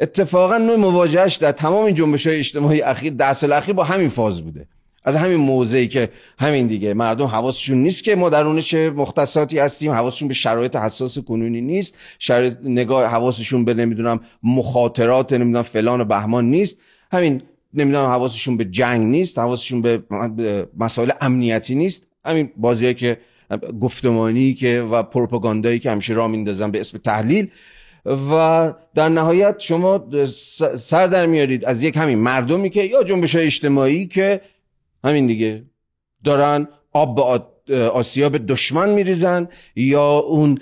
اتفاقا 0.00 0.58
نوع 0.58 0.76
مواجهش 0.76 1.36
در 1.36 1.52
تمام 1.52 1.84
این 1.84 1.94
جنبش 1.94 2.26
های 2.26 2.38
اجتماعی 2.38 2.82
اخیر 2.82 3.12
ده 3.12 3.32
سال 3.32 3.52
اخیر 3.52 3.74
با 3.74 3.84
همین 3.84 4.08
فاز 4.08 4.42
بوده. 4.42 4.66
از 5.04 5.16
همین 5.16 5.36
موضعی 5.36 5.88
که 5.88 6.08
همین 6.38 6.66
دیگه 6.66 6.94
مردم 6.94 7.26
حواسشون 7.26 7.78
نیست 7.78 8.04
که 8.04 8.14
ما 8.16 8.28
درون 8.28 8.60
چه 8.60 8.90
مختصاتی 8.90 9.58
هستیم 9.58 9.92
حواسشون 9.92 10.28
به 10.28 10.34
شرایط 10.34 10.76
حساس 10.76 11.18
کنونی 11.18 11.60
نیست 11.60 11.98
شرایط 12.18 12.56
نگاه 12.64 13.06
حواسشون 13.06 13.64
به 13.64 13.74
نمی‌دونم 13.74 14.20
مخاطرات 14.42 15.32
نمی‌دونم 15.32 15.62
فلان 15.62 16.00
و 16.00 16.04
بهمان 16.04 16.50
نیست. 16.50 16.78
همین 17.12 17.42
نمی‌دونم 17.74 18.06
حواسشون 18.06 18.56
به 18.56 18.64
جنگ 18.64 19.06
نیست 19.06 19.38
حواسشون 19.38 19.82
به 19.82 20.02
مسائل 20.78 21.10
امنیتی 21.20 21.74
نیست. 21.74 22.06
همین 22.24 22.50
بازیه 22.56 22.94
که 22.94 23.18
گفتمانی 23.80 24.54
که 24.54 24.80
و 24.80 25.02
پروپاگاندایی 25.02 25.78
که 25.78 25.90
همیشه 25.90 26.14
را 26.14 26.28
میندازن 26.28 26.70
به 26.70 26.80
اسم 26.80 26.98
تحلیل 26.98 27.50
و 28.04 28.72
در 28.94 29.08
نهایت 29.08 29.58
شما 29.58 30.04
سر 30.80 31.06
در 31.06 31.26
میارید 31.26 31.64
از 31.64 31.82
یک 31.82 31.96
همین 31.96 32.18
مردمی 32.18 32.70
که 32.70 32.82
یا 32.82 33.04
جنبش 33.04 33.36
اجتماعی 33.36 34.06
که 34.06 34.40
همین 35.04 35.26
دیگه 35.26 35.64
دارن 36.24 36.68
آب 36.92 37.16
به 37.16 37.22
آسیا 37.70 38.28
به 38.28 38.38
دشمن 38.38 38.90
میریزن 38.90 39.48
یا 39.76 40.18
اون 40.18 40.58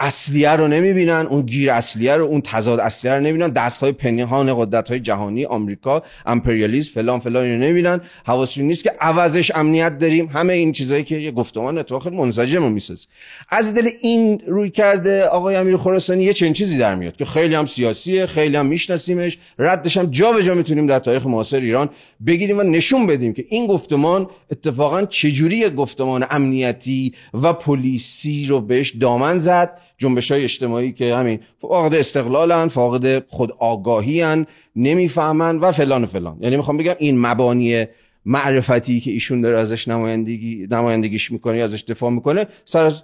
اصلیه 0.00 0.50
رو 0.50 0.68
نمی‌بینن 0.68 1.26
اون 1.30 1.42
گیر 1.42 1.70
اصلیه 1.70 2.14
رو 2.14 2.24
اون 2.24 2.40
تضاد 2.40 2.80
اصلیه 2.80 3.14
رو 3.14 3.20
نمی‌بینن. 3.20 3.48
دست 3.48 3.80
های 3.80 3.92
پنهان 3.92 4.54
قدرت 4.58 4.88
های 4.88 5.00
جهانی 5.00 5.44
آمریکا 5.44 6.02
امپریالیسم 6.26 6.92
فلان 6.94 7.18
فلان 7.18 7.44
رو 7.44 7.58
نمی‌بینن. 7.58 8.00
حواسشون 8.26 8.64
نیست 8.64 8.84
که 8.84 8.92
عوضش 9.00 9.52
امنیت 9.54 9.98
داریم. 9.98 10.26
همه 10.26 10.52
این 10.52 10.72
چیزایی 10.72 11.04
که 11.04 11.16
یه 11.16 11.30
گفتمان 11.30 11.78
اتفاق 11.78 12.08
منسجم 12.08 12.72
می‌سازه. 12.72 13.06
از 13.48 13.74
دل 13.74 13.88
این 14.02 14.42
روی 14.46 14.70
کرده 14.70 15.24
آقای 15.24 15.56
امیر 15.56 15.76
خراسانی 15.76 16.24
یه 16.24 16.32
چنین 16.32 16.52
چیزی 16.52 16.78
در 16.78 16.94
میاد 16.94 17.16
که 17.16 17.24
خیلی 17.24 17.54
هم 17.54 17.66
سیاسیه 17.66 18.26
خیلی 18.26 18.56
هم 18.56 18.66
میشناسیمش. 18.66 19.38
ردش 19.58 19.96
هم 19.96 20.06
جا 20.06 20.32
به 20.32 20.42
جا 20.42 20.54
می‌تونیم 20.54 20.86
در 20.86 20.98
تاریخ 20.98 21.26
معاصر 21.26 21.60
ایران 21.60 21.88
بگیریم 22.26 22.58
و 22.58 22.62
نشون 22.62 23.06
بدیم 23.06 23.32
که 23.32 23.44
این 23.48 23.66
گفتمان 23.66 24.28
اتفاقا 24.50 25.04
چجوری 25.04 25.70
گفتمان 25.70 26.26
امنیتی 26.50 27.14
و 27.42 27.52
پلیسی 27.52 28.46
رو 28.46 28.60
بهش 28.60 28.90
دامن 28.90 29.38
زد. 29.38 29.78
جنبش 29.98 30.32
های 30.32 30.44
اجتماعی 30.44 30.92
که 30.92 31.14
همین 31.14 31.40
فاقد 31.58 31.94
استقلالن 31.94 32.68
فاقد 32.68 33.28
خود 33.28 33.52
آگاهی 33.58 34.20
هن 34.20 34.46
نمی‌فهمن 34.76 35.58
و 35.58 35.72
فلان 35.72 36.04
و 36.04 36.06
فلان. 36.06 36.36
یعنی 36.40 36.56
می‌خوام 36.56 36.76
بگم 36.76 36.94
این 36.98 37.20
مبانی 37.20 37.86
معرفتی 38.24 39.00
که 39.00 39.10
ایشون 39.10 39.40
داره 39.40 39.58
ازش 39.58 39.88
نمایندگی 39.88 40.66
نمایندگیش 40.70 41.32
می‌کنه 41.32 41.58
یا 41.58 41.64
ازش 41.64 41.82
دفاع 41.82 42.10
می‌کنه 42.10 42.46
سر 42.64 42.84
از 42.84 43.02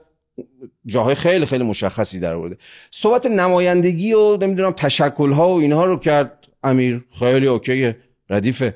جاهای 0.86 1.14
خیلی 1.14 1.46
خیلی 1.46 1.64
مشخصی 1.64 2.20
در 2.20 2.34
آورده 2.34 2.56
صحبت 2.90 3.26
نمایندگی 3.26 4.12
و 4.12 4.36
نمی‌دونم 4.36 4.72
تشکل 4.72 5.32
ها 5.32 5.48
و 5.48 5.60
اینها 5.60 5.84
رو 5.84 5.98
کرد 5.98 6.48
امیر. 6.64 7.04
خیلی 7.18 7.46
اوکیه 7.46 7.96
ردیفه. 8.30 8.74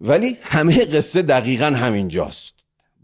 ولی 0.00 0.36
همه 0.42 0.84
قصه 0.84 1.22
دقیقا 1.22 1.66
همینجاست. 1.66 2.56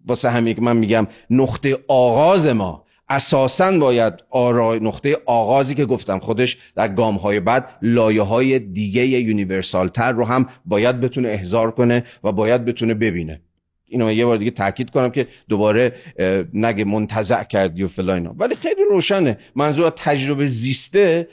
واسه 0.07 0.31
همین 0.31 0.55
که 0.55 0.61
من 0.61 0.77
میگم 0.77 1.07
نقطه 1.31 1.79
آغاز 1.89 2.49
ما 2.49 2.85
اساسا 3.09 3.79
باید 3.79 4.15
آرای 4.31 4.81
نقطه 4.81 5.19
آغازی 5.27 5.75
که 5.75 5.85
گفتم 5.85 6.19
خودش 6.19 6.59
در 6.75 6.89
گام 6.89 7.17
های 7.17 7.41
بعد 7.41 7.69
لایه 7.83 8.23
های 8.23 8.59
دیگه 8.59 9.07
یونیورسال 9.07 9.89
تر 9.89 10.13
رو 10.13 10.25
هم 10.25 10.49
باید 10.65 11.01
بتونه 11.01 11.29
احضار 11.29 11.71
کنه 11.71 12.05
و 12.25 12.33
باید 12.33 12.65
بتونه 12.65 12.95
ببینه. 12.95 13.41
اینو 13.87 14.13
یه 14.13 14.27
بار 14.27 14.37
دیگه 14.37 14.51
تاکید 14.51 14.91
کنم 14.91 15.11
که 15.11 15.29
دوباره 15.49 15.95
نگه 16.53 16.85
منتزع 16.85 17.45
کردی 17.45 17.83
و 17.83 17.89
فلان 17.89 18.27
ولی 18.27 18.55
خیلی 18.55 18.85
روشنه. 18.91 19.39
منظور 19.55 19.91
تجربه 19.91 20.47
زیسته 20.47 21.29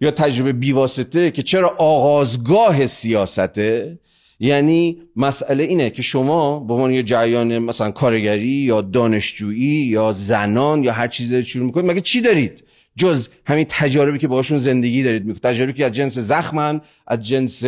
یا 0.00 0.10
تجربه 0.10 0.52
بیواسطه 0.52 1.30
که 1.30 1.42
چرا 1.42 1.68
آغازگاه 1.78 2.86
سیاسته؟ 2.86 3.98
یعنی 4.40 5.02
مسئله 5.16 5.64
اینه 5.64 5.90
که 5.90 6.02
شما 6.02 6.60
به 6.60 6.74
عنوان 6.74 6.90
یه 6.90 7.02
جریان 7.02 7.58
مثلا 7.58 7.90
کارگری 7.90 8.48
یا 8.48 8.80
دانشجویی 8.80 9.86
یا 9.86 10.12
زنان 10.12 10.84
یا 10.84 10.92
هر 10.92 11.08
چیزی 11.08 11.44
شروع 11.44 11.66
می‌کنید 11.66 11.90
مگه 11.90 12.00
چی 12.00 12.20
دارید؟ 12.20 12.64
جز 12.96 13.28
همین 13.46 13.66
تجاربی 13.68 14.18
که 14.18 14.28
باشون 14.28 14.58
زندگی 14.58 15.02
دارید 15.02 15.24
می‌کنید. 15.24 15.42
تجاربی 15.42 15.72
که 15.72 15.84
از 15.84 15.92
جنس 15.92 16.18
زخمن 16.18 16.80
از 17.06 17.26
جنس 17.26 17.64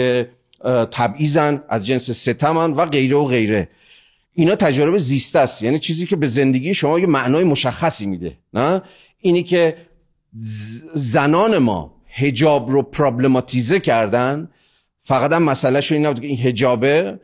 تبعیزن 0.91 1.63
از 1.69 1.87
جنس 1.87 2.11
ستمن 2.11 2.73
و 2.73 2.87
غیره 2.87 3.17
و 3.17 3.25
غیره. 3.25 3.69
اینا 4.33 4.57
تجارب 4.57 4.99
زیسته 4.99 5.39
است. 5.39 5.63
یعنی 5.63 5.79
چیزی 5.79 6.07
که 6.07 6.17
به 6.17 6.27
زندگی 6.27 6.75
شما 6.75 6.99
یه 6.99 7.07
معنای 7.07 7.45
مشخصی 7.45 8.07
میده 8.07 8.33
نه؟ 8.55 8.83
اینی 9.19 9.43
که 9.43 9.77
زنان 10.95 11.59
ما 11.59 11.95
هجاب 12.09 12.71
رو 12.71 12.83
پرابلماتیزه 12.83 13.81
کردن 13.81 14.49
فقط 15.11 15.33
هم 15.33 15.43
مسئله 15.43 15.81
این 15.91 16.07
نبود 16.07 16.21
که 16.21 16.27
این 16.27 16.39
هجابه 16.39 17.21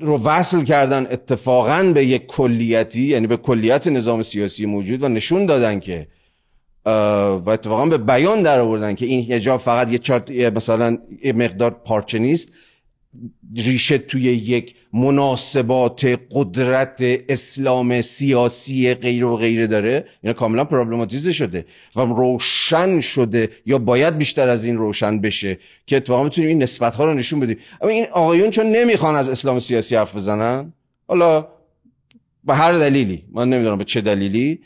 رو 0.00 0.18
وصل 0.24 0.64
کردن 0.64 1.06
اتفاقا 1.10 1.92
به 1.94 2.06
یک 2.06 2.26
کلیتی 2.26 3.02
یعنی 3.02 3.26
به 3.26 3.36
کلیت 3.36 3.86
نظام 3.86 4.22
سیاسی 4.22 4.66
موجود 4.66 5.02
و 5.02 5.08
نشون 5.08 5.46
دادن 5.46 5.80
که 5.80 6.06
و 7.44 7.50
اتفاقا 7.50 7.86
به 7.86 7.98
بیان 7.98 8.42
در 8.42 8.60
آوردن 8.60 8.94
که 8.94 9.06
این 9.06 9.32
هجاب 9.32 9.60
فقط 9.60 9.92
یه 9.92 9.98
چارت 9.98 10.30
مثلا 10.30 10.98
یه 11.24 11.32
مقدار 11.32 11.70
پارچه 11.70 12.18
نیست. 12.18 12.52
ریشه 13.56 13.98
توی 13.98 14.22
یک 14.22 14.74
مناسبات 14.92 16.18
قدرت 16.30 16.98
اسلام 17.28 18.00
سیاسی 18.00 18.94
غیر 18.94 19.24
و 19.24 19.36
غیره 19.36 19.66
داره 19.66 20.06
اینا 20.22 20.34
کاملا 20.34 20.64
پرابلماتیزه 20.64 21.32
شده 21.32 21.64
و 21.96 22.00
روشن 22.00 23.00
شده 23.00 23.50
یا 23.66 23.78
باید 23.78 24.18
بیشتر 24.18 24.48
از 24.48 24.64
این 24.64 24.76
روشن 24.76 25.20
بشه 25.20 25.58
که 25.86 25.96
اتفاقا 25.96 26.24
می‌تونیم 26.24 26.48
این 26.48 26.62
نسبت 26.62 26.94
ها 26.94 27.04
رو 27.04 27.14
نشون 27.14 27.40
بدیم. 27.40 27.58
اما 27.80 27.90
این 27.90 28.06
آقایون 28.12 28.50
چون 28.50 28.66
نمی‌خوان 28.66 29.16
از 29.16 29.28
اسلام 29.28 29.58
سیاسی 29.58 29.96
حرف 29.96 30.16
بزنن 30.16 30.72
حالا 31.08 31.48
به 32.44 32.54
هر 32.54 32.72
دلیلی 32.72 33.24
من 33.32 33.50
نمی‌دونم 33.50 33.78
به 33.78 33.84
چه 33.84 34.00
دلیلی 34.00 34.60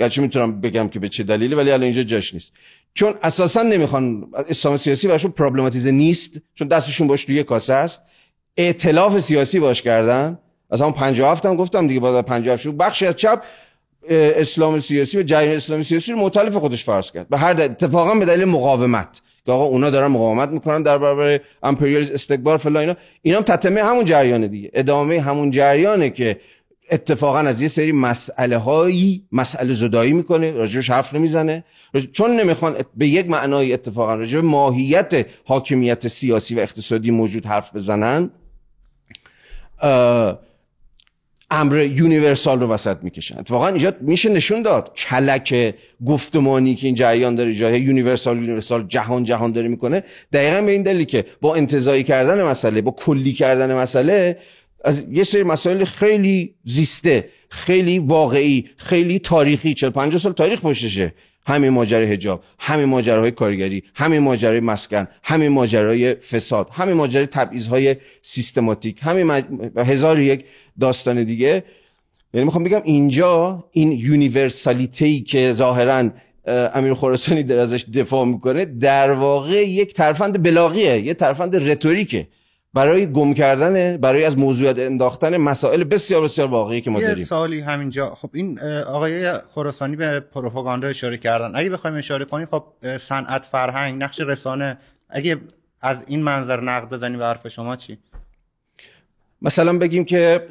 گرچه 0.00 0.22
می‌تونم 0.22 0.60
بگم 0.60 0.88
که 0.88 0.98
به 0.98 1.08
چه 1.08 1.22
دلیلی 1.22 1.54
ولی 1.54 1.70
الان 1.70 1.82
اینجا 1.82 2.02
جاش 2.02 2.34
نیست. 2.34 2.52
چون 2.94 3.14
اساسا 3.22 3.62
نمی‌خوان 3.62 4.26
اسلام 4.48 4.76
سیاسی 4.76 5.08
براشون 5.08 5.30
پرابلماتیزه 5.30 5.90
نیست 5.90 6.40
چون 6.54 6.68
دستشون 6.68 7.06
باش 7.06 7.24
توی 7.24 7.42
کاسه 7.42 7.74
است. 7.74 8.02
ائتلاف 8.56 9.18
سیاسی 9.18 9.60
باش 9.60 9.82
کردن. 9.82 10.38
از 10.70 10.80
همون 10.80 10.92
57 10.92 11.46
هم 11.46 11.56
گفتم 11.56 11.86
دیگه 11.86 12.00
بعد 12.00 12.24
57 12.24 12.62
شد 12.62 12.76
بخشی 12.76 13.06
از 13.06 13.14
چپ 13.14 13.42
اسلام 14.10 14.78
سیاسی 14.78 15.18
و 15.18 15.22
جریان 15.22 15.56
اسلامی 15.56 15.82
سیاسی 15.82 16.12
رو 16.12 16.18
مختلف 16.18 16.56
خودش 16.56 16.84
فرض 16.84 17.10
کرد. 17.10 17.28
به 17.28 17.38
هر 17.38 17.62
اتفاقا 17.62 18.14
به 18.14 18.24
دلیل 18.24 18.44
مقاومت. 18.44 19.22
که 19.46 19.52
آقا 19.52 19.64
اونا 19.64 19.90
دارن 19.90 20.06
مقاومت 20.06 20.48
می‌کنن 20.48 20.82
در 20.82 20.98
برابر 20.98 21.40
امپریالیسم 21.62 22.14
استکبار 22.14 22.56
فلان 22.56 22.76
اینا. 22.76 22.96
اینا 23.22 23.38
هم 23.38 23.44
تتمه 23.44 23.84
همون 23.84 24.04
جریان 24.04 24.46
دیگه. 24.46 24.70
ادامه 24.74 25.20
همون 25.20 25.50
جریانه 25.50 26.10
که 26.10 26.40
اتفاقا 26.90 27.38
از 27.38 27.62
یه 27.62 27.68
سری 27.68 27.92
مسئله 27.92 28.56
هایی 28.56 29.24
مسئله 29.32 29.72
زدایی 29.72 30.12
می‌کنه 30.12 30.50
راجبش 30.50 30.90
حرف 30.90 31.14
نمی‌زنه. 31.14 31.64
چون 32.12 32.40
نمی‌خوان 32.40 32.76
به 32.96 33.08
یک 33.08 33.28
معنای 33.28 33.72
اتفاقا 33.72 34.14
راجب 34.14 34.44
ماهیت 34.44 35.26
حاکمیت 35.44 36.08
سیاسی 36.08 36.54
و 36.54 36.58
اقتصادی 36.58 37.10
موجود 37.10 37.46
حرف 37.46 37.76
بزنن 37.76 38.30
امر 41.50 41.78
universal 41.78 42.60
رو 42.60 42.66
وسط 42.66 42.96
می‌کشن. 43.02 43.38
اتفاقا 43.38 43.68
اینجا 43.68 43.92
میشه 44.00 44.30
نشون 44.30 44.62
داد 44.62 44.94
کلک 44.96 45.74
گفتمانی 46.06 46.74
که 46.74 46.86
این 46.86 46.94
جریان 46.94 47.34
داره 47.34 47.54
جای 47.54 47.80
universal 47.80 48.36
universal 48.36 48.86
جهان 48.88 49.24
جهان 49.24 49.52
داره 49.52 49.68
می‌کنه. 49.68 50.04
دقیقا 50.32 50.62
به 50.62 50.72
این 50.72 50.82
دلیلی 50.82 51.04
که 51.04 51.24
با 51.40 51.54
انتظایی 51.54 52.04
کردن 52.04 52.42
مسئله 52.42 52.80
با 52.80 52.90
کلی 52.90 53.32
کردن 53.32 53.74
مسئله 53.74 54.38
از 54.84 55.04
یه 55.10 55.24
سری 55.24 55.42
مسائل 55.42 55.84
خیلی 55.84 56.54
زیسته 56.64 57.28
خیلی 57.48 57.98
واقعی 57.98 58.64
خیلی 58.76 59.18
تاریخی. 59.18 59.74
40 59.74 59.90
50 59.90 60.20
سال 60.20 60.32
تاریخ 60.32 60.60
پشتشه. 60.60 61.14
همین 61.46 61.68
ماجرای 61.70 62.06
حجاب 62.06 62.42
همین 62.58 62.84
ماجراهای 62.84 63.30
کارگری 63.30 63.82
همین 63.94 64.18
ماجرای 64.18 64.60
مسکن 64.60 65.08
همین 65.22 65.48
ماجرای 65.48 66.14
فساد 66.14 66.68
همین 66.72 66.94
ماجرای 66.94 67.26
تبعیض‌های 67.26 67.96
سیستماتیک 68.22 68.96
همین 69.00 69.26
مج... 69.26 69.44
هزار 69.76 70.20
یک 70.20 70.44
داستان 70.80 71.24
دیگه. 71.24 71.64
یعنی 72.34 72.44
می‌خوام 72.44 72.64
بگم 72.64 72.80
اینجا 72.84 73.64
این 73.72 73.92
یونیورسالیتی 73.92 75.20
که 75.20 75.52
ظاهرا 75.52 76.10
امیر 76.46 76.94
خراسانی 76.94 77.42
در 77.42 77.58
ازش 77.58 77.84
دفاع 77.94 78.24
می‌کنه 78.24 78.64
در 78.64 79.10
واقع 79.10 79.68
یک 79.68 79.94
ترفند 79.94 80.42
بلاغیه 80.42 81.00
یه 81.00 81.14
ترفند 81.14 81.70
رتوریکه. 81.70 82.26
برای 82.74 83.12
گم 83.12 83.34
کردن 83.34 83.96
برای 83.96 84.24
از 84.24 84.38
موضوعات 84.38 84.78
انداختن 84.78 85.36
مسائل 85.36 85.84
بسیار 85.84 86.22
بسیار 86.22 86.48
واقعی 86.48 86.80
که 86.80 86.90
ما 86.90 87.00
یه 87.00 87.06
داریم. 87.06 87.24
سالی 87.24 87.60
همینجا. 87.60 88.14
خب 88.14 88.30
این 88.34 88.60
آقای 88.86 89.32
خراسانی 89.38 89.96
به 89.96 90.20
پروپاگاندا 90.20 90.88
اشاره 90.88 91.16
کردن. 91.16 91.52
اگه 91.54 91.70
بخوایم 91.70 91.96
اشاره 91.96 92.24
کنیم 92.24 92.46
خب 92.46 92.64
صنعت 92.98 93.44
فرهنگ 93.44 94.02
نقش 94.02 94.20
رسانه. 94.20 94.78
اگه 95.10 95.36
از 95.80 96.04
این 96.08 96.22
منظر 96.22 96.60
نقد 96.60 96.88
بزنیم 96.88 97.18
به 97.18 97.24
حرف 97.24 97.48
شما 97.48 97.76
چی؟ 97.76 97.98
مثلا 99.42 99.78
بگیم 99.78 100.04
که 100.04 100.46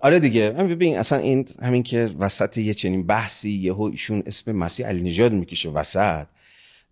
آره 0.00 0.20
دیگه. 0.20 0.54
من 0.58 0.68
ببین 0.68 0.98
اصلا 0.98 1.18
این 1.18 1.48
همین 1.62 1.82
که 1.82 2.10
وسط 2.18 2.58
یه 2.58 2.74
چنین 2.74 3.06
بحثی 3.06 3.50
یهو 3.50 3.82
ایشون 3.82 4.22
اسم 4.26 4.52
مسیح 4.52 4.86
علی 4.86 5.02
نژاد 5.02 5.32
می‌کشه 5.32 5.68
وسط 5.68 6.26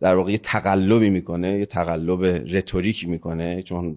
در 0.00 0.14
واقع 0.14 0.32
یه 0.32 0.38
تقلبی 0.38 1.10
می‌کنه 1.10 1.58
یه 1.58 1.66
تقلب 1.66 2.24
رتوریکی 2.24 3.06
می‌کنه 3.06 3.62
چون 3.62 3.96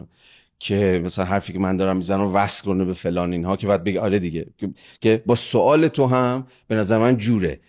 که 0.60 1.02
مثلا 1.06 1.26
حرفی 1.26 1.54
که 1.54 1.60
من 1.60 1.78
دارم 1.78 1.98
می‌زنم 1.98 2.36
وصل 2.36 2.66
کنه 2.66 2.86
به 2.86 2.94
فلان 2.94 3.32
اینها 3.34 3.56
که 3.56 3.68
بعد 3.68 3.84
بگه 3.84 4.00
آره 4.00 4.20
دیگه. 4.20 4.46
که 5.02 5.24
با 5.26 5.36
سوال 5.36 5.88
تو 5.88 6.06
هم 6.06 6.48
به 6.68 6.76
نظر 6.76 6.98
من 6.98 7.18
جوره. 7.18 7.60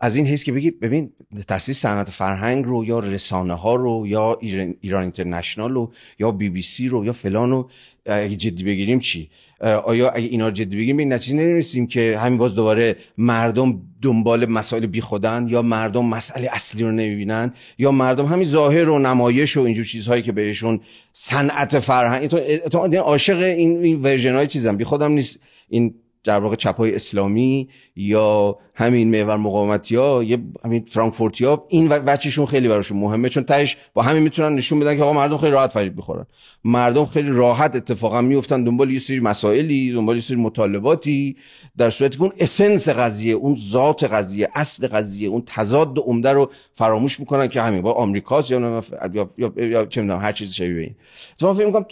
از 0.00 0.16
این 0.16 0.26
حیث 0.26 0.44
که 0.44 0.52
بگی 0.52 0.70
ببین 0.70 1.12
تاسیس 1.48 1.78
صنعت 1.78 2.10
فرهنگ 2.10 2.64
رو 2.64 2.84
یا 2.84 2.98
رسانه 2.98 3.54
ها 3.54 3.74
رو 3.74 4.06
یا 4.06 4.38
ایران 4.80 5.02
اینترنشنال 5.02 5.72
رو 5.72 5.92
یا 6.18 6.30
بی 6.30 6.50
بی 6.50 6.62
سی 6.62 6.88
رو 6.88 7.04
یا 7.04 7.12
فلان 7.12 7.50
رو 7.50 7.70
اگه 8.08 8.36
جدی 8.36 8.64
بگیریم 8.64 8.98
چی؟ 8.98 9.30
آیا 9.60 10.10
اگه 10.10 10.26
اینا 10.26 10.46
رو 10.46 10.50
جدی 10.50 10.76
بگیریم 10.76 10.96
به 10.96 11.04
نتیجه 11.04 11.36
نمی‌رسیم 11.36 11.86
که 11.86 12.18
همین 12.18 12.38
باز 12.38 12.54
دوباره 12.54 12.96
مردم 13.18 13.82
دنبال 14.02 14.46
مسائل 14.46 14.86
بی 14.86 15.00
خودن 15.00 15.46
یا 15.48 15.62
مردم 15.62 16.04
مسئله 16.04 16.48
اصلی 16.52 16.82
رو 16.82 16.92
نمی‌بینن 16.92 17.52
یا 17.78 17.90
مردم 17.90 18.26
همین 18.26 18.44
ظاهر 18.44 18.88
و 18.88 18.98
نمایش 18.98 19.56
و 19.56 19.60
اینجور 19.60 19.84
چیزهایی 19.84 20.22
که 20.22 20.32
بهشون 20.32 20.80
صنعت 21.12 21.78
فرهنگ 21.78 22.96
عاشق 22.96 23.42
این 23.42 23.82
این 23.82 24.02
version 24.02 24.34
های 24.34 24.46
چیزم 24.46 24.76
بی 24.76 24.84
خودم 24.84 25.12
نیست. 25.12 25.40
این 25.68 25.94
در 26.24 26.38
واقع 26.38 26.56
چپای 26.56 26.94
اسلامی 26.94 27.68
یا 27.96 28.58
همین 28.74 29.10
محور 29.10 29.36
مقاومتی 29.36 29.96
ها 29.96 30.24
یا 30.24 30.38
همین 30.64 30.84
فرانکفورتی 30.84 31.44
ها 31.44 31.64
این 31.68 31.88
بچهشون 31.88 32.46
خیلی 32.46 32.68
براشون 32.68 32.98
مهمه 32.98 33.28
چون 33.28 33.44
تهش 33.44 33.76
با 33.94 34.02
همین 34.02 34.22
می‌تونن 34.22 34.54
نشون 34.54 34.80
بدن 34.80 34.96
که 34.96 35.02
آقا 35.02 35.12
مردم 35.12 35.36
خیلی 35.36 35.52
راحت 35.52 35.70
فریب 35.70 35.96
بخورن 35.96 36.26
مردم 36.64 37.04
خیلی 37.04 37.30
راحت 37.30 37.76
اتفاقا 37.76 38.20
میفتن 38.20 38.64
دنبال 38.64 38.90
یه 38.90 38.98
سری 38.98 39.20
مسائلی 39.20 39.92
دنبال 39.92 40.16
یه 40.16 40.22
سری 40.22 40.36
مطالباتی 40.36 41.36
در 41.76 41.90
صورتی 41.90 42.16
که 42.16 42.22
اون 42.22 42.32
essence 42.38 42.88
قضیه 42.88 43.34
اون 43.34 43.56
ذات 43.56 44.04
قضیه 44.04 44.48
اصل 44.54 44.88
قضیه 44.88 45.28
اون 45.28 45.42
تضاد 45.46 45.98
عمده 45.98 46.32
رو 46.32 46.50
فراموش 46.72 47.20
می‌کنن 47.20 47.48
که 47.48 47.62
همین 47.62 47.82
با 47.82 47.92
آمریکاست 47.92 48.50
یا 48.50 48.82
یا, 49.14 49.30
یا, 49.38 49.52
یا, 49.56 49.86
چه 49.86 50.00
می‌دونم 50.00 50.20
هر 50.20 50.32
چیزی 50.32 50.54
شبیه 50.54 50.80
این. 50.80 50.94
من 51.42 51.52
فکر 51.52 51.66
می‌کنم 51.66 51.86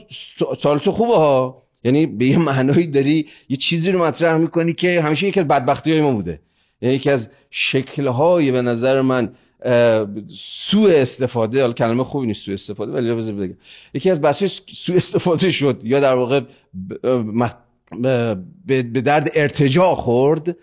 سوال 0.58 0.78
تو 0.78 0.92
خوبه 0.92 1.16
ها؟ 1.16 1.65
یعنی 1.86 2.06
به 2.06 2.26
یه 2.26 2.38
معنایی 2.38 2.86
داری 2.86 3.26
یه 3.48 3.56
چیزی 3.56 3.90
رو 3.90 4.04
مطرح 4.04 4.36
می‌کنی 4.36 4.72
که 4.72 5.00
همیشه 5.02 5.26
یکی 5.26 5.40
از 5.40 5.48
بدبختی 5.48 5.92
های 5.92 6.00
ما 6.00 6.12
بوده. 6.12 6.40
یعنی 6.80 6.94
یکی 6.94 7.10
از 7.10 7.30
شکلهای 7.50 8.50
به 8.50 8.62
نظر 8.62 9.00
من 9.00 9.32
سوء 10.36 10.90
استفاده 11.00 11.60
حالا 11.60 11.72
کلمه 11.72 12.04
خوبی 12.04 12.26
نیست 12.26 12.44
سوء 12.44 12.54
استفاده 12.54 12.92
ولی 12.92 13.14
بذار 13.14 13.34
بگم. 13.34 13.56
یکی 13.94 14.10
از 14.10 14.22
بحثش 14.22 14.60
سوء 14.66 14.96
استفاده 14.96 15.50
شد 15.50 15.80
یا 15.84 16.00
در 16.00 16.14
واقع 16.14 16.40
به 18.66 18.82
درد 18.82 19.30
ارتجاع 19.34 19.94
خورد 19.94 20.56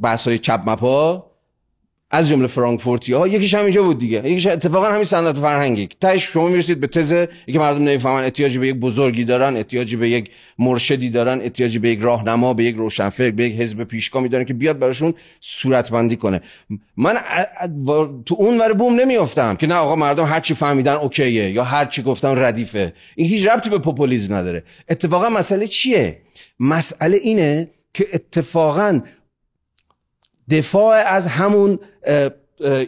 بحث 0.00 0.28
های 0.28 0.38
چپ 0.38 0.60
مپا. 0.66 1.27
از 2.10 2.28
جمله 2.28 2.46
فرانکفورتی 2.46 3.12
ها 3.12 3.28
یکیش 3.28 3.54
هم 3.54 3.62
اینجا 3.62 3.82
بود 3.82 3.98
دیگه. 3.98 4.18
یکیش 4.24 4.46
اتفاقا 4.46 4.86
همین 4.86 5.04
صنعت 5.04 5.38
فرهنگی. 5.38 5.88
تاش 6.00 6.22
شما 6.24 6.48
می‌رسید 6.48 6.80
به 6.80 6.86
تز 6.86 7.14
که 7.52 7.58
مردم 7.58 7.82
نمی‌فهمن 7.82 8.24
احتیاجی 8.24 8.58
به 8.58 8.68
یک 8.68 8.74
بزرگی 8.74 9.24
دارن 9.24 9.56
احتیاجی 9.56 9.96
به 9.96 10.10
یک 10.10 10.30
مرشدی 10.58 11.10
دارن 11.10 11.40
احتیاجی 11.40 11.78
به 11.78 11.88
یک 11.88 11.98
راهنما 12.02 12.54
به 12.54 12.64
یک 12.64 12.76
روشنفکر 12.76 13.30
به 13.30 13.44
یک 13.44 13.60
حزب 13.60 13.84
پیشگامی 13.84 14.28
دارن 14.28 14.44
که 14.44 14.54
بیاد 14.54 14.78
براشون 14.78 15.14
صورتبندی 15.40 16.16
کنه. 16.16 16.40
من 16.96 17.14
تو 18.26 18.34
اون 18.38 18.58
ور 18.58 18.72
بوم 18.72 19.00
نمیافتم 19.00 19.56
که 19.56 19.66
نه 19.66 19.74
آقا 19.74 19.96
مردم 19.96 20.24
هر 20.24 20.40
چی 20.40 20.54
فهمیدن 20.54 20.92
اوکیه 20.92 21.50
یا 21.50 21.64
هر 21.64 21.84
چی 21.84 22.02
گفتن 22.02 22.38
ردیفه. 22.38 22.92
این 23.16 23.26
هیچ 23.26 23.46
ربطی 23.46 23.70
به 23.70 23.78
پوپولیسم 23.78 24.34
نداره. 24.34 24.64
اتفاقا 24.88 25.28
مسئله 25.28 25.66
چیه؟ 25.66 26.18
مسئله 26.60 27.16
اینه 27.16 27.70
که 27.94 28.06
اتفاقا 28.12 29.00
دفاع 30.50 30.96
از 30.96 31.26
همون 31.26 31.78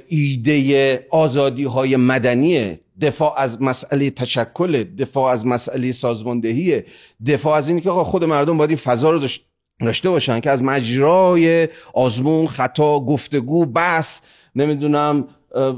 ایده 0.08 1.06
آزادی 1.10 1.64
های 1.64 1.96
مدنی 1.96 2.78
دفاع 3.00 3.34
از 3.38 3.62
مسئله 3.62 4.10
تشکل 4.10 4.84
دفاع 4.84 5.32
از 5.32 5.46
مسئله 5.46 5.92
سازماندهی 5.92 6.82
دفاع 7.26 7.56
از 7.56 7.68
اینکه 7.68 7.84
که 7.84 7.90
خود 7.90 8.24
مردم 8.24 8.58
باید 8.58 8.70
این 8.70 8.76
فضا 8.76 9.10
رو 9.10 9.28
داشته 9.80 10.10
باشن 10.10 10.40
که 10.40 10.50
از 10.50 10.62
مجرای 10.62 11.68
آزمون 11.94 12.46
خطا 12.46 13.00
گفتگو 13.00 13.66
بس 13.66 14.22
نمی‌دونم 14.56 15.28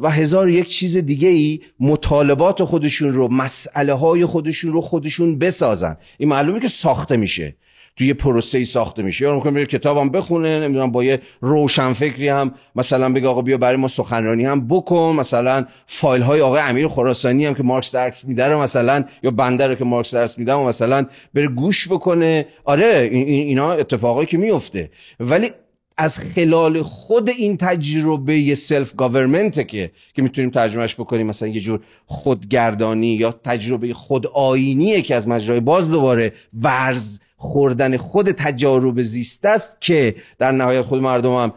و 0.02 0.10
هزار 0.10 0.48
یک 0.48 0.68
چیز 0.68 0.96
دیگه 0.96 1.28
ای 1.28 1.60
مطالبات 1.80 2.64
خودشون 2.64 3.12
رو 3.12 3.28
مسئله 3.28 3.92
های 3.92 4.24
خودشون 4.24 4.72
رو 4.72 4.80
خودشون 4.80 5.38
بسازن. 5.38 5.96
این 6.18 6.28
معلومه 6.28 6.60
که 6.60 6.68
ساخته 6.68 7.16
میشه. 7.16 7.56
توی 7.97 8.06
یه 8.06 8.14
پروسه 8.14 8.64
ساخته 8.64 9.02
میشه. 9.02 9.24
یا 9.24 9.35
ممکن 9.35 9.64
کتابم 9.64 10.09
بخونه 10.09 10.60
نمی‌دونم 10.60 10.93
با 10.93 11.05
یه 11.05 11.20
روشن 11.40 11.93
فکری 11.93 12.28
هم 12.28 12.55
مثلا 12.77 13.12
بگه 13.12 13.28
آقا 13.28 13.43
بیا 13.43 13.59
برای 13.59 13.77
ما 13.77 13.89
سخنرانی 13.89 14.44
هم 14.44 14.69
بکن. 14.69 15.16
مثلا 15.19 15.66
فایل 15.86 16.23
های 16.23 16.40
آقای 16.40 16.60
امیر 16.60 16.89
خراسانی 16.89 17.47
هم 17.47 17.55
که 17.55 17.62
مارکس 17.62 17.93
درس 17.93 18.24
میده 18.24 18.48
رو 18.48 18.62
مثلا 18.62 19.05
یا 19.23 19.31
بنده 19.31 19.66
رو 19.66 19.74
که 19.74 19.85
مارکس 19.85 20.14
درس 20.14 20.39
میده 20.39 20.52
و 20.52 20.64
مثلا 20.64 21.06
بره 21.35 21.48
گوش 21.48 21.89
بکنه. 21.89 22.47
آره 22.64 23.09
این 23.12 23.27
اینا 23.27 23.73
اتفاقایی 23.73 24.27
که 24.27 24.39
میفته 24.39 24.90
ولی 25.20 25.51
از 25.97 26.20
خلال 26.20 26.82
خود 26.82 27.31
این 27.31 27.56
تجربه 27.56 28.55
self 28.54 28.94
government 28.96 29.68
که 29.69 29.90
که 30.14 30.23
می‌تونیم 30.23 30.51
ترجمهش 30.51 30.94
بکنیم 30.94 31.27
مثلا 31.27 31.48
یه 31.48 31.60
جور 31.60 31.81
خودگردانی 32.05 33.06
یا 33.06 33.32
تجربه 33.44 33.94
خود 33.94 34.27
آیینیه 34.26 35.02
که 35.02 35.14
از 35.14 35.28
مجرای 35.28 35.60
باز 35.60 35.90
دوباره 35.90 36.32
ورز 36.62 37.20
خوردن 37.43 37.97
خود 37.97 38.31
تجارب 38.31 39.02
زیست 39.02 39.44
است 39.44 39.81
که 39.81 40.14
در 40.39 40.52
نهایت 40.52 40.82
خود 40.82 41.02
مردم 41.02 41.35
هم 41.35 41.52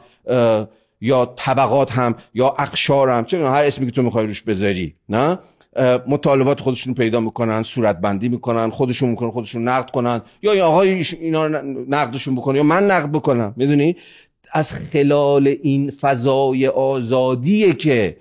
یا 1.02 1.34
طبقات 1.36 1.92
هم 1.92 2.16
یا 2.34 2.48
اقشار 2.60 3.10
هم 3.10 3.26
چه 3.26 3.50
هر 3.50 3.64
اسمی 3.64 3.86
که 3.86 3.92
تو 3.92 4.02
می‌خوای 4.02 4.28
روش 4.28 4.42
بذاری 4.42 4.96
نه؟ 5.10 5.40
مطالبات 6.08 6.60
خودشون 6.60 6.94
پیدا 6.94 7.20
می‌کنن 7.20 7.64
صورت 7.64 8.02
بندی 8.02 8.30
می‌کنن 8.30 8.70
خودشون 8.70 9.10
می‌کنن 9.10 9.32
خودشون 9.32 9.68
نقد 9.68 9.92
کنن 9.92 10.22
یا 10.42 10.56
یا 10.56 10.68
آقای 10.68 11.06
اینا 11.20 11.48
نقدشون 11.90 12.36
بکنن 12.36 12.56
یا 12.56 12.64
من 12.64 12.92
نقد 12.92 13.12
بکنم 13.12 13.54
می‌دونی؟ 13.58 13.96
از 14.52 14.74
خلال 14.74 15.48
این 15.48 15.92
فضای 15.92 16.68
آزادیه 16.68 17.74
که 17.74 18.18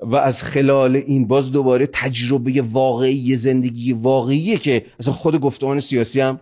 و 0.00 0.16
از 0.16 0.44
خلال 0.44 0.96
این 0.96 1.26
باز 1.26 1.52
دوباره 1.52 1.86
تجربه 1.86 2.62
واقعی 2.62 3.36
زندگی 3.36 3.92
واقعیه 3.92 4.58
که 4.58 4.84
اصلا 5.00 5.12
خود 5.12 5.40
گفتمان 5.40 5.80
سیاسی 5.80 6.20
هم 6.20 6.40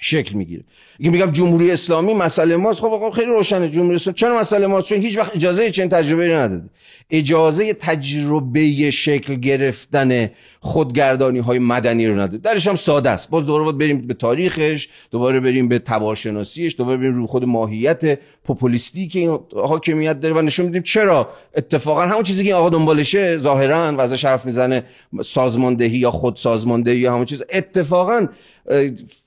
شکل 0.00 0.34
می‌گیره. 0.34 0.64
اگه 1.00 1.10
میگم 1.10 1.30
جمهوری 1.30 1.70
اسلامی 1.70 2.14
مسئله 2.14 2.56
ماست. 2.56 2.80
خب 2.80 3.10
خیلی 3.14 3.26
روشنه. 3.26 3.68
جمهوری 3.68 3.94
اسلامی 3.94 4.14
چرا 4.14 4.38
مسئله 4.38 4.66
ماست؟ 4.66 4.88
چون 4.88 5.00
هیچ 5.00 5.18
وقت 5.18 5.34
اجازه 5.34 5.70
چنین 5.70 5.88
تجربه 5.88 6.28
رو 6.28 6.34
نداده. 6.34 6.68
اجازه 7.10 7.74
تجربه 7.74 8.90
شکل 8.90 9.34
گرفتن 9.34 10.30
خودگردانی 10.60 11.38
های 11.38 11.58
مدنی 11.58 12.06
رو 12.06 12.14
نداده. 12.14 12.38
درش 12.38 12.66
هم 12.66 12.76
ساده 12.76 13.10
است. 13.10 13.30
باز 13.30 13.46
دوباره 13.46 13.64
باید 13.64 13.78
بریم 13.78 14.06
به 14.06 14.14
تاریخش 14.14 14.88
دوباره 15.10 15.40
بریم 15.40 15.68
به 15.68 15.78
تبارشناسیش 15.78 16.76
دوباره 16.78 16.96
بریم 16.96 17.14
رو 17.14 17.26
خود 17.26 17.44
ماهیت 17.44 18.18
پوپولیستی 18.44 19.08
که 19.08 19.18
این 19.18 19.38
حاکمیت 19.52 20.20
داره 20.20 20.34
و 20.34 20.42
نشون 20.42 20.66
میدیم 20.66 20.82
چرا. 20.82 21.28
اتفاقا 21.56 22.02
همون 22.02 22.22
چیزی 22.22 22.42
که 22.42 22.48
این 22.48 22.56
آقا 22.56 22.68
دنبالشه 22.68 23.38
ظاهرا 23.38 23.96
و 23.96 24.00
ازش 24.00 24.44
می‌زنه 24.44 24.84
سازماندهی 25.22 25.98
یا 25.98 26.10
خود 26.10 26.36
سازماندهی 26.36 26.98
یا 26.98 27.12
همون 27.12 27.24
چیز. 27.24 27.42
اتفاقا 27.52 28.28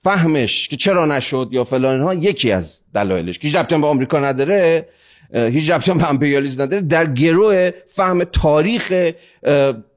فهمش 0.01 0.67
که 0.67 0.75
چرا 0.77 1.05
نشد 1.05 1.49
یا 1.51 1.63
فلان 1.63 1.93
اینها 1.93 2.13
یکی 2.13 2.51
از 2.51 2.81
دلایلش 2.93 3.39
که 3.39 3.47
هیچ 3.47 3.57
به 3.57 3.87
آمریکا 3.87 4.19
نداره 4.19 4.85
هیچ 5.33 5.71
ربطی 5.71 5.93
به 5.93 6.09
امپریالیسم 6.09 6.61
نداره 6.61 6.81
در 6.81 7.13
گروه 7.13 7.71
فهم 7.87 8.23
تاریخ 8.23 9.11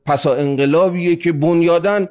پسا 0.07 0.35
انقلابیه 0.35 1.17
که 1.17 1.33
بنیادن 1.33 2.09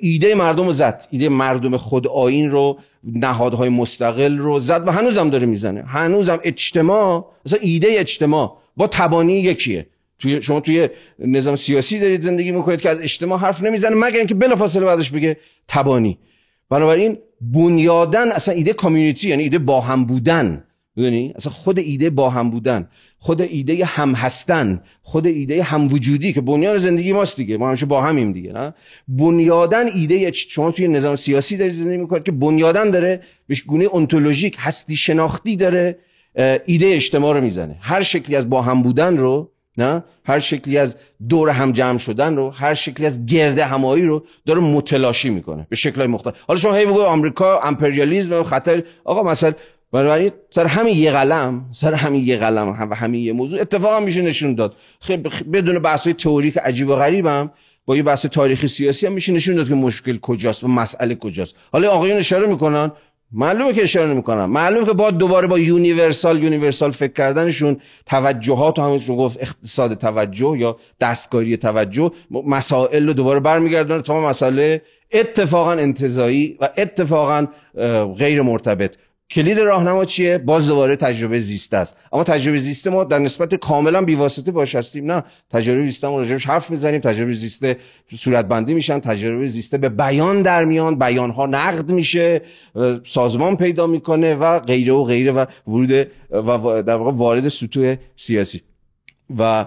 ایده 0.00 0.34
مردم 0.34 0.66
رو 0.66 0.72
زد. 0.72 1.06
ایده 1.10 1.28
مردم 1.28 1.76
خود 1.76 2.06
آین 2.06 2.50
رو 2.50 2.78
نهادهای 3.04 3.68
مستقل 3.68 4.38
رو 4.38 4.58
زد 4.58 4.88
و 4.88 4.90
هنوزم 4.90 5.30
داره 5.30 5.46
می‌زنه. 5.46 5.82
هنوزم 5.82 6.40
اجتماع 6.42 7.26
مثلا 7.46 7.58
ایده 7.62 7.88
اجتماع 7.90 8.58
با 8.76 8.86
تبانی 8.86 9.40
یکیه. 9.40 9.86
توی 10.18 10.42
شما 10.42 10.60
توی 10.60 10.88
نظام 11.18 11.56
سیاسی 11.56 11.98
دارید 11.98 12.20
زندگی 12.20 12.52
می‌کنید 12.52 12.80
که 12.80 12.90
از 12.90 13.00
اجتماع 13.00 13.38
حرف 13.38 13.62
نمی‌زنه 13.62 13.96
مگر 13.96 14.18
اینکه 14.18 14.34
بلافاصله 14.34 14.84
بعدش 14.84 15.10
بگه 15.10 15.36
تبانی. 15.68 16.18
بنابراین 16.70 17.18
بنیادن 17.40 18.32
اصلا 18.32 18.54
ایده 18.54 18.72
کامیونیتی 18.72 19.28
یعنی 19.28 19.42
ایده 19.42 19.58
با 19.58 19.80
هم 19.80 20.04
بودن. 20.04 20.64
می‌دونی؟ 20.96 21.32
اصلا 21.36 21.52
خود 21.52 21.78
ایده 21.78 22.10
با 22.10 22.30
هم 22.30 22.50
بودن 22.50 22.88
خود 23.18 23.42
ایده 23.42 23.84
هم 23.84 24.14
هستن 24.14 24.82
خود 25.02 25.26
ایده 25.26 25.62
هم 25.62 25.86
وجودی 25.86 26.32
که 26.32 26.40
بنیان 26.40 26.76
زندگی 26.76 27.12
ماست 27.12 27.36
دیگه. 27.36 27.56
ما 27.56 27.68
همیشه 27.68 27.86
با 27.86 28.00
همیم 28.00 28.32
دیگه 28.32 28.52
نه؟ 28.52 28.74
بنیادن 29.08 29.86
ایده 29.94 30.32
شما 30.32 30.70
توی 30.70 30.88
نظام 30.88 31.14
سیاسی 31.14 31.56
داری 31.56 31.70
زندگی 31.70 31.96
می‌کنید 31.96 32.22
که 32.22 32.32
بنیادن 32.32 32.90
داره 32.90 33.20
به 33.46 33.56
گونه 33.66 33.94
انتولوژیک 33.94 34.56
هستی 34.58 34.96
شناختی 34.96 35.56
داره 35.56 35.98
ایده 36.64 36.86
اجتماع 36.86 37.34
رو 37.34 37.40
می‌زنه. 37.40 37.76
هر 37.80 38.02
شکلی 38.02 38.36
از 38.36 38.50
با 38.50 38.62
هم 38.62 38.82
بودن 38.82 39.16
رو 39.16 39.50
نه؟ 39.78 40.04
هر 40.24 40.38
شکلی 40.38 40.78
از 40.78 40.96
دور 41.28 41.48
هم 41.48 41.72
جمع 41.72 41.98
شدن 41.98 42.36
رو 42.36 42.50
هر 42.50 42.74
شکلی 42.74 43.06
از 43.06 43.26
گرده 43.26 43.64
همایی 43.64 44.04
رو 44.04 44.24
داره 44.46 44.60
متلاشی 44.60 45.30
می‌کنه 45.30 45.66
به 45.70 45.76
شکلهای 45.76 46.06
مختلف. 46.06 46.34
حالا 46.48 46.60
شما 46.60 46.74
هی 46.74 46.86
بگو 46.86 47.02
آمریکا 47.02 47.60
امپریالیسم 47.60 48.42
خطر. 48.42 48.82
آقا 49.04 49.22
مثلا 49.22 49.52
برای 49.92 50.32
سر 50.50 50.66
همین 50.66 50.96
یه 50.96 51.10
قلم 51.10 51.66
سر 51.72 51.94
همین 51.94 52.24
یه 52.24 52.36
قلم 52.36 52.68
و 52.90 52.94
همین 52.94 53.20
یه 53.24 53.32
موضوع 53.32 53.60
اتفاقا 53.60 54.00
میشه 54.00 54.22
نشون 54.22 54.54
داد. 54.54 54.76
خیلی 55.00 55.22
بدون 55.52 55.78
بحث 55.78 56.08
تئوریک 56.08 56.58
عجیب 56.58 56.88
و 56.88 56.94
غریبم 56.94 57.50
با 57.86 57.96
یه 57.96 58.02
بحث 58.02 58.26
تاریخی 58.26 58.68
سیاسی 58.68 59.06
هم 59.06 59.12
میشه 59.12 59.32
نشون 59.32 59.56
داد 59.56 59.68
که 59.68 59.74
مشکل 59.74 60.18
کجاست 60.18 60.64
و 60.64 60.68
مسئله 60.68 61.14
کجاست. 61.14 61.56
حالا 61.72 61.90
آقایون 61.90 62.16
اشاره 62.16 62.46
می‌کنن 62.46 62.92
معلومه 63.32 63.72
که 63.72 63.82
اشاره 63.82 64.06
نمی‌کنم. 64.06 64.50
معلومه 64.50 64.86
که 64.86 64.92
با 64.92 65.10
دوباره 65.10 65.46
با 65.46 65.58
universal 65.58 66.42
universal 66.42 66.90
فکر 66.90 67.12
کردنشون 67.12 67.80
توجهات 68.06 68.78
و 68.78 68.82
همونطور 68.82 69.16
گفت 69.16 69.38
اقتصاد 69.40 69.94
توجه 69.94 70.56
یا 70.58 70.76
دستکاری 71.00 71.56
توجه 71.56 72.10
مسائل 72.30 73.06
رو 73.06 73.12
دوباره 73.12 73.40
برمیگردونه 73.40 74.02
تا 74.02 74.20
مسئله 74.20 74.82
اتفاقا 75.12 75.72
انتزاعی 75.72 76.56
و 76.60 76.68
اتفاقا 76.76 77.46
غیر 78.18 78.42
مرتبط. 78.42 78.96
کلید 79.30 79.58
راهنما 79.58 80.04
چیه؟ 80.04 80.38
باز 80.38 80.66
دوباره 80.66 80.96
تجربه 80.96 81.38
زیسته 81.38 81.76
است. 81.76 81.96
اما 82.12 82.24
تجربه 82.24 82.58
زیسته 82.58 82.90
ما 82.90 83.04
در 83.04 83.18
نسبت 83.18 83.54
کاملا 83.54 84.02
بیواسطه 84.02 84.52
باش 84.52 84.74
هستیم. 84.74 85.12
نه 85.12 85.24
تجربه 85.50 85.86
زیسته 85.86 86.08
ما 86.08 86.18
راجبش 86.18 86.46
حرف 86.46 86.70
می‌زنیم. 86.70 87.00
تجربه 87.00 87.32
زیسته 87.32 87.76
صورت 88.14 88.44
بندی 88.44 88.74
میشن. 88.74 89.00
تجربه 89.00 89.46
زیسته 89.46 89.78
به 89.78 89.88
بیان 89.88 90.42
در 90.42 90.64
میان. 90.64 90.98
بیان 90.98 91.30
ها 91.30 91.46
نقد 91.46 91.90
میشه. 91.90 92.42
سازمان 93.04 93.56
پیدا 93.56 93.86
می‌کنه 93.86 94.34
و 94.34 94.58
غیره 94.58 94.92
و 94.92 95.04
غیره 95.04 95.32
و 95.32 95.44
ورود 95.66 95.90
و 96.30 96.82
در 96.82 96.94
واقع 96.94 97.12
وارد 97.12 97.48
سطوح 97.48 97.96
سیاسی. 98.16 98.62
و 99.38 99.66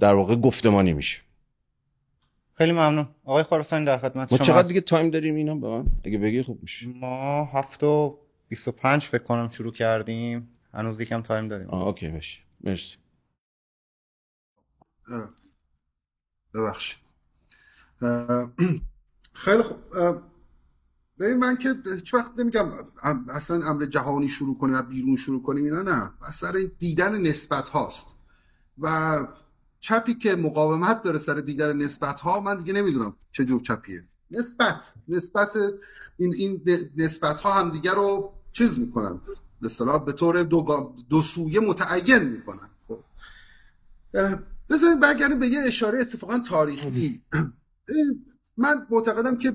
در 0.00 0.14
واقع 0.14 0.36
گفتمانی 0.36 0.92
میشه. 0.92 1.18
خیلی 2.54 2.72
ممنون. 2.72 3.08
آقای 3.24 3.42
خراسانی 3.42 3.84
در 3.84 3.98
خدمت 3.98 4.28
شما 4.28 4.38
ما 4.38 4.44
چقدر 4.44 4.68
دیگه 4.68 4.80
time 4.80 5.10
داریم 5.10 5.34
اینا؟ 5.34 5.54
به 5.54 5.68
من؟ 5.68 5.84
اگه 6.04 6.18
بگی 6.18 6.42
خوب 6.42 6.58
میشه. 6.62 6.86
ما 7.00 7.44
هفت 7.44 7.84
25 8.48 9.06
فکر 9.06 9.22
کنم 9.22 9.48
شروع 9.48 9.72
کردیم. 9.72 10.48
هنوز 10.74 11.00
یکم 11.00 11.22
time 11.22 11.48
داریم. 11.48 11.70
آه 11.70 11.86
okay 11.86 12.08
باشه 12.08 12.38
مرسی. 12.60 12.96
ببخشید. 16.54 16.98
خیلی 19.32 19.62
خوب. 19.62 19.78
ببین 21.18 21.36
من 21.38 21.56
که 21.56 21.74
هیچ 21.94 22.14
وقت 22.14 22.38
نمیگم 22.38 22.70
اصلا 23.28 23.66
امر 23.66 23.84
جهانی 23.84 24.28
شروع 24.28 24.58
کنیم 24.58 24.74
و 24.76 24.82
بیرون 24.82 25.16
شروع 25.16 25.42
کنیم 25.42 25.64
اینا 25.64 25.82
نه. 25.82 26.10
اثر 26.22 26.52
دیدن 26.78 27.20
نسبت 27.20 27.68
هاست. 27.68 28.06
و 28.78 29.16
چپی 29.80 30.14
که 30.14 30.36
مقاومت 30.36 31.02
داره 31.02 31.18
سر 31.18 31.34
دیدن 31.34 31.76
نسبت 31.76 32.20
ها 32.20 32.40
من 32.40 32.56
دیگه 32.56 32.72
نمی‌دونم 32.72 33.16
چه 33.32 33.44
جور 33.44 33.60
چپیه. 33.60 34.00
نسبت. 34.30 34.94
نسبت 35.08 35.56
این 36.16 36.34
این 36.34 36.64
نسبت 36.96 37.40
ها 37.40 37.52
هم 37.52 37.70
دیگه 37.70 37.90
رو 37.92 38.37
چیز 38.58 38.78
می‌کنن. 38.78 39.20
به 39.60 39.98
به 40.06 40.12
طور 40.12 40.42
دو, 40.42 40.94
دو 41.08 41.22
سویه 41.22 41.60
متعین 41.60 42.22
می‌کنن. 42.22 42.68
خب. 42.88 43.00
بذارید 44.70 45.00
برگردیم 45.00 45.38
به 45.38 45.48
یه 45.48 45.60
اشاره 45.60 46.00
اتفاقا 46.00 46.38
تاریخی. 46.38 47.22
من 48.56 48.86
معتقدم 48.90 49.38
که 49.38 49.52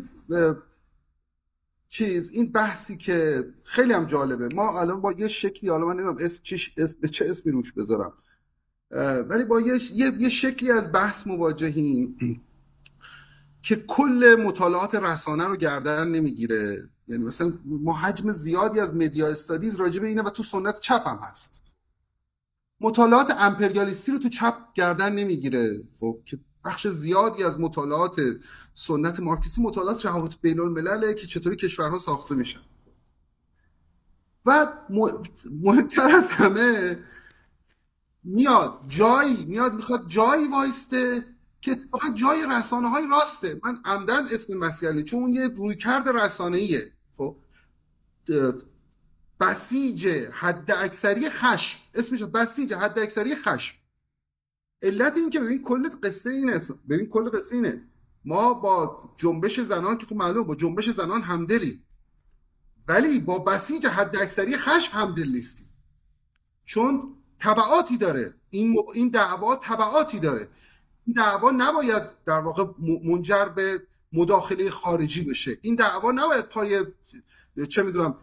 چیز 1.87 2.29
این 2.29 2.51
بحثی 2.51 2.97
که 2.97 3.47
خیلی 3.63 3.93
هم 3.93 4.05
جالبه. 4.05 4.55
ما 4.55 4.79
الان 4.79 5.01
با 5.01 5.11
یه 5.11 5.27
شکلی 5.27 5.69
حالا 5.69 5.85
من 5.85 5.93
نمی‌دونم 5.93 6.17
اسم 6.19 6.39
چه 6.43 6.57
اسم 6.77 7.07
چه 7.07 7.29
اسمی 7.29 7.51
روش 7.51 7.73
بذارم. 7.73 8.13
ولی 9.29 9.43
با 9.43 9.61
یه, 9.61 9.79
یه 10.19 10.29
شکلی 10.29 10.71
از 10.71 10.91
بحث 10.91 11.27
مواجهیم. 11.27 12.17
که 13.63 13.75
کل 13.75 14.43
مطالعات 14.45 14.95
رسانه 14.95 15.45
رو 15.45 15.55
گردن 15.55 16.07
نمی‌گیره. 16.07 16.77
یعنی 17.07 17.23
مثلا 17.23 17.53
ما 17.65 17.93
حجم 17.93 18.31
زیادی 18.31 18.79
از 18.79 18.93
مدیا 18.93 19.27
استادیز 19.27 19.75
راجع 19.75 20.01
به 20.01 20.07
اینه 20.07 20.21
و 20.21 20.29
تو 20.29 20.43
سنت 20.43 20.79
چپ 20.79 21.07
هم 21.07 21.19
هست. 21.23 21.63
مطالعات 22.81 23.35
امپریالیستی 23.39 24.11
رو 24.11 24.17
تو 24.17 24.29
چپ 24.29 24.73
گردن 24.73 25.13
نمی‌گیره. 25.13 25.83
خب 25.99 26.19
که 26.25 26.39
بخش 26.65 26.87
زیادی 26.87 27.43
از 27.43 27.59
مطالعات 27.59 28.21
سنت 28.73 29.19
مارکسیستی 29.19 29.61
مطالعات 29.61 30.05
روابط 30.05 30.33
بین 30.41 30.59
الملله 30.59 31.13
که 31.13 31.27
چطوری 31.27 31.55
کشورها 31.55 31.99
ساخته 31.99 32.35
میشن. 32.35 32.61
و 34.45 34.67
مهمتر 35.51 36.15
از 36.15 36.29
همه 36.29 36.99
میاد 38.23 38.79
جایی 38.87 39.45
میاد 39.45 39.73
می‌خواد 39.73 40.07
جایی 40.07 40.47
وایسته 40.47 41.32
که 41.63 41.75
فقط 41.91 42.15
جای 42.15 42.45
رسانه 42.49 42.89
های 42.89 43.07
راسته. 43.11 43.59
من 43.63 43.77
عمدن 43.85 44.25
اسم 44.31 44.53
مسئله 44.53 45.03
چون 45.03 45.33
یه 45.33 45.47
رویکرد 45.47 46.09
رسانه 46.09 46.57
ایه 46.57 46.91
خب 47.17 47.37
بسیج 49.39 50.07
حد 50.31 50.71
اکثری 50.71 51.29
خشم. 51.29 51.79
اسمش 51.93 52.23
بسیج 52.23 52.73
حد 52.73 52.99
اکثری 52.99 53.35
خشم. 53.35 53.75
علت 54.81 55.17
این 55.17 55.29
که 55.29 55.39
ببین 55.39 55.63
کل 55.63 55.89
قصه 56.03 56.29
اینه. 56.29 56.59
ببین 56.89 57.09
کل 57.09 57.29
قصه 57.29 57.55
اینه. 57.55 57.81
ما 58.25 58.53
با 58.53 59.09
جنبش 59.17 59.59
زنان 59.59 59.97
که 59.97 60.15
معلوم 60.15 60.43
با 60.43 60.55
جنبش 60.55 60.89
زنان 60.89 61.21
همدلی. 61.21 61.83
ولی 62.87 63.19
با 63.19 63.39
بسیج 63.39 63.85
حد 63.85 64.17
اکثری 64.17 64.57
خشم 64.57 64.97
همدل 64.97 65.29
نیستی. 65.29 65.65
چون 66.63 67.15
تبعاتی 67.39 67.97
داره. 67.97 68.33
این 68.49 68.75
این 68.93 69.09
دعوا 69.09 69.55
تبعاتی 69.55 70.19
داره. 70.19 70.49
این 71.05 71.15
دعوا 71.15 71.51
نباید 71.51 72.03
در 72.25 72.39
واقع 72.39 72.65
منجر 73.03 73.45
به 73.45 73.81
مداخله 74.13 74.69
خارجی 74.69 75.23
بشه. 75.23 75.57
این 75.61 75.75
دعوا 75.75 76.11
نباید 76.11 76.45
پای 76.45 76.83
چه 77.69 77.83
می‌دونم 77.83 78.15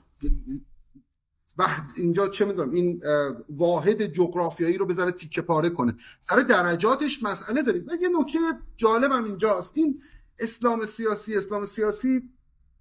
اینجا 1.97 2.29
چه 2.29 2.45
می‌دونم 2.45 2.71
این 2.71 3.03
واحد 3.49 4.07
جغرافیایی 4.07 4.79
رو 4.79 4.87
بذاره 4.87 5.13
تیکه 5.13 5.43
پاره 5.43 5.71
کنه. 5.71 5.97
سر 6.21 6.37
درجاتش 6.37 7.23
مسئله 7.23 7.63
داریم. 7.63 7.87
و 7.87 7.95
یه 8.03 8.09
نکته 8.09 8.39
جالبم 8.77 9.25
اینجاست. 9.25 9.79
این 9.79 10.01
اسلام 10.39 10.87
سیاسی 10.87 11.37
اسلام 11.37 11.65
سیاسی 11.65 12.31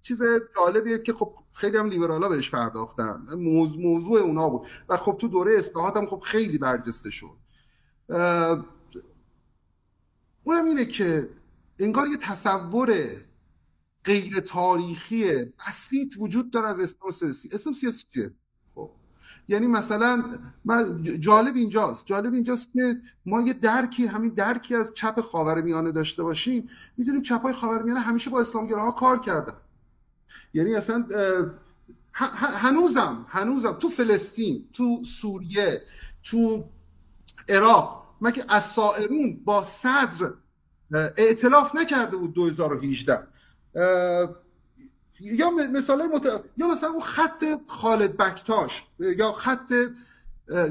چیز 0.02 0.22
جالبیه 0.56 0.98
که 0.98 1.12
خب 1.12 1.34
خیلی 1.52 1.76
هم 1.76 1.86
لیبرالا 1.86 2.28
بهش 2.28 2.50
پرداختن. 2.50 3.26
موضوع, 3.38 3.82
موضوع 3.82 4.20
اونا 4.20 4.48
بود. 4.48 4.66
و 4.88 4.96
خب 4.96 5.16
تو 5.20 5.28
دوره 5.28 5.58
اصلاحات 5.58 5.96
هم 5.96 6.06
خب 6.06 6.18
خیلی 6.18 6.58
برجسته 6.58 7.10
شد. 7.10 7.36
اونم 10.44 10.64
اینه 10.64 10.84
که 10.84 11.28
انگار 11.78 12.08
یه 12.08 12.16
تصور 12.16 13.08
غیر 14.04 14.40
تاریخی 14.40 15.44
بسیط 15.44 16.14
وجود 16.18 16.50
داره 16.50 16.68
از 16.68 16.80
اسلام 16.80 17.12
سیاسی. 17.12 17.48
اسلام 17.52 17.74
سیاسی 17.74 18.04
چیه؟ 18.14 18.30
خب. 18.74 18.90
یعنی 19.48 19.66
مثلا 19.66 20.24
من 20.64 21.02
جالب 21.02 21.56
اینجاست. 21.56 22.06
جالب 22.06 22.32
اینجاست 22.32 22.72
که 22.72 23.00
ما 23.26 23.40
یه 23.40 23.52
درکی 23.52 24.06
همین 24.06 24.34
درکی 24.34 24.74
از 24.74 24.92
چپ 24.92 25.20
خاورمیانه 25.20 25.92
داشته 25.92 26.22
باشیم 26.22 26.68
می‌دونیم 26.96 27.22
چپ 27.22 27.42
های 27.42 27.52
خاورمیانه 27.52 28.00
همیشه 28.00 28.30
با 28.30 28.40
اسلامگراها 28.40 28.90
کار 28.90 29.20
کردن. 29.20 29.56
یعنی 30.54 30.74
اصلا 30.74 31.06
هنوزم 32.12 33.26
هنوزم 33.28 33.72
تو 33.72 33.88
فلسطین 33.88 34.68
تو 34.72 35.04
سوریه 35.04 35.82
تو 36.22 36.64
عراق 37.48 37.99
مگه 38.20 38.44
اسائرون 38.48 39.40
با 39.44 39.64
صدر 39.64 40.32
اعتلاف 41.16 41.74
نکرده 41.74 42.16
بود 42.16 42.34
2018 42.34 43.18
یا 45.20 45.50
مثال 45.50 46.06
مت... 46.06 46.26
یا 46.56 46.68
مثلا 46.68 46.90
اون 46.90 47.00
خط 47.00 47.44
خالد 47.66 48.16
بکتاش 48.16 48.84
یا 48.98 49.32
خط 49.32 49.72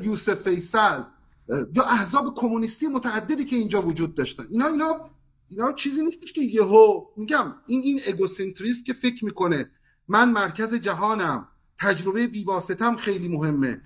یوسف 0.04 0.42
فیصل 0.42 1.02
یا 1.50 1.84
احزاب 1.84 2.36
کمونیستی 2.36 2.88
متعددی 2.88 3.46
که 3.46 3.56
اینجا 3.56 3.82
وجود 3.82 4.16
داشتن. 4.16 4.44
اینا 4.50 4.68
اینا 4.68 5.10
اینا 5.48 5.74
چیزی 5.74 6.04
نیستش 6.04 6.34
که 6.34 6.42
یهو 6.42 7.06
میگم. 7.18 7.56
این 7.66 7.82
این 7.82 8.00
اگوسنتریست 8.08 8.86
که 8.86 8.94
فکر 8.94 9.26
می‌کنه 9.26 9.72
من 10.08 10.32
مرکز 10.32 10.76
جهانم 10.76 11.48
تجربه 11.80 12.28
بیواسطم 12.28 12.96
خیلی 12.96 13.28
مهمه. 13.28 13.82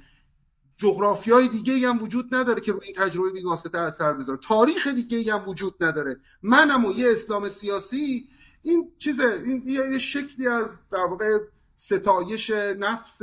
جغرافی 0.77 1.31
های 1.31 1.47
دیگه 1.47 1.89
هم 1.89 2.03
وجود 2.03 2.35
نداره 2.35 2.61
که 2.61 2.71
روی 2.71 2.81
این 2.85 2.95
تجربه 2.95 3.29
بیواسطه 3.29 3.77
اثر 3.77 4.13
بذاره. 4.13 4.39
تاریخ 4.47 4.87
دیگه 4.87 5.33
هم 5.33 5.49
وجود 5.49 5.83
نداره. 5.83 6.19
منم 6.41 6.85
و 6.85 6.91
یه 6.91 7.11
اسلام 7.11 7.49
سیاسی 7.49 8.27
این 8.61 8.91
چیزه 8.97 9.43
این 9.45 9.63
یه 9.65 9.99
شکلی 9.99 10.47
از 10.47 10.79
در 10.91 11.05
واقع 11.05 11.37
ستایش 11.75 12.49
نفس 12.79 13.21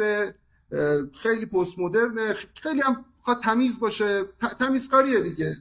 خیلی 1.14 1.46
پست 1.46 1.78
مدرن 1.78 2.34
خیلی 2.54 2.80
هم 2.80 3.04
تمیز 3.42 3.80
باشه. 3.80 4.24
تمیزکاریه 4.58 5.20
دیگه. 5.20 5.56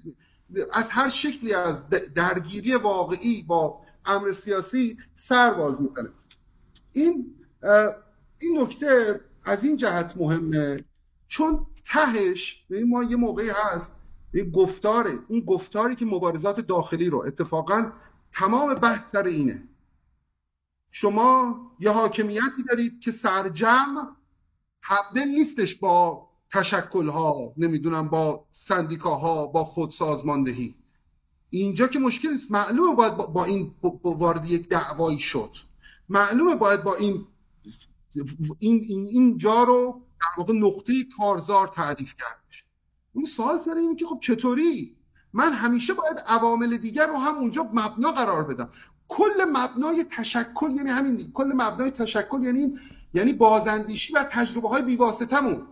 از 0.72 0.90
هر 0.90 1.08
شکلی 1.08 1.54
از 1.54 1.84
درگیری 2.16 2.76
واقعی 2.76 3.44
با 3.44 3.82
امر 4.06 4.32
سیاسی 4.32 4.98
سر 5.16 5.54
باز 5.54 5.82
می‌کنه. 5.82 6.10
این 6.92 7.36
این 8.38 8.62
نکته 8.62 9.22
از 9.46 9.64
این 9.64 9.78
جهت 9.78 10.14
مهمه. 10.18 10.86
چون 11.28 11.66
تهش 11.90 12.66
ما 12.88 13.04
یه 13.04 13.16
موقعی 13.16 13.50
هست 13.50 13.92
این 14.34 14.52
گفتاره 14.52 15.20
اون 15.28 15.40
گفتاری 15.40 15.96
که 15.96 16.06
مبارزات 16.06 16.60
داخلی 16.60 17.10
رو 17.10 17.24
اتفاقا 17.28 17.92
تمام 18.32 18.74
بحث 18.74 19.12
سر 19.12 19.24
اینه. 19.24 19.64
شما 20.92 21.56
یه 21.80 21.92
حاکمیتی 21.92 22.64
دارید 22.70 23.00
که 23.00 23.12
سرجم 23.12 24.16
حبدل 24.82 25.28
نیستش 25.28 25.76
با 25.76 26.30
تشکل 26.52 27.08
ها 27.08 27.54
نمی‌دونم 27.58 28.08
با 28.08 28.46
سندیکاها 28.50 29.48
با 29.48 29.64
خود 29.64 29.92
سازماندهی 29.92 30.76
اینجا 31.50 31.88
که 31.88 32.00
مشکل 32.00 32.30
است 32.30 32.52
معلومه 32.52 32.96
باید 32.96 33.18
با 33.18 33.46
این 33.46 33.76
وارد 34.04 34.52
یک 34.52 34.70
دعوایی 34.70 35.20
شد. 35.20 35.56
معلومه 36.10 36.56
باید 36.56 36.84
با 36.84 36.96
این 36.96 37.26
این 38.60 39.08
اینجا 39.12 39.64
رو 39.64 40.02
در 40.22 40.28
واقع 40.38 40.54
نقطه 40.54 40.94
کارزار 41.18 41.68
تعریف 41.68 42.16
کرد 42.16 42.44
اون 43.14 43.26
سوال 43.26 43.60
سر 43.60 43.76
اینه 43.76 43.96
که 43.96 44.06
خب 44.06 44.20
چطوری؟ 44.20 44.98
من 45.34 45.54
همیشه 45.54 45.94
باید 45.94 46.24
عوامل 46.28 46.78
دیگر 46.78 47.08
رو 47.08 47.18
هم 47.18 47.36
اونجا 47.36 47.70
مبنا 47.74 48.12
قرار 48.12 48.44
بدم. 48.44 48.70
کل 49.08 49.46
مبنای 49.54 50.04
تشکل 50.04 50.72
یعنی 50.72 50.90
همین 50.90 51.32
کل 51.32 51.52
مبنای 51.56 51.92
تشکل 51.92 52.44
یعنی 52.44 52.74
یعنی 53.14 53.34
بازاندیشی 53.34 54.14
و 54.14 54.24
تجربه 54.24 54.70
های 54.70 54.82
بیواسطمون 54.82 55.68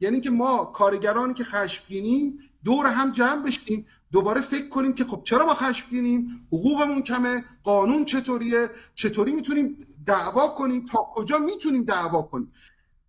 یعنی 0.00 0.20
که 0.20 0.30
ما 0.30 0.64
کارگرانی 0.64 1.34
که 1.34 1.44
خشمگینیم 1.44 2.38
دور 2.64 2.86
هم 2.86 3.10
جمع 3.10 3.42
بشیم 3.42 3.86
دوباره 4.12 4.40
فکر 4.40 4.68
کنیم 4.68 4.92
که 4.92 5.04
خب 5.04 5.22
چرا 5.24 5.46
ما 5.46 5.54
خشمگینیم 5.54 6.46
حقوقمون 6.52 7.02
کمه؟ 7.02 7.44
قانون 7.62 8.04
چطوریه؟ 8.04 8.70
چطوری 8.94 9.32
می‌تونیم 9.32 9.78
دعوا 10.06 10.48
کنیم؟ 10.48 10.84
تا 10.84 10.98
کجا 11.14 11.38
می‌تونیم 11.38 11.82
دعوا 11.82 12.22
کنیم؟ 12.22 12.52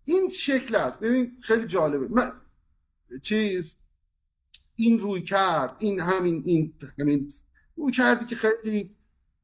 این 0.08 0.28
شکل 0.28 0.74
است. 0.74 1.00
ببین 1.00 1.36
خیلی 1.40 1.66
جالبه. 1.66 2.08
من 2.08 2.32
چیز 3.22 3.78
این 4.76 4.98
روی 4.98 5.20
کرد 5.20 5.76
این 5.78 6.00
همین 6.00 6.42
این 6.44 6.74
همین. 7.00 7.32
روی 7.76 7.92
کردی 7.92 8.24
که 8.24 8.36
خیلی 8.36 8.96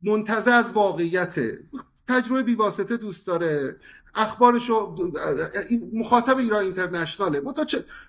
منتظر 0.02 0.50
از 0.50 0.72
واقعیته 0.72 1.64
تجربه 2.08 2.42
بیواسطه 2.42 2.96
دوست 2.96 3.26
داره. 3.26 3.76
اخبارشو 4.14 4.96
مخاطب 5.92 6.38
ایران 6.38 6.64
اینترنشناله. 6.64 7.40
با 7.40 7.52
تا 7.52 7.66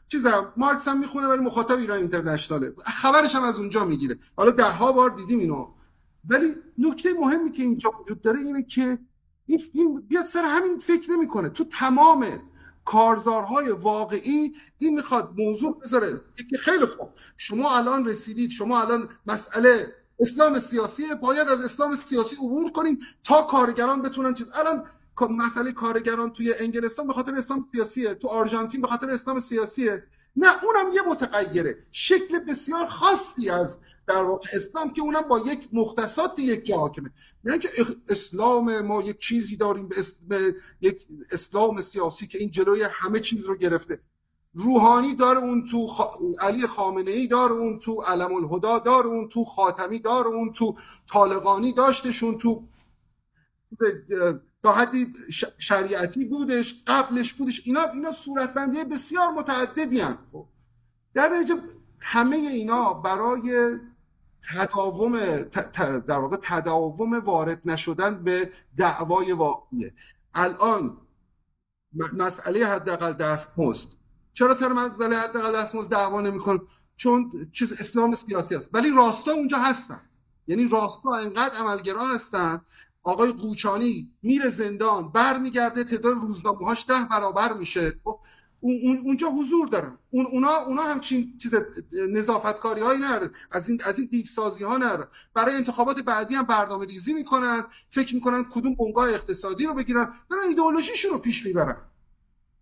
چیزم 0.07 0.53
مارکس 0.57 0.88
هم 0.88 0.99
می‌خونه 0.99 1.27
ولی 1.27 1.41
مخاطب 1.41 1.77
ایران 1.77 1.97
اینترنشناله. 1.97 2.73
خبرش 2.85 3.35
هم 3.35 3.43
از 3.43 3.55
اونجا 3.55 3.85
می‌گیره. 3.85 4.19
حالا 4.35 4.51
ده 4.51 4.71
ها 4.71 4.91
بار 4.91 5.09
دیدیم 5.09 5.39
اینو. 5.39 5.73
ولی 6.30 6.55
نکته 6.77 7.13
مهمی 7.13 7.51
که 7.51 7.63
اینجا 7.63 7.91
وجود 8.01 8.21
داره 8.21 8.39
اینه 8.39 8.63
که 8.63 8.99
این 9.45 10.03
بیاد 10.07 10.26
سر 10.26 10.44
همین 10.44 10.78
فکر 10.78 11.11
نمی‌کنه. 11.11 11.49
تو 11.49 11.64
تمام 11.64 12.40
کارزارهای 12.86 13.70
واقعی 13.70 14.53
این 14.78 14.95
می‌خواد 14.95 15.34
موضوع 15.38 15.80
بذاره. 15.80 16.22
که 16.49 16.57
خیلی 16.57 16.86
خوب. 16.86 17.10
شما 17.38 17.78
الان 17.78 18.06
رسیدید 18.06 18.49
شما 18.49 18.82
الان 18.82 19.10
مسئله 19.28 19.94
اسلام 20.20 20.60
سیاسی 20.60 21.03
باید 21.22 21.48
از 21.48 21.61
اسلام 21.65 21.95
سیاسی 21.95 22.36
عبور 22.36 22.72
کنیم 22.72 22.99
تا 23.24 23.41
کارگران 23.41 24.02
بتونن 24.02 24.34
چیز. 24.34 24.48
الان 24.56 24.84
مسئله 25.30 25.72
کارگران 25.72 26.32
توی 26.32 26.53
انگلستان 26.60 27.07
به 27.07 27.14
خاطر 27.14 27.36
اسلام 27.36 27.68
سیاسیه. 27.76 28.14
تو 28.14 28.28
آرژانتین 28.28 28.82
به 28.82 28.88
خاطر 28.88 29.10
اسلام 29.10 29.40
سیاسیه. 29.40 30.03
نه 30.36 30.48
اونم 30.64 30.94
یه 30.94 31.02
متغیره. 31.02 31.78
شکل 31.91 32.40
بسیار 32.40 32.86
خاصی 32.86 33.49
از 33.49 33.80
در 34.07 34.22
واقع 34.24 34.48
اسلام 34.53 34.94
که 34.94 35.02
اونم 35.02 35.22
با 35.22 35.40
یک 35.40 35.70
مختصات 35.74 36.40
یک 36.40 36.65
جا 36.65 36.78
حاکمه. 36.78 37.11
یعنی 37.44 37.60
که 37.60 37.70
اسلام 38.10 38.82
ما 38.82 39.02
یک 39.02 39.20
چیزی 39.20 39.57
داریم 39.57 39.90
به, 40.30 40.56
یک 40.82 41.07
اسلام 41.32 41.82
سیاسی 41.82 42.28
که 42.28 42.38
این 42.38 42.52
جلوی 42.52 42.84
همه 42.91 43.20
چیز 43.20 43.45
رو 43.45 43.56
گرفته. 43.56 43.99
روحانی 44.53 45.15
داره 45.15 45.40
اون 45.40 45.65
تو 45.65 45.88
علی 46.40 46.68
خامنه 46.68 47.11
ای 47.11 47.28
داره 47.28 47.53
اون 47.53 47.80
تو 47.80 48.02
علم 48.02 48.34
الهدا 48.34 48.80
داره 48.80 49.07
اون 49.07 49.30
تو 49.30 49.45
خاتمی 49.45 49.99
داره 49.99 50.28
اون 50.28 50.52
تو 50.52 50.76
طالقانی 51.11 51.74
داشتشون 51.74 52.38
تو 52.38 52.68
تا 54.64 54.72
حدی 54.72 55.14
شریعتی 55.57 56.26
بودش 56.26 56.84
قبلش 56.88 57.34
بودش. 57.34 57.61
اینا 57.65 57.84
اینا 57.84 58.11
صورتبندی 58.11 58.84
بسیار 58.84 59.32
متعددی 59.32 60.02
خب. 60.03 60.45
در 61.14 61.30
نتیجه 61.30 61.56
همه 61.99 62.36
اینا 62.36 62.94
برای 62.94 63.78
تداوم 64.52 65.20
در 65.99 66.20
واقع 66.20 66.38
تداوم 66.41 67.20
وارد 67.20 67.61
نشدن 67.65 68.24
به 68.24 68.52
دعوای 68.78 69.32
واقعیه. 69.32 69.94
الان 70.34 70.98
مسئله 72.14 72.65
حداقل 72.65 73.14
دستمزد. 73.14 73.88
چرا 74.34 74.53
سر 74.53 74.74
مسئله 74.74 75.18
حداقل 75.18 75.53
دستمزد 75.61 75.91
دعوا 75.91 76.22
نمی‌کنن 76.22 76.60
چون 76.95 77.32
چیز 77.52 77.72
اسلام 77.72 78.15
سیاسی 78.15 78.56
است. 78.56 78.70
ولی 78.74 78.91
راستا 78.91 79.32
اونجا 79.32 79.57
هستن. 79.57 80.02
یعنی 80.48 80.68
راستا 80.68 81.15
انقدر 81.15 81.57
عملگرا 81.57 82.07
هستن. 82.07 82.61
آقای 83.03 83.32
قوچانی 83.32 84.11
میره 84.22 84.49
زندان 84.49 85.11
برمیگرده 85.11 85.84
تعداد 85.84 86.14
روزنامه‌هاش 86.22 86.86
ده 86.88 87.06
برابر 87.11 87.53
میشه. 87.53 87.94
خب 88.03 88.20
اونجا 89.06 89.27
حضور 89.27 89.68
دارن. 89.68 89.98
اون 90.11 90.26
اونا 90.26 90.56
اونا 90.56 90.81
همچین 90.81 91.38
چیز 91.38 91.56
نظافتکاری 92.10 92.81
هایی 92.81 92.99
نره 92.99 93.30
از 93.52 93.69
این 93.69 93.81
از 93.85 93.99
این 93.99 94.07
دیو 94.07 94.26
سازی 94.26 94.64
ها 94.64 94.77
نره 94.77 95.07
برای 95.34 95.56
انتخابات 95.56 95.99
بعدی 95.99 96.35
هم 96.35 96.44
برنامه 96.44 96.85
ریزی 96.85 97.14
می‌کنن. 97.14 97.65
فکر 97.90 98.15
می‌کنن 98.15 98.44
کدوم 98.44 98.76
بنگاه 98.76 99.10
اقتصادی 99.10 99.65
رو 99.65 99.73
بگیرن. 99.73 100.14
دارن 100.30 100.44
ایدئولوژیشون 100.48 101.11
رو 101.11 101.18
پیش 101.18 101.45
می‌برن. 101.45 101.77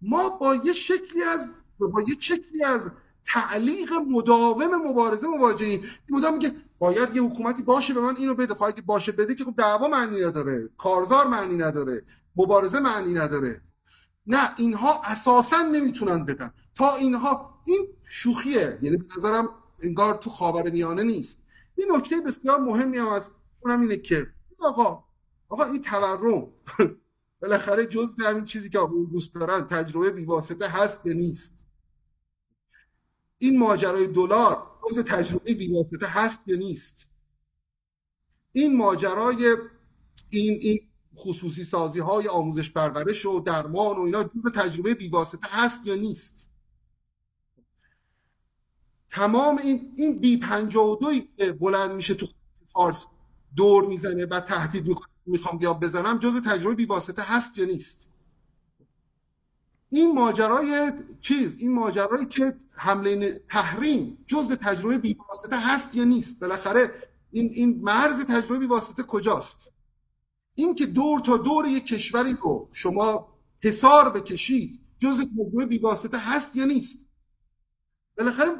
ما 0.02 0.30
با 0.30 0.56
یه 0.56 0.74
شکلی 0.74 1.24
از 1.24 1.50
با 1.80 2.02
یه 2.02 2.16
شکلی 2.20 2.64
از 2.64 2.92
تعلیق 3.26 3.94
مداوم 3.94 4.76
مبارزه 4.76 5.28
مواجهیم. 5.28 5.84
مدام 6.10 6.34
میگه 6.34 6.56
باید 6.80 7.16
یه 7.16 7.22
حکومتی 7.22 7.64
باشه 7.64 7.94
به 7.94 8.02
من 8.02 8.16
اینو 8.16 8.36
بده. 8.36 8.54
خواهی 8.54 8.74
که 8.74 8.82
باشه 8.82 9.12
بده 9.12 9.36
که 9.36 9.44
خب 9.44 9.54
دعوا 9.58 9.88
معنی 9.88 10.26
نداره. 10.26 10.70
کارزار 10.78 11.28
معنی 11.28 11.58
نداره. 11.58 12.02
مبارزه 12.36 12.80
معنی 12.80 13.14
نداره. 13.14 13.62
نه 14.28 14.50
اینها 14.58 15.02
اساسا 15.04 15.62
نمی‌تونن 15.62 16.26
بدن. 16.26 16.54
تا 16.76 16.96
اینها 16.96 17.62
این 17.66 17.88
شوخیه. 18.04 18.80
یعنی 18.82 18.98
به 18.98 19.06
نظرم 19.18 19.50
انگار 19.80 20.16
تو 20.16 20.30
خاور 20.30 20.70
میانه 20.70 21.04
نیست. 21.04 21.44
این 21.76 21.88
نکته 21.96 22.22
بسیار 22.22 22.60
مهمی 22.60 22.98
هم 22.98 23.08
است 23.08 23.32
اونم 23.60 23.82
اینه 23.82 23.98
که 23.98 24.28
آقا 24.60 25.04
آقا 25.50 25.64
این 25.64 25.82
تورم 25.82 26.48
بالاخره 27.42 27.86
جزء 27.86 28.30
همین 28.30 28.46
چیزی 28.46 28.70
که 28.70 28.80
آقا 28.80 28.94
دوست 29.12 29.36
دارن 29.36 29.68
تجربه 29.68 30.12
بیواسطه 30.12 30.68
هست 30.68 31.06
یا 31.06 31.14
نیست. 31.14 31.68
این 33.38 33.60
ماجرای 33.60 34.08
دلار 34.08 34.68
جزء 34.90 35.02
تجربه 35.02 35.54
بیواسطه 35.54 36.08
هست 36.08 36.42
یا 36.48 36.58
نیست. 36.58 37.10
این 38.52 38.78
ماجرای 38.78 39.58
این 40.30 40.60
این 40.62 40.91
خصوصی 41.16 41.64
سازی 41.64 42.00
های 42.00 42.28
آموزش 42.28 42.72
پرورش 42.72 43.26
و 43.26 43.40
درمان 43.40 43.98
و 43.98 44.02
اینا 44.02 44.24
به 44.24 44.52
تجربه 44.52 44.94
بیواسطه 44.94 45.48
هست 45.52 45.80
یا 45.88 45.96
نیست. 45.96 46.50
تمام 49.10 49.58
این 49.58 49.94
این 49.96 50.20
بی 50.20 50.38
52 50.38 51.14
که 51.38 51.52
بلند 51.52 51.92
میشه 51.92 52.14
تو 52.14 52.28
فارس 52.66 53.08
دور 53.56 53.88
می‌زنه 53.88 54.26
و 54.26 54.40
تهدید 54.40 54.88
می‌کنه 54.88 55.08
می‌خوام 55.26 55.58
بیام 55.58 55.80
بزنم 55.80 56.18
جز 56.18 56.44
تجربه 56.48 56.76
بیواسطه 56.76 57.22
هست 57.22 57.58
یا 57.58 57.66
نیست. 57.66 58.10
این 59.90 60.16
ماجرای 60.16 60.92
چیز 61.20 61.58
این 61.58 61.74
ماجرایی 61.74 62.26
که 62.26 62.58
حمله 62.76 63.44
تحریم 63.50 64.18
جز 64.28 64.52
تجربه 64.52 64.98
بیواسطه 64.98 65.60
هست 65.60 65.96
یا 65.96 66.04
نیست؟ 66.04 66.40
بالاخره 66.40 66.92
این 67.32 67.50
این 67.52 67.82
مرز 67.82 68.26
تجربه 68.26 68.60
بیواسطه 68.60 69.04
کجاست؟ 69.04 69.74
این 70.56 70.76
که 70.76 70.86
دور 70.86 71.20
تا 71.20 71.38
دور 71.38 71.68
یک 71.68 71.86
کشوری 71.86 72.34
رو 72.34 72.70
شما 72.74 73.28
حسار 73.64 74.10
بکشید 74.10 74.80
جز 75.00 75.22
تجربه 75.22 75.66
بیواسطه 75.66 76.18
هست 76.18 76.56
یا 76.56 76.66
نیست؟ 76.66 77.08
بالاخره 78.18 78.52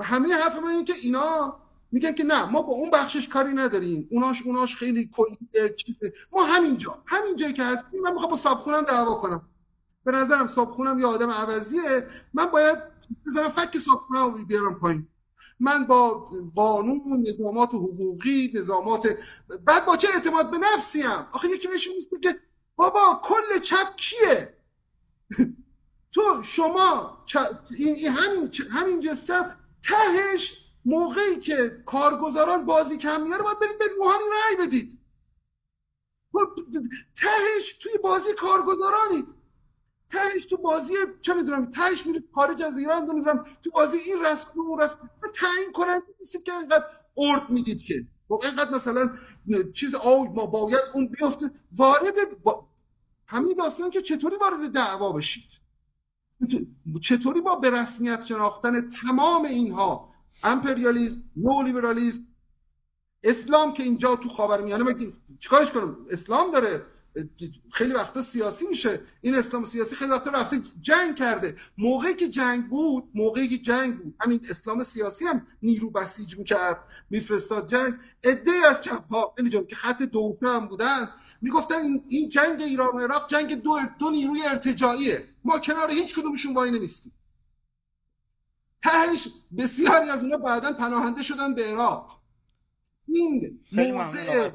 همه 0.00 0.34
حرف 0.34 0.58
من 0.58 0.68
این 0.68 0.84
که 0.84 0.94
اینا 1.02 1.56
میگن 1.92 2.12
که 2.12 2.24
نه 2.24 2.44
ما 2.44 2.62
با 2.62 2.72
اون 2.74 2.90
بخشش 2.90 3.28
کاری 3.28 3.52
نداریم. 3.52 4.08
اوناش 4.10 4.42
اوناش 4.42 4.76
خیلی 4.76 5.10
کلیه 5.12 5.74
ما 6.32 6.44
همینجا 6.44 7.02
همین 7.06 7.36
جایی 7.36 7.52
که 7.52 7.64
هستیم 7.64 8.00
من 8.00 8.12
می‌خوام 8.12 8.30
با 8.30 8.36
صابخونم 8.36 8.82
دعوا 8.82 9.14
کنم. 9.14 9.48
به 10.04 10.12
نظرم 10.12 10.46
صابخونم 10.46 11.00
یه 11.00 11.06
آدم 11.06 11.30
عوضیه. 11.30 12.06
من 12.34 12.46
باید 12.46 12.78
بذارم 13.26 13.48
فک 13.48 13.78
صابخونم 13.78 14.34
رو 14.34 14.44
بیارم 14.44 14.74
پایین. 14.74 15.08
من 15.62 15.86
با 15.86 16.30
قانون 16.54 17.24
نظامات 17.28 17.74
حقوقی 17.74 18.52
نظامات 18.54 19.18
بعد 19.64 19.86
با 19.86 19.96
چه 19.96 20.08
اعتماد 20.14 20.50
به 20.50 20.58
نفسی 20.58 21.00
هم 21.00 21.26
آخه 21.32 21.48
یکی 21.48 21.68
بهشون 21.68 21.94
نیست 21.94 22.08
که 22.22 22.40
بابا 22.76 23.20
کل 23.24 23.58
چپ 23.58 23.96
کیه؟ 23.96 24.56
تو 26.14 26.42
شما 26.42 27.18
این 27.78 28.08
همین 28.08 28.50
همین 28.70 29.00
جسم 29.00 29.56
تهش 29.82 30.62
موقعی 30.84 31.40
که 31.40 31.82
کارگزاران 31.86 32.66
بازی 32.66 32.96
کم 32.96 33.22
میاره 33.22 33.42
باید 33.42 33.58
برید 33.58 33.78
به 33.78 33.84
روحانی 33.96 34.24
رأی 34.32 34.66
بدید. 34.66 34.98
تهش 37.16 37.72
توی 37.72 37.92
بازی 38.02 38.32
کارگزارانید. 38.32 39.41
تهش 40.12 40.46
تو 40.46 40.56
بازی 40.56 40.94
چه 41.20 41.34
می‌دونم 41.34 41.70
تهش 41.70 42.06
میرید 42.06 42.28
خارج 42.34 42.62
از 42.62 42.78
ایران 42.78 43.04
نمی‌دونم 43.04 43.44
تو 43.62 43.70
بازی 43.70 43.96
این 43.98 44.24
رسم 44.24 44.48
اون 44.54 44.80
رسم. 44.80 45.10
تعیین 45.34 45.72
کنند 45.72 46.02
نیستید 46.20 46.42
که 46.42 46.52
اینقدر 46.52 46.84
ارد 47.16 47.50
می‌دید 47.50 47.82
که. 47.82 48.06
با 48.28 48.40
اینقدر 48.42 48.70
مثلا 48.74 49.10
چیز 49.72 49.94
آو 49.94 50.24
ما 50.34 50.46
باید 50.46 50.84
اون 50.94 51.08
بیفته. 51.08 51.50
وارد 51.72 52.42
با... 52.42 52.68
همین 53.26 53.54
داستان 53.58 53.90
که 53.90 54.02
چطوری 54.02 54.36
وارد 54.36 54.70
دعوا 54.70 55.12
بشید؟ 55.12 55.50
چطوری 57.02 57.40
با 57.40 57.54
به 57.54 57.70
رسمیت 57.70 58.24
شناختن 58.24 58.88
تمام 58.88 59.44
اینها 59.44 60.14
امپریالیزم 60.42 61.22
نولیبرالیزم 61.36 62.26
اسلام 63.24 63.72
که 63.72 63.82
اینجا 63.82 64.16
تو 64.16 64.28
خاورمیانه 64.28 64.84
مگه 64.84 65.12
چیکارش 65.38 65.72
کنم؟ 65.72 65.96
اسلام 66.10 66.50
داره. 66.50 66.86
خیلی 67.72 67.92
وقتا 67.92 68.22
سیاسی 68.22 68.66
میشه. 68.66 69.00
این 69.20 69.34
اسلام 69.34 69.64
سیاسی 69.64 69.94
خیلی 69.94 70.10
وقتا 70.10 70.30
رفته 70.30 70.62
جنگ 70.80 71.16
کرده. 71.16 71.56
موقعی 71.78 72.14
که 72.14 72.28
جنگ 72.28 72.68
بود 72.68 73.04
موقعی 73.14 73.48
که 73.48 73.58
جنگ 73.58 73.98
بود. 73.98 74.14
همین 74.20 74.40
اسلام 74.50 74.82
سیاسی 74.82 75.24
هم 75.24 75.46
نیرو 75.62 75.90
بسیج 75.90 76.38
می‌کرد 76.38 76.78
میفرستاد 77.10 77.68
جنگ. 77.68 77.94
عده 78.24 78.52
از 78.70 78.82
چپ 78.82 79.12
ها 79.12 79.34
که 79.68 79.74
خط 79.74 80.02
دوسه 80.02 80.48
هم 80.48 80.66
بودن. 80.66 81.08
می‌گفتن 81.40 82.00
این 82.08 82.28
جنگ 82.28 82.62
ایران 82.62 82.96
و 82.96 82.98
عراق 82.98 83.30
جنگ 83.30 83.62
دو, 83.62 83.78
دو 83.98 84.10
نیروی 84.10 84.42
ارتجاعیه. 84.46 85.28
ما 85.44 85.58
کنار 85.58 85.90
هیچ 85.90 86.14
کدومشون 86.14 86.54
وای 86.54 86.70
نمیستیم. 86.70 87.12
تهش 88.82 89.28
بسیاری 89.58 90.10
از 90.10 90.22
اونا 90.22 90.36
بعدا 90.36 90.72
پناهنده 90.72 91.22
شدن 91.22 91.54
به 91.54 91.66
عراق. 91.66 92.22
این 93.08 93.60
موضع 93.72 94.50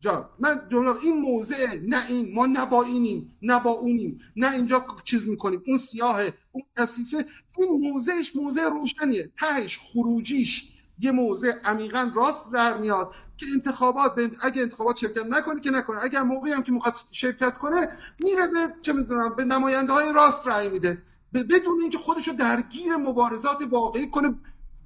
جان 0.00 0.28
من 0.38 0.60
جمله 0.70 1.04
این 1.04 1.16
موضع 1.16 1.74
نه 1.82 2.06
این 2.08 2.34
ما 2.34 2.46
نه 2.46 2.66
با 2.66 2.82
اینیم 2.82 3.38
نه 3.42 3.60
با 3.60 3.70
اونیم 3.70 4.18
نه 4.36 4.52
اینجا 4.52 4.84
چیز 5.04 5.28
می‌کنیم 5.28 5.62
اون 5.66 5.78
سیاهه 5.78 6.34
اون 6.52 6.64
کثیفه 6.78 7.26
این 7.58 7.90
موضعش 7.90 8.36
موضع 8.36 8.68
روشنیه 8.68 9.32
تهش 9.38 9.78
خروجیش. 9.78 10.64
یه 10.98 11.12
موضع 11.12 11.52
عمیقا 11.64 12.10
راست 12.14 12.52
در 12.52 12.78
میاد 12.78 13.12
که 13.36 13.46
انتخابات 13.54 14.36
اگه 14.42 14.62
انتخابات 14.62 14.96
شرکت 14.96 15.26
نکنه 15.26 15.60
که 15.60 15.70
نکنه. 15.70 16.04
اگر 16.04 16.22
موقعی 16.22 16.52
هم 16.52 16.62
که 16.62 16.72
می‌خواد 16.72 16.96
شرکت 17.12 17.58
کنه 17.58 17.88
میره 18.18 18.46
به 18.46 18.74
چه 18.82 18.92
می‌دونم 18.92 19.36
به 19.36 19.44
نماینده 19.44 19.92
های 19.92 20.12
راست 20.12 20.48
رأی 20.48 20.68
میده. 20.68 21.02
بدون 21.32 21.80
اینکه 21.80 21.98
خودشو 21.98 22.32
درگیر 22.32 22.96
مبارزات 22.96 23.62
واقعی 23.70 24.10
کنه 24.10 24.34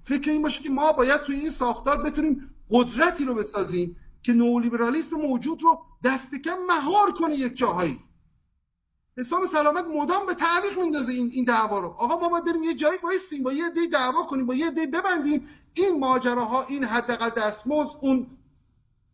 فکر 0.04 0.30
این 0.30 0.42
باشه 0.42 0.62
که 0.62 0.70
ما 0.70 0.92
باید 0.92 1.20
توی 1.20 1.36
این 1.36 1.50
ساختار 1.50 2.02
بتونیم 2.02 2.54
قدرتی 2.70 3.24
رو 3.24 3.34
بسازیم. 3.34 3.96
که 4.22 4.32
نولیبرالیسم 4.32 5.16
موجود 5.16 5.62
رو 5.62 5.82
دست 6.04 6.34
کم 6.34 6.58
مهار 6.68 7.12
کنه 7.12 7.34
یک 7.34 7.54
جاهایی. 7.54 8.00
حسام 9.18 9.46
سلامت 9.46 9.84
مدام 9.84 10.26
به 10.26 10.34
تعویق 10.34 10.78
میندازه 10.78 11.12
این 11.12 11.30
این 11.32 11.44
دعوا 11.44 11.80
رو. 11.80 11.88
آقا 11.88 12.20
ما 12.20 12.28
باید 12.28 12.44
بریم 12.44 12.62
یه 12.62 12.74
جایی 12.74 12.98
وایسیم 13.02 13.42
با 13.42 13.52
یه 13.52 13.70
دی 13.70 13.88
دعوا 13.88 14.22
کنیم 14.22 14.46
با 14.46 14.54
یه 14.54 14.70
دی 14.70 14.86
ببندیم. 14.86 15.48
این 15.74 15.98
ماجراها 15.98 16.62
این 16.62 16.84
حداقل 16.84 17.28
دستمزد 17.28 17.96
اون 18.00 18.26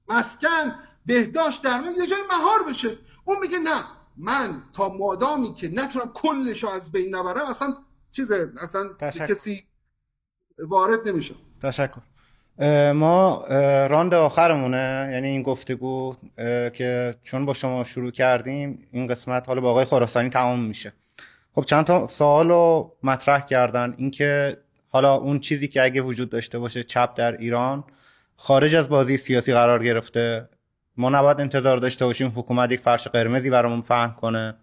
مسکن 0.09 0.79
بهداشت 1.07 1.63
درمان 1.63 1.95
یه 1.95 2.07
جایی 2.07 2.23
مهار 2.31 2.63
بشه. 2.63 2.99
اون 3.25 3.39
میگه 3.41 3.59
نه 3.59 3.85
من 4.17 4.63
تا 4.73 4.89
مادامی 4.89 5.55
که 5.55 5.69
نتونم 5.69 6.13
کلش 6.15 6.63
رو 6.63 6.69
از 6.69 6.93
بین 6.93 7.15
نبرم 7.15 7.47
اصلا 7.47 7.77
چیزه 8.11 8.53
اصلا 8.63 8.89
کسی 9.01 9.69
وارد 10.59 11.09
نمیشه. 11.09 11.35
تشکر. 11.63 12.01
ما 12.95 13.45
راند 13.87 14.15
آخرمونه. 14.15 15.09
یعنی 15.13 15.29
این 15.29 15.43
گفتگو 15.43 16.15
که 16.75 17.15
چون 17.23 17.47
با 17.47 17.53
شما 17.53 17.85
شروع 17.85 18.11
کردیم 18.11 18.89
این 18.93 19.07
قسمت 19.07 19.49
حالا 19.49 19.61
با 19.61 19.71
آقای 19.71 19.85
خراسانی 19.85 20.29
تمام 20.29 20.61
میشه. 20.61 20.93
خب 21.55 21.65
چند 21.65 21.85
تا 21.85 22.07
سوال 22.07 22.49
رو 22.49 22.93
مطرح 23.03 23.41
کردن. 23.41 23.95
اینکه 23.97 24.57
حالا 24.89 25.15
اون 25.15 25.41
چیزی 25.41 25.69
که 25.69 25.83
اگه 25.83 26.01
وجود 26.01 26.31
داشته 26.31 26.59
باشه 26.59 26.83
چپ 26.83 27.15
در 27.15 27.37
ایران 27.37 27.85
خارج 28.37 28.75
از 28.75 28.89
بازی 28.89 29.17
سیاسی 29.17 29.53
قرار 29.53 29.85
گرفته. 29.85 30.49
ما 30.97 31.11
نباید 31.11 31.41
انتظار 31.41 31.77
داشته 31.77 32.05
باشیم 32.05 32.33
حکومت 32.37 32.73
یک 32.73 32.81
فرش 32.81 33.09
قرمزی 33.09 33.51
برامون 33.51 33.81
فهم 33.81 34.17
کنه 34.21 34.55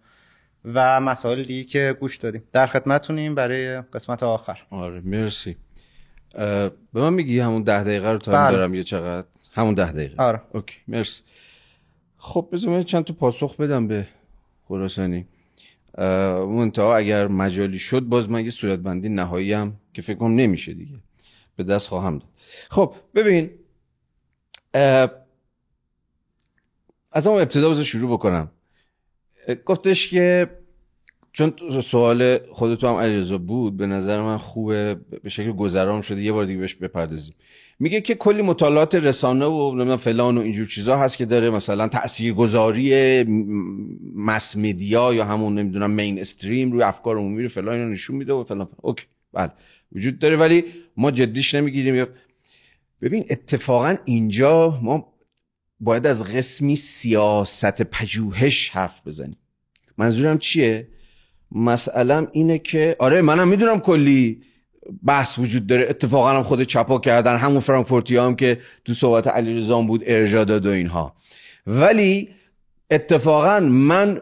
و 0.64 1.00
مسائل 1.00 1.42
دیگه 1.42 1.64
که 1.64 1.96
گوش 2.00 2.16
دادیم. 2.16 2.42
در 2.52 2.66
خدمتونیم 2.66 3.34
برای 3.34 3.80
قسمت 3.80 4.22
آخر. 4.22 4.58
آره 4.70 5.00
مرسی. 5.04 5.56
به 6.34 6.72
من 6.94 7.12
میگی 7.12 7.38
همون 7.38 7.62
ده 7.62 7.84
دقیقه 7.84 8.10
رو 8.12 8.18
تا 8.18 8.32
بله. 8.32 8.56
دارم 8.56 8.74
یه 8.74 8.82
چقدر؟ 8.82 9.26
همون 9.52 9.74
ده 9.74 9.92
دقیقه. 9.92 10.22
آره. 10.22 10.40
اوکی 10.52 10.78
مرسی. 10.88 11.22
خب 12.18 12.48
بذار 12.52 12.82
چند 12.82 13.04
تا 13.04 13.14
پاسخ 13.14 13.56
بدم 13.56 13.88
به 13.88 14.08
خراسانی. 14.68 15.26
منتها 16.48 16.96
اگر 16.96 17.28
مجالی 17.28 17.78
شد 17.78 18.00
باز 18.00 18.30
من 18.30 18.44
یه 18.44 18.50
صورت 18.50 18.78
بندی 18.78 19.08
نهایی 19.08 19.52
هم 19.52 19.76
که 19.94 20.02
فکر 20.02 20.18
کنم 20.18 20.34
نمیشه 20.34 20.74
دیگه. 20.74 20.94
به 21.56 21.64
دست 21.64 21.88
خواهم 21.88 22.18
داد. 22.18 22.28
خب 22.70 22.94
ببین 23.14 23.50
از 27.12 27.26
اون 27.26 27.40
ابتدا 27.40 27.70
بذار 27.70 27.84
شروع 27.84 28.12
بکنم. 28.12 28.50
گفتش 29.66 30.08
که 30.08 30.50
چون 31.36 31.52
سوال 31.80 32.38
خودتو 32.52 32.88
هم 32.88 32.94
علیرضا 32.94 33.38
بود 33.38 33.76
به 33.76 33.86
نظر 33.86 34.22
من 34.22 34.36
خوبه 34.36 34.96
به 35.22 35.28
شکل 35.28 35.52
گذران 35.52 36.00
شده 36.00 36.22
یه 36.22 36.32
بار 36.32 36.44
دیگه 36.44 36.60
بهش 36.60 36.74
بپردازیم. 36.74 37.34
میگه 37.78 38.00
که 38.00 38.14
کلی 38.14 38.42
مطالعات 38.42 38.94
رسانه 38.94 39.46
و 39.46 39.70
نمی‌دونم 39.74 39.96
فلان 39.96 40.38
و 40.38 40.40
اینجور 40.40 40.66
چیزا 40.66 40.96
هست 40.96 41.18
که 41.18 41.24
داره 41.24 41.50
مثلا 41.50 41.88
تاثیرگذاری 41.88 43.24
mass 44.14 44.56
media 44.56 45.14
یا 45.14 45.24
همون 45.24 45.58
نمی‌دونم 45.58 45.90
mainstream 45.90 46.72
روی 46.72 46.82
افکار 46.82 47.16
عمومی 47.16 47.42
رو 47.42 47.48
فلان 47.48 47.78
رو 47.80 47.88
نشون 47.88 48.16
میده 48.16 48.32
و 48.32 48.44
فلان. 48.44 48.68
okay 48.76 49.06
بله 49.32 49.50
وجود 49.92 50.18
داره 50.18 50.36
ولی 50.36 50.64
ما 50.96 51.10
جدیش 51.10 51.54
نمی‌گیریم. 51.54 52.06
ببین 53.02 53.24
اتفاقا 53.30 53.96
اینجا 54.04 54.80
ما 54.82 55.14
باید 55.80 56.06
از 56.06 56.34
قسمی 56.34 56.76
سیاست 56.76 57.82
پژوهش 57.82 58.68
حرف 58.68 59.06
بزنیم. 59.06 59.36
منظورم 59.98 60.38
چیه؟ 60.38 60.88
مسئلم 61.54 62.28
اینه 62.32 62.58
که 62.58 62.96
آره 62.98 63.22
منم 63.22 63.48
می‌دونم 63.48 63.80
کلی 63.80 64.42
بحث 65.04 65.38
وجود 65.38 65.66
داره. 65.66 65.86
اتفاقا 65.90 66.30
هم 66.30 66.42
خود 66.42 66.62
چپا 66.62 66.98
کردن 66.98 67.36
همون 67.36 67.60
فرانکفورتی 67.60 68.16
هم 68.16 68.36
که 68.36 68.58
تو 68.84 68.94
صحبت 68.94 69.26
علی 69.26 69.84
بود 69.86 70.02
ارجاع 70.06 70.44
داد 70.44 70.66
و 70.66 70.70
اینها. 70.70 71.14
ولی 71.66 72.28
اتفاقا 72.90 73.60
من 73.60 74.20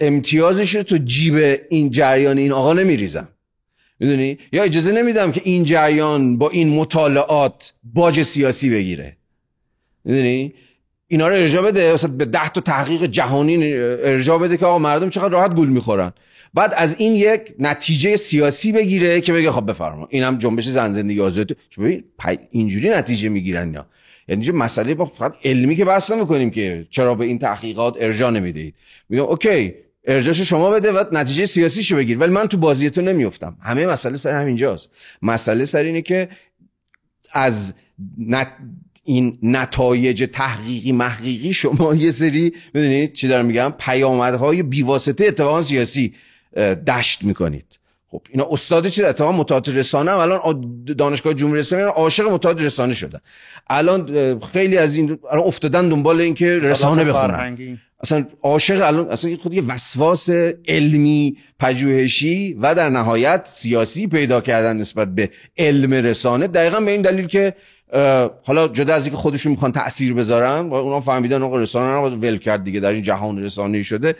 امتیازش 0.00 0.74
رو 0.74 0.82
تو 0.82 0.98
جیب 1.04 1.60
این 1.68 1.90
جریان 1.90 2.38
این 2.38 2.52
آقا 2.52 2.72
نمیریزم. 2.72 3.28
می‌دونی؟ 4.00 4.38
یا 4.52 4.62
اجازه 4.62 4.92
نمیدم 4.92 5.32
که 5.32 5.40
این 5.44 5.64
جریان 5.64 6.38
با 6.38 6.50
این 6.50 6.68
مطالعات 6.68 7.74
باج 7.94 8.22
سیاسی 8.22 8.70
بگیره. 8.70 9.16
می‌دونی؟ 10.04 10.54
اینا 11.08 11.28
رو 11.28 11.34
ارجا 11.34 11.62
بده. 11.62 11.92
مثلا 11.92 12.10
به 12.10 12.24
ده 12.24 12.48
تا 12.48 12.60
تحقیق 12.60 13.04
جهانی 13.04 13.72
ارجا 13.74 14.38
بده 14.38 14.56
که 14.56 14.66
آقا 14.66 14.78
مردم 14.78 15.08
چقدر 15.08 15.28
راحت 15.28 15.54
گول 15.54 15.68
می‌خورن. 15.68 16.12
بعد 16.54 16.74
از 16.76 16.96
این 16.98 17.16
یک 17.16 17.40
نتیجه 17.58 18.16
سیاسی 18.16 18.72
بگیره 18.72 19.20
که 19.20 19.32
بگه 19.32 19.50
خب 19.50 19.70
بفرما. 19.70 20.08
اینم 20.10 20.38
جنبش 20.38 20.68
زن 20.68 20.92
زندگی 20.92 21.20
آزادی 21.20 21.54
ببین 21.78 22.04
اینجوری 22.50 22.88
نتیجه 22.88 23.28
می‌گیرن 23.28 23.74
یا. 23.74 23.86
یعنی 24.28 24.50
مسئله 24.50 24.94
با 24.94 25.04
فقط 25.04 25.34
علمی 25.44 25.76
که 25.76 25.84
بحث 25.84 26.10
می‌کنیم 26.10 26.50
که 26.50 26.86
چرا 26.90 27.14
به 27.14 27.24
این 27.24 27.38
تحقیقات 27.38 27.96
ارجا 28.00 28.30
نمی‌دهید. 28.30 28.74
میگم 29.08 29.22
اوکی 29.22 29.74
ارجاش 30.04 30.40
شما 30.40 30.70
بده 30.70 30.92
و 30.92 31.04
نتیجه 31.12 31.46
سیاسیشو 31.46 31.96
بگیر. 31.96 32.18
ولی 32.18 32.32
من 32.32 32.46
تو 32.46 32.56
بازی 32.56 32.90
تو 32.90 33.02
نمیفتم 33.02 33.56
همه 33.62 33.86
مسئله 33.86 34.16
سر 34.16 34.40
همینجاست. 34.40 34.88
مسئله 35.22 35.64
سر 35.64 35.82
اینه 35.82 36.02
که 36.02 36.28
از 37.32 37.74
نت... 38.18 38.48
این 39.04 39.38
نتایج 39.42 40.28
تحقیقی 40.32 40.92
محقیقی 40.92 41.52
شما 41.52 41.94
یه 41.94 42.10
سری 42.10 42.52
می‌دونید 42.74 43.12
چی 43.12 43.28
دارم 43.28 43.46
میگم 43.46 43.74
پیامدهای 43.78 44.62
بیواسطه 44.62 45.26
اتفاق 45.26 45.60
سیاسی. 45.60 46.14
دشت 46.86 47.24
می‌کنید. 47.24 47.80
خب 48.10 48.22
اینا 48.30 48.48
استاد 48.50 48.88
چی 48.88 49.04
اتفاقا 49.04 49.32
متعاطی 49.32 49.72
رسانه 49.72 50.10
هم 50.10 50.18
الان 50.18 50.84
دانشگاه 50.98 51.34
جمهوری 51.34 51.60
اسلامی 51.60 51.84
عاشق 51.84 52.28
متعاطی 52.28 52.64
رسانه 52.64 52.94
شدن 52.94 53.20
الان 53.70 54.40
خیلی 54.40 54.78
از 54.78 54.94
این 54.94 55.18
الان 55.30 55.46
افتادن 55.46 55.88
دنبال 55.88 56.20
اینکه 56.20 56.58
رسانه 56.58 57.04
بخونن. 57.04 57.78
اصلا 58.02 58.26
عاشق 58.42 58.86
الان 58.86 59.10
اصلا 59.10 59.36
خود 59.42 59.54
یه 59.54 59.62
وسواس 59.62 60.30
علمی 60.68 61.36
پژوهشی 61.60 62.54
و 62.60 62.74
در 62.74 62.88
نهایت 62.88 63.48
سیاسی 63.50 64.06
پیدا 64.06 64.40
کردن 64.40 64.76
نسبت 64.76 65.14
به 65.14 65.30
علم 65.58 65.92
رسانه. 65.92 66.46
دقیقا 66.46 66.80
به 66.80 66.90
این 66.90 67.02
دلیل 67.02 67.26
که 67.26 67.54
حالا 68.42 68.68
جدا 68.68 68.94
از 68.94 69.04
اینکه 69.04 69.16
خودشون 69.16 69.52
می‌خوان 69.52 69.72
تاثیر 69.72 70.14
بذارن 70.14 70.60
و 70.68 70.74
اونا 70.74 71.00
فهمیدن 71.00 71.42
آقا 71.42 71.56
رسانه 71.56 71.94
رو 71.94 72.16
ول 72.16 72.38
کرد 72.38 72.64
دیگه 72.64 72.80
در 72.80 72.92
این 72.92 73.02
جهان 73.02 73.42
رسانه‌ای 73.42 73.84
شده. 73.84 74.14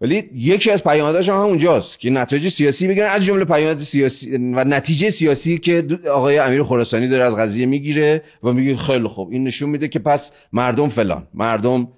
ولی 0.00 0.30
یکی 0.34 0.70
از 0.70 0.84
پیامدهاش 0.84 1.28
هم 1.28 1.34
اونجاست 1.34 2.00
که 2.00 2.10
نتایج 2.10 2.48
سیاسی 2.48 2.88
بگیرن 2.88 3.10
از 3.10 3.24
جمله 3.24 3.44
پیامد 3.44 3.78
سیاسی 3.78 4.36
و 4.36 4.64
نتیجه 4.64 5.10
سیاسی 5.10 5.58
که 5.58 5.86
آقای 6.10 6.38
امیر 6.38 6.62
خراسانی 6.62 7.08
داره 7.08 7.24
از 7.24 7.36
قضیه 7.36 7.66
می‌گیره 7.66 8.22
و 8.42 8.52
میگه 8.52 8.76
خیلی 8.76 9.08
خوب 9.08 9.30
این 9.30 9.44
نشون 9.44 9.70
میده 9.70 9.88
که 9.88 9.98
پس 9.98 10.32
مردم 10.52 10.88
فلان 10.88 11.28
مردم 11.34 11.88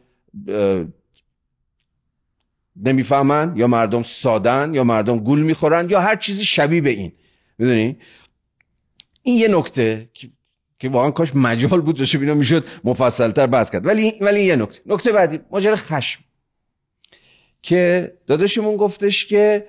نمی‌فهمن 2.76 3.52
یا 3.56 3.66
مردم 3.66 4.02
سادن 4.02 4.74
یا 4.74 4.84
مردم 4.84 5.18
گول 5.18 5.42
می‌خورن 5.42 5.90
یا 5.90 6.00
هر 6.00 6.16
چیزی 6.16 6.44
شبیه 6.44 6.80
به 6.80 6.90
این. 6.90 7.12
می‌دونی؟ 7.58 7.96
این 9.22 9.38
یه 9.38 9.48
نکته 9.48 10.08
که 10.78 10.88
واقعا 10.88 11.10
کاش 11.10 11.36
مجال 11.36 11.80
بود 11.80 11.96
داشته 11.96 12.18
بینا 12.18 12.34
می‌شد 12.34 12.64
مفصلتر 12.84 13.46
بحث 13.46 13.70
کرد. 13.70 13.86
ولی 13.86 14.12
ولی 14.20 14.42
یه 14.42 14.56
نکته. 14.56 14.80
نکته 14.86 15.12
بعدی 15.12 15.40
ماجرا 15.50 15.76
خشم. 15.76 16.20
که 17.66 18.12
داداشمون 18.26 18.76
گفتش 18.76 19.26
که 19.26 19.66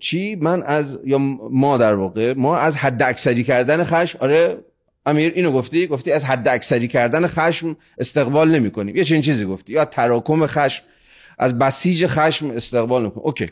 چی؟ 0.00 0.34
من 0.34 0.62
از 0.62 1.00
یا 1.04 1.18
ما 1.50 1.78
در 1.78 1.94
واقع 1.94 2.32
ما 2.32 2.58
از 2.58 2.78
حد 2.78 3.02
اکثری 3.02 3.44
کردن 3.44 3.84
خشم 3.84 4.18
آره 4.20 4.58
امیر 5.06 5.32
اینو 5.36 5.52
گفتی؟ 5.52 5.86
گفتی 5.86 6.12
از 6.12 6.26
حد 6.26 6.48
اکثری 6.48 6.88
کردن 6.88 7.26
خشم 7.26 7.76
استقبال 7.98 8.50
نمی 8.50 8.70
کنیم 8.70 8.96
یه 8.96 9.04
چنین 9.04 9.20
چیزی 9.20 9.44
گفتی. 9.44 9.72
یا 9.72 9.84
تراکم 9.84 10.46
خشم 10.46 10.84
از 11.38 11.58
بسیج 11.58 12.06
خشم 12.06 12.50
استقبال 12.50 13.06
نکنیم 13.06 13.26
okay. 13.26 13.46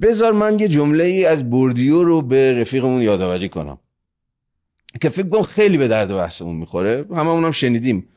بذار 0.00 0.32
من 0.32 0.58
یه 0.58 0.68
جمله 0.68 1.04
ای 1.04 1.24
از 1.24 1.50
بوردیو 1.50 2.04
رو 2.04 2.22
به 2.22 2.60
رفیقمون 2.60 3.02
یادآوری 3.02 3.48
کنم 3.48 3.78
که 5.00 5.08
فکر 5.08 5.28
کنم 5.28 5.42
خیلی 5.42 5.78
به 5.78 5.88
درد 5.88 6.08
بحثمون 6.08 6.56
می‌خوره. 6.56 7.04
همه 7.10 7.28
اونم 7.28 7.50
شنیدیم. 7.50 8.08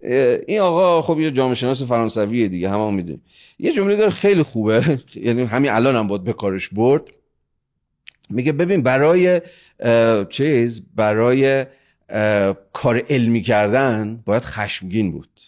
این 0.00 0.60
آقا 0.60 1.02
خب 1.02 1.20
یه 1.20 1.30
جامعه 1.30 1.54
شناس 1.54 1.82
فرانسویه 1.82 2.48
دیگه 2.48 2.70
همه 2.70 2.90
می‌دونیم. 2.90 3.22
یه 3.58 3.72
جمله 3.72 3.96
داره 3.96 4.10
خیلی 4.10 4.42
خوبه 4.42 5.00
یعنی 5.14 5.42
همین 5.42 5.70
الان 5.70 5.96
هم 5.96 6.08
باید 6.08 6.24
به 6.24 6.32
کارش 6.32 6.68
برد. 6.68 7.02
میگه 8.30 8.52
ببین 8.52 8.82
برای 8.82 9.40
چیز 10.30 10.82
برای 10.94 11.66
کار 12.72 13.02
علمی 13.10 13.42
کردن 13.42 14.22
باید 14.26 14.42
خشمگین 14.42 15.12
بود. 15.12 15.40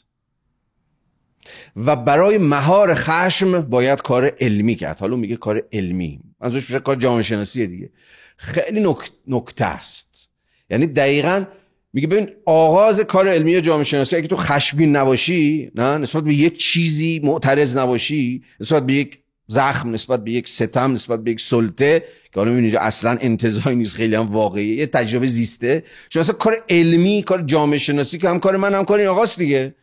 و 1.77 1.97
برای 1.97 2.39
مهار 2.39 2.94
خشم 2.94 3.60
باید 3.60 4.02
کار 4.02 4.36
علمی 4.40 4.74
کرد. 4.74 4.98
حالا 4.98 5.16
میگه 5.16 5.36
کار 5.36 5.62
علمی. 5.72 6.20
منظورش 6.40 6.62
میشه 6.62 6.81
کار 6.81 6.97
جامعه 6.97 7.22
شناسیه 7.22 7.66
دیگه. 7.66 7.90
خیلی 8.36 8.94
نکته 9.27 9.64
است. 9.64 10.31
یعنی 10.70 10.86
دقیقا 10.86 11.44
میگه 11.92 12.06
ببین 12.06 12.28
آغاز 12.46 13.00
کار 13.00 13.28
علمی 13.28 13.60
جامعه 13.60 13.84
شناسی 13.84 14.16
اگه 14.16 14.26
تو 14.26 14.36
خشمگین 14.36 14.96
نباشی 14.96 15.70
نه 15.74 15.98
نسبت 15.98 16.24
به 16.24 16.34
یک 16.34 16.58
چیزی 16.58 17.20
معترض 17.24 17.76
نباشی 17.76 18.42
نسبت 18.60 18.86
به 18.86 18.92
یک 18.92 19.18
زخم 19.46 19.90
نسبت 19.90 20.24
به 20.24 20.30
یک 20.30 20.48
ستم 20.48 20.92
نسبت 20.92 21.24
به 21.24 21.30
یک 21.30 21.40
سلطه 21.40 22.04
که 22.32 22.40
حالا 22.40 22.50
می‌بینی 22.52 22.76
اصلا 22.76 23.18
انتظایی 23.20 23.76
نیست 23.76 23.96
خیلی 23.96 24.14
هم 24.14 24.26
واقعیه 24.26 24.76
یه 24.76 24.86
تجربه 24.86 25.26
زیسته. 25.26 25.84
چون 26.08 26.20
اصلا 26.20 26.34
کار 26.34 26.64
علمی 26.68 27.22
کار 27.22 27.42
جامعه 27.42 27.78
شناسی 27.78 28.18
که 28.18 28.28
هم 28.28 28.40
کار 28.40 28.56
من 28.56 28.74
هم 28.74 28.84
کار 28.84 28.98
این 28.98 29.08
آقاست 29.08 29.38
دیگه. 29.38 29.74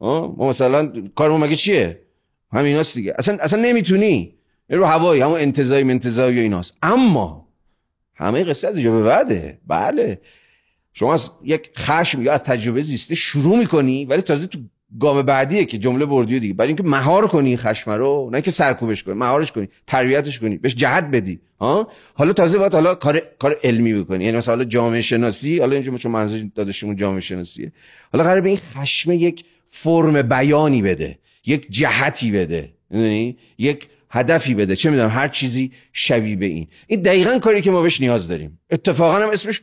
ما 0.00 0.48
مثلا 0.48 0.92
کار 1.14 1.30
ما 1.30 1.38
مگه 1.38 1.56
چیه؟ 1.56 1.98
همیناست 2.52 2.94
دیگه. 2.94 3.14
اصلا 3.18 3.36
اصلا 3.40 3.62
نمی‌تونی. 3.62 4.34
رو 4.70 4.84
هوایی 4.84 5.22
همون 5.22 5.40
انتظایی 5.40 5.84
منتظایی 5.84 6.38
و 6.38 6.40
ایناست. 6.40 6.76
اما 6.82 7.48
همه 8.14 8.44
قصه 8.44 8.68
از 8.68 8.80
به 8.80 9.02
بعده. 9.02 9.58
بله. 9.66 10.20
شما 10.92 11.14
از 11.14 11.30
یک 11.44 11.70
خشم 11.78 12.22
یا 12.22 12.32
از 12.32 12.42
تجربه 12.42 12.80
زیسته 12.80 13.14
شروع 13.14 13.58
می‌کنی 13.58 14.04
ولی 14.04 14.22
تازه 14.22 14.46
تو 14.46 14.58
گام 15.00 15.22
بعدیه 15.22 15.64
که 15.64 15.78
جمله 15.78 16.06
بردی 16.06 16.40
دیگه. 16.40 16.54
برای 16.54 16.68
اینکه 16.68 16.82
مهار 16.82 17.26
کنی 17.26 17.48
این 17.48 17.58
خشم 17.58 17.90
رو 17.90 18.30
نه 18.32 18.40
که 18.40 18.50
سرکوبش 18.50 19.02
کنی 19.02 19.14
مهارش 19.14 19.52
کنی 19.52 19.68
تربیتش 19.86 20.40
کنی 20.40 20.56
بهش 20.56 20.74
جهت 20.74 21.04
بدی. 21.04 21.40
ها؟ 21.60 21.88
حالا 22.14 22.32
تازه 22.32 22.58
باید 22.58 22.74
حالا 22.74 22.94
کار 22.94 23.22
کار 23.38 23.56
علمی 23.64 24.02
بکنی. 24.02 24.24
یعنی 24.24 24.36
مثلا 24.36 24.64
جامعه 24.64 25.00
شناسی 25.00 25.58
حالا 25.58 25.74
اینجا 25.74 25.96
چون 25.96 26.12
منظور 26.12 26.50
داداشمون 26.54 26.96
جامعه 26.96 27.20
شناسیه. 27.20 27.72
حالا 28.12 28.24
قرار 28.24 28.40
به 28.40 28.48
این 28.48 28.58
خشم 28.76 29.12
یک 29.12 29.44
فرم 29.66 30.22
بیانی 30.22 30.82
بده 30.82 31.18
یک 31.46 31.66
جهتی 31.70 32.32
بده. 32.32 32.72
یعنی 32.90 33.36
یک 33.58 33.88
هدفی 34.12 34.54
بده. 34.54 34.76
چه 34.76 34.90
می‌دونم 34.90 35.08
هر 35.08 35.28
چیزی 35.28 35.72
شبیه 35.92 36.36
به 36.36 36.46
این. 36.46 36.68
این 36.86 37.00
دقیقا 37.02 37.38
کاری 37.38 37.62
که 37.62 37.70
ما 37.70 37.82
بهش 37.82 38.00
نیاز 38.00 38.28
داریم. 38.28 38.58
اتفاقا 38.70 39.16
هم 39.16 39.28
اسمش 39.28 39.60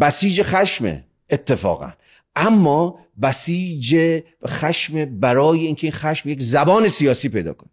بسیج 0.00 0.42
خشمه. 0.42 1.04
اتفاقا. 1.30 1.92
اما 2.36 2.98
بسیج 3.22 4.20
خشم 4.46 5.04
برای 5.20 5.58
اینکه 5.58 5.86
این 5.86 5.92
خشم 5.92 6.28
یک 6.28 6.42
زبان 6.42 6.88
سیاسی 6.88 7.28
پیدا 7.28 7.52
کنه. 7.52 7.70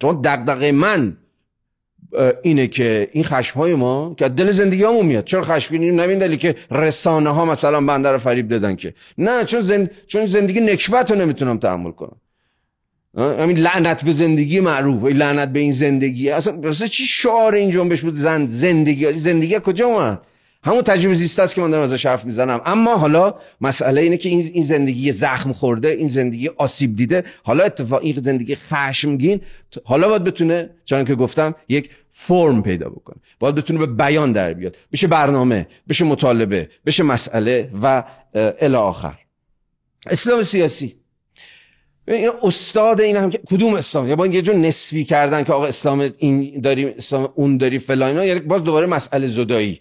چون 0.00 0.20
دقدقه 0.20 0.72
من 0.72 1.16
اینه 2.42 2.66
که 2.66 3.08
این 3.12 3.24
خشم 3.24 3.60
های 3.60 3.74
ما 3.74 4.14
که 4.18 4.28
دل 4.28 4.50
زندگی 4.50 4.84
همون 4.84 5.06
میاد. 5.06 5.24
چرا 5.24 5.42
خشمگینیم 5.42 6.00
نمین 6.00 6.18
دلی 6.18 6.36
که 6.36 6.54
رسانه 6.70 7.30
ها 7.30 7.44
مثلا 7.44 7.80
بنده 7.80 8.08
رو 8.08 8.18
فریب 8.18 8.48
دادن 8.48 8.76
که. 8.76 8.94
نه 9.18 9.44
چون, 9.44 9.60
زند... 9.60 9.90
چون 10.06 10.26
زندگی 10.26 10.60
نکبت 10.60 11.10
رو 11.10 11.18
نمی‌تونم 11.18 11.58
تحمل 11.58 11.90
کنم. 11.90 12.16
همین 13.16 13.58
لعنت 13.58 14.04
به 14.04 14.12
زندگی 14.12 14.60
معروف. 14.60 15.04
لعنت 15.04 15.52
به 15.52 15.60
این 15.60 15.72
زندگی. 15.72 16.30
اصلا 16.30 16.72
چی 16.88 17.06
شعار 17.06 17.54
این 17.54 17.70
جنبش 17.70 18.00
بود 18.00 18.14
زند 18.14 18.48
زندگی؟ 18.48 19.12
زندگی 19.12 19.58
کجا 19.64 19.86
اومد؟ 19.86 20.26
همون 20.64 20.82
تجربه 20.82 21.14
زیسته 21.14 21.42
است 21.42 21.54
که 21.54 21.60
من 21.60 21.70
دارم 21.70 21.82
ازش 21.82 22.06
حرف 22.06 22.24
می‌زنم. 22.24 22.60
اما 22.66 22.96
حالا 22.96 23.34
مسئله 23.60 24.00
اینه 24.00 24.16
که 24.16 24.28
این 24.28 24.62
زندگی 24.62 25.12
زخم 25.12 25.52
خورده 25.52 25.88
این 25.88 26.06
زندگی 26.06 26.48
آسیب 26.48 26.96
دیده 26.96 27.24
حالا 27.42 27.64
اتفاق 27.64 28.02
این 28.02 28.16
زندگی 28.16 28.54
خشمگین. 28.54 29.40
حالا 29.84 30.08
باید 30.08 30.24
بتونه 30.24 30.70
چون 30.84 31.04
که 31.04 31.14
گفتم 31.14 31.54
یک 31.68 31.90
فرم 32.10 32.62
پیدا 32.62 32.88
بکنه. 32.88 33.16
باید 33.38 33.54
بتونه 33.54 33.78
به 33.78 33.86
بیان 33.86 34.32
در 34.32 34.52
بیاد. 34.52 34.76
بشه 34.92 35.06
برنامه 35.06 35.66
بشه 35.88 36.04
مطالبه 36.04 36.68
بشه 36.86 37.02
مسئله 37.02 37.70
و 37.82 38.04
الی 38.34 38.76
آخر. 38.76 39.18
اسلام 40.10 40.42
سیاسی. 40.42 41.01
این 42.08 42.30
استاد 42.42 43.00
این 43.00 43.16
هم 43.16 43.30
کدوم 43.30 43.74
اسلام؟ 43.74 44.08
یا 44.08 44.16
با 44.16 44.26
یه 44.26 44.42
جور 44.42 44.54
نسبی 44.54 45.04
کردن 45.04 45.44
که 45.44 45.52
آقا 45.52 45.66
اسلام 45.66 46.12
این 46.18 46.60
داریم 46.60 46.88
اسلام 46.96 47.32
اون 47.34 47.56
داری 47.56 47.78
فلان 47.78 48.22
یعنی 48.22 48.40
باز 48.40 48.64
دوباره 48.64 48.86
مسئله 48.86 49.26
زدایی. 49.26 49.80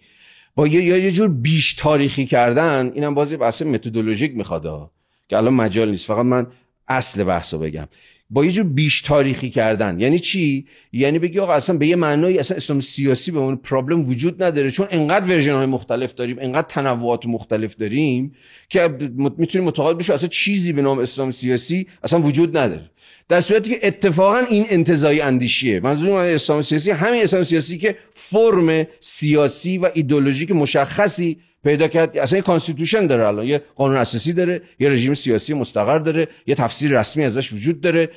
با 0.56 0.68
یه 0.68 0.84
یا 0.84 0.98
یه 0.98 1.11
جور 1.11 1.30
بیش 1.30 1.73
تاریخی 1.73 2.26
کردن 2.26 2.91
اینم 2.95 3.14
بازی 3.14 3.38
بحث 3.38 3.61
متدولوژیک 3.61 4.35
می‌خواد 4.35 4.91
که 5.30 5.38
الان 5.38 5.53
مجال 5.53 5.89
نیست. 5.89 6.06
فقط 6.06 6.26
من 6.26 6.48
اصل 6.88 7.23
بحثو 7.23 7.57
بگم. 7.57 7.88
با 8.33 8.45
یه 8.45 8.51
جور 8.51 8.65
بیش 8.65 9.01
تاریخی 9.01 9.49
کردن. 9.49 9.99
یعنی 9.99 10.19
چی؟ 10.19 10.65
یعنی 10.91 11.19
بگی 11.19 11.39
آقا 11.39 11.53
اصلا 11.53 11.77
به 11.77 11.87
یه 11.87 11.95
معنای 11.95 12.39
اصلا 12.39 12.57
اسلام 12.57 12.79
سیاسی 12.79 13.31
به 13.31 13.39
اون 13.39 13.55
پرابلم 13.55 14.09
وجود 14.09 14.43
نداره. 14.43 14.71
چون 14.71 14.87
انقدر 14.91 15.25
ورژن 15.25 15.53
های 15.53 15.65
مختلف 15.65 16.13
داریم 16.13 16.37
انقدر 16.41 16.67
تنوعات 16.67 17.25
مختلف 17.25 17.75
داریم 17.75 18.31
که 18.69 18.89
می‌تونیم 19.37 19.67
متقاعد 19.67 19.97
بشه 19.97 20.13
اصلا 20.13 20.27
چیزی 20.29 20.73
به 20.73 20.81
نام 20.81 20.99
اسلام 20.99 21.31
سیاسی 21.31 21.87
اصلا 22.03 22.21
وجود 22.21 22.57
نداره. 22.57 22.91
در 23.29 23.41
صورتی 23.41 23.69
که 23.69 23.87
اتفاقا 23.87 24.37
این 24.37 24.65
انتظایی 24.69 25.21
اندیشیه. 25.21 25.79
منظور 25.79 26.09
من 26.09 26.25
اسلام 26.25 26.61
سیاسی 26.61 26.91
همین 26.91 27.23
اسلام 27.23 27.43
سیاسی 27.43 27.77
که 27.77 27.95
فرم 28.13 28.87
سیاسی 28.99 29.77
و 29.77 29.89
ایدولوژیک 29.93 30.51
مشخصی 30.51 31.37
پیدا 31.63 31.88
کرد. 31.88 32.17
اصلا 32.17 32.38
یه 32.38 32.43
constitution 32.43 33.07
داره 33.07 33.27
الان. 33.27 33.45
یه 33.45 33.61
قانون 33.75 33.97
اساسی 33.97 34.33
داره 34.33 34.61
یه 34.79 34.89
رژیم 34.89 35.13
سیاسی 35.13 35.53
مستقر 35.53 35.99
داره 35.99 36.27
یه 36.47 36.55
تفسیر 36.55 36.99
رسمی 36.99 37.25
ازش 37.25 37.53
وجود 37.53 37.81
داره 37.81 38.09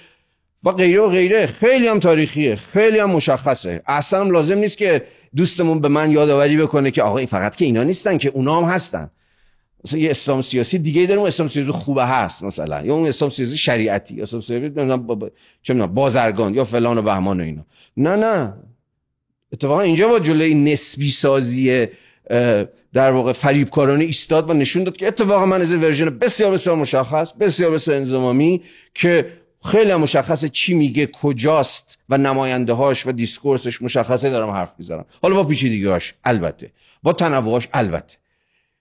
و 0.65 0.71
غیره 0.71 1.01
و 1.01 1.09
غیره. 1.09 1.47
خیلی 1.47 1.87
هم 1.87 1.99
تاریخیه 1.99 2.55
خیلی 2.55 2.99
هم 2.99 3.11
مشخصه. 3.11 3.83
اصلا 3.87 4.21
هم 4.21 4.31
لازم 4.31 4.59
نیست 4.59 4.79
که 4.79 5.03
دوستمون 5.37 5.81
به 5.81 5.89
من 5.89 6.13
یادآوری 6.13 6.57
بکنه 6.57 6.91
که 6.91 7.03
آقا 7.03 7.19
این 7.19 7.27
فقط 7.27 7.57
که 7.57 7.65
اینا 7.65 7.83
نیستن 7.83 8.19
که 8.19 8.29
اونا 8.29 8.61
هم 8.61 8.65
هستن. 8.65 9.11
مثلا 9.85 10.01
یه 10.01 10.11
اسلام 10.11 10.41
سیاسی 10.41 10.79
دیگه 10.79 11.07
داریم 11.07 11.23
اسلام 11.23 11.49
سیاسی 11.49 11.71
خوبه 11.71 12.07
هست 12.07 12.45
مثلا. 12.45 12.83
یا 12.83 12.95
اون 12.95 13.09
اسلام 13.09 13.31
سیاسی 13.31 13.57
شریعتی 13.57 14.23
اسلام 14.23 14.43
سیاسی 14.43 14.71
چه 15.63 15.75
بازرگان 15.75 16.55
یا 16.55 16.65
فلان 16.65 16.99
و 16.99 17.03
بهمان 17.03 17.41
و 17.41 17.45
اینا. 17.45 17.67
نه 17.97 18.17
نه. 18.17 18.55
اتفاقا 19.53 19.81
اینجا 19.81 20.09
با 20.09 20.19
جلوی 20.19 20.55
نسبی 20.55 21.11
سازی 21.11 21.87
در 22.93 23.11
واقع 23.11 23.33
فریبکارانه 23.33 24.05
ایستاد 24.05 24.51
و 24.51 24.53
نشون 24.53 24.85
داد 24.85 24.97
که 24.97 25.07
اتفاقا 25.07 25.47
من 25.47 25.61
از 25.61 25.75
version 25.75 26.19
بسیار 26.19 26.53
بسیار 26.53 26.77
مشخص 26.77 27.33
بسیار 27.33 27.71
بسیار 27.71 27.97
انضمامی 27.97 28.63
که 28.95 29.31
خیلی 29.65 29.95
مشخصه 29.95 30.49
چی 30.49 30.75
میگه 30.75 31.07
کجاست 31.07 31.99
و 32.09 32.19
نماینده 32.19 32.73
هاش 32.73 33.07
و 33.07 33.13
discourse 33.13 33.70
ش 33.70 33.83
مشخصه 33.83 34.31
دارم 34.31 34.51
حرف 34.51 34.75
می‌زنم. 34.79 35.05
حالا 35.23 35.35
با 35.35 35.45
پیچیدگی 35.45 35.87
هاش 35.87 36.15
البته. 36.25 36.73
با 37.03 37.13
تنوعش 37.13 37.69
البته. 37.73 38.17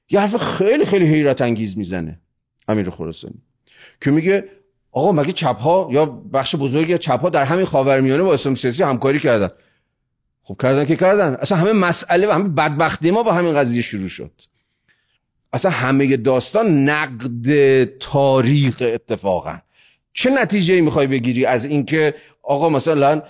یه 0.10 0.20
حرف 0.20 0.38
خیلی 0.38 0.86
خیلی 0.86 1.06
حیرت 1.06 1.42
انگیز 1.42 1.78
می‌زنه 1.78 2.20
امیر 2.68 2.90
خراسانی. 2.90 3.42
که 4.02 4.12
میگه 4.12 4.44
آقا 4.92 5.12
مگه 5.12 5.32
چپ 5.32 5.60
ها 5.60 5.90
یا 5.92 6.06
بخش 6.06 6.56
بزرگی 6.56 6.98
چپ 6.98 7.22
ها 7.22 7.30
در 7.30 7.46
همین 7.46 7.66
خاورمیانه 7.66 8.24
با 8.24 8.34
اسلام 8.34 8.56
سیاسی 8.56 8.84
همکاری 8.84 9.20
کردن؟ 9.20 9.50
خب 10.44 10.58
کردن 10.62 10.86
که 10.86 10.96
کردن. 10.96 11.34
اصلا 11.34 11.58
همه 11.58 11.72
مسئله 11.72 12.28
و 12.28 12.32
همه 12.32 12.50
بدبختی 12.50 13.12
ما 13.12 13.24
با 13.24 13.34
همین 13.34 13.54
قضیه 13.54 13.82
شروع 13.82 14.08
شد. 14.08 14.32
اصلا 15.54 15.72
همه 15.72 16.18
داستان 16.18 16.90
نقد 16.90 17.84
تاریخ 17.84 18.78
اتفاقا. 18.82 19.58
چه 20.14 20.30
نتیجه 20.30 20.82
می‌خوای 20.82 21.08
بگیری 21.08 21.46
از 21.46 21.66
اینکه 21.66 22.14
آقا 22.44 22.70
مثلا 22.70 23.22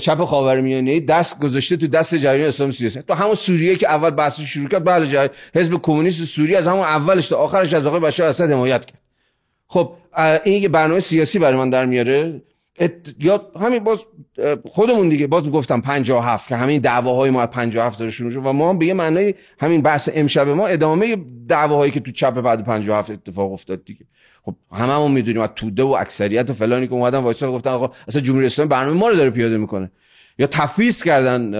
چپ 0.00 0.24
خاورمیانه 0.24 1.00
دست 1.00 1.40
گذاشته 1.40 1.76
تو 1.76 1.86
دست 1.86 2.14
جریان 2.14 2.48
اسلام 2.48 2.70
سیاسی. 2.70 3.02
تو 3.02 3.14
همون 3.14 3.34
سوریه 3.34 3.76
که 3.76 3.88
اول 3.88 4.10
بحث 4.10 4.40
شروع 4.40 4.68
کرد 4.68 4.84
بله 4.84 5.30
حزب 5.54 5.74
کمونیست 5.82 6.24
سوریه 6.24 6.58
از 6.58 6.68
همون 6.68 6.80
اولش 6.80 7.28
تا 7.28 7.36
آخرش 7.36 7.74
از 7.74 7.86
آقای 7.86 8.00
بشار 8.00 8.28
اسد 8.28 8.50
حمایت 8.50 8.84
کرد. 8.84 8.98
خب 9.66 9.92
این 10.44 10.62
یه 10.62 10.68
برنامه 10.68 11.00
سیاسی 11.00 11.38
برای 11.38 11.58
من 11.58 11.70
در 11.70 11.86
میاره. 11.86 12.42
ات... 12.80 13.14
یا 13.18 13.50
همین 13.60 13.84
باز 13.84 14.04
خودمون 14.64 15.08
دیگه 15.08 15.26
باز 15.26 15.50
گفتم 15.50 15.80
57 15.80 16.48
که 16.48 16.56
همین 16.56 16.80
دعواهای 16.80 17.30
ما 17.30 17.42
از 17.42 17.50
57 17.50 17.98
داره 17.98 18.10
شروع 18.10 18.30
شد 18.30 18.46
و 18.46 18.52
ما 18.52 18.70
هم 18.70 18.78
به 18.78 18.86
یه 18.86 18.94
معنای 18.94 19.34
همین 19.58 19.82
بحث 19.82 20.08
امشب 20.14 20.48
ما 20.48 20.66
ادامه 20.66 21.16
دعواهایی 21.48 21.92
که 21.92 22.00
تو 22.00 22.10
چپ 22.10 22.40
بعد 22.40 22.64
57 22.64 23.10
اتفاق 23.10 23.52
افتاد 23.52 23.84
دیگه. 23.84 24.04
خب 24.42 24.54
هممون 24.72 25.12
می‌دونیم 25.12 25.40
از 25.40 25.48
توده 25.56 25.82
و 25.82 25.96
اکثریت 26.00 26.50
و 26.50 26.52
فلانی 26.52 26.86
که 26.86 26.92
اومدن 26.92 27.18
وایسا 27.18 27.52
گفتن 27.52 27.70
آقا 27.70 27.92
اصلا 28.08 28.22
جمهوری 28.22 28.46
اسلامی 28.46 28.68
برنامه 28.68 28.96
ما 28.96 29.08
رو 29.08 29.16
داره 29.16 29.30
پیاده 29.30 29.56
می‌کنه. 29.56 29.90
یا 30.38 30.46
تفویض 30.46 31.02
کردن 31.02 31.52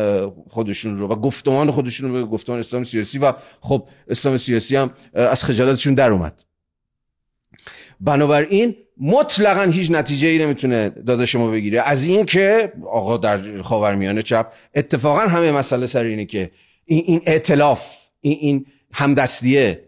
خودشون 0.49 0.99
رو 0.99 1.09
و 1.09 1.15
گفتمان 1.15 1.71
خودشون 1.71 2.11
رو 2.11 2.25
به 2.25 2.31
گفتمان 2.31 2.59
اسلام 2.59 2.85
سیاسی 2.85 3.19
و 3.19 3.33
خب 3.61 3.89
اسلام 4.09 4.37
سیاسی 4.37 4.77
هم 4.77 4.91
از 5.15 5.45
خجالتشون 5.45 5.95
در 5.95 6.11
اومد. 6.11 6.45
بنابراین 8.01 8.77
مطلقا 9.01 9.63
هیچ 9.63 9.91
نتیجه 9.91 10.29
ای 10.29 10.39
نمی‌تونه 10.39 10.89
داده 10.89 11.27
شما 11.27 11.51
بگیره. 11.51 11.81
از 11.81 12.05
این 12.05 12.27
که 12.27 12.73
آقا 12.91 13.17
در 13.17 13.63
خاورمیانه 13.63 14.23
چپ 14.23 14.53
اتفاقا 14.75 15.21
همه 15.21 15.53
مسئله 15.53 15.87
سر 15.87 16.03
اینه 16.03 16.25
که 16.25 16.51
این, 16.85 17.03
این 17.07 17.21
ائتلاف 17.27 17.97
این, 18.21 18.39
این 18.41 18.67
همدستیه 18.93 19.85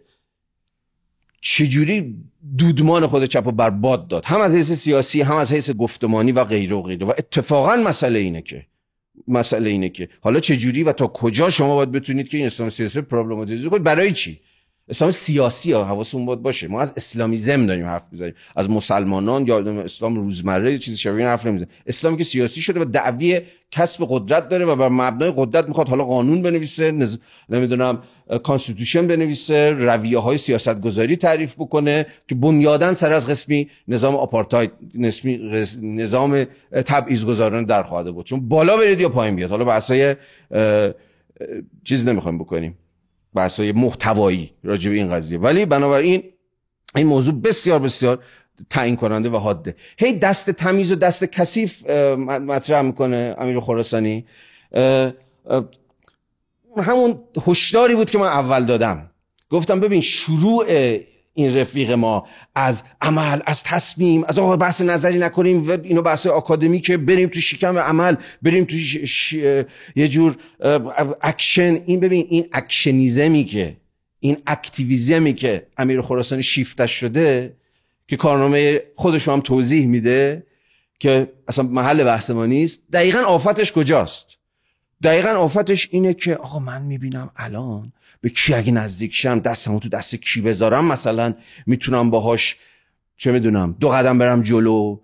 چجوری 1.41 2.15
دودمان 2.59 3.07
خود 3.07 3.25
چپ 3.25 3.45
رو 3.45 3.53
برباد 3.53 4.09
داد؟ 4.09 4.25
هم 4.25 4.41
از 4.41 4.53
حیث 4.53 4.73
سیاسی 4.73 5.23
هم 5.23 5.37
از 5.37 5.53
حیث 5.53 5.71
گفتمانی 5.71 6.33
و 6.33 6.45
غیره 6.45 6.77
و 6.77 6.83
غیره. 6.83 7.07
و 7.07 7.13
اتفاقا 7.19 7.77
مسئله 7.77 8.19
اینه 8.19 8.43
که 8.43 8.67
مسئله 9.29 9.71
اینه 9.71 9.89
که 9.89 10.09
حالا 10.21 10.41
چجوری 10.41 10.83
و 10.83 10.93
تا 10.93 11.07
کجا 11.07 11.51
شما 11.51 11.75
باید 11.75 11.93
بتونید 11.93 12.29
که 12.29 12.37
این 12.37 12.47
اسلام 12.47 12.69
سیاسی 12.69 13.01
پروبلماتیزه 13.01 13.69
کنید؟ 13.69 13.83
برای 13.83 14.13
چی؟ 14.13 14.41
اسلام 14.89 15.11
سیاسی 15.11 15.73
ها 15.73 15.85
حواسمون 15.85 16.27
باید 16.27 16.43
باشه. 16.43 16.69
ما 16.69 16.81
از 16.81 16.93
Islamism 16.97 17.67
داریم 17.67 17.87
حرف 17.87 18.07
می‌زنیم. 18.13 18.35
از 18.57 18.71
مسلمانان 18.71 19.47
یا 19.47 19.59
اسلام 19.59 20.17
روزمره 20.17 20.79
چیزی 20.79 20.97
شبیه 20.97 21.27
حرف 21.27 21.47
نمی‌زنیم. 21.47 21.71
اسلامی 21.87 22.17
که 22.17 22.25
سیاسی 22.25 22.61
شده 22.63 22.81
و 22.81 22.85
دعوی 22.85 23.41
کسب 23.71 24.07
قدرت 24.09 24.49
داره 24.49 24.65
و 24.65 24.77
بر 24.77 24.89
مبنای 24.89 25.33
قدرت 25.37 25.69
می‌خواد 25.69 25.89
حالا 25.89 26.05
قانون 26.05 26.43
بنویسه 26.43 26.91
نز... 26.91 27.19
نمی‌دونم 27.49 28.03
constitution 28.43 29.07
بنویسه 29.07 29.71
رویه 29.71 30.19
های 30.19 30.39
سیاست 30.39 30.81
گذاری 30.81 31.17
تعریف 31.17 31.55
بکنه 31.55 32.07
که 32.29 32.35
بنیادا 32.35 32.93
سر 32.93 33.13
از 33.13 33.29
قسمی 33.29 33.71
نظام 33.89 34.17
آپارتاید 34.17 34.71
قسمی 34.95 35.41
نظام 35.83 36.45
تبعیض 36.73 37.25
گذارانه 37.25 37.65
در 37.65 37.83
خواهد 37.83 38.15
بود. 38.15 38.27
چون 38.27 38.49
بالا 38.49 38.77
برید 38.77 39.01
یا 39.01 39.09
پایین 39.09 39.37
بیاید. 39.37 39.51
حالا 39.51 39.65
بحثای 39.65 40.17
چیز 41.85 42.07
نمی‌خوایم 42.07 42.39
بکنیم. 42.39 42.79
بحثای 43.35 43.73
محتوایی 43.73 44.53
راجع 44.65 44.91
به 44.91 44.97
این 44.97 45.11
قضیه. 45.11 45.39
ولی 45.39 45.67
بنابراین 45.67 46.23
این 46.97 47.07
موضوع 47.07 47.35
بسیار 47.35 47.79
بسیار 47.79 48.25
تعیین 48.71 48.97
کننده 48.97 49.29
و 49.29 49.37
حاده. 49.37 49.77
هی 49.99 50.15
دست 50.15 50.51
تمیز 50.51 50.93
و 50.93 50.95
دست 50.95 51.25
کثیف 51.25 51.87
مطرح 52.27 52.83
می‌کنه 52.83 53.37
امیر 53.39 53.61
خراسانی. 53.61 54.27
همون 56.77 57.21
هشداری 57.47 57.95
بود 57.95 58.11
که 58.11 58.19
من 58.19 58.27
اول 58.27 58.65
دادم. 58.65 59.11
گفتم 59.51 59.81
ببین 59.81 60.01
شروع 60.01 60.67
این 61.35 61.57
رفیق 61.57 61.91
ما 61.91 62.27
از 62.55 62.85
عمل 63.01 63.41
از 63.47 63.63
تصمیم 63.63 64.25
از 64.25 64.39
آقا 64.39 64.57
بحث 64.57 64.81
نظری 64.81 65.19
نکنیم 65.19 65.69
و 65.69 65.73
اینو 65.83 66.03
بحث 66.03 66.27
که 66.83 66.97
بریم 66.97 67.29
تو 67.29 67.41
شکم 67.41 67.79
عمل 67.79 68.17
بریم 68.43 68.65
تو 68.65 68.77
یه 69.97 70.09
جور 70.09 70.37
اکشن. 71.23 71.83
این 71.87 72.01
ببین 72.01 72.27
این 72.29 72.49
actionism 72.53 73.36
ی 73.36 73.45
که 73.45 73.77
این 74.21 74.37
activism 74.47 75.25
ی 75.25 75.35
که 75.35 75.67
امیر 75.77 76.01
خراسانی 76.01 76.43
شیفتش 76.43 76.91
شده 76.93 77.57
که 78.09 78.17
کارنامه 78.17 78.81
خودش 78.95 79.29
هم 79.29 79.41
توضیح 79.41 79.87
میده 79.87 80.47
که 80.99 81.33
اصلا 81.49 81.65
محل 81.65 82.05
بحث 82.05 82.31
ما 82.31 82.47
نیست. 82.47 82.83
دقیقا 82.93 83.19
آفتش 83.19 83.73
کجاست؟ 83.73 84.39
دقیقا 85.03 85.29
آفتش 85.29 85.89
اینه 85.91 86.15
که 86.15 86.37
آقا 86.37 86.59
من 86.59 86.83
می‌بینم 86.83 87.31
الان 87.37 87.93
به 88.23 88.29
کی 88.29 88.55
اگه 88.55 88.73
نزدیک 88.73 89.15
شم 89.15 89.39
دستمو 89.39 89.79
تو 89.79 89.89
دست 89.89 90.17
کی 90.17 90.41
بذارم؟ 90.41 90.85
مثلا 90.85 91.35
می‌تونم 91.67 92.11
باهاش 92.11 92.57
چه 93.17 93.33
می‌دونم 93.33 93.77
دو 93.81 93.89
قدم 93.89 94.19
برم 94.19 94.43
جلو. 94.43 94.99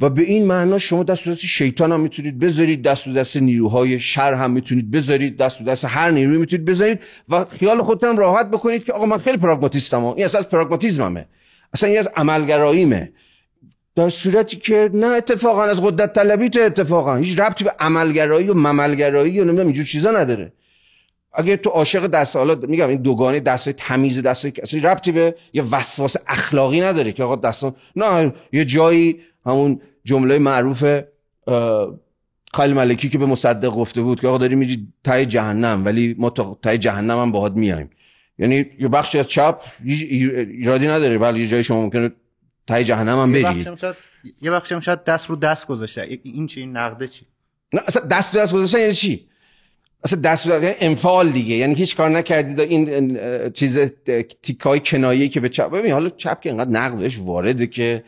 و 0.00 0.10
به 0.10 0.22
این 0.22 0.46
معنا 0.46 0.78
شما 0.78 1.02
دست 1.02 1.28
دست 1.28 1.46
شیطان 1.46 1.92
هم 1.92 2.00
می‌تونید 2.00 2.38
بذارید 2.38 2.82
دست 2.82 3.04
تو 3.04 3.12
دست 3.12 3.36
نیروهای 3.36 3.98
شر 3.98 4.34
هم 4.34 4.50
می‌تونید 4.50 4.90
بذارید 4.90 5.36
دست 5.36 5.58
تو 5.58 5.64
دست 5.64 5.84
هر 5.84 6.10
نیروی 6.10 6.38
می‌تونید 6.38 6.64
بذارید 6.64 7.00
و 7.28 7.44
خیال 7.44 7.82
خودتون 7.82 8.16
راحت 8.16 8.50
بکنید 8.50 8.84
که 8.84 8.92
آقا 8.92 9.06
من 9.06 9.18
خیلی 9.18 9.36
پراگماتیستم 9.36 10.04
این 10.04 10.24
اصلا 10.24 10.38
از 10.38 10.48
پراگماتیزممه. 10.48 11.26
اصلا 11.74 11.88
این 11.88 11.98
از 11.98 12.08
عملگراییمه. 12.16 13.12
در 13.94 14.08
صورتی 14.08 14.56
که 14.56 14.90
نه 14.94 15.06
اتفاقا 15.06 15.64
از 15.64 15.82
قدرت 15.82 16.12
طلبی 16.12 16.48
تو 16.48 16.60
اتفاقا. 16.60 17.16
هیچ 17.16 17.40
ربطی 17.40 17.64
به 17.64 17.72
عملگرایی 17.80 18.48
و 18.48 18.54
مملگرایی 18.54 19.40
و 19.40 19.44
نمی‌دونم 19.44 19.66
اینجور 19.66 19.84
چیزا 19.84 20.10
نداره. 20.10 20.52
اگه 21.36 21.56
تو 21.56 21.70
عاشق 21.70 22.06
دست 22.06 22.36
حالا 22.36 22.54
میگم 22.54 22.88
این 22.88 23.02
دوگانه 23.02 23.40
دست 23.40 23.68
تمیز 23.68 24.22
دست 24.22 24.46
اصلا 24.62 24.92
ربطی 24.92 25.12
به 25.12 25.34
یه 25.52 25.62
وسواس 25.62 26.16
اخلاقی 26.26 26.80
نداره 26.80 27.12
که 27.12 27.22
آقا 27.22 27.36
دست 27.36 27.66
نه 27.96 28.32
یه 28.52 28.64
جایی 28.64 29.20
همون 29.46 29.80
جمله 30.04 30.38
معروف 30.38 30.84
خیلی 32.54 32.72
ملکی 32.72 33.08
که 33.08 33.18
به 33.18 33.26
مصدق 33.26 33.70
گفته 33.70 34.02
بود 34.02 34.20
که 34.20 34.28
آقا 34.28 34.38
داری 34.38 34.54
میری 34.54 34.88
تای 35.04 35.26
جهنم 35.26 35.84
ولی 35.84 36.14
ما 36.18 36.30
تای 36.62 36.78
جهنم 36.78 37.18
هم 37.18 37.32
باهات 37.32 37.52
میایم 37.52 37.90
یعنی 38.38 38.66
یه 38.78 38.88
بخشی 38.88 39.18
از 39.18 39.28
چپ 39.28 39.60
ایرادی 39.84 40.86
نداره 40.86 41.18
ولی 41.18 41.40
یه 41.40 41.46
جایی 41.46 41.62
شما 41.62 41.82
ممکنه 41.82 42.12
تای 42.66 42.84
جهنم 42.84 43.18
هم 43.18 43.32
بری. 43.32 43.66
یه 44.40 44.50
بخشی 44.50 44.74
هم 44.74 44.80
شاید 44.80 45.04
دست 45.04 45.30
رو 45.30 45.36
دست 45.36 45.66
گذاشته. 45.66 46.18
این 46.22 46.46
چی؟ 46.46 46.60
این 46.60 46.76
نقده 46.76 47.08
چی؟ 47.08 47.26
نه 47.72 47.82
اصلا 47.86 48.06
دست 48.06 48.34
رو 48.34 48.40
دست 48.40 48.52
گذاشته 48.52 48.80
یعنی 48.80 48.92
چی؟ 48.92 49.28
اصلا 50.06 50.20
دست 50.20 50.46
یعنی 50.46 50.74
انفعال 50.80 51.30
دیگه. 51.30 51.54
یعنی 51.54 51.74
هیچ 51.74 51.96
کار 51.96 52.10
نکردید. 52.10 52.60
این 52.60 53.18
چیز 53.50 53.78
تیکای 54.42 54.80
کنایه‌ای 54.80 55.28
که 55.28 55.40
به 55.40 55.48
چپ 55.48 55.70
ببین 55.70 55.92
حالا 55.92 56.10
چپ 56.10 56.40
که 56.40 56.50
انقدر 56.50 56.70
نقدش 56.70 57.18
وارده 57.18 57.66
که 57.66 58.04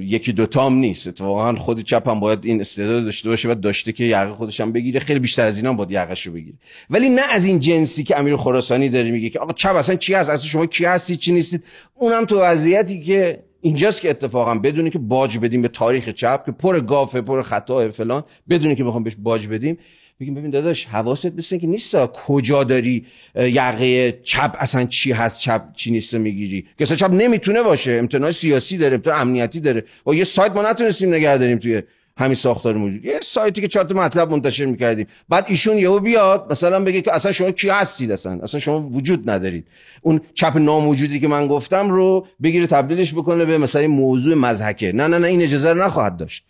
یکی 0.00 0.32
دوتا 0.32 0.66
هم 0.66 0.74
نیست. 0.74 1.08
اتفاقا 1.08 1.54
خود 1.54 1.80
چپ 1.80 2.08
هم 2.08 2.20
باید 2.20 2.38
این 2.42 2.60
استعداد 2.60 3.04
داشته 3.04 3.28
باشه 3.28 3.50
و 3.50 3.54
داشته 3.54 3.92
که 3.92 4.04
یقه 4.04 4.32
خودش 4.32 4.60
هم 4.60 4.72
بگیره. 4.72 5.00
خیلی 5.00 5.20
بیشتر 5.20 5.46
از 5.46 5.56
اینا 5.56 5.72
باید 5.72 5.90
یقش 5.90 6.26
رو 6.26 6.32
بگیره. 6.32 6.56
ولی 6.90 7.08
نه 7.08 7.22
از 7.32 7.44
این 7.44 7.60
جنسی 7.60 8.04
که 8.04 8.18
امیر 8.18 8.36
خراسانی 8.36 8.88
داره 8.88 9.10
میگه 9.10 9.30
که 9.30 9.38
آقا 9.38 9.52
چپ 9.52 9.74
اصلا 9.76 9.96
چی 9.96 10.14
هست؟ 10.14 10.30
اصلا 10.30 10.48
شما 10.48 10.66
کی 10.66 10.84
هستی؟ 10.84 11.16
چی 11.16 11.32
نیستید؟ 11.32 11.64
اونم 11.94 12.24
تو 12.24 12.40
وضعیتی 12.40 13.02
که 13.02 13.42
اینجاست 13.60 14.02
که 14.02 14.10
اتفاقا 14.10 14.54
بدونی 14.54 14.90
که 14.90 14.98
باج 14.98 15.38
بدیم 15.38 15.62
به 15.62 15.68
تاریخ 15.68 16.08
چپ 16.08 16.46
که 16.46 16.52
پر 16.52 16.80
گافه 16.80 17.20
پر 17.20 17.42
خطا 17.42 17.90
فلان 17.90 18.24
بدونی 18.50 18.76
که 18.76 18.84
بخوام 18.84 19.02
بهش 19.02 19.16
باج 19.18 19.48
بدیم 19.48 19.78
بگیم 20.20 20.34
ببین 20.34 20.50
داداش 20.50 20.86
حواست 20.86 21.26
مثل 21.26 21.58
که 21.58 21.66
نیست 21.66 21.96
کجا 22.06 22.64
داری 22.64 23.06
یقه 23.34 24.12
چپ 24.22 24.56
اصلا 24.58 24.84
چی 24.84 25.12
هست 25.12 25.40
چپ 25.40 25.72
چی 25.74 25.90
نیست 25.90 26.14
می‌گیری؟ 26.14 26.66
که 26.78 26.86
چپ 26.86 27.10
نمی‌تونه 27.10 27.62
باشه. 27.62 27.92
امتناع 27.92 28.30
سیاسی 28.30 28.76
داره 28.78 28.94
امتناع 28.94 29.20
امنیتی 29.20 29.60
داره. 29.60 29.84
و 30.06 30.14
یه 30.14 30.24
سایت 30.24 30.52
ما 30.52 30.70
نتونستیم 30.70 31.14
نگه 31.14 31.38
داریم 31.38 31.58
توی 31.58 31.82
همین 32.16 32.34
ساختار 32.34 32.76
موجود. 32.76 33.04
یه 33.04 33.20
سایتی 33.22 33.60
که 33.60 33.68
چهار 33.68 33.92
مطلب 33.92 34.30
منتشر 34.30 34.64
می‌کردیم. 34.64 35.06
بعد 35.28 35.44
ایشون 35.48 35.78
یهو 35.78 36.00
بیاد 36.00 36.46
مثلا 36.50 36.84
بگه 36.84 37.02
که 37.02 37.14
اصلا 37.14 37.32
شما 37.32 37.50
کی 37.50 37.68
هستید 37.68 38.12
اصلا؟ 38.12 38.40
اصلا 38.42 38.60
شما 38.60 38.80
وجود 38.80 39.30
ندارید. 39.30 39.66
اون 40.02 40.20
چپ 40.34 40.56
ناموجودی 40.56 41.20
که 41.20 41.28
من 41.28 41.46
گفتم 41.46 41.90
رو 41.90 42.26
بگیره 42.42 42.66
تبدیلش 42.66 43.14
بکنه 43.14 43.44
به 43.44 43.58
مثلا 43.58 43.86
موضوع 43.86 44.34
مزهکه 44.34 44.92
نه 44.92 45.06
نه 45.06 45.18
نه 45.18 45.28
این 45.28 45.42
اجازه 45.42 45.72
رو 45.72 45.82
نخواهد 45.82 46.16
داشت. 46.16 46.44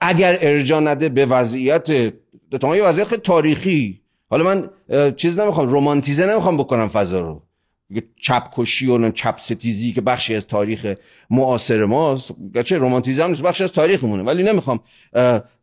اگر 0.00 0.38
ارجا 0.40 0.80
نده 0.80 1.08
به 1.08 1.26
وضعیت 1.26 2.12
تمام 2.58 2.76
یه 2.76 2.84
وضعیت 2.84 3.14
تاریخی. 3.14 4.00
حالا 4.30 4.44
من 4.44 4.70
چیز 5.16 5.38
نمی‌خوام 5.38 5.68
رومانتیزه 5.68 6.26
نمی‌خوام 6.26 6.56
بکنم 6.56 6.88
فضا 6.88 7.20
رو. 7.20 7.42
چپ 8.20 8.42
کشی 8.52 8.86
و 8.86 9.10
چپ 9.10 9.38
ستیزی 9.38 9.92
که 9.92 10.00
بخشی 10.00 10.34
از 10.34 10.46
تاریخ 10.46 10.94
معاصر 11.30 11.84
ماست. 11.84 12.34
چه 12.64 12.78
رومانتیزم 12.78 13.26
نیست 13.26 13.42
بخشی 13.42 13.64
از 13.64 13.72
تاریخمونه. 13.72 14.22
ولی 14.22 14.42
نمی‌خوام 14.42 14.80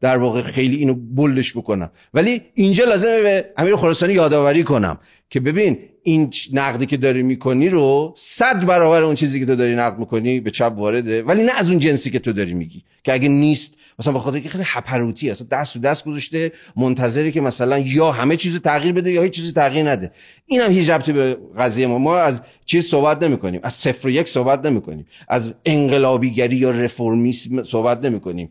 در 0.02 0.18
واقع 0.18 0.42
خیلی 0.42 0.76
اینو 0.76 0.94
بلدش 0.94 1.58
بکنم. 1.58 1.92
ولی 2.14 2.42
اینجا 2.54 2.86
لازمه 2.86 3.22
به 3.22 3.46
امیر 3.58 3.76
خراسانی 3.76 4.14
یادآوری 4.14 4.64
کنم 4.64 5.00
که 5.30 5.40
ببین 5.40 5.80
این 6.04 6.34
نقدی 6.54 6.86
که 6.86 6.98
داری 6.98 7.24
می‌کنی 7.24 7.70
رو 7.70 8.14
صد 8.16 8.66
برابر 8.66 9.04
اون 9.04 9.16
چیزی 9.16 9.40
که 9.40 9.46
تو 9.46 9.56
داری 9.56 9.76
نقد 9.76 10.00
می‌کنی 10.00 10.40
به 10.40 10.52
چپ 10.52 10.74
وارده. 10.78 11.24
ولی 11.24 11.44
نه 11.44 11.52
از 11.58 11.70
اون 11.70 11.80
جنسی 11.80 12.12
که 12.12 12.20
تو 12.20 12.34
داری 12.34 12.54
میگی. 12.54 12.84
که 13.04 13.14
اگه 13.14 13.30
نیست 13.30 13.78
مثلا 14.00 14.14
به 14.14 14.20
خاطر 14.20 14.40
که 14.40 14.50
خیلی 14.50 14.64
حپروتی 14.64 15.30
اصلا 15.30 15.48
دست 15.52 15.76
و 15.76 15.80
دست 15.80 16.06
گذاشته 16.06 16.52
منتظری 16.76 17.32
که 17.32 17.42
مثلا 17.42 17.80
یا 17.80 18.12
همه 18.12 18.36
چیز 18.36 18.62
تغییر 18.62 18.94
بده 18.94 19.12
یا 19.12 19.22
هیچ 19.22 19.34
چیزی 19.34 19.52
تغییر 19.52 19.92
نده. 19.92 20.12
این 20.46 20.62
هم 20.62 20.72
هیچ 20.72 20.90
ربطی 20.90 21.14
به 21.14 21.38
قضیه 21.58 21.88
ما 21.88 21.98
ما 21.98 22.18
از 22.18 22.44
چیز 22.66 22.88
صحبت 22.88 23.24
نمی 23.24 23.38
کنیم 23.38 23.60
از 23.64 23.74
صفر 23.74 24.08
و 24.08 24.12
یک 24.12 24.28
صحبت 24.28 24.66
نمی 24.66 24.82
کنیم 24.82 25.08
از 25.28 25.54
انقلابیگری 25.66 26.56
یا 26.56 26.70
رفرمیسم 26.70 27.64
صحبت 27.64 28.06
نمی 28.06 28.20
کنیم 28.20 28.50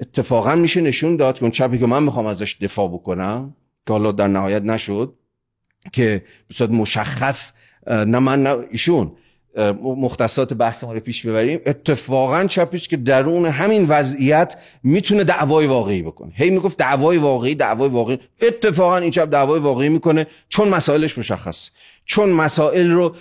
اتفاقا 0.00 0.54
میشه 0.54 0.80
نشون 0.80 1.16
داد 1.16 1.34
که 1.34 1.42
اون 1.42 1.50
چپی 1.50 1.78
که 1.78 1.86
من 1.86 2.02
می‌خوام 2.02 2.26
ازش 2.26 2.56
دفاع 2.60 2.88
بکنم 2.88 3.54
که 3.86 3.92
حالا 3.92 4.12
در 4.12 4.28
نهایت 4.28 4.62
نشد 4.62 5.14
که 5.92 6.24
بسیار 6.50 6.70
مشخص 6.70 7.52
نه 7.86 8.18
من 8.18 8.42
نه 8.42 8.56
ایشون. 8.70 9.12
مختصات 9.82 10.54
بحث 10.54 10.84
ما 10.84 10.92
رو 10.92 11.00
پیش 11.00 11.26
ببریم. 11.26 11.60
اتفاقا 11.66 12.44
چپیش 12.44 12.88
که 12.88 12.96
درون 12.96 13.46
همین 13.46 13.86
وضعیت 13.86 14.56
می‌تونه 14.82 15.24
دعوای 15.24 15.66
واقعی 15.66 16.02
بکنه. 16.02 16.32
هی 16.34 16.50
می‌گفت 16.50 16.78
دعوای 16.78 17.18
واقعی 17.18 17.54
دعوای 17.54 17.88
واقعی. 17.88 18.18
اتفاقا 18.42 18.96
این 18.96 19.10
چپ 19.10 19.30
دعوای 19.30 19.60
واقعی 19.60 19.88
می‌کنه 19.88 20.26
چون 20.48 20.68
مسائلش 20.68 21.18
مشخص. 21.18 21.70
چون 22.04 22.30
مسائل 22.30 22.90
رو 22.90 23.14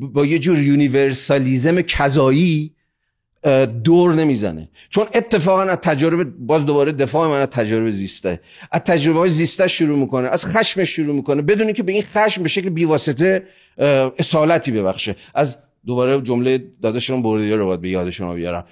با 0.00 0.26
یه 0.26 0.38
جور 0.38 0.58
universalism 0.58 1.80
کذایی 1.80 2.72
دور 3.84 4.14
نمی‌زنه. 4.14 4.68
چون 4.88 5.06
اتفاقا 5.14 5.62
از 5.62 5.78
تجربه 5.78 6.24
باز 6.24 6.66
دوباره 6.66 6.92
دفاع 6.92 7.28
من 7.28 7.40
از 7.40 7.48
تجربه 7.48 7.92
زیسته. 7.92 8.40
از 8.72 8.80
تجربه 8.80 9.18
های 9.18 9.30
زیسته 9.30 9.66
شروع 9.66 9.98
می‌کنه 9.98 10.28
از 10.28 10.46
خشمش 10.46 10.90
شروع 10.90 11.14
می‌کنه. 11.14 11.42
بدون 11.42 11.72
اینکه 11.72 11.82
به 11.82 11.92
این 11.92 12.02
خشم 12.02 12.42
به 12.42 12.48
شکل 12.48 12.68
بیواسطه 12.68 13.42
اصالتی 14.18 14.72
ببخشه. 14.72 15.16
از 15.34 15.58
دوباره 15.86 16.20
جمله 16.20 16.64
داداشمون 16.82 17.22
بوردیو 17.22 17.50
رو 17.50 17.66
باید 17.66 17.80
به 17.80 17.90
یادشون 17.90 18.34
بیارم. 18.34 18.64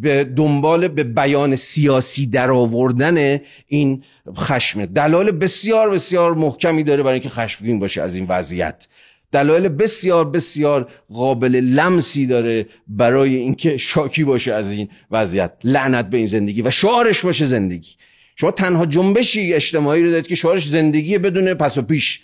به 0.00 0.24
دنبال 0.24 0.88
به 0.88 1.04
بیان 1.04 1.56
سیاسی 1.56 2.26
در 2.26 2.50
آوردن 2.50 3.40
این 3.66 4.02
خشم. 4.36 4.86
دلال 4.86 5.30
بسیار 5.30 5.90
بسیار 5.90 6.34
محکمی 6.34 6.82
داره 6.82 7.02
برای 7.02 7.14
اینکه 7.14 7.28
خشمگین 7.28 7.78
باشه 7.78 8.02
از 8.02 8.16
این 8.16 8.26
وضعیت. 8.28 8.88
دلایل 9.32 9.68
بسیار 9.68 10.30
بسیار 10.30 10.88
قابل 11.12 11.56
لمسی 11.56 12.26
داره 12.26 12.66
برای 12.88 13.36
اینکه 13.36 13.76
شاکی 13.76 14.24
باشه 14.24 14.52
از 14.52 14.72
این 14.72 14.88
وضعیت. 15.10 15.52
لعنت 15.64 16.10
به 16.10 16.16
این 16.16 16.26
زندگی 16.26 16.62
و 16.62 16.70
شعارش 16.70 17.24
باشه 17.24 17.46
زندگی. 17.46 17.90
شما 18.36 18.50
تنها 18.50 18.86
جنبشی 18.86 19.54
اجتماعی 19.54 20.02
رو 20.02 20.10
دارید 20.10 20.26
که 20.26 20.34
شعارش 20.34 20.68
زندگی 20.68 21.18
بدون 21.18 21.54
پس 21.54 21.78
و 21.78 21.82
پیش. 21.82 22.20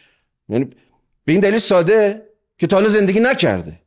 یعنی 0.48 0.64
به 1.24 1.32
این 1.32 1.40
دلیل 1.40 1.58
ساده. 1.58 2.27
که 2.58 2.66
تا 2.66 2.76
حالا 2.76 2.88
زندگی 2.88 3.20
نکرده. 3.20 3.80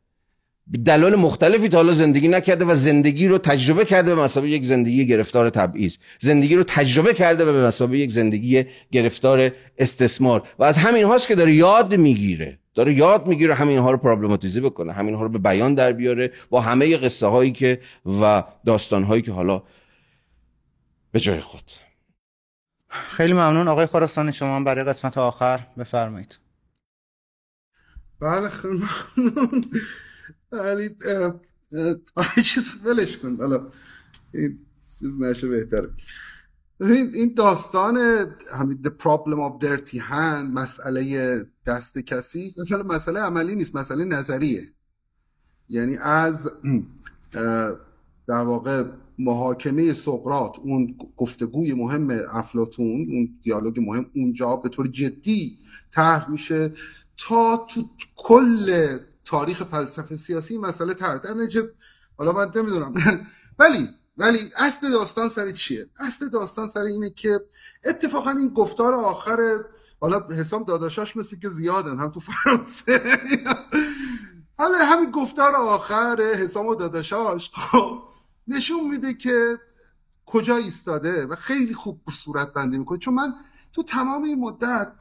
دلایل 0.86 1.16
مختلفی 1.16 1.70
تا 1.70 1.78
حالا 1.78 1.92
زندگی 1.92 2.28
نکرده 2.28 2.66
و 2.66 2.74
زندگی 2.74 3.28
رو 3.28 3.38
تجربه 3.38 3.86
کرده 3.86 4.16
به 4.16 4.22
مسابقه 4.22 4.50
یک 4.50 4.64
زندگی 4.66 5.08
گرفتار 5.08 5.50
تبعیض. 5.50 5.98
زندگی 6.20 6.56
رو 6.56 6.64
تجربه 6.64 7.14
کرده 7.14 7.46
به 7.46 7.66
مسابقه 7.66 7.98
یک 7.98 8.12
زندگی 8.12 8.66
گرفتار 8.92 9.52
استثمار. 9.78 10.48
و 10.60 10.64
از 10.64 10.78
همین 10.78 11.04
هاست 11.04 11.28
که 11.28 11.36
داره 11.36 11.54
یاد 11.54 11.96
می‌گیره. 11.96 12.60
داره 12.74 12.94
یاد 12.94 13.28
می‌گیره 13.28 13.56
همین 13.56 13.80
ها 13.80 13.92
رو 13.92 13.98
پرابلماتیزی 13.98 14.62
بکنه. 14.62 14.94
همین 14.94 15.16
ها 15.16 15.24
رو 15.24 15.30
به 15.30 15.40
بیان 15.40 15.74
در 15.74 15.92
بیاره 15.92 16.32
با 16.50 16.62
همه 16.62 16.98
قصه 16.98 17.28
هایی 17.28 17.52
که 17.52 17.80
و 18.22 18.44
داستان 18.66 19.04
هایی 19.04 19.22
که 19.22 19.32
حالا 19.32 19.64
به 21.12 21.20
جای 21.20 21.40
خود. 21.40 21.72
خیلی 22.90 23.34
ممنون. 23.34 23.68
آقای 23.68 23.86
خراسانی 23.86 24.34
شما 24.34 24.64
برای 24.64 24.84
قسمت 24.84 25.18
آخر 25.18 25.60
بفرمایید. 25.78 26.40
بله 28.22 28.50
خیلی 28.50 28.84
ممنون 29.18 29.66
ولی 30.52 30.90
چیز 32.44 32.74
ولش 32.86 33.18
کن. 33.18 33.36
حالا 33.36 33.68
این 34.34 34.60
چیز 35.00 35.22
نشه 35.22 35.48
بهتره. 35.48 35.90
این 36.80 37.14
این 37.14 37.34
داستان 37.34 37.98
همین 38.54 38.80
the 38.84 38.90
problem 39.04 39.40
of 39.50 39.64
dirty 39.66 39.98
hand 39.98 40.46
مسئله 40.54 41.46
دست 41.66 42.00
کسی 42.00 42.54
مثلا 42.62 42.84
مسئله 42.84 43.20
عملی 43.20 43.56
نیست 43.56 43.76
مسئله 43.76 44.06
نظریه. 44.06 44.62
یعنی 45.70 45.98
از 45.98 46.52
در 48.28 48.44
واقع 48.44 48.84
محاکمه 49.20 49.94
سقرات 49.94 50.60
اون 50.60 50.96
گفتگوی 51.18 51.74
مهم 51.74 52.22
افلاتون 52.32 52.86
اون 52.86 53.40
دیالوگ 53.42 53.80
مهم 53.80 54.06
اونجا 54.16 54.56
به 54.56 54.70
طور 54.70 54.88
جدی 54.88 55.58
طرح 55.92 56.30
میشه. 56.30 56.74
تا 57.22 57.58
تو 57.70 57.90
کل 58.16 58.98
تاریخ 59.26 59.64
فلسفه 59.64 60.16
سیاسی 60.16 60.58
مسئله 60.58 60.94
طرح 60.94 61.18
در 61.18 61.34
حالا 62.18 62.32
من 62.32 62.52
نمی‌دونم. 62.56 62.94
ولی 63.60 63.90
ولی 64.18 64.52
اصل 64.58 64.92
داستان 64.92 65.30
سر 65.30 65.52
چیه؟ 65.52 65.90
اصل 66.00 66.30
داستان 66.30 66.68
سر 66.68 66.82
اینه 66.82 67.10
که 67.10 67.42
اتفاقا 67.86 68.32
این 68.32 68.50
گفتار 68.50 68.94
آخر 68.94 69.60
حالا 70.02 70.20
حسام 70.20 70.64
داداشاش 70.64 71.18
مثل 71.18 71.40
که 71.40 71.50
زیادن 71.50 72.00
هم 72.00 72.12
تو 72.12 72.20
فرانسه. 72.20 73.02
حالا 74.58 74.78
همین 74.78 75.12
گفتار 75.12 75.56
آخر 75.56 76.22
حسام 76.22 76.66
و 76.66 76.76
داداشاش 76.76 77.52
خب 77.54 78.04
نشون 78.48 78.90
میده 78.90 79.14
که 79.14 79.60
کجا 80.26 80.56
ایستاده 80.56 81.26
و 81.26 81.36
خیلی 81.36 81.74
خوب 81.74 82.02
صورت 82.24 82.54
بندی 82.54 82.78
می‌کنه. 82.78 82.98
چون 82.98 83.14
من 83.14 83.34
تو 83.74 83.84
تمام 83.84 84.24
این 84.24 84.40
مدت 84.40 84.94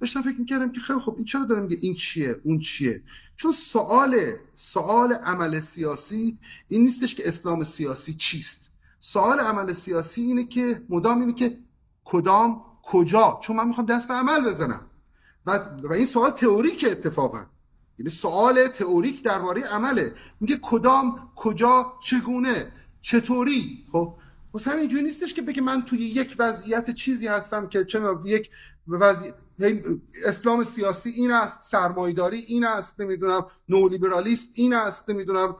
داشتم 0.00 0.22
فکر 0.22 0.38
می‌کردم 0.38 0.72
که 0.72 0.80
خیلی 0.80 0.98
خوب 0.98 1.16
این 1.16 1.24
چرا 1.24 1.44
داره 1.44 1.60
میگه 1.60 1.76
این 1.80 1.94
چیه 1.94 2.40
اون 2.44 2.58
چیه؟ 2.58 3.02
چون 3.36 3.52
سوال 3.52 4.32
سوال 4.54 5.12
عمل 5.12 5.60
سیاسی 5.60 6.38
این 6.68 6.82
نیستش 6.82 7.14
که 7.14 7.28
اسلام 7.28 7.64
سیاسی 7.64 8.14
چیست. 8.14 8.72
سوال 9.00 9.40
عمل 9.40 9.72
سیاسی 9.72 10.22
اینه 10.22 10.44
که 10.44 10.82
مدام 10.88 11.20
اینه 11.20 11.32
که 11.32 11.58
کدام 12.04 12.62
کجا؟ 12.82 13.38
چون 13.42 13.56
من 13.56 13.68
می‌خوام 13.68 13.86
دست 13.86 14.08
به 14.08 14.14
عمل 14.14 14.48
بزنم. 14.48 14.86
و, 15.46 15.60
و 15.82 15.92
این 15.92 16.06
سوال 16.06 16.30
تئوریک 16.30 16.86
اتفاقا. 16.90 17.46
یعنی 17.98 18.10
سوال 18.10 18.68
تئوریک 18.68 19.24
درباره 19.24 19.62
عمله. 19.62 20.14
میگه 20.40 20.58
کدام 20.62 21.30
کجا 21.36 21.92
چگونه 22.02 22.72
چطوری؟ 23.00 23.84
خب 23.92 24.18
همین 24.66 24.78
اینجوری 24.78 25.02
نیستش 25.02 25.34
که 25.34 25.42
بگه 25.42 25.62
من 25.62 25.84
توی 25.84 25.98
یک 25.98 26.36
وضعیت 26.38 26.90
چیزی 26.90 27.26
هستم 27.26 27.66
که 27.66 27.84
چه 27.84 28.00
یک 28.24 28.50
وضعیت 28.88 29.34
اسلام 30.24 30.64
سیاسی 30.64 31.10
این 31.10 31.30
است 31.32 31.62
سرمایداری 31.62 32.38
این 32.38 32.64
است 32.64 33.00
نمی‌دونم 33.00 33.46
نولیبرالیسم 33.68 34.48
این 34.54 34.74
است 34.74 35.10
نمی‌دونم 35.10 35.56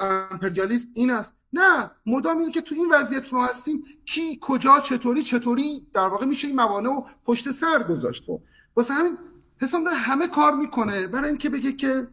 امپریالیسم 0.00 0.88
این 0.94 1.10
است. 1.10 1.34
نه 1.52 1.90
مدام 2.06 2.38
این 2.38 2.52
که 2.52 2.60
تو 2.60 2.74
این 2.74 2.88
وضعیت 2.92 3.26
که 3.26 3.36
ما 3.36 3.46
هستیم 3.46 3.84
کی 4.04 4.38
کجا 4.40 4.80
چطوری 4.80 5.22
چطوری 5.22 5.86
در 5.92 6.08
واقع 6.08 6.26
میشه 6.26 6.46
این 6.46 6.56
موانع 6.56 6.88
رو 6.88 7.06
پشت 7.24 7.50
سر 7.50 7.82
گذاشت. 7.82 8.24
خب 8.24 8.42
واسه 8.76 8.94
همین 8.94 9.18
حسام 9.62 9.84
داره 9.84 9.96
همه 9.96 10.28
کار 10.28 10.54
می‌کنه. 10.54 11.06
برای 11.06 11.28
اینکه 11.28 11.50
بگه 11.50 11.72
که 11.72 12.08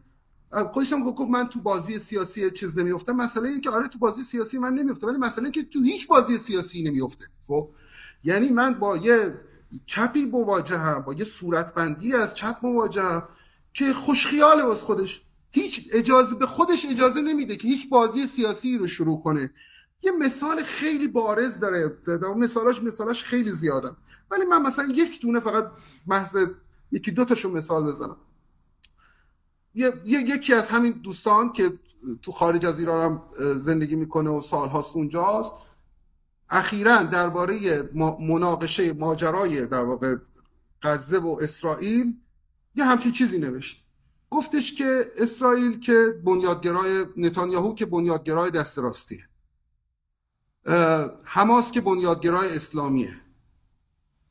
خودش 0.72 0.92
هم 0.92 1.10
گفت 1.10 1.30
من 1.30 1.48
تو 1.48 1.60
بازی 1.60 1.98
سیاسی 1.98 2.50
چیز 2.50 2.78
نمیفته 2.78 3.12
مسئله 3.12 3.48
این 3.48 3.60
که 3.60 3.70
آره 3.70 3.88
تو 3.88 3.98
بازی 3.98 4.22
سیاسی 4.22 4.58
من 4.58 4.74
نمیفته 4.74 5.06
ولی 5.06 5.18
مسئله 5.18 5.50
که 5.50 5.62
تو 5.62 5.82
هیچ 5.82 6.08
بازی 6.08 6.38
سیاسی 6.38 6.82
نمیفته 6.82 7.24
خب 7.46 7.70
یعنی 8.24 8.48
من 8.48 8.74
با 8.74 8.96
یه 8.96 9.34
چپی 9.86 10.24
مواجهم 10.24 11.00
با 11.00 11.14
یه 11.14 11.24
صورتبندی 11.24 12.14
از 12.14 12.34
چپ 12.34 12.56
مواجهم 12.62 13.28
که 13.72 13.92
خوشخیاله 13.92 14.62
واس 14.62 14.82
خودش. 14.82 15.22
هیچ 15.50 15.88
اجازه 15.92 16.34
به 16.34 16.46
خودش 16.46 16.86
اجازه 16.90 17.20
نمیده 17.20 17.56
که 17.56 17.68
هیچ 17.68 17.88
بازی 17.88 18.26
سیاسی 18.26 18.78
رو 18.78 18.86
شروع 18.86 19.22
کنه. 19.22 19.50
یه 20.02 20.12
مثال 20.12 20.62
خیلی 20.62 21.08
بارز 21.08 21.58
داره. 21.60 21.98
مثالاش 22.36 22.82
مثالاش 22.82 23.24
خیلی 23.24 23.50
زیادم 23.50 23.96
ولی 24.30 24.44
من 24.44 24.62
مثلا 24.62 24.88
یک 24.94 25.20
دونه 25.20 25.40
فقط 25.40 25.70
محض 26.06 26.36
یکی 26.92 27.10
دو 27.10 27.24
تاشو 27.24 27.50
مثال 27.50 27.84
بزنم. 27.84 28.16
یکی 30.04 30.54
از 30.54 30.70
همین 30.70 30.92
دوستان 30.92 31.52
که 31.52 31.78
تو 32.22 32.32
خارج 32.32 32.66
از 32.66 32.78
ایران 32.78 33.02
هم 33.02 33.22
زندگی 33.58 33.96
می‌کنه 33.96 34.30
و 34.30 34.40
سالهاست 34.40 34.96
اونجاست. 34.96 35.52
اخیرا 36.54 37.02
درباره 37.02 37.82
مناقشه 38.20 38.92
ماجرای 38.92 39.66
در 39.66 39.80
واقع 39.80 40.16
غزه 40.82 41.18
و 41.18 41.38
اسرائیل 41.42 42.16
یه 42.74 42.84
همچین 42.84 43.12
چیزی 43.12 43.38
نوشت. 43.38 43.84
گفتش 44.30 44.74
که 44.74 45.12
اسرائیل 45.16 45.80
که 45.80 46.14
بنیادگرای 46.24 47.04
نتانیاهو 47.16 47.74
که 47.74 47.86
بنیادگرای 47.86 48.50
دست 48.50 48.78
راستیه. 48.78 49.28
حماس 51.24 51.72
که 51.72 51.80
بنیادگرای 51.80 52.56
اسلامیه. 52.56 53.20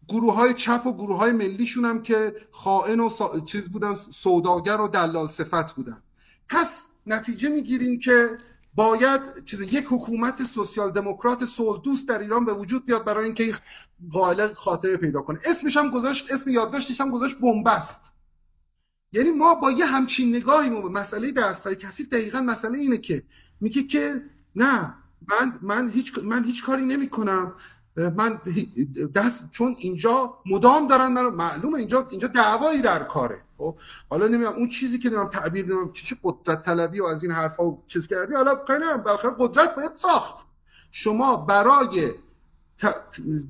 گروه 0.07 0.35
های 0.35 0.53
چپ 0.53 0.85
و 0.85 0.93
گروه 0.93 1.17
های 1.17 1.31
ملیشون 1.31 1.85
هم 1.85 2.01
که 2.01 2.35
خائن 2.51 2.99
و 2.99 3.09
چیز 3.45 3.69
بودن 3.69 3.95
سوداگر 3.95 4.81
و 4.81 4.87
دلال 4.87 5.27
صفت 5.27 5.75
بودن. 5.75 6.03
پس 6.49 6.85
نتیجه 7.07 7.49
می‌گیریم 7.49 7.99
که 7.99 8.37
باید 8.75 9.45
چیز 9.45 9.61
یک 9.61 9.85
حکومت 9.89 10.43
سوسیال 10.43 10.91
دموکرات 10.91 11.45
صلح 11.45 11.81
دوست 11.81 12.07
در 12.07 12.19
ایران 12.19 12.45
به 12.45 12.53
وجود 12.53 12.85
بیاد 12.85 13.05
برای 13.05 13.25
اینکه 13.25 13.55
قائل 14.11 14.53
خاطره 14.53 14.97
پیدا 14.97 15.21
کنه. 15.21 15.39
اسمش 15.45 15.77
هم 15.77 15.89
گذاشت 15.89 16.33
اسم 16.33 16.49
یادداشتش 16.49 17.01
هم 17.01 17.11
گذاشت 17.11 17.37
بنبست. 17.39 18.13
یعنی 19.11 19.31
ما 19.31 19.55
با 19.55 19.71
یه 19.71 19.85
همچین 19.85 20.35
نگاهی 20.35 20.69
به 20.69 20.89
مسئله 20.89 21.31
دستهای 21.31 21.75
کثیف 21.75 22.09
دقیقا 22.09 22.41
مسئله 22.41 22.77
اینه 22.77 22.97
که 22.97 23.23
میگه 23.61 23.83
که 23.83 24.21
نه 24.55 24.95
من 25.29 25.53
من 25.61 25.89
هیچ 25.89 26.17
من 26.23 26.43
هیچ 26.43 26.63
کاری 26.63 26.85
نمی 26.85 27.09
کنم 27.09 27.53
من 27.95 28.41
دست 29.15 29.51
چون 29.51 29.75
اینجا 29.79 30.37
مدام 30.45 30.87
دارن 30.87 31.07
من 31.07 31.25
معلومه 31.25 31.77
اینجا 31.77 32.07
اینجا 32.11 32.27
دعوایی 32.27 32.81
در 32.81 33.03
کاره. 33.03 33.41
خب 33.57 33.77
حالا 34.09 34.27
نمی‌دونم 34.27 34.53
اون 34.53 34.69
چیزی 34.69 34.99
که 34.99 35.09
نمی‌دونم 35.09 35.29
تعبیر 35.29 35.65
نمی‌دونم 35.65 35.91
چه 35.91 36.17
قدرت 36.23 36.63
طلبی 36.63 36.99
و 36.99 37.05
از 37.05 37.23
این 37.23 37.31
حرفا 37.31 37.77
چیز 37.87 38.07
کردی. 38.07 38.33
حالا 38.33 38.55
کاری 38.55 38.83
بالاخره 39.05 39.35
قدرت 39.39 39.75
باید 39.75 39.93
ساخت. 39.93 40.47
شما 40.91 41.37
برای 41.37 42.11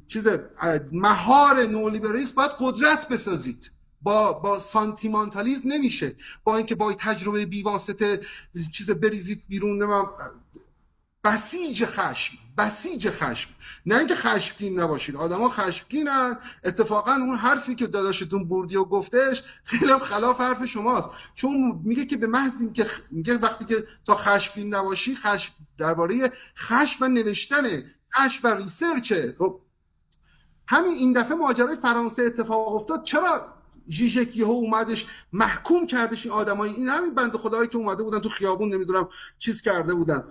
چیز 0.07 0.27
مهار 0.91 1.63
نولیبرالیسم 1.63 2.35
باید 2.35 2.51
قدرت 2.59 3.07
بسازید. 3.07 3.71
با 4.01 4.33
با 4.33 4.59
سانتیمانتالیزم 4.59 5.71
نمیشه. 5.71 6.15
با 6.43 6.57
اینکه 6.57 6.75
با 6.75 6.93
تجربه 6.93 7.45
بیواسطه 7.45 8.19
چیز 8.71 8.91
بریزید 8.91 9.43
بیرون 9.47 9.83
نمیم 9.83 10.05
بسیج 11.23 11.85
خشم 11.85 12.37
بسیج 12.57 13.09
خشم. 13.09 13.49
نه 13.85 13.97
اینکه 13.97 14.15
خشمگین 14.15 14.79
نباشید. 14.79 15.15
آدما 15.15 15.49
خشمگینن. 15.49 16.37
اتفاقا 16.63 17.11
اون 17.11 17.35
حرفی 17.35 17.75
که 17.75 17.87
داداشتون 17.87 18.41
و 18.41 18.85
گفتش 18.85 19.43
خیلی 19.63 19.93
خلاف 19.93 20.41
حرف 20.41 20.65
شماست. 20.65 21.09
چون 21.33 21.81
میگه 21.83 22.05
که 22.05 22.17
به 22.17 22.27
محض 22.27 22.61
اینکه 22.61 22.85
میگه 23.11 23.37
وقتی 23.37 23.65
که 23.65 23.87
تا 24.05 24.15
خشمگین 24.15 24.75
نباشی 24.75 25.15
خشم 25.15 25.53
درباره 25.77 26.31
خشم 26.57 27.05
و 27.05 27.07
نوشتنه 27.07 27.85
خشم 28.15 28.39
و 28.43 28.55
ریسرچه 28.55 29.35
خب 29.39 29.59
همین 30.67 30.93
این 30.93 31.13
دفعه 31.13 31.35
ماجرای 31.35 31.75
فرانسه 31.75 32.23
اتفاق 32.23 32.75
افتاد. 32.75 33.03
چرا 33.03 33.53
ژیژک 33.89 34.37
یهو 34.37 34.51
اومدش 34.51 35.05
محکوم 35.33 35.87
کردش 35.87 36.25
این 36.25 36.35
آدمای؟ 36.35 36.69
این 36.69 36.89
همین 36.89 37.15
بنده 37.15 37.37
خدایی 37.37 37.67
که 37.67 37.77
اومده 37.77 38.03
بودن 38.03 38.19
تو 38.19 38.29
خیابون 38.29 38.73
نمی‌دونم 38.73 39.09
چیز 39.37 39.61
کرده 39.61 39.93
بودن. 39.93 40.23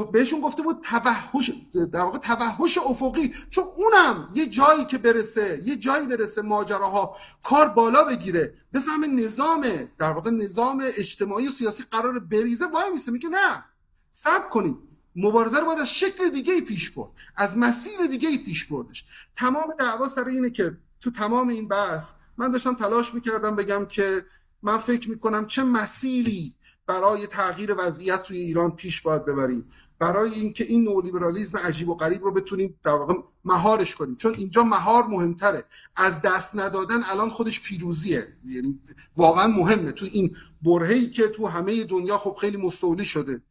بهشون 0.00 0.40
گفته 0.40 0.62
بود 0.62 0.80
توحش 0.80 1.52
در 1.92 2.00
واقع 2.00 2.18
توحش 2.18 2.78
افقی. 2.78 3.34
چون 3.50 3.64
اونم 3.76 4.28
یه 4.34 4.46
جایی 4.46 4.84
که 4.84 4.98
برسه 4.98 5.62
یه 5.66 5.76
جایی 5.76 6.06
برسه 6.06 6.42
ماجراها 6.42 7.16
کار 7.42 7.68
بالا 7.68 8.04
بگیره. 8.04 8.54
بفهمه 8.72 9.06
نظام 9.06 9.66
در 9.98 10.12
واقع 10.12 10.30
نظام 10.30 10.84
اجتماعی 10.98 11.48
و 11.48 11.50
سیاسی 11.50 11.84
قرار 11.90 12.18
بریزه. 12.18 12.66
وای 12.66 12.90
میسته 12.92 13.12
میگه 13.12 13.28
نه. 13.28 13.64
صبر 14.10 14.48
کنیم. 14.48 14.78
مبارزه 15.16 15.58
رو 15.58 15.66
باید 15.66 15.78
از 15.78 15.90
شکل 15.90 16.30
دیگه 16.30 16.60
پیش 16.60 16.90
برد. 16.90 17.10
از 17.36 17.58
مسیر 17.58 18.06
دیگه 18.10 18.38
پیش 18.38 18.64
بردش. 18.64 19.04
تمام 19.36 19.74
دعوا 19.78 20.08
سر 20.08 20.24
اینه 20.24 20.50
که 20.50 20.76
تو 21.00 21.10
تمام 21.10 21.48
این 21.48 21.68
بحث 21.68 22.12
من 22.36 22.50
داشتم 22.50 22.74
تلاش 22.74 23.14
می‌کردم 23.14 23.56
بگم 23.56 23.86
که 23.86 24.26
من 24.62 24.78
فکر 24.78 25.10
می‌کنم 25.10 25.46
چه 25.46 25.62
مسیری 25.62 26.54
برای 26.86 27.26
تغییر 27.26 27.74
وضعیت 27.78 28.22
توی 28.22 28.38
ایران 28.38 28.70
پیش 28.76 29.02
باید 29.02 29.24
ببریم. 29.24 29.70
برای 29.98 30.30
اینکه 30.34 30.64
این 30.64 30.84
نولیبرالیزم 30.84 31.58
عجیب 31.58 31.88
و 31.88 31.94
غریب 31.94 32.24
رو 32.24 32.32
بتونیم 32.32 32.78
در 32.82 32.92
واقع 32.92 33.14
مهارش 33.44 33.94
کنیم. 33.94 34.16
چون 34.16 34.34
اینجا 34.34 34.64
مهار 34.64 35.06
مهمتره. 35.06 35.64
از 35.96 36.22
دست 36.22 36.56
ندادن 36.56 37.00
الان 37.10 37.30
خودش 37.30 37.60
پیروزیه. 37.60 38.26
یعنی 38.44 38.80
واقعا 39.16 39.46
مهمه. 39.46 39.92
تو 39.92 40.06
این 40.12 40.36
برهه‌ای 40.62 41.10
که 41.10 41.28
تو 41.28 41.46
همه 41.46 41.84
دنیا 41.84 42.18
خب 42.18 42.36
خیلی 42.40 42.56
مستولی 42.56 43.04
شده. 43.04 43.42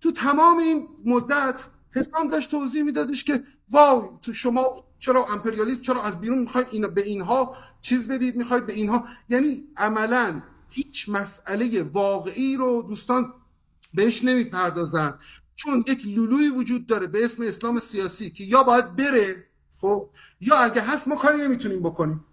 تو 0.00 0.12
تمام 0.12 0.58
این 0.58 0.88
مدت 1.04 1.68
حسام 1.90 2.28
داشت 2.28 2.50
توضیح 2.50 2.82
میدادش 2.82 3.24
که 3.24 3.44
وای 3.70 4.00
تو 4.22 4.32
شما 4.32 4.84
چرا 4.98 5.24
امپریالیسم 5.24 5.80
چرا 5.80 6.02
از 6.02 6.20
بیرون 6.20 6.38
می‌خواید 6.38 6.66
اینا 6.70 6.88
به 6.88 7.02
اینها 7.02 7.56
چیز 7.80 8.08
بدید 8.08 8.36
می‌خواید 8.36 8.66
به 8.66 8.72
اینها. 8.72 9.04
یعنی 9.28 9.64
عملا 9.76 10.42
هیچ 10.70 11.08
مسئله 11.08 11.82
واقعی 11.82 12.56
رو 12.56 12.82
دوستان 12.88 13.32
بهش 13.94 14.24
نمی‌پردازن. 14.24 15.18
چون 15.56 15.84
یک 15.88 16.06
لولوی 16.06 16.48
وجود 16.48 16.86
داره 16.86 17.06
به 17.06 17.24
اسم 17.24 17.42
اسلام 17.42 17.78
سیاسی 17.78 18.30
که 18.30 18.44
یا 18.44 18.62
باید 18.62 18.96
بره 18.96 19.46
خب 19.80 20.10
یا 20.40 20.56
اگه 20.56 20.82
هست 20.82 21.08
ما 21.08 21.16
کاری 21.16 21.38
نمی‌تونیم 21.38 21.82
بکنیم. 21.82 22.24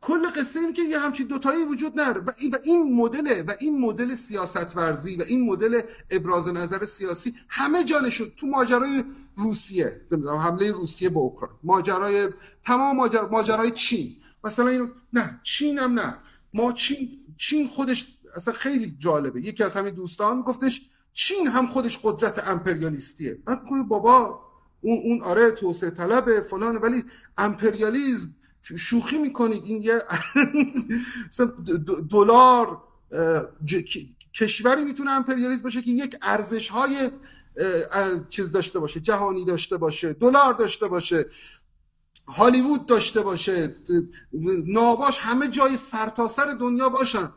کل 0.00 0.26
قصه 0.30 0.60
این 0.60 0.72
که 0.72 0.82
یه 0.82 0.98
همچین 0.98 1.26
دوتایی 1.26 1.64
وجود 1.64 2.00
نداره. 2.00 2.20
و 2.20 2.30
این, 2.36 2.50
و 2.50 2.56
این 2.62 2.94
مدل 2.94 3.44
و 3.48 3.54
این 3.60 3.80
مدل 3.80 4.14
سیاست 4.14 4.76
ورزی 4.76 5.16
و 5.16 5.22
این 5.22 5.50
مدل 5.50 5.80
ابراز 6.10 6.48
نظر 6.48 6.84
سیاسی 6.84 7.34
همه 7.48 7.84
جانشون 7.84 8.32
تو 8.36 8.46
ماجرای 8.46 9.04
روسیه 9.36 10.00
حمله 10.40 10.72
روسیه 10.72 11.08
به 11.08 11.18
اوکراین 11.18 11.56
ماجرای 11.62 12.28
تمام 12.64 12.96
ماجر... 12.96 13.28
ماجرای 13.30 13.70
چین. 13.70 14.16
مثلا 14.44 14.68
این 14.68 14.90
نه 15.12 15.40
چین 15.42 15.78
هم 15.78 15.92
نه. 15.92 16.18
ما 16.54 16.72
چین 16.72 17.16
چین 17.36 17.68
خودش 17.68 18.18
اصلا 18.36 18.54
خیلی 18.54 18.96
جالبه. 18.98 19.40
یکی 19.40 19.64
از 19.64 19.76
همین 19.76 19.94
دوستان 19.94 20.42
گفتش 20.42 20.90
چین 21.16 21.46
هم 21.46 21.66
خودش 21.66 21.98
قدرت 22.02 22.48
امپریالیستیه. 22.48 23.34
بعد 23.44 23.62
بابا 23.88 24.40
اون 24.80 25.00
اون 25.04 25.22
آره 25.22 25.50
توسعه 25.50 25.90
طلبه 25.90 26.40
فلان 26.40 26.76
ولی 26.76 27.04
امپریالیزم 27.38 28.34
شوخی 28.60 29.18
می‌کنید. 29.18 29.62
این 29.64 29.82
یه 29.82 30.02
دلار 32.10 32.82
کشوری 34.34 34.84
می‌تونه 34.84 35.10
امپریالیست 35.10 35.62
باشه 35.62 35.82
که 35.82 35.90
یک 35.90 36.16
ارزش 36.22 36.68
های 36.68 37.10
چیز 38.28 38.52
داشته 38.52 38.78
باشه 38.78 39.00
جهانی 39.00 39.44
داشته 39.44 39.76
باشه 39.76 40.12
دلار 40.12 40.54
داشته 40.54 40.88
باشه 40.88 41.26
هالیوود 42.28 42.86
داشته 42.86 43.20
باشه 43.20 43.76
ناواش 44.66 45.20
همه 45.20 45.48
جای 45.48 45.76
سرتاسر 45.76 46.44
سر 46.44 46.52
دنیا 46.52 46.88
باشن. 46.88 47.32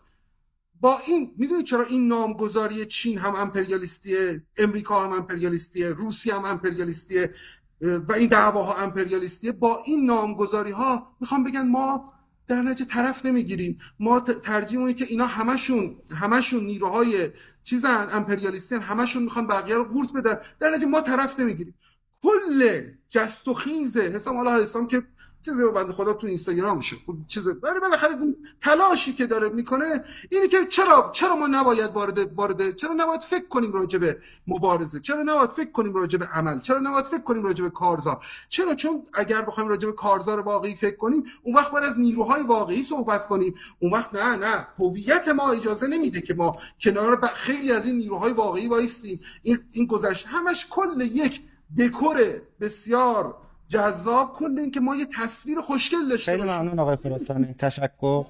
با 0.81 0.97
این 1.07 1.31
می‌دونی 1.37 1.63
چرا 1.63 1.83
این 1.83 2.07
نامگذاری 2.07 2.85
چین 2.85 3.17
هم 3.17 3.35
امپریالیستیه 3.35 4.43
امریکا 4.57 5.03
هم 5.03 5.11
امپریالیستیه 5.11 5.89
روسیه 5.89 6.35
هم 6.35 6.45
امپریالیستیه 6.45 7.33
و 7.81 8.13
این 8.13 8.29
دعواها 8.29 8.75
امپریالیستیه 8.75 9.51
با 9.51 9.83
این 9.85 10.05
نامگذاری 10.05 10.71
ها 10.71 11.15
می‌خوام 11.19 11.43
بگن 11.43 11.67
ما 11.67 12.13
در 12.47 12.61
نتیجه 12.61 12.85
طرف 12.85 13.25
نمی‌گیریم. 13.25 13.77
ما 13.99 14.19
ترجیح 14.19 14.79
اونه 14.79 14.93
که 14.93 15.05
اینا 15.05 15.25
همشون 15.25 15.97
همشون 16.17 16.63
نیروهای 16.63 17.29
چیزن 17.63 18.07
امپریالیستین 18.11 18.79
همشون 18.79 19.23
می‌خوان 19.23 19.47
بقیه 19.47 19.75
رو 19.75 19.83
قورت 19.83 20.13
بدن. 20.13 20.37
در 20.59 20.69
نتیجه 20.69 20.87
ما 20.87 21.01
طرف 21.01 21.39
نمی‌گیریم. 21.39 21.75
کل 22.21 22.81
جست 23.09 23.47
و 23.47 23.53
خیزه 23.53 24.01
حسام 24.01 24.37
الله 24.37 24.63
حسام 24.63 24.87
که 24.87 25.03
چیزی 25.45 25.61
رو 25.61 25.71
بنده 25.71 25.93
خدا 25.93 26.13
تو 26.13 26.27
اینستاگرامشه 26.27 26.95
خب 27.07 27.15
چیز 27.27 27.43
داره 27.43 27.79
بالاخره 27.79 28.15
تلاشی 28.61 29.13
که 29.13 29.25
داره 29.25 29.49
می‌کنه 29.49 30.03
اینه 30.29 30.47
که 30.47 30.65
چرا 30.65 31.11
چرا 31.13 31.35
ما 31.35 31.47
نباید 31.47 31.89
وارد 31.89 32.33
وارد 32.33 32.75
چرا 32.75 32.93
نباید 32.93 33.21
فکر 33.21 33.47
کنیم 33.47 33.71
راجع 33.71 33.99
به 33.99 34.17
مبارزه؟ 34.47 34.99
چرا 34.99 35.23
نباید 35.23 35.49
فکر 35.49 35.71
کنیم 35.71 35.93
راجع 35.93 36.17
به 36.17 36.25
عمل؟ 36.25 36.59
چرا 36.59 36.79
نباید 36.79 37.05
فکر 37.05 37.21
کنیم 37.21 37.43
راجع 37.43 37.63
به 37.63 37.69
کارزار؟ 37.69 38.25
چرا 38.49 38.75
چون 38.75 39.03
اگر 39.13 39.41
بخوایم 39.41 39.69
راجع 39.69 39.85
به 39.85 39.93
کارزار 39.93 40.39
واقعی 40.39 40.75
فکر 40.75 40.95
کنیم 40.95 41.23
اون 41.43 41.55
وقت 41.55 41.71
باید 41.71 41.85
از 41.85 41.99
نیروهای 41.99 42.43
واقعی 42.43 42.81
صحبت 42.81 43.27
کنیم. 43.27 43.55
اون 43.79 43.93
وقت 43.93 44.15
نه 44.15 44.35
نه. 44.35 44.67
هویت 44.79 45.27
ما 45.27 45.51
اجازه 45.51 45.87
نمیده 45.87 46.21
که 46.21 46.33
ما 46.33 46.57
کنار 46.81 47.21
خیلی 47.33 47.71
از 47.71 47.85
این 47.85 47.95
نیروهای 47.97 48.33
واقعی 48.33 48.67
وایستیم. 48.67 49.19
این 49.41 49.59
این 49.71 49.85
گذشته 49.85 50.29
همش 50.29 50.67
کل 50.69 51.01
یک 51.01 51.41
دکور 51.77 52.41
بسیار 52.61 53.35
جذاب 53.69 54.33
کل 54.33 54.69
که 54.69 54.79
ما 54.79 54.95
یه 54.95 55.05
تصویر 55.05 55.61
خوشگل 55.61 56.09
داشته 56.09 56.31
خیلی 56.31 56.43
ممنون 56.43 56.79
آقای 56.79 56.95
فراتانی 56.95 57.53
تشکر. 57.53 58.25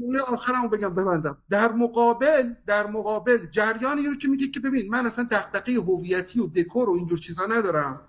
جمله 0.00 0.20
آخرمو 0.20 0.68
بگم 0.68 0.94
ببندم. 0.94 1.38
در 1.50 1.72
مقابل 1.72 2.54
در 2.66 2.86
مقابل 2.86 3.46
جریانی 3.50 4.06
رو 4.06 4.14
که 4.14 4.28
میگه 4.28 4.48
که 4.48 4.60
ببین 4.60 4.88
من 4.90 5.06
اصلا 5.06 5.28
دغدغه 5.30 5.72
هویتی 5.72 6.40
و 6.40 6.46
دکور 6.46 6.90
و 6.90 6.92
اینجور 6.92 7.18
چیزا 7.18 7.46
ندارم 7.46 8.00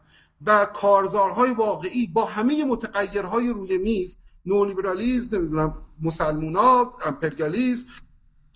و 0.45 0.65
کارزارهای 0.65 1.51
واقعی 1.51 2.07
با 2.07 2.25
همه 2.25 2.65
متغیرهای 2.65 3.49
روی 3.49 3.77
میز 3.77 4.17
نولیبرالیزم 4.45 5.37
نمی‌دونم 5.37 5.73
مسلمونا 6.01 6.91
امپریالیزم 7.05 7.85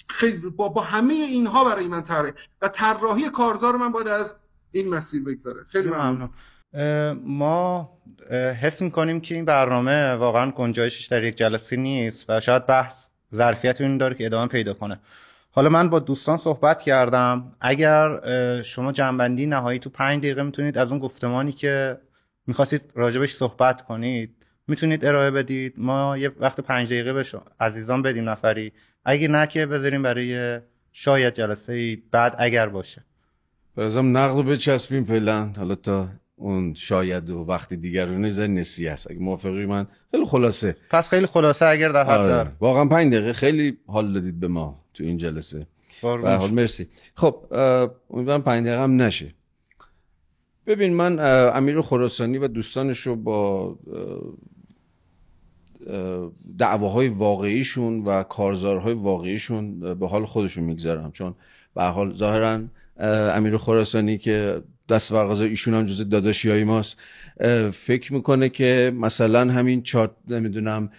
خیلی 0.08 0.50
با, 0.50 0.70
با 0.70 0.82
همه 0.82 1.14
اینها 1.14 1.64
برای 1.64 1.88
من 1.88 2.02
تره 2.02 2.34
و 2.62 2.68
طراحی 2.68 3.30
کارزار 3.30 3.76
من 3.76 3.92
باید 3.92 4.08
از 4.08 4.36
این 4.72 4.90
مسیر 4.90 5.24
بگذاره 5.24 5.64
خیلی 5.64 5.90
ممنون. 5.90 6.30
ما 7.24 7.90
حس 8.62 8.82
می‌کنیم 8.82 9.22
که 9.22 9.36
این 9.36 9.46
برنامه 9.46 10.12
واقعا 10.14 10.52
گنجایشش 10.52 11.06
در 11.06 11.24
یک 11.24 11.36
جلسه 11.36 11.76
نیست 11.76 12.30
و 12.30 12.40
شاید 12.40 12.66
بحث 12.66 13.08
ظرفیت 13.36 13.82
این 13.82 13.98
داره 13.98 14.16
که 14.16 14.26
ادامه 14.26 14.48
پیدا 14.48 14.74
کنه. 14.74 15.00
حالا 15.52 15.70
من 15.70 15.90
با 15.90 16.00
دوستان 16.00 16.38
صحبت 16.38 16.82
کردم. 16.82 17.56
اگر 17.62 18.20
شما 18.62 18.92
جنبندی 18.92 19.46
نهایی 19.46 19.80
تو 19.80 19.90
پنج 19.90 20.20
دقیقه 20.20 20.44
می‌تونید 20.44 20.78
از 20.78 20.92
اون 20.92 21.00
گفتمانی 21.00 21.52
که 21.52 21.98
می‌خواستید 22.48 22.82
راجبش 22.96 23.36
صحبت 23.36 23.82
کنید 23.82 24.36
می‌تونید 24.68 25.06
ارائه 25.06 25.32
بدید. 25.32 25.74
ما 25.78 26.18
یه 26.18 26.32
وقت 26.40 26.62
پنج 26.62 26.88
دقیقه 26.88 27.14
به 27.14 27.26
عزیزان 27.60 28.02
بدیم 28.02 28.30
نفری. 28.30 28.72
اگه 29.06 29.28
نه 29.28 29.48
که 29.48 29.66
بذاریم 29.66 30.04
برای 30.04 30.60
شاید 30.92 31.34
جلسه 31.34 31.98
بعد 32.12 32.36
اگر 32.38 32.70
باشه. 32.70 33.04
بازم 33.76 34.18
نقد 34.18 34.36
رو 34.36 34.44
بچسبیم 34.44 35.04
فعلا. 35.04 35.54
حالا 35.58 35.76
تا 35.76 36.08
اون 36.42 36.74
شاید 36.74 37.30
و 37.30 37.40
وقتی 37.40 37.78
دیگر 37.78 38.06
رو 38.06 38.18
نظر 38.18 38.48
نسی 38.48 38.88
هست. 38.88 39.12
اگه 39.12 39.20
موافقی 39.20 39.66
من 39.66 39.88
خیلی 40.12 40.26
خلاصه. 40.26 40.76
پس 40.90 41.10
خیلی 41.10 41.26
خلاصه 41.26 41.66
اگر 41.66 41.90
در 41.90 42.04
حد 42.04 42.20
آره. 42.20 42.28
دار 42.28 42.52
واقعا 42.60 42.86
پنج 42.86 43.14
دقیقه 43.14 43.34
خیلی 43.34 43.78
حال 43.88 44.14
دادید 44.14 44.40
به 44.40 44.48
ما 44.48 44.84
تو 44.94 45.04
این 45.04 45.18
جلسه. 45.18 45.68
به 46.02 46.08
حال 46.36 46.52
مرسی. 46.52 46.88
خب 47.16 47.46
امیدوارم 48.10 48.42
پنج 48.42 48.66
دقیقه 48.66 48.84
هم 48.84 49.02
نشه. 49.02 49.34
ببین 50.68 50.94
من 50.94 51.20
امیر 51.56 51.82
خراسانی 51.82 52.38
و 52.38 52.48
دوستانش 52.48 53.00
رو 53.00 53.16
با 53.16 53.66
اه، 53.68 54.34
اه، 55.96 56.32
دعواهای 56.58 57.08
واقعیشون 57.08 58.04
و 58.04 58.24
کارزارهای 58.24 58.94
واقعیشون 58.94 59.80
به 59.96 60.08
حال 60.08 60.26
خودشون 60.26 60.64
می‌گذارم 60.64 61.12
چون 61.12 61.36
به 61.76 61.84
حال 61.84 62.14
ظاهرا 62.14 62.64
اه، 62.98 63.10
امیر 63.38 63.58
خراسانی 63.58 64.18
که 64.18 64.62
دست 64.92 65.14
برغذا 65.14 65.46
ایشون 65.46 65.74
هم 65.74 65.86
جز 65.86 66.10
داداشی 66.10 66.50
های 66.50 66.64
ماست 66.64 66.98
فکر 67.74 68.14
می‌کنه 68.14 68.50
که 68.50 68.94
مثلا 68.96 69.54
همین 69.54 69.84
چارت 69.84 70.12
نمی‌دونم 70.28 70.90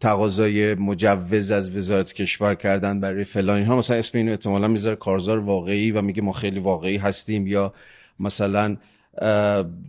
تقاضای 0.00 0.74
مجوز 0.74 1.50
از 1.50 1.76
وزارت 1.76 2.12
کشور 2.12 2.54
کردن 2.54 3.00
برای 3.00 3.24
فلان 3.24 3.56
اینها. 3.56 3.76
مثلا 3.76 3.96
اسم 3.96 4.18
اینو 4.18 4.30
احتمالا 4.30 4.68
می‌ذاره 4.68 4.96
کارزار 4.96 5.38
واقعی 5.38 5.90
و 5.90 6.02
میگه 6.02 6.22
ما 6.22 6.32
خیلی 6.32 6.60
واقعی 6.60 6.96
هستیم 6.96 7.46
یا 7.46 7.74
مثلا 8.20 8.76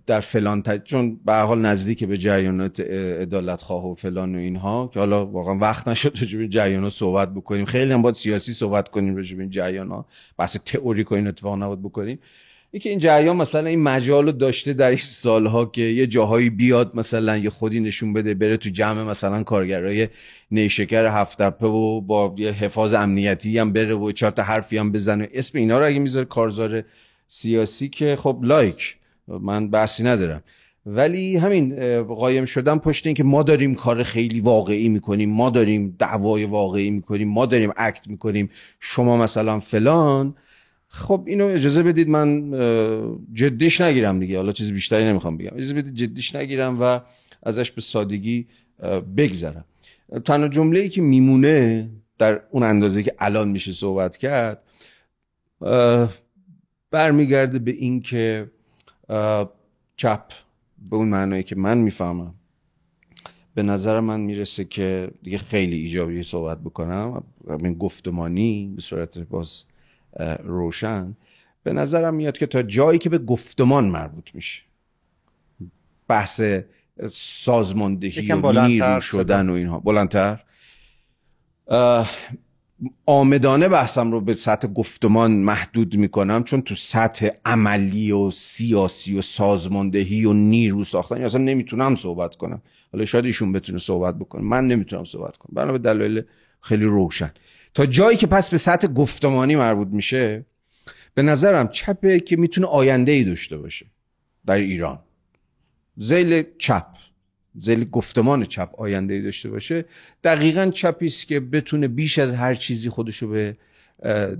در 0.07 0.19
فلان 0.19 0.61
ت... 0.61 0.83
چون 0.83 1.19
به 1.25 1.33
حال 1.33 1.61
نزدیک 1.61 2.03
به 2.03 2.17
جریانات 2.17 2.79
عدالت 2.79 3.61
خواه 3.61 3.91
و 3.91 3.95
فلان 3.95 4.35
و 4.35 4.37
اینها 4.37 4.89
که 4.93 4.99
حالا 4.99 5.25
واقعا 5.25 5.57
وقت 5.57 5.87
نشد 5.87 6.17
راجع 6.21 6.35
به 6.37 6.41
این 6.41 6.49
جریانا 6.49 6.89
صحبت 6.89 7.33
بکنیم. 7.33 7.65
خیلی 7.65 7.93
هم 7.93 8.01
باید 8.01 8.15
سیاسی 8.15 8.53
صحبت 8.53 8.89
کنیم 8.89 9.15
راجع 9.15 9.35
به 9.35 9.41
این 9.41 9.51
جریانا 9.51 10.05
بحث 10.37 10.57
تئوریک 10.65 11.11
و 11.11 11.15
این 11.15 11.27
اتفاق 11.27 11.79
بکنیم. 11.79 12.19
اینکه 12.71 12.89
این 12.89 12.99
جریان 12.99 13.37
مثلا 13.37 13.69
این 13.69 13.83
مجال 13.83 14.25
رو 14.25 14.31
داشته 14.31 14.73
در 14.73 14.89
این 14.89 14.97
سالها 14.97 15.65
که 15.65 15.81
یه 15.81 16.07
جاهایی 16.07 16.49
بیاد 16.49 16.91
مثلا 16.95 17.37
یه 17.37 17.49
خودی 17.49 17.79
نشون 17.79 18.13
بده 18.13 18.33
بره 18.33 18.57
تو 18.57 18.69
جمع 18.69 19.03
مثلا 19.03 19.43
کارگرای 19.43 20.07
نیشکر 20.51 21.05
هفتپه 21.05 21.67
و 21.67 22.01
با 22.01 22.35
یه 22.37 22.51
حفاظ 22.51 22.93
امنیتی 22.93 23.59
هم 23.59 23.73
بره 23.73 23.95
و 23.95 24.11
چهار 24.11 24.31
تا 24.31 24.43
حرفی 24.43 24.77
هم 24.77 24.91
بزنه. 24.91 25.29
اسم 25.33 25.57
اینا 25.57 25.79
رو 25.79 25.85
اگه 25.85 25.99
می‌ذاره 25.99 26.25
کارزار 26.25 26.83
سیاسی 27.27 27.89
که 27.89 28.17
خب 28.19 28.39
لایک. 28.43 28.95
من 29.41 29.69
بحثی 29.69 30.03
ندارم. 30.03 30.43
ولی 30.85 31.37
همین 31.37 32.01
قایم 32.03 32.45
شدن 32.45 32.77
پشت 32.77 33.05
این 33.05 33.15
که 33.15 33.23
ما 33.23 33.43
داریم 33.43 33.75
کار 33.75 34.03
خیلی 34.03 34.41
واقعی 34.41 34.89
می‌کنیم 34.89 35.29
ما 35.29 35.49
داریم 35.49 35.95
دعوای 35.99 36.45
واقعی 36.45 36.91
می‌کنیم 36.91 37.29
ما 37.29 37.45
داریم 37.45 37.71
اکت 37.77 38.07
می‌کنیم 38.07 38.49
شما 38.79 39.17
مثلا 39.17 39.59
فلان. 39.59 40.35
خب 40.87 41.23
اینو 41.27 41.45
اجازه 41.45 41.83
بدید 41.83 42.09
من 42.09 42.51
جدیش 43.33 43.81
نگیرم 43.81 44.19
دیگه. 44.19 44.37
حالا 44.37 44.51
چیز 44.51 44.73
بیشتری 44.73 45.05
نمی‌خوام 45.05 45.37
بگم. 45.37 45.51
اجازه 45.55 45.73
بدید 45.73 45.93
جدیش 45.93 46.35
نگیرم 46.35 46.81
و 46.81 46.99
ازش 47.43 47.71
به 47.71 47.81
سادگی 47.81 48.47
بگذرم. 49.17 49.65
تنها 50.25 50.47
جمله 50.47 50.79
ای 50.79 50.89
که 50.89 51.01
میمونه 51.01 51.89
در 52.17 52.41
اون 52.51 52.63
اندازه 52.63 53.03
که 53.03 53.13
الان 53.19 53.49
میشه 53.49 53.71
صحبت 53.71 54.17
کرد 54.17 54.61
برمیگرده 56.91 57.59
به 57.59 57.71
این 57.71 58.01
که 58.01 58.51
چپ. 59.95 60.23
به 60.89 60.95
اون 60.95 61.07
معنایی 61.07 61.43
که 61.43 61.55
من 61.55 61.77
می‌فهمم. 61.77 62.33
به 63.55 63.63
نظر 63.63 63.99
من 63.99 64.19
می‌رسه 64.19 64.65
که 64.65 65.11
دیگه 65.23 65.37
خیلی 65.37 65.75
ایجابی 65.75 66.23
صحبت 66.23 66.59
بکنم. 66.59 67.23
این 67.47 67.73
گفتمانی 67.73 68.73
به 68.75 68.81
صورت 68.81 69.17
باز 69.17 69.63
روشن. 70.43 71.15
به 71.63 71.73
نظرم 71.73 72.13
میاد 72.13 72.37
که 72.37 72.45
تا 72.45 72.63
جایی 72.63 72.99
که 72.99 73.09
به 73.09 73.17
گفتمان 73.17 73.85
مربوط 73.85 74.35
میشه. 74.35 74.61
بحث 76.07 76.41
سازماندهی 77.09 78.31
و 78.31 78.67
نیرو 78.67 78.99
شدن 79.01 79.49
و 79.49 79.53
اینها. 79.53 79.79
بلندتر؟ 79.79 80.43
آمدانه 83.05 83.67
بحثم 83.67 84.11
رو 84.11 84.21
به 84.21 84.33
سطح 84.33 84.67
گفتمان 84.67 85.31
محدود 85.31 85.95
می‌کنم 85.95 86.43
چون 86.43 86.61
تو 86.61 86.75
سطح 86.75 87.29
عملی 87.45 88.11
و 88.11 88.31
سیاسی 88.31 89.17
و 89.17 89.21
سازماندهی 89.21 90.25
و 90.25 90.33
نیرو 90.33 90.83
ساختن 90.83 91.23
اصلا 91.23 91.41
نمی‌تونم 91.41 91.95
صحبت 91.95 92.35
کنم. 92.35 92.61
حالا 92.93 93.05
شاید 93.05 93.25
ایشون 93.25 93.51
بتونه 93.51 93.79
صحبت 93.79 94.15
بکنه. 94.15 94.41
من 94.41 94.67
نمی‌تونم 94.67 95.03
صحبت 95.03 95.37
کنم. 95.37 95.55
بنا 95.55 95.71
به 95.71 95.77
دلایل 95.77 96.21
خیلی 96.61 96.85
روشن. 96.85 97.31
تا 97.73 97.85
جایی 97.85 98.17
که 98.17 98.27
پس 98.27 98.51
به 98.51 98.57
سطح 98.57 98.87
گفتمانی 98.87 99.55
مربوط 99.55 99.87
میشه 99.87 100.45
به 101.13 101.21
نظرم 101.21 101.67
چپه 101.67 102.19
که 102.19 102.35
می‌تونه 102.35 102.67
آینده 102.67 103.11
ای 103.11 103.23
داشته 103.23 103.57
باشه 103.57 103.85
در 104.45 104.55
ایران. 104.55 104.99
زیل 105.97 106.43
چپ. 106.57 106.85
زیل 107.55 107.89
گفتمان 107.89 108.45
چپ 108.45 108.69
آینده 108.77 109.21
داشته 109.21 109.49
باشه 109.49 109.85
دقیقا 110.23 110.65
چپی 110.65 111.05
است 111.05 111.27
که 111.27 111.39
بتونه 111.39 111.87
بیش 111.87 112.19
از 112.19 112.33
هر 112.33 112.55
چیزی 112.55 112.89
خودشو 112.89 113.27
به 113.27 113.57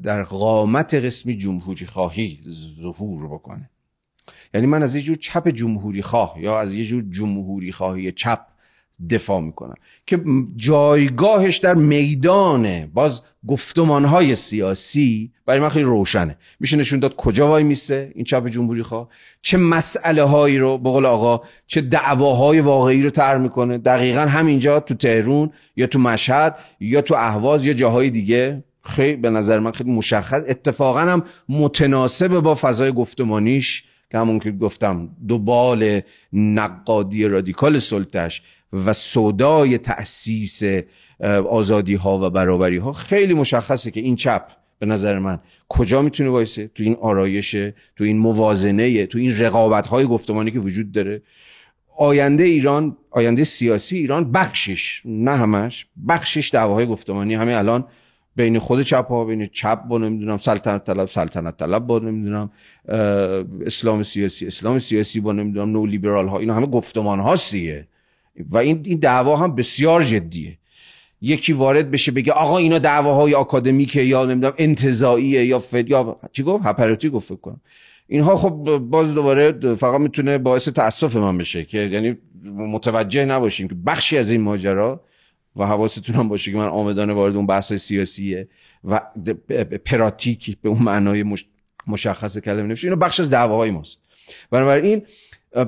در 0.03 0.23
قامت 0.23 0.93
قسمی 0.93 1.37
جمهوری 1.37 1.85
خواهی 1.85 2.39
ظهور 2.81 3.27
بکنه. 3.27 3.69
یعنی 4.53 4.67
من 4.67 4.83
از 4.83 4.95
یه 4.95 5.01
جور 5.01 5.15
چپ 5.15 5.49
جمهوری 5.49 6.01
خواه 6.01 6.35
یا 6.39 6.59
از 6.59 6.73
یه 6.73 6.85
جور 6.85 7.03
جمهوری 7.09 7.71
خواهی 7.71 8.11
چپ 8.11 8.39
دفاع 9.09 9.41
می‌کنم 9.41 9.75
که 10.05 10.21
جایگاهش 10.55 11.57
در 11.57 11.73
میدان 11.73 12.85
باز 12.85 13.21
گفتمانهای 13.47 14.35
سیاسی 14.35 15.31
برای 15.45 15.59
من 15.59 15.69
خیلی 15.69 15.85
روشنه. 15.85 16.37
میشه 16.59 16.77
نشون 16.77 16.99
داد 16.99 17.15
کجا 17.15 17.47
وای 17.47 17.63
میسته 17.63 18.11
این 18.15 18.25
چپ 18.25 18.47
جمهوری 18.47 18.83
خواه؟ 18.83 19.09
چه 19.41 19.57
مسئله 19.57 20.23
هایی 20.23 20.57
رو 20.57 20.77
به 20.77 20.89
قول 20.89 21.05
آقا 21.05 21.41
چه 21.67 21.81
دعواهای 21.81 22.59
واقعی 22.59 23.01
رو 23.01 23.09
تر 23.09 23.37
می‌کنه. 23.37 23.77
دقیقا 23.77 24.21
همینجا 24.21 24.79
تو 24.79 24.93
تهرون 24.93 25.51
یا 25.75 25.87
تو 25.87 25.99
مشهد 25.99 26.55
یا 26.79 27.01
تو 27.01 27.15
اهواز 27.15 27.65
یا 27.65 27.73
جاهای 27.73 28.09
دیگه. 28.09 28.63
خیلی 28.83 29.15
به 29.15 29.29
نظر 29.29 29.59
من 29.59 29.71
خیلی 29.71 29.91
مشخص. 29.91 30.41
اتفاقا 30.47 30.99
هم 30.99 31.23
متناسب 31.49 32.39
با 32.39 32.55
فضای 32.55 32.91
گفتمانیش 32.91 33.83
که 34.11 34.17
همون 34.17 34.39
که 34.39 34.51
گفتم 34.51 35.09
دو 35.27 35.37
بال 35.37 36.01
نقادی 36.33 37.25
رادیکال 37.25 37.79
سلطش 37.79 38.41
و 38.73 38.93
صدای 38.93 39.77
تأسیس 39.77 40.63
آزادی 41.49 41.95
ها 41.95 42.19
و 42.27 42.29
برابری 42.29 42.77
ها 42.77 42.93
خیلی 42.93 43.33
مشخصه 43.33 43.91
که 43.91 43.99
این 43.99 44.15
چپ 44.15 44.47
به 44.79 44.85
نظر 44.85 45.19
من 45.19 45.39
کجا 45.69 46.01
می‌تونه 46.01 46.29
وایسه 46.29 46.67
تو 46.67 46.83
این 46.83 46.95
آرایش 47.01 47.51
تو 47.95 48.03
این 48.03 48.17
موازنه 48.17 49.05
تو 49.05 49.17
این 49.17 49.37
رقابت 49.37 49.87
های 49.87 50.05
گفتمانی 50.05 50.51
که 50.51 50.59
وجود 50.59 50.91
داره. 50.91 51.21
آینده 51.97 52.43
ایران 52.43 52.97
آینده 53.11 53.43
سیاسی 53.43 53.97
ایران 53.97 54.31
بخشش 54.31 55.01
نه 55.05 55.31
همش 55.31 55.85
بخشش 56.07 56.49
دعواهای 56.49 56.85
گفتمانی. 56.85 57.35
همین 57.35 57.55
الان 57.55 57.85
بین 58.35 58.59
خود 58.59 58.81
چپ 58.81 59.07
ها 59.07 59.25
بین 59.25 59.47
چپ 59.47 59.83
با 59.83 59.97
نمی‌دونم 59.97 60.37
سلطنت 60.37 60.83
طلب 60.83 61.05
سلطنت 61.05 61.57
طلب 61.57 61.87
با 61.87 61.99
نمی‌دونم 61.99 62.51
اسلام 63.65 64.03
سیاسی 64.03 64.47
اسلام 64.47 64.79
سیاسی 64.79 65.19
با 65.19 65.31
نمی‌دونم 65.31 65.71
نو 65.71 65.85
لیبرال 65.85 66.27
ها 66.27 66.39
اینا 66.39 66.55
همه 66.55 66.65
گفتمان 66.65 67.19
هاست 67.19 67.51
دیگه. 67.51 67.87
و 68.49 68.57
این 68.57 68.81
این 68.85 68.99
دعوا 68.99 69.35
هم 69.35 69.55
بسیار 69.55 70.03
جدیه. 70.03 70.57
یکی 71.21 71.53
وارد 71.53 71.91
بشه 71.91 72.11
بگه 72.11 72.31
آقا 72.31 72.57
اینا 72.57 72.79
دعواهای 72.79 73.33
آکادمیکه 73.33 74.01
یا 74.01 74.25
نمی‌دونم 74.25 74.53
انتزاعیه 74.57 75.45
یا 75.45 75.59
فد 75.59 75.89
یا 75.89 76.19
چی 76.31 76.43
گفت؟ 76.43 76.65
هپراتی 76.65 77.09
گفت 77.09 77.27
فکر 77.27 77.39
کنم. 77.41 77.61
اینها 78.07 78.37
خب 78.37 78.77
باز 78.77 79.13
دوباره 79.13 79.75
فقط 79.75 80.01
می‌تونه 80.01 80.37
باعث 80.37 80.69
تاسف 80.69 81.15
من 81.15 81.37
بشه 81.37 81.65
که 81.65 81.77
یعنی 81.77 82.17
متوجه 82.45 83.25
نباشیم 83.25 83.67
که 83.67 83.75
بخشی 83.85 84.17
از 84.17 84.31
این 84.31 84.41
ماجرا 84.41 85.01
و 85.55 85.65
حواستون 85.65 86.15
هم 86.15 86.29
باشه 86.29 86.51
که 86.51 86.57
من 86.57 86.67
آمدانه 86.67 87.13
وارد 87.13 87.35
اون 87.35 87.45
بحث 87.45 87.73
سیاسیه 87.73 88.47
و 88.83 89.01
پراتیک 89.85 90.57
به 90.61 90.69
اون 90.69 90.83
معنای 90.83 91.37
مشخص 91.87 92.37
کلمه 92.37 92.63
نمیشه 92.63 92.87
اینا 92.87 92.95
بخش 92.95 93.19
از 93.19 93.29
دعواهای 93.29 93.71
ماست. 93.71 94.01
بنابراین 94.51 95.01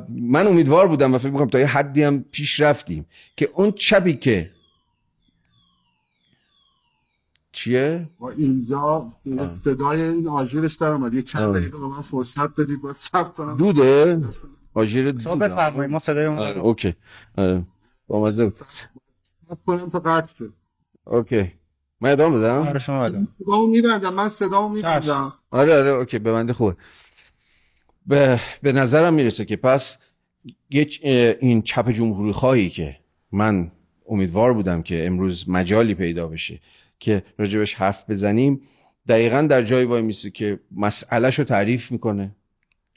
من 0.10 0.48
امیدوار 0.48 0.88
بودم 0.88 1.14
و 1.14 1.18
فکر 1.18 1.32
می‌کنم 1.32 1.50
تا 1.50 1.60
یه 1.60 1.68
حدی 1.68 2.04
هم 2.04 2.24
پیش 2.24 2.60
رفتیم 2.60 3.06
که 3.36 3.50
اون 3.54 3.72
چپی 3.72 4.14
که 4.14 4.52
چیه؟ 7.52 8.10
با 8.20 8.30
اینجا 8.30 9.12
ابتدای 9.26 10.02
این 10.02 10.28
آژیرش 10.28 10.76
در 10.76 10.88
اومد. 10.88 11.14
یه 11.14 11.22
چند 11.22 11.56
دقیقه 11.56 11.78
من 11.78 12.02
فرصت 12.02 12.60
بدید 12.60 12.82
باید 12.82 12.96
صبر 12.96 13.34
کنم. 13.34 13.58
دوده؟ 13.58 14.22
آژیر 14.74 15.12
دود 15.12 15.40
بفرمایید 15.40 15.92
ما 15.92 16.00
صدای 16.00 16.26
اون 16.26 16.40
آره 16.40 16.60
OK. 16.60 16.96
آره 17.38 17.66
با 18.08 18.22
مزه 18.22 18.46
بود 18.46 18.60
کنم 19.66 19.90
تا 19.90 20.00
قطع 20.00 20.36
شد 20.36 20.54
OK. 21.04 21.52
من 22.02 22.12
ادامه 22.12 22.40
بدم؟ 22.40 22.68
آره 22.68 22.80
شما 22.80 23.10
بدم 23.10 23.28
صدامو 23.46 23.68
میبندم 23.68 24.14
من 24.14 24.30
صدامو 24.30 24.76
میبندم. 24.76 25.34
آره 25.52 25.78
آره 25.78 25.92
OK 25.92 26.20
ببنده 26.20 26.54
خوبه. 26.54 26.76
به, 28.08 28.40
به 28.62 28.72
نظرم 28.72 29.14
می‌رسه 29.14 29.46
که 29.46 29.56
پس 29.56 29.98
این 30.70 31.62
چپ 31.62 31.90
جمهوری 31.92 32.32
خواهی 32.32 32.70
که 32.70 32.98
من 33.32 33.72
امیدوار 34.10 34.54
بودم 34.54 34.82
که 34.82 35.08
امروز 35.08 35.50
مجالی 35.50 35.96
پیدا 35.96 36.28
بشه 36.28 36.60
که 37.00 37.24
راجبش 37.38 37.74
حرف 37.74 38.10
بزنیم 38.10 38.62
دقیقا 39.08 39.42
در 39.42 39.62
جایی 39.62 39.86
وای 39.86 40.02
میسه 40.02 40.30
که 40.30 40.60
مسئلهش 40.76 41.40
رو 41.40 41.46
تعریف 41.46 41.92
می‌کنه 41.92 42.32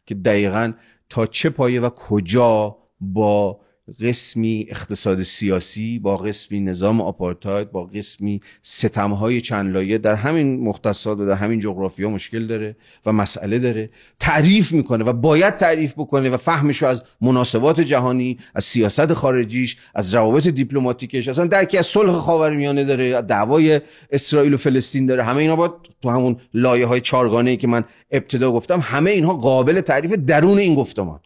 که 0.07 0.15
دقیقا 0.15 0.73
تا 1.09 1.27
چه 1.27 1.51
پایه 1.51 1.81
و 1.81 1.89
کجا 1.89 2.77
با 3.01 3.61
قسمی 4.01 4.67
اقتصاد 4.71 5.23
سیاسی 5.23 5.99
با 5.99 6.17
قسمی 6.17 6.61
نظام 6.61 7.01
آپارتاید 7.01 7.73
با 7.73 7.85
قسمی 7.85 8.41
ستمهای 8.61 9.41
چند 9.41 9.73
لایه 9.73 9.99
در 9.99 10.15
همین 10.15 10.61
مختصات 10.61 11.19
و 11.19 11.27
در 11.27 11.35
همین 11.35 11.61
جغرافیا 11.61 12.11
مشکل 12.11 12.47
داره 12.47 12.77
و 13.07 13.13
مسئله 13.13 13.59
داره. 13.59 13.91
تعریف 14.21 14.73
می‌کنه 14.73 15.05
و 15.05 15.13
باید 15.13 15.57
تعریف 15.57 15.93
بکنه 15.93 16.31
و 16.31 16.37
فهمش 16.37 16.83
از 16.83 17.03
مناسبات 17.21 17.81
جهانی 17.81 18.39
از 18.55 18.65
سیاست 18.65 19.13
خارجیش 19.13 19.77
از 19.95 20.15
روابط 20.15 20.47
دیپلماتیکش. 20.47 21.29
اصلا 21.29 21.47
درکی 21.47 21.79
از 21.79 21.87
صلح 21.87 22.13
خاورمیانه 22.13 22.85
داره 22.85 23.23
دعوای 23.23 23.81
اسرائیل 24.11 24.55
و 24.55 24.57
فلسطین 24.57 25.07
داره. 25.07 25.25
همه 25.25 25.41
اینا 25.41 25.57
باید 25.57 25.73
تو 26.03 26.11
همون 26.11 26.37
لایه 26.55 26.87
های 26.87 27.01
چارگانه 27.01 27.51
ای 27.51 27.57
که 27.57 27.67
من 27.67 27.85
ابتدا 28.11 28.53
گفتم 28.53 28.81
همه 28.83 29.11
اینها 29.11 29.35
قابل 29.35 29.81
تعریف 29.81 30.13
درون 30.13 30.59
این 30.59 30.75
گفتمان. 30.75 31.21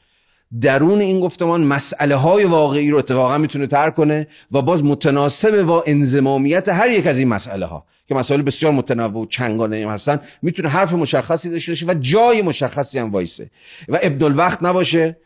درون 0.60 1.00
این 1.00 1.20
گفتمان 1.20 1.64
مسئله 1.64 2.14
های 2.14 2.44
واقعی 2.44 2.90
رو 2.90 2.98
اتفاقا 2.98 3.38
می‌تونه 3.38 3.66
طرح 3.66 3.90
کنه 3.90 4.26
و 4.52 4.62
باز 4.62 4.84
متناسب 4.84 5.62
با 5.62 5.84
انضمامیت 5.86 6.68
هر 6.68 6.90
یک 6.90 7.06
از 7.06 7.18
این 7.18 7.28
مسئله 7.28 7.66
ها 7.66 7.86
که 8.06 8.14
مسائل 8.14 8.42
بسیار 8.42 8.72
متنوع 8.72 9.22
و 9.22 9.26
چندگانه 9.26 9.90
هستن 9.90 10.20
می‌تونه 10.42 10.68
حرف 10.68 10.94
مشخصی 10.94 11.50
داشته 11.50 11.72
باشه 11.72 11.86
و 11.86 11.94
جای 11.94 12.42
مشخصی 12.42 12.98
هم 12.98 13.12
وایسه. 13.12 13.50
و 13.88 13.98
ابن 14.02 14.24
الوقت 14.24 14.62
نباشه 14.62 15.16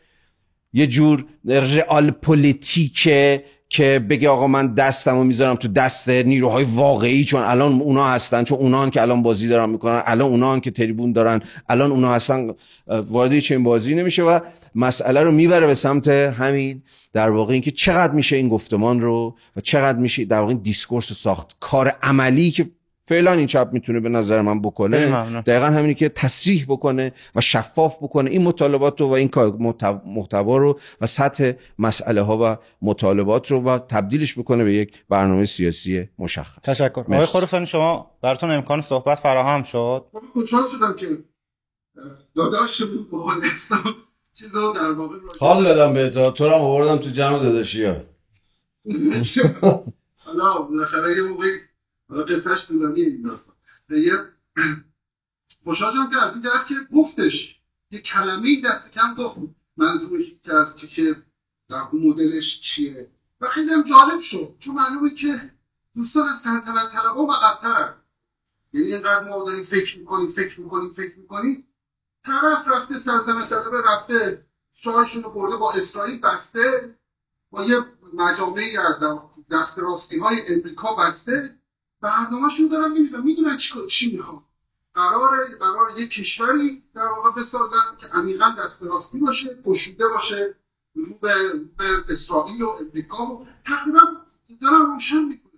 یه 0.73 0.87
جور 0.87 1.25
رئال 1.45 2.11
پلیتیک 2.11 3.09
که 3.73 4.05
بگه 4.09 4.29
آقا 4.29 4.47
من 4.47 4.73
دستم 4.73 5.15
رو 5.15 5.23
می‌ذارم 5.23 5.55
تو 5.55 5.67
دست 5.67 6.09
نیروهای 6.09 6.63
واقعی 6.63 7.23
چون 7.23 7.41
الان 7.41 7.81
اونا 7.81 8.07
هستن 8.07 8.43
چون 8.43 8.59
اونا 8.59 8.89
که 8.89 9.01
الان 9.01 9.23
بازی 9.23 9.47
دارن 9.47 9.69
می‌کنن 9.69 10.03
الان 10.05 10.29
اونا 10.29 10.59
که 10.59 10.71
تریبون 10.71 11.11
دارن 11.11 11.41
الان 11.69 11.91
اونا 11.91 12.13
هستن 12.13 12.49
وارد 12.87 13.39
این 13.39 13.63
بازی 13.63 13.95
نمیشه 13.95 14.23
و 14.23 14.39
مسئله 14.75 15.21
رو 15.21 15.31
می‌بره 15.31 15.67
به 15.67 15.73
سمت 15.73 16.07
همین 16.07 16.83
در 17.13 17.29
واقع 17.29 17.53
اینکه 17.53 17.71
چقدر 17.71 18.13
میشه 18.13 18.35
این 18.35 18.49
گفتمان 18.49 19.01
رو 19.01 19.35
و 19.55 19.61
چقدر 19.61 19.97
میشه 19.97 20.25
در 20.25 20.39
واقع 20.39 20.49
این 20.49 20.61
discourse 20.61 21.13
ساخت. 21.13 21.55
کار 21.59 21.93
عملی 22.03 22.51
که 22.51 22.65
فعلا 23.05 23.31
این 23.31 23.47
چپ 23.47 23.69
می‌تونه 23.71 23.99
به 23.99 24.09
نظر 24.09 24.41
من 24.41 24.61
بکنه. 24.61 25.41
دقیقا 25.41 25.65
همینی 25.65 25.95
که 25.95 26.09
تصریح 26.09 26.65
بکنه 26.67 27.13
و 27.35 27.41
شفاف 27.41 27.97
بکنه. 27.97 28.29
این 28.29 28.41
مطالبات 28.43 29.01
رو 29.01 29.07
و 29.07 29.13
این 29.13 29.29
محتوا 30.05 30.57
رو 30.57 30.79
و 31.01 31.07
سطح 31.07 31.51
مسئله 31.79 32.21
ها 32.21 32.39
و 32.41 32.57
مطالبات 32.81 33.51
رو 33.51 33.61
و 33.61 33.77
تبدیلش 33.77 34.37
بکنه 34.37 34.63
به 34.63 34.73
یک 34.73 35.03
برنامه 35.09 35.45
سیاسی 35.45 36.09
مشخص. 36.19 36.61
تشکر. 36.63 36.99
آقای 36.99 37.25
خراسانی 37.25 37.65
شما 37.65 38.11
براتون 38.21 38.51
امکان 38.51 38.81
صحبت 38.81 39.19
فراهم 39.19 39.61
شد. 39.61 40.05
خوشحال 40.33 40.63
شدم 40.67 40.95
که 40.95 41.07
داداش 42.35 42.81
بود 42.81 43.09
چیزا 44.33 44.73
در 44.73 44.91
واقع 44.91 45.15
حال 45.39 45.63
دادم 45.63 45.93
به 45.93 46.09
تو. 46.09 46.31
تو 46.31 46.43
رو 46.43 46.53
آوردم 46.53 46.97
تو 46.97 47.09
جمع 47.09 47.39
داداشی 47.39 47.85
ها. 47.85 47.95
حالا 50.25 50.61
بالاخره 50.61 51.15
یه 51.17 51.21
موقعی 51.21 51.49
حالا 52.13 52.25
قصهش 52.25 52.67
طولانی 52.67 53.01
این 53.01 53.21
داستان. 53.21 53.55
خوشحال 55.63 55.93
شدم 55.93 56.09
که 56.09 56.17
از 56.17 56.33
این 56.33 56.43
جهت 56.43 56.67
که 56.67 56.75
گفتش 56.95 57.61
یه 57.91 58.01
کلمه 58.01 58.61
دست 58.61 58.91
کم 58.91 59.13
گفت. 59.13 59.37
منظورش 59.77 60.25
که 60.43 60.53
از 60.53 60.75
چیشه 60.75 61.15
در 61.69 61.83
مدلش 61.93 62.61
چیه. 62.61 63.11
و 63.41 63.47
خیلی 63.47 63.69
هم 63.69 63.83
جالب 63.83 64.19
شد 64.19 64.55
چون 64.59 64.75
معلومه 64.75 65.09
که 65.09 65.51
دوستان 65.95 66.27
از 66.27 66.39
سلطنت 66.39 66.91
طلبا 66.91 67.25
وقتترن 67.25 67.93
یعنی 68.73 68.93
اینقدر 68.93 69.23
ما 69.23 69.43
داریم 69.43 69.63
فکر 69.63 69.99
می‌کنیم 69.99 70.27
فکر 70.27 70.61
می‌کنیم 70.61 70.89
فکر 70.89 71.19
می‌کنیم. 71.19 71.67
طرف 72.25 72.67
رفته 72.67 72.97
سلطنت 72.97 73.49
طلبه 73.49 73.81
رفته 73.81 74.45
شاهشون 74.73 75.23
رو 75.23 75.29
برده 75.31 75.55
با 75.55 75.73
اسرائیل 75.73 76.21
بسته 76.21 76.97
با 77.49 77.65
یه 77.65 77.85
مجامعی 78.13 78.77
از 78.77 78.95
دست 79.51 79.79
راستی 79.79 80.19
های 80.19 80.55
امریکا 80.55 80.95
بسته. 80.95 81.59
برنامهشون 82.03 82.67
دارن 82.67 82.91
میریزن. 82.91 83.21
می‌دونن 83.21 83.57
چی, 83.57 83.87
چی 83.87 84.11
می‌خوان. 84.11 84.43
قرار 84.93 85.55
قرار 85.59 85.99
یک 85.99 86.09
کشوری 86.09 86.83
در 86.95 87.07
واقع 87.07 87.41
بسازن 87.41 87.97
که 88.01 88.07
عمیقا 88.07 88.55
دست 88.59 88.83
راستی 88.83 89.19
باشه 89.19 89.53
پوشیده 89.53 90.07
باشه 90.07 90.55
رو 90.95 91.17
به, 91.21 91.65
اسرائیل 92.09 92.61
و 92.61 92.69
امریکا 92.69 93.25
و 93.25 93.47
تقریبا 93.65 93.99
دارن 94.61 94.85
روشن 94.85 95.23
می‌کنه 95.23 95.51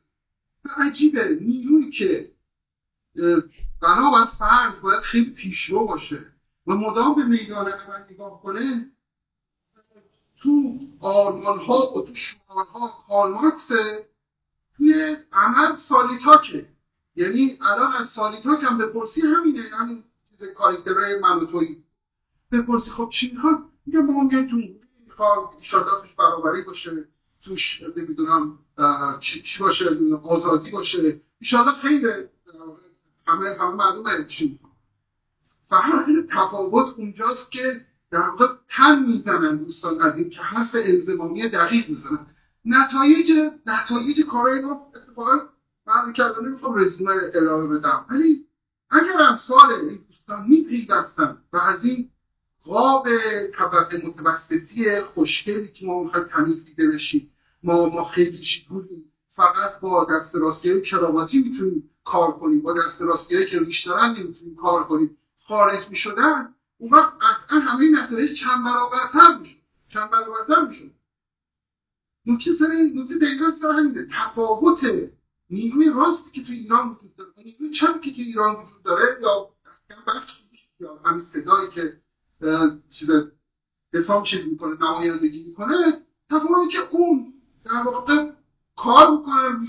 عجیبه. 0.77 1.38
نیرویی 1.41 1.89
که 1.91 2.31
بنابراین 3.81 4.26
فرض 4.26 4.81
باید 4.81 4.99
خیلی 4.99 5.30
پیشرو 5.30 5.85
باشه 5.85 6.34
و 6.67 6.73
مدام 6.73 7.15
به 7.15 7.23
میدان 7.23 7.67
عمل 7.67 8.11
نگاه 8.11 8.41
کنه 8.41 8.91
تو 10.38 10.80
آرمان 11.01 11.59
ها 11.59 11.93
و 11.93 12.01
تو 12.01 12.13
ها 13.07 13.49
توی 14.77 15.18
عمل 15.31 15.76
سالیتاکه. 15.76 16.69
یعنی 17.15 17.60
الان 17.61 17.93
از 17.93 18.10
سالیتاک 18.10 18.64
هم 18.64 18.77
بپرسی 18.77 19.22
همینه 19.22 19.61
همین 19.61 20.03
چیز 20.30 20.47
کاریکترهای 20.49 21.19
من 21.19 21.39
توی. 21.39 21.84
بپرسی 22.52 22.91
خب 22.91 23.10
چی 23.10 23.31
می‌خواد 23.31 23.64
میگه 23.85 24.02
ما 24.02 24.30
یه 24.31 24.47
جمهوری 24.47 24.81
می‌خوام 25.06 25.49
ایشالله 25.57 26.02
توش 26.02 26.14
برابری 26.14 26.61
باشه 26.61 27.07
توش 27.43 27.84
نمی‌دونم 27.97 28.60
چی, 29.19 29.41
چی 29.41 29.60
باشه 29.60 29.85
آزادی 30.23 30.72
باشه. 30.72 31.22
ایشالله 31.39 31.72
خیلی 31.72 32.07
همه 33.27 33.49
همه 33.60 33.76
معلومه 33.76 34.26
چی 34.26 34.60
فقط 35.69 36.06
تفاوت 36.30 36.93
اونجاست 36.97 37.52
که 37.52 37.85
در 38.11 38.30
واقع 38.30 38.47
تن 38.68 39.06
می‌زنن 39.06 39.57
دوستان 39.57 40.02
از 40.02 40.18
این 40.18 40.30
که 40.30 40.41
حرف 40.41 40.76
الزمامی 40.76 41.49
دقیق 41.49 41.89
می‌زنن. 41.89 42.35
نتایج 42.65 43.31
نتایج 43.65 44.25
کارهای 44.25 44.61
ما 44.61 44.91
اتفاقا 44.95 45.39
من 45.87 46.13
کردم 46.13 46.45
نمی‌خوام 46.45 46.75
رزومه 46.75 47.13
ارائه 47.33 47.67
بدم. 47.67 48.05
ولی 48.09 48.47
اگر 48.89 49.21
امثال 49.29 49.71
این 49.71 50.05
دوستان 50.07 50.47
میپیوستن 50.47 51.37
و 51.53 51.57
از 51.57 51.85
این 51.85 52.11
قاب 52.63 53.07
طبقه 53.57 54.07
متوسطی 54.07 55.01
خوشگلی 55.01 55.71
که 55.71 55.85
ما 55.85 56.03
می‌خوایم 56.03 56.27
تمیز 56.27 56.65
دیده 56.65 56.91
بشیم 56.91 57.31
ما 57.63 57.89
ما 57.89 58.03
خیلی 58.03 58.37
چیگونیم 58.37 59.11
فقط 59.29 59.79
با 59.79 60.07
دست 60.11 60.35
راستی 60.35 60.71
های 60.71 60.81
کراواتی 60.81 61.39
می‌تونیم 61.43 61.89
کار 62.03 62.31
کنیم 62.31 62.61
با 62.61 62.73
دست 62.73 63.01
راستی 63.01 63.45
که 63.45 63.59
ریش 63.59 63.87
دارن 63.87 64.15
نمی‌تونیم 64.19 64.55
کار 64.55 64.83
کنیم. 64.83 65.17
خارج 65.47 65.89
می‌شدن 65.89 66.55
اون 66.77 66.93
وقت 66.93 67.13
قطعا 67.21 67.59
همه 67.59 67.89
نتایج 67.89 68.33
چند 68.33 68.65
برابرتر 68.65 69.37
میشون 69.37 69.61
چند 69.87 70.09
برابرتر 70.09 70.67
میشون 70.67 70.91
نکته 72.27 72.53
سر 72.53 72.68
نکته 72.68 73.18
دقیقا 73.18 73.52
سر 73.52 73.72
همینه. 73.72 74.07
تفاوت 74.11 74.85
نیروی 75.49 75.89
راست 75.89 76.34
که 76.34 76.43
تو 76.43 76.52
ایران 76.52 76.89
وجود 76.89 77.15
داره 77.15 77.31
نیروی 77.38 77.69
چپ 77.69 78.02
که 78.02 78.11
تو 78.11 78.22
ایران 78.22 78.56
وجود 78.56 78.84
داره 78.84 79.03
یا 79.22 79.56
کم 79.89 79.95
بخش 80.07 80.45
یا 80.80 81.02
همین 81.06 81.19
صدایی 81.19 81.69
که 81.69 82.02
چیز 82.89 83.11
حساب 83.93 84.23
چیز 84.23 84.47
می‌کنه 84.47 84.76
نمایندگی 84.81 85.43
می‌کنه 85.43 86.06
تفاوتی 86.30 86.68
که 86.72 86.80
اون 86.91 87.34
در 87.64 87.84
واقع 87.85 88.31
کار 88.76 89.11
می‌کنه 89.11 89.60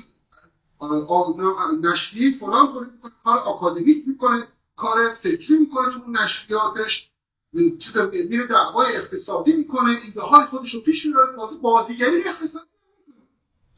نشریه 1.83 2.39
فلان 2.39 2.67
می‌کنه 2.69 3.13
کار 3.25 3.39
آکادمیک 3.39 4.09
می‌کنه 4.09 4.49
کار 4.77 5.15
فکری 5.15 5.59
می‌کنه 5.59 5.93
تو 5.93 6.03
اون 6.03 6.17
نشریاتش 6.17 7.11
چیز 7.79 7.97
میره 8.13 8.47
دعوای 8.47 8.97
اقتصادی 8.97 9.53
می‌کنه 9.53 9.91
ایده 10.05 10.21
خودش 10.21 10.75
رو 10.75 10.81
پیش 10.81 11.07
می‌بره 11.07 11.37
تازه 11.37 11.57
بازیگری 11.57 12.23
اقتصادی 12.25 12.67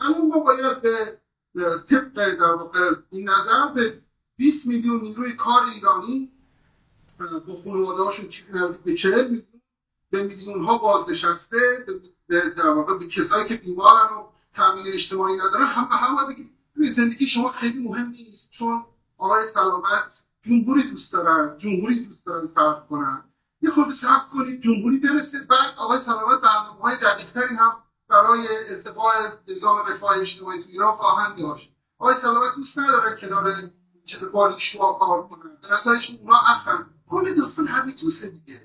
الان 0.01 0.27
ما 0.27 0.39
باید 0.39 0.83
به 0.83 1.79
طبق 1.91 2.35
در 2.35 2.53
واقع 2.53 2.91
این 3.11 3.29
نظر 3.29 3.67
به 3.75 4.03
20 4.37 4.67
میلیون 4.67 5.01
نیروی 5.01 5.33
کار 5.33 5.65
ایرانی 5.75 6.33
با 7.47 7.57
خانواده 7.65 8.03
هاشون 8.03 8.29
چیزی 8.29 8.53
نزدیک 8.53 8.81
به 8.81 8.95
40 8.95 9.25
میلیون 9.25 9.63
به 10.11 10.23
میلیون 10.23 10.65
ها 10.65 10.79
بازنشسته 10.79 11.87
به 12.27 12.51
در 12.57 12.71
واقع 12.71 12.99
به 12.99 13.07
کسایی 13.07 13.49
که 13.49 13.57
بیمارن 13.57 14.15
و 14.15 14.27
تامین 14.55 14.87
اجتماعی 14.87 15.37
ندارن 15.37 15.67
هم 15.67 15.89
به 15.89 15.95
هم 15.95 16.29
بگیم. 16.29 16.55
زندگی 16.91 17.27
شما 17.27 17.49
خیلی 17.49 17.79
مهم 17.79 18.09
نیست 18.09 18.51
چون 18.51 18.85
آقای 19.17 19.45
سلامت 19.45 20.25
جمهوری 20.41 20.91
دوست 20.91 21.13
دارن 21.13 21.57
جمهوری 21.57 22.05
دوست 22.05 22.25
دارن 22.27 22.47
صرف 22.47 22.87
کنن. 22.87 23.25
یه 23.61 23.71
خورده 23.71 23.93
صبر 23.93 24.25
کنید 24.33 24.61
جمهوری 24.61 24.99
برسه. 24.99 25.39
بعد 25.39 25.75
آقای 25.77 26.01
سلامت 26.01 26.41
برنامه 26.41 26.81
های 26.81 26.97
دقیقتری 26.97 27.55
هم 27.55 27.77
برای 28.09 28.49
ارتقاء 28.69 29.13
نظام 29.49 29.79
رفاه 29.79 30.19
اجتماعی 30.19 30.63
تو 30.63 30.69
ایران 30.69 30.93
خواهند 30.93 31.39
داشت. 31.39 31.73
آقای 31.99 32.15
سلامت 32.15 32.55
دوست 32.57 32.79
نداره 32.79 33.21
کنار 33.21 33.71
چیز 34.05 34.25
شما 34.59 34.93
کار 34.93 35.29
کنن. 35.29 35.57
به 35.63 35.75
نظرشون 35.75 36.19
اونا 36.19 36.37
اخن 36.37 36.87
کل 37.07 37.35
داستان 37.35 37.67
همین 37.67 37.97
توسه 37.97 38.29
دیگه. 38.29 38.63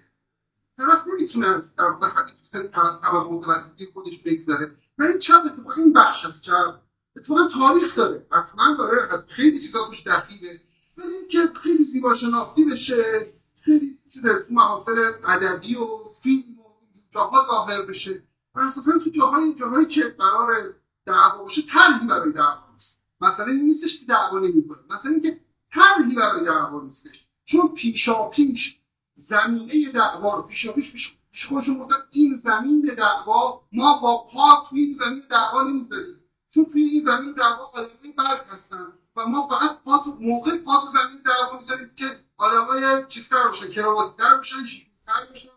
طرف 0.78 1.08
نمی‌تونه 1.08 1.48
از 1.48 1.76
در 1.76 1.86
واقع 1.86 2.08
همین 2.08 2.36
توسه 2.36 2.68
طبق 2.68 3.16
متوسطی 3.16 3.86
خودش 3.94 4.20
بگذاره 4.20 4.76
و 4.98 5.04
این 5.04 5.20
چپ 5.20 5.44
اتفاقا 5.46 5.74
این 5.78 5.94
بخش 5.94 6.26
از 6.26 6.44
چپ 6.44 6.80
اتفاقا 7.16 7.48
تاریخ 7.48 7.96
داره. 7.96 8.28
حتما 8.32 8.76
داره 8.78 9.00
خیلی 9.28 9.60
چیزا 9.60 9.88
توش 9.88 10.08
دخیله 10.08 10.62
ولی 10.98 11.28
که 11.32 11.50
خیلی 11.64 11.84
زیبا 11.84 12.14
شناختی 12.14 12.66
بشه 12.66 13.34
خیلی 13.62 14.00
تو 14.14 14.30
محافل 14.50 15.12
ادبی 15.28 15.76
و 15.76 16.06
فیلم 16.22 16.60
و 16.60 16.64
جاها 17.10 17.46
ظاهر 17.48 17.82
بشه. 17.82 18.24
و 18.56 18.60
اساسا 18.60 19.00
تو 19.00 19.10
جاهای 19.10 19.54
جاهایی 19.54 19.86
که 19.86 20.04
قرار 20.04 20.74
دعوا 21.06 21.44
باشه 21.44 21.62
طرحی 21.62 22.08
برای 22.08 22.32
دعوا 22.32 22.74
نیست. 22.74 23.02
مثلا 23.22 23.46
این 23.46 23.64
نیستش 23.64 24.00
که 24.00 24.06
دعوا 24.06 24.40
نمی‌کنه. 24.40 24.80
مثلا 24.90 25.12
اینکه 25.12 25.40
طرحی 25.74 26.16
برای 26.16 26.46
دعوا 26.46 26.82
نیستش. 26.82 27.28
چون 27.46 27.68
پیشا 27.68 28.30
پیش 28.30 28.80
زمینه 29.16 29.92
دعوا 29.92 30.36
رو 30.36 30.42
پیشا 30.42 30.72
پیش 30.72 31.18
خودشون 31.50 31.80
گفتن 31.80 31.96
این 32.12 32.38
زمین 32.38 32.82
دعوا 32.82 33.68
ما 33.72 33.98
با 33.98 34.28
پا 34.34 34.68
این 34.72 34.94
زمین 34.94 35.24
دعوا 35.30 35.64
نمیداریم. 35.64 36.20
چون 36.54 36.66
توی 36.66 36.84
این 36.84 37.06
زمین 37.06 37.34
دعوا 37.34 37.64
آدمای 37.74 38.14
برد 38.18 38.46
هستن. 38.50 38.94
و 39.16 39.26
ما 39.28 39.48
فقط 39.48 39.84
پا 39.84 39.98
تو 40.04 40.18
موقع 40.20 40.58
پا 40.58 40.82
تو 40.82 40.88
زمین 40.88 41.22
دعوا 41.26 41.58
می‌ذاریم 41.58 41.96
که 41.96 42.06
آدمای 42.38 43.06
چیزتر 43.08 43.48
باشن 43.48 43.72
کراواتی‌تر 43.72 44.36
باشن 44.36 44.66
شیک‌تر 44.66 45.26
باشن. 45.30 45.50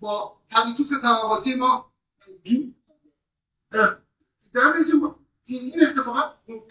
با 0.00 0.40
حدیثوس 0.50 0.92
طبقاتی 1.02 1.54
ما 1.54 1.92
در 4.52 4.72
این 5.44 5.82
اتفاقا 5.82 6.22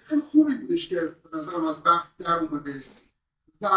خیلی 0.05 0.21
خوبی 0.21 0.55
بودش 0.55 0.89
که 0.89 0.99
به 0.99 1.37
نظرم 1.37 1.65
از 1.65 1.83
بحث 1.83 2.17
در 2.17 2.39
اومده. 2.39 2.83
و 3.61 3.69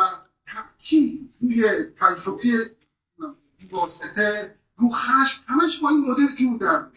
تاکید 0.47 1.35
روی 1.41 1.85
تجربه 2.01 2.77
واسطه 3.71 4.59
رو 4.77 4.89
خشم 4.93 5.43
همش 5.47 5.79
با 5.79 5.89
این 5.89 6.01
مدل 6.11 6.35
جور 6.37 6.59
در 6.59 6.91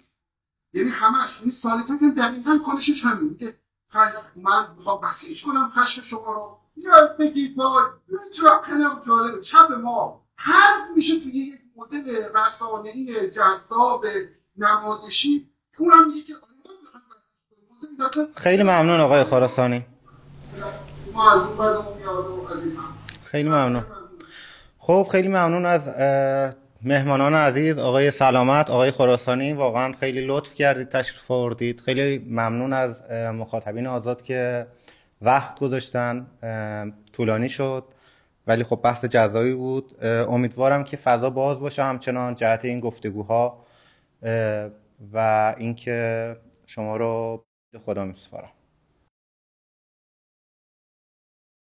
یعنی 0.73 0.89
همش 0.89 1.39
این 1.41 1.49
سالیتا 1.49 1.97
که 1.97 2.09
دقیقا 2.09 2.57
کنشش 2.57 3.03
همین 3.05 3.37
که 3.37 3.59
من 4.35 4.65
می‌خوام 4.77 5.01
بسیج 5.01 5.45
کنم 5.45 5.69
خشم 5.69 6.01
شما 6.01 6.33
رو. 6.33 6.57
یا 6.77 7.15
بگید 7.19 7.55
با 7.55 7.81
چرا 8.37 8.61
خیلی 8.61 8.83
جالب. 9.07 9.41
چپ 9.41 9.71
ما 9.71 10.21
حذف 10.37 10.95
میشه 10.95 11.19
توی 11.19 11.31
یک 11.31 11.59
مدل 11.75 12.23
رسانه‌ای 12.35 13.29
جذاب 13.29 14.05
نمادشی 14.57 15.49
اونم 15.77 16.13
که 16.27 16.33
خیلی 18.35 18.63
ممنون 18.63 18.99
آقای 18.99 19.23
خراسانی. 19.23 19.85
خیلی 23.23 23.49
ممنون. 23.49 23.85
خب 24.77 25.07
خیلی 25.11 25.27
ممنون 25.27 25.65
از 25.65 25.89
مهمانان 26.87 27.35
عزیز 27.35 27.79
آقای 27.79 28.11
سلامت 28.11 28.69
آقای 28.69 28.91
خراسانی 28.91 29.53
واقعا 29.53 29.93
خیلی 29.93 30.25
لطف 30.27 30.53
کردید 30.53 30.89
تشریف 30.89 31.31
آوردید. 31.31 31.81
خیلی 31.81 32.17
ممنون 32.17 32.73
از 32.73 33.03
مخاطبین 33.11 33.87
آزاد 33.87 34.21
که 34.21 34.67
وقت 35.21 35.59
گذاشتن 35.59 36.27
طولانی 37.13 37.49
شد. 37.49 37.83
ولی 38.47 38.63
خب 38.63 38.79
بحث 38.83 39.05
جزایی 39.05 39.53
بود. 39.53 40.05
امیدوارم 40.05 40.83
که 40.83 40.97
فضا 40.97 41.29
باز 41.29 41.59
باشه 41.59 41.83
همچنان 41.83 42.35
جهت 42.35 42.65
این 42.65 42.79
گفتگوها. 42.79 43.65
و 45.13 45.55
اینکه 45.57 46.35
شما 46.65 46.95
رو 46.95 47.43
خدا 47.85 48.05
میسپارم. 48.05 48.49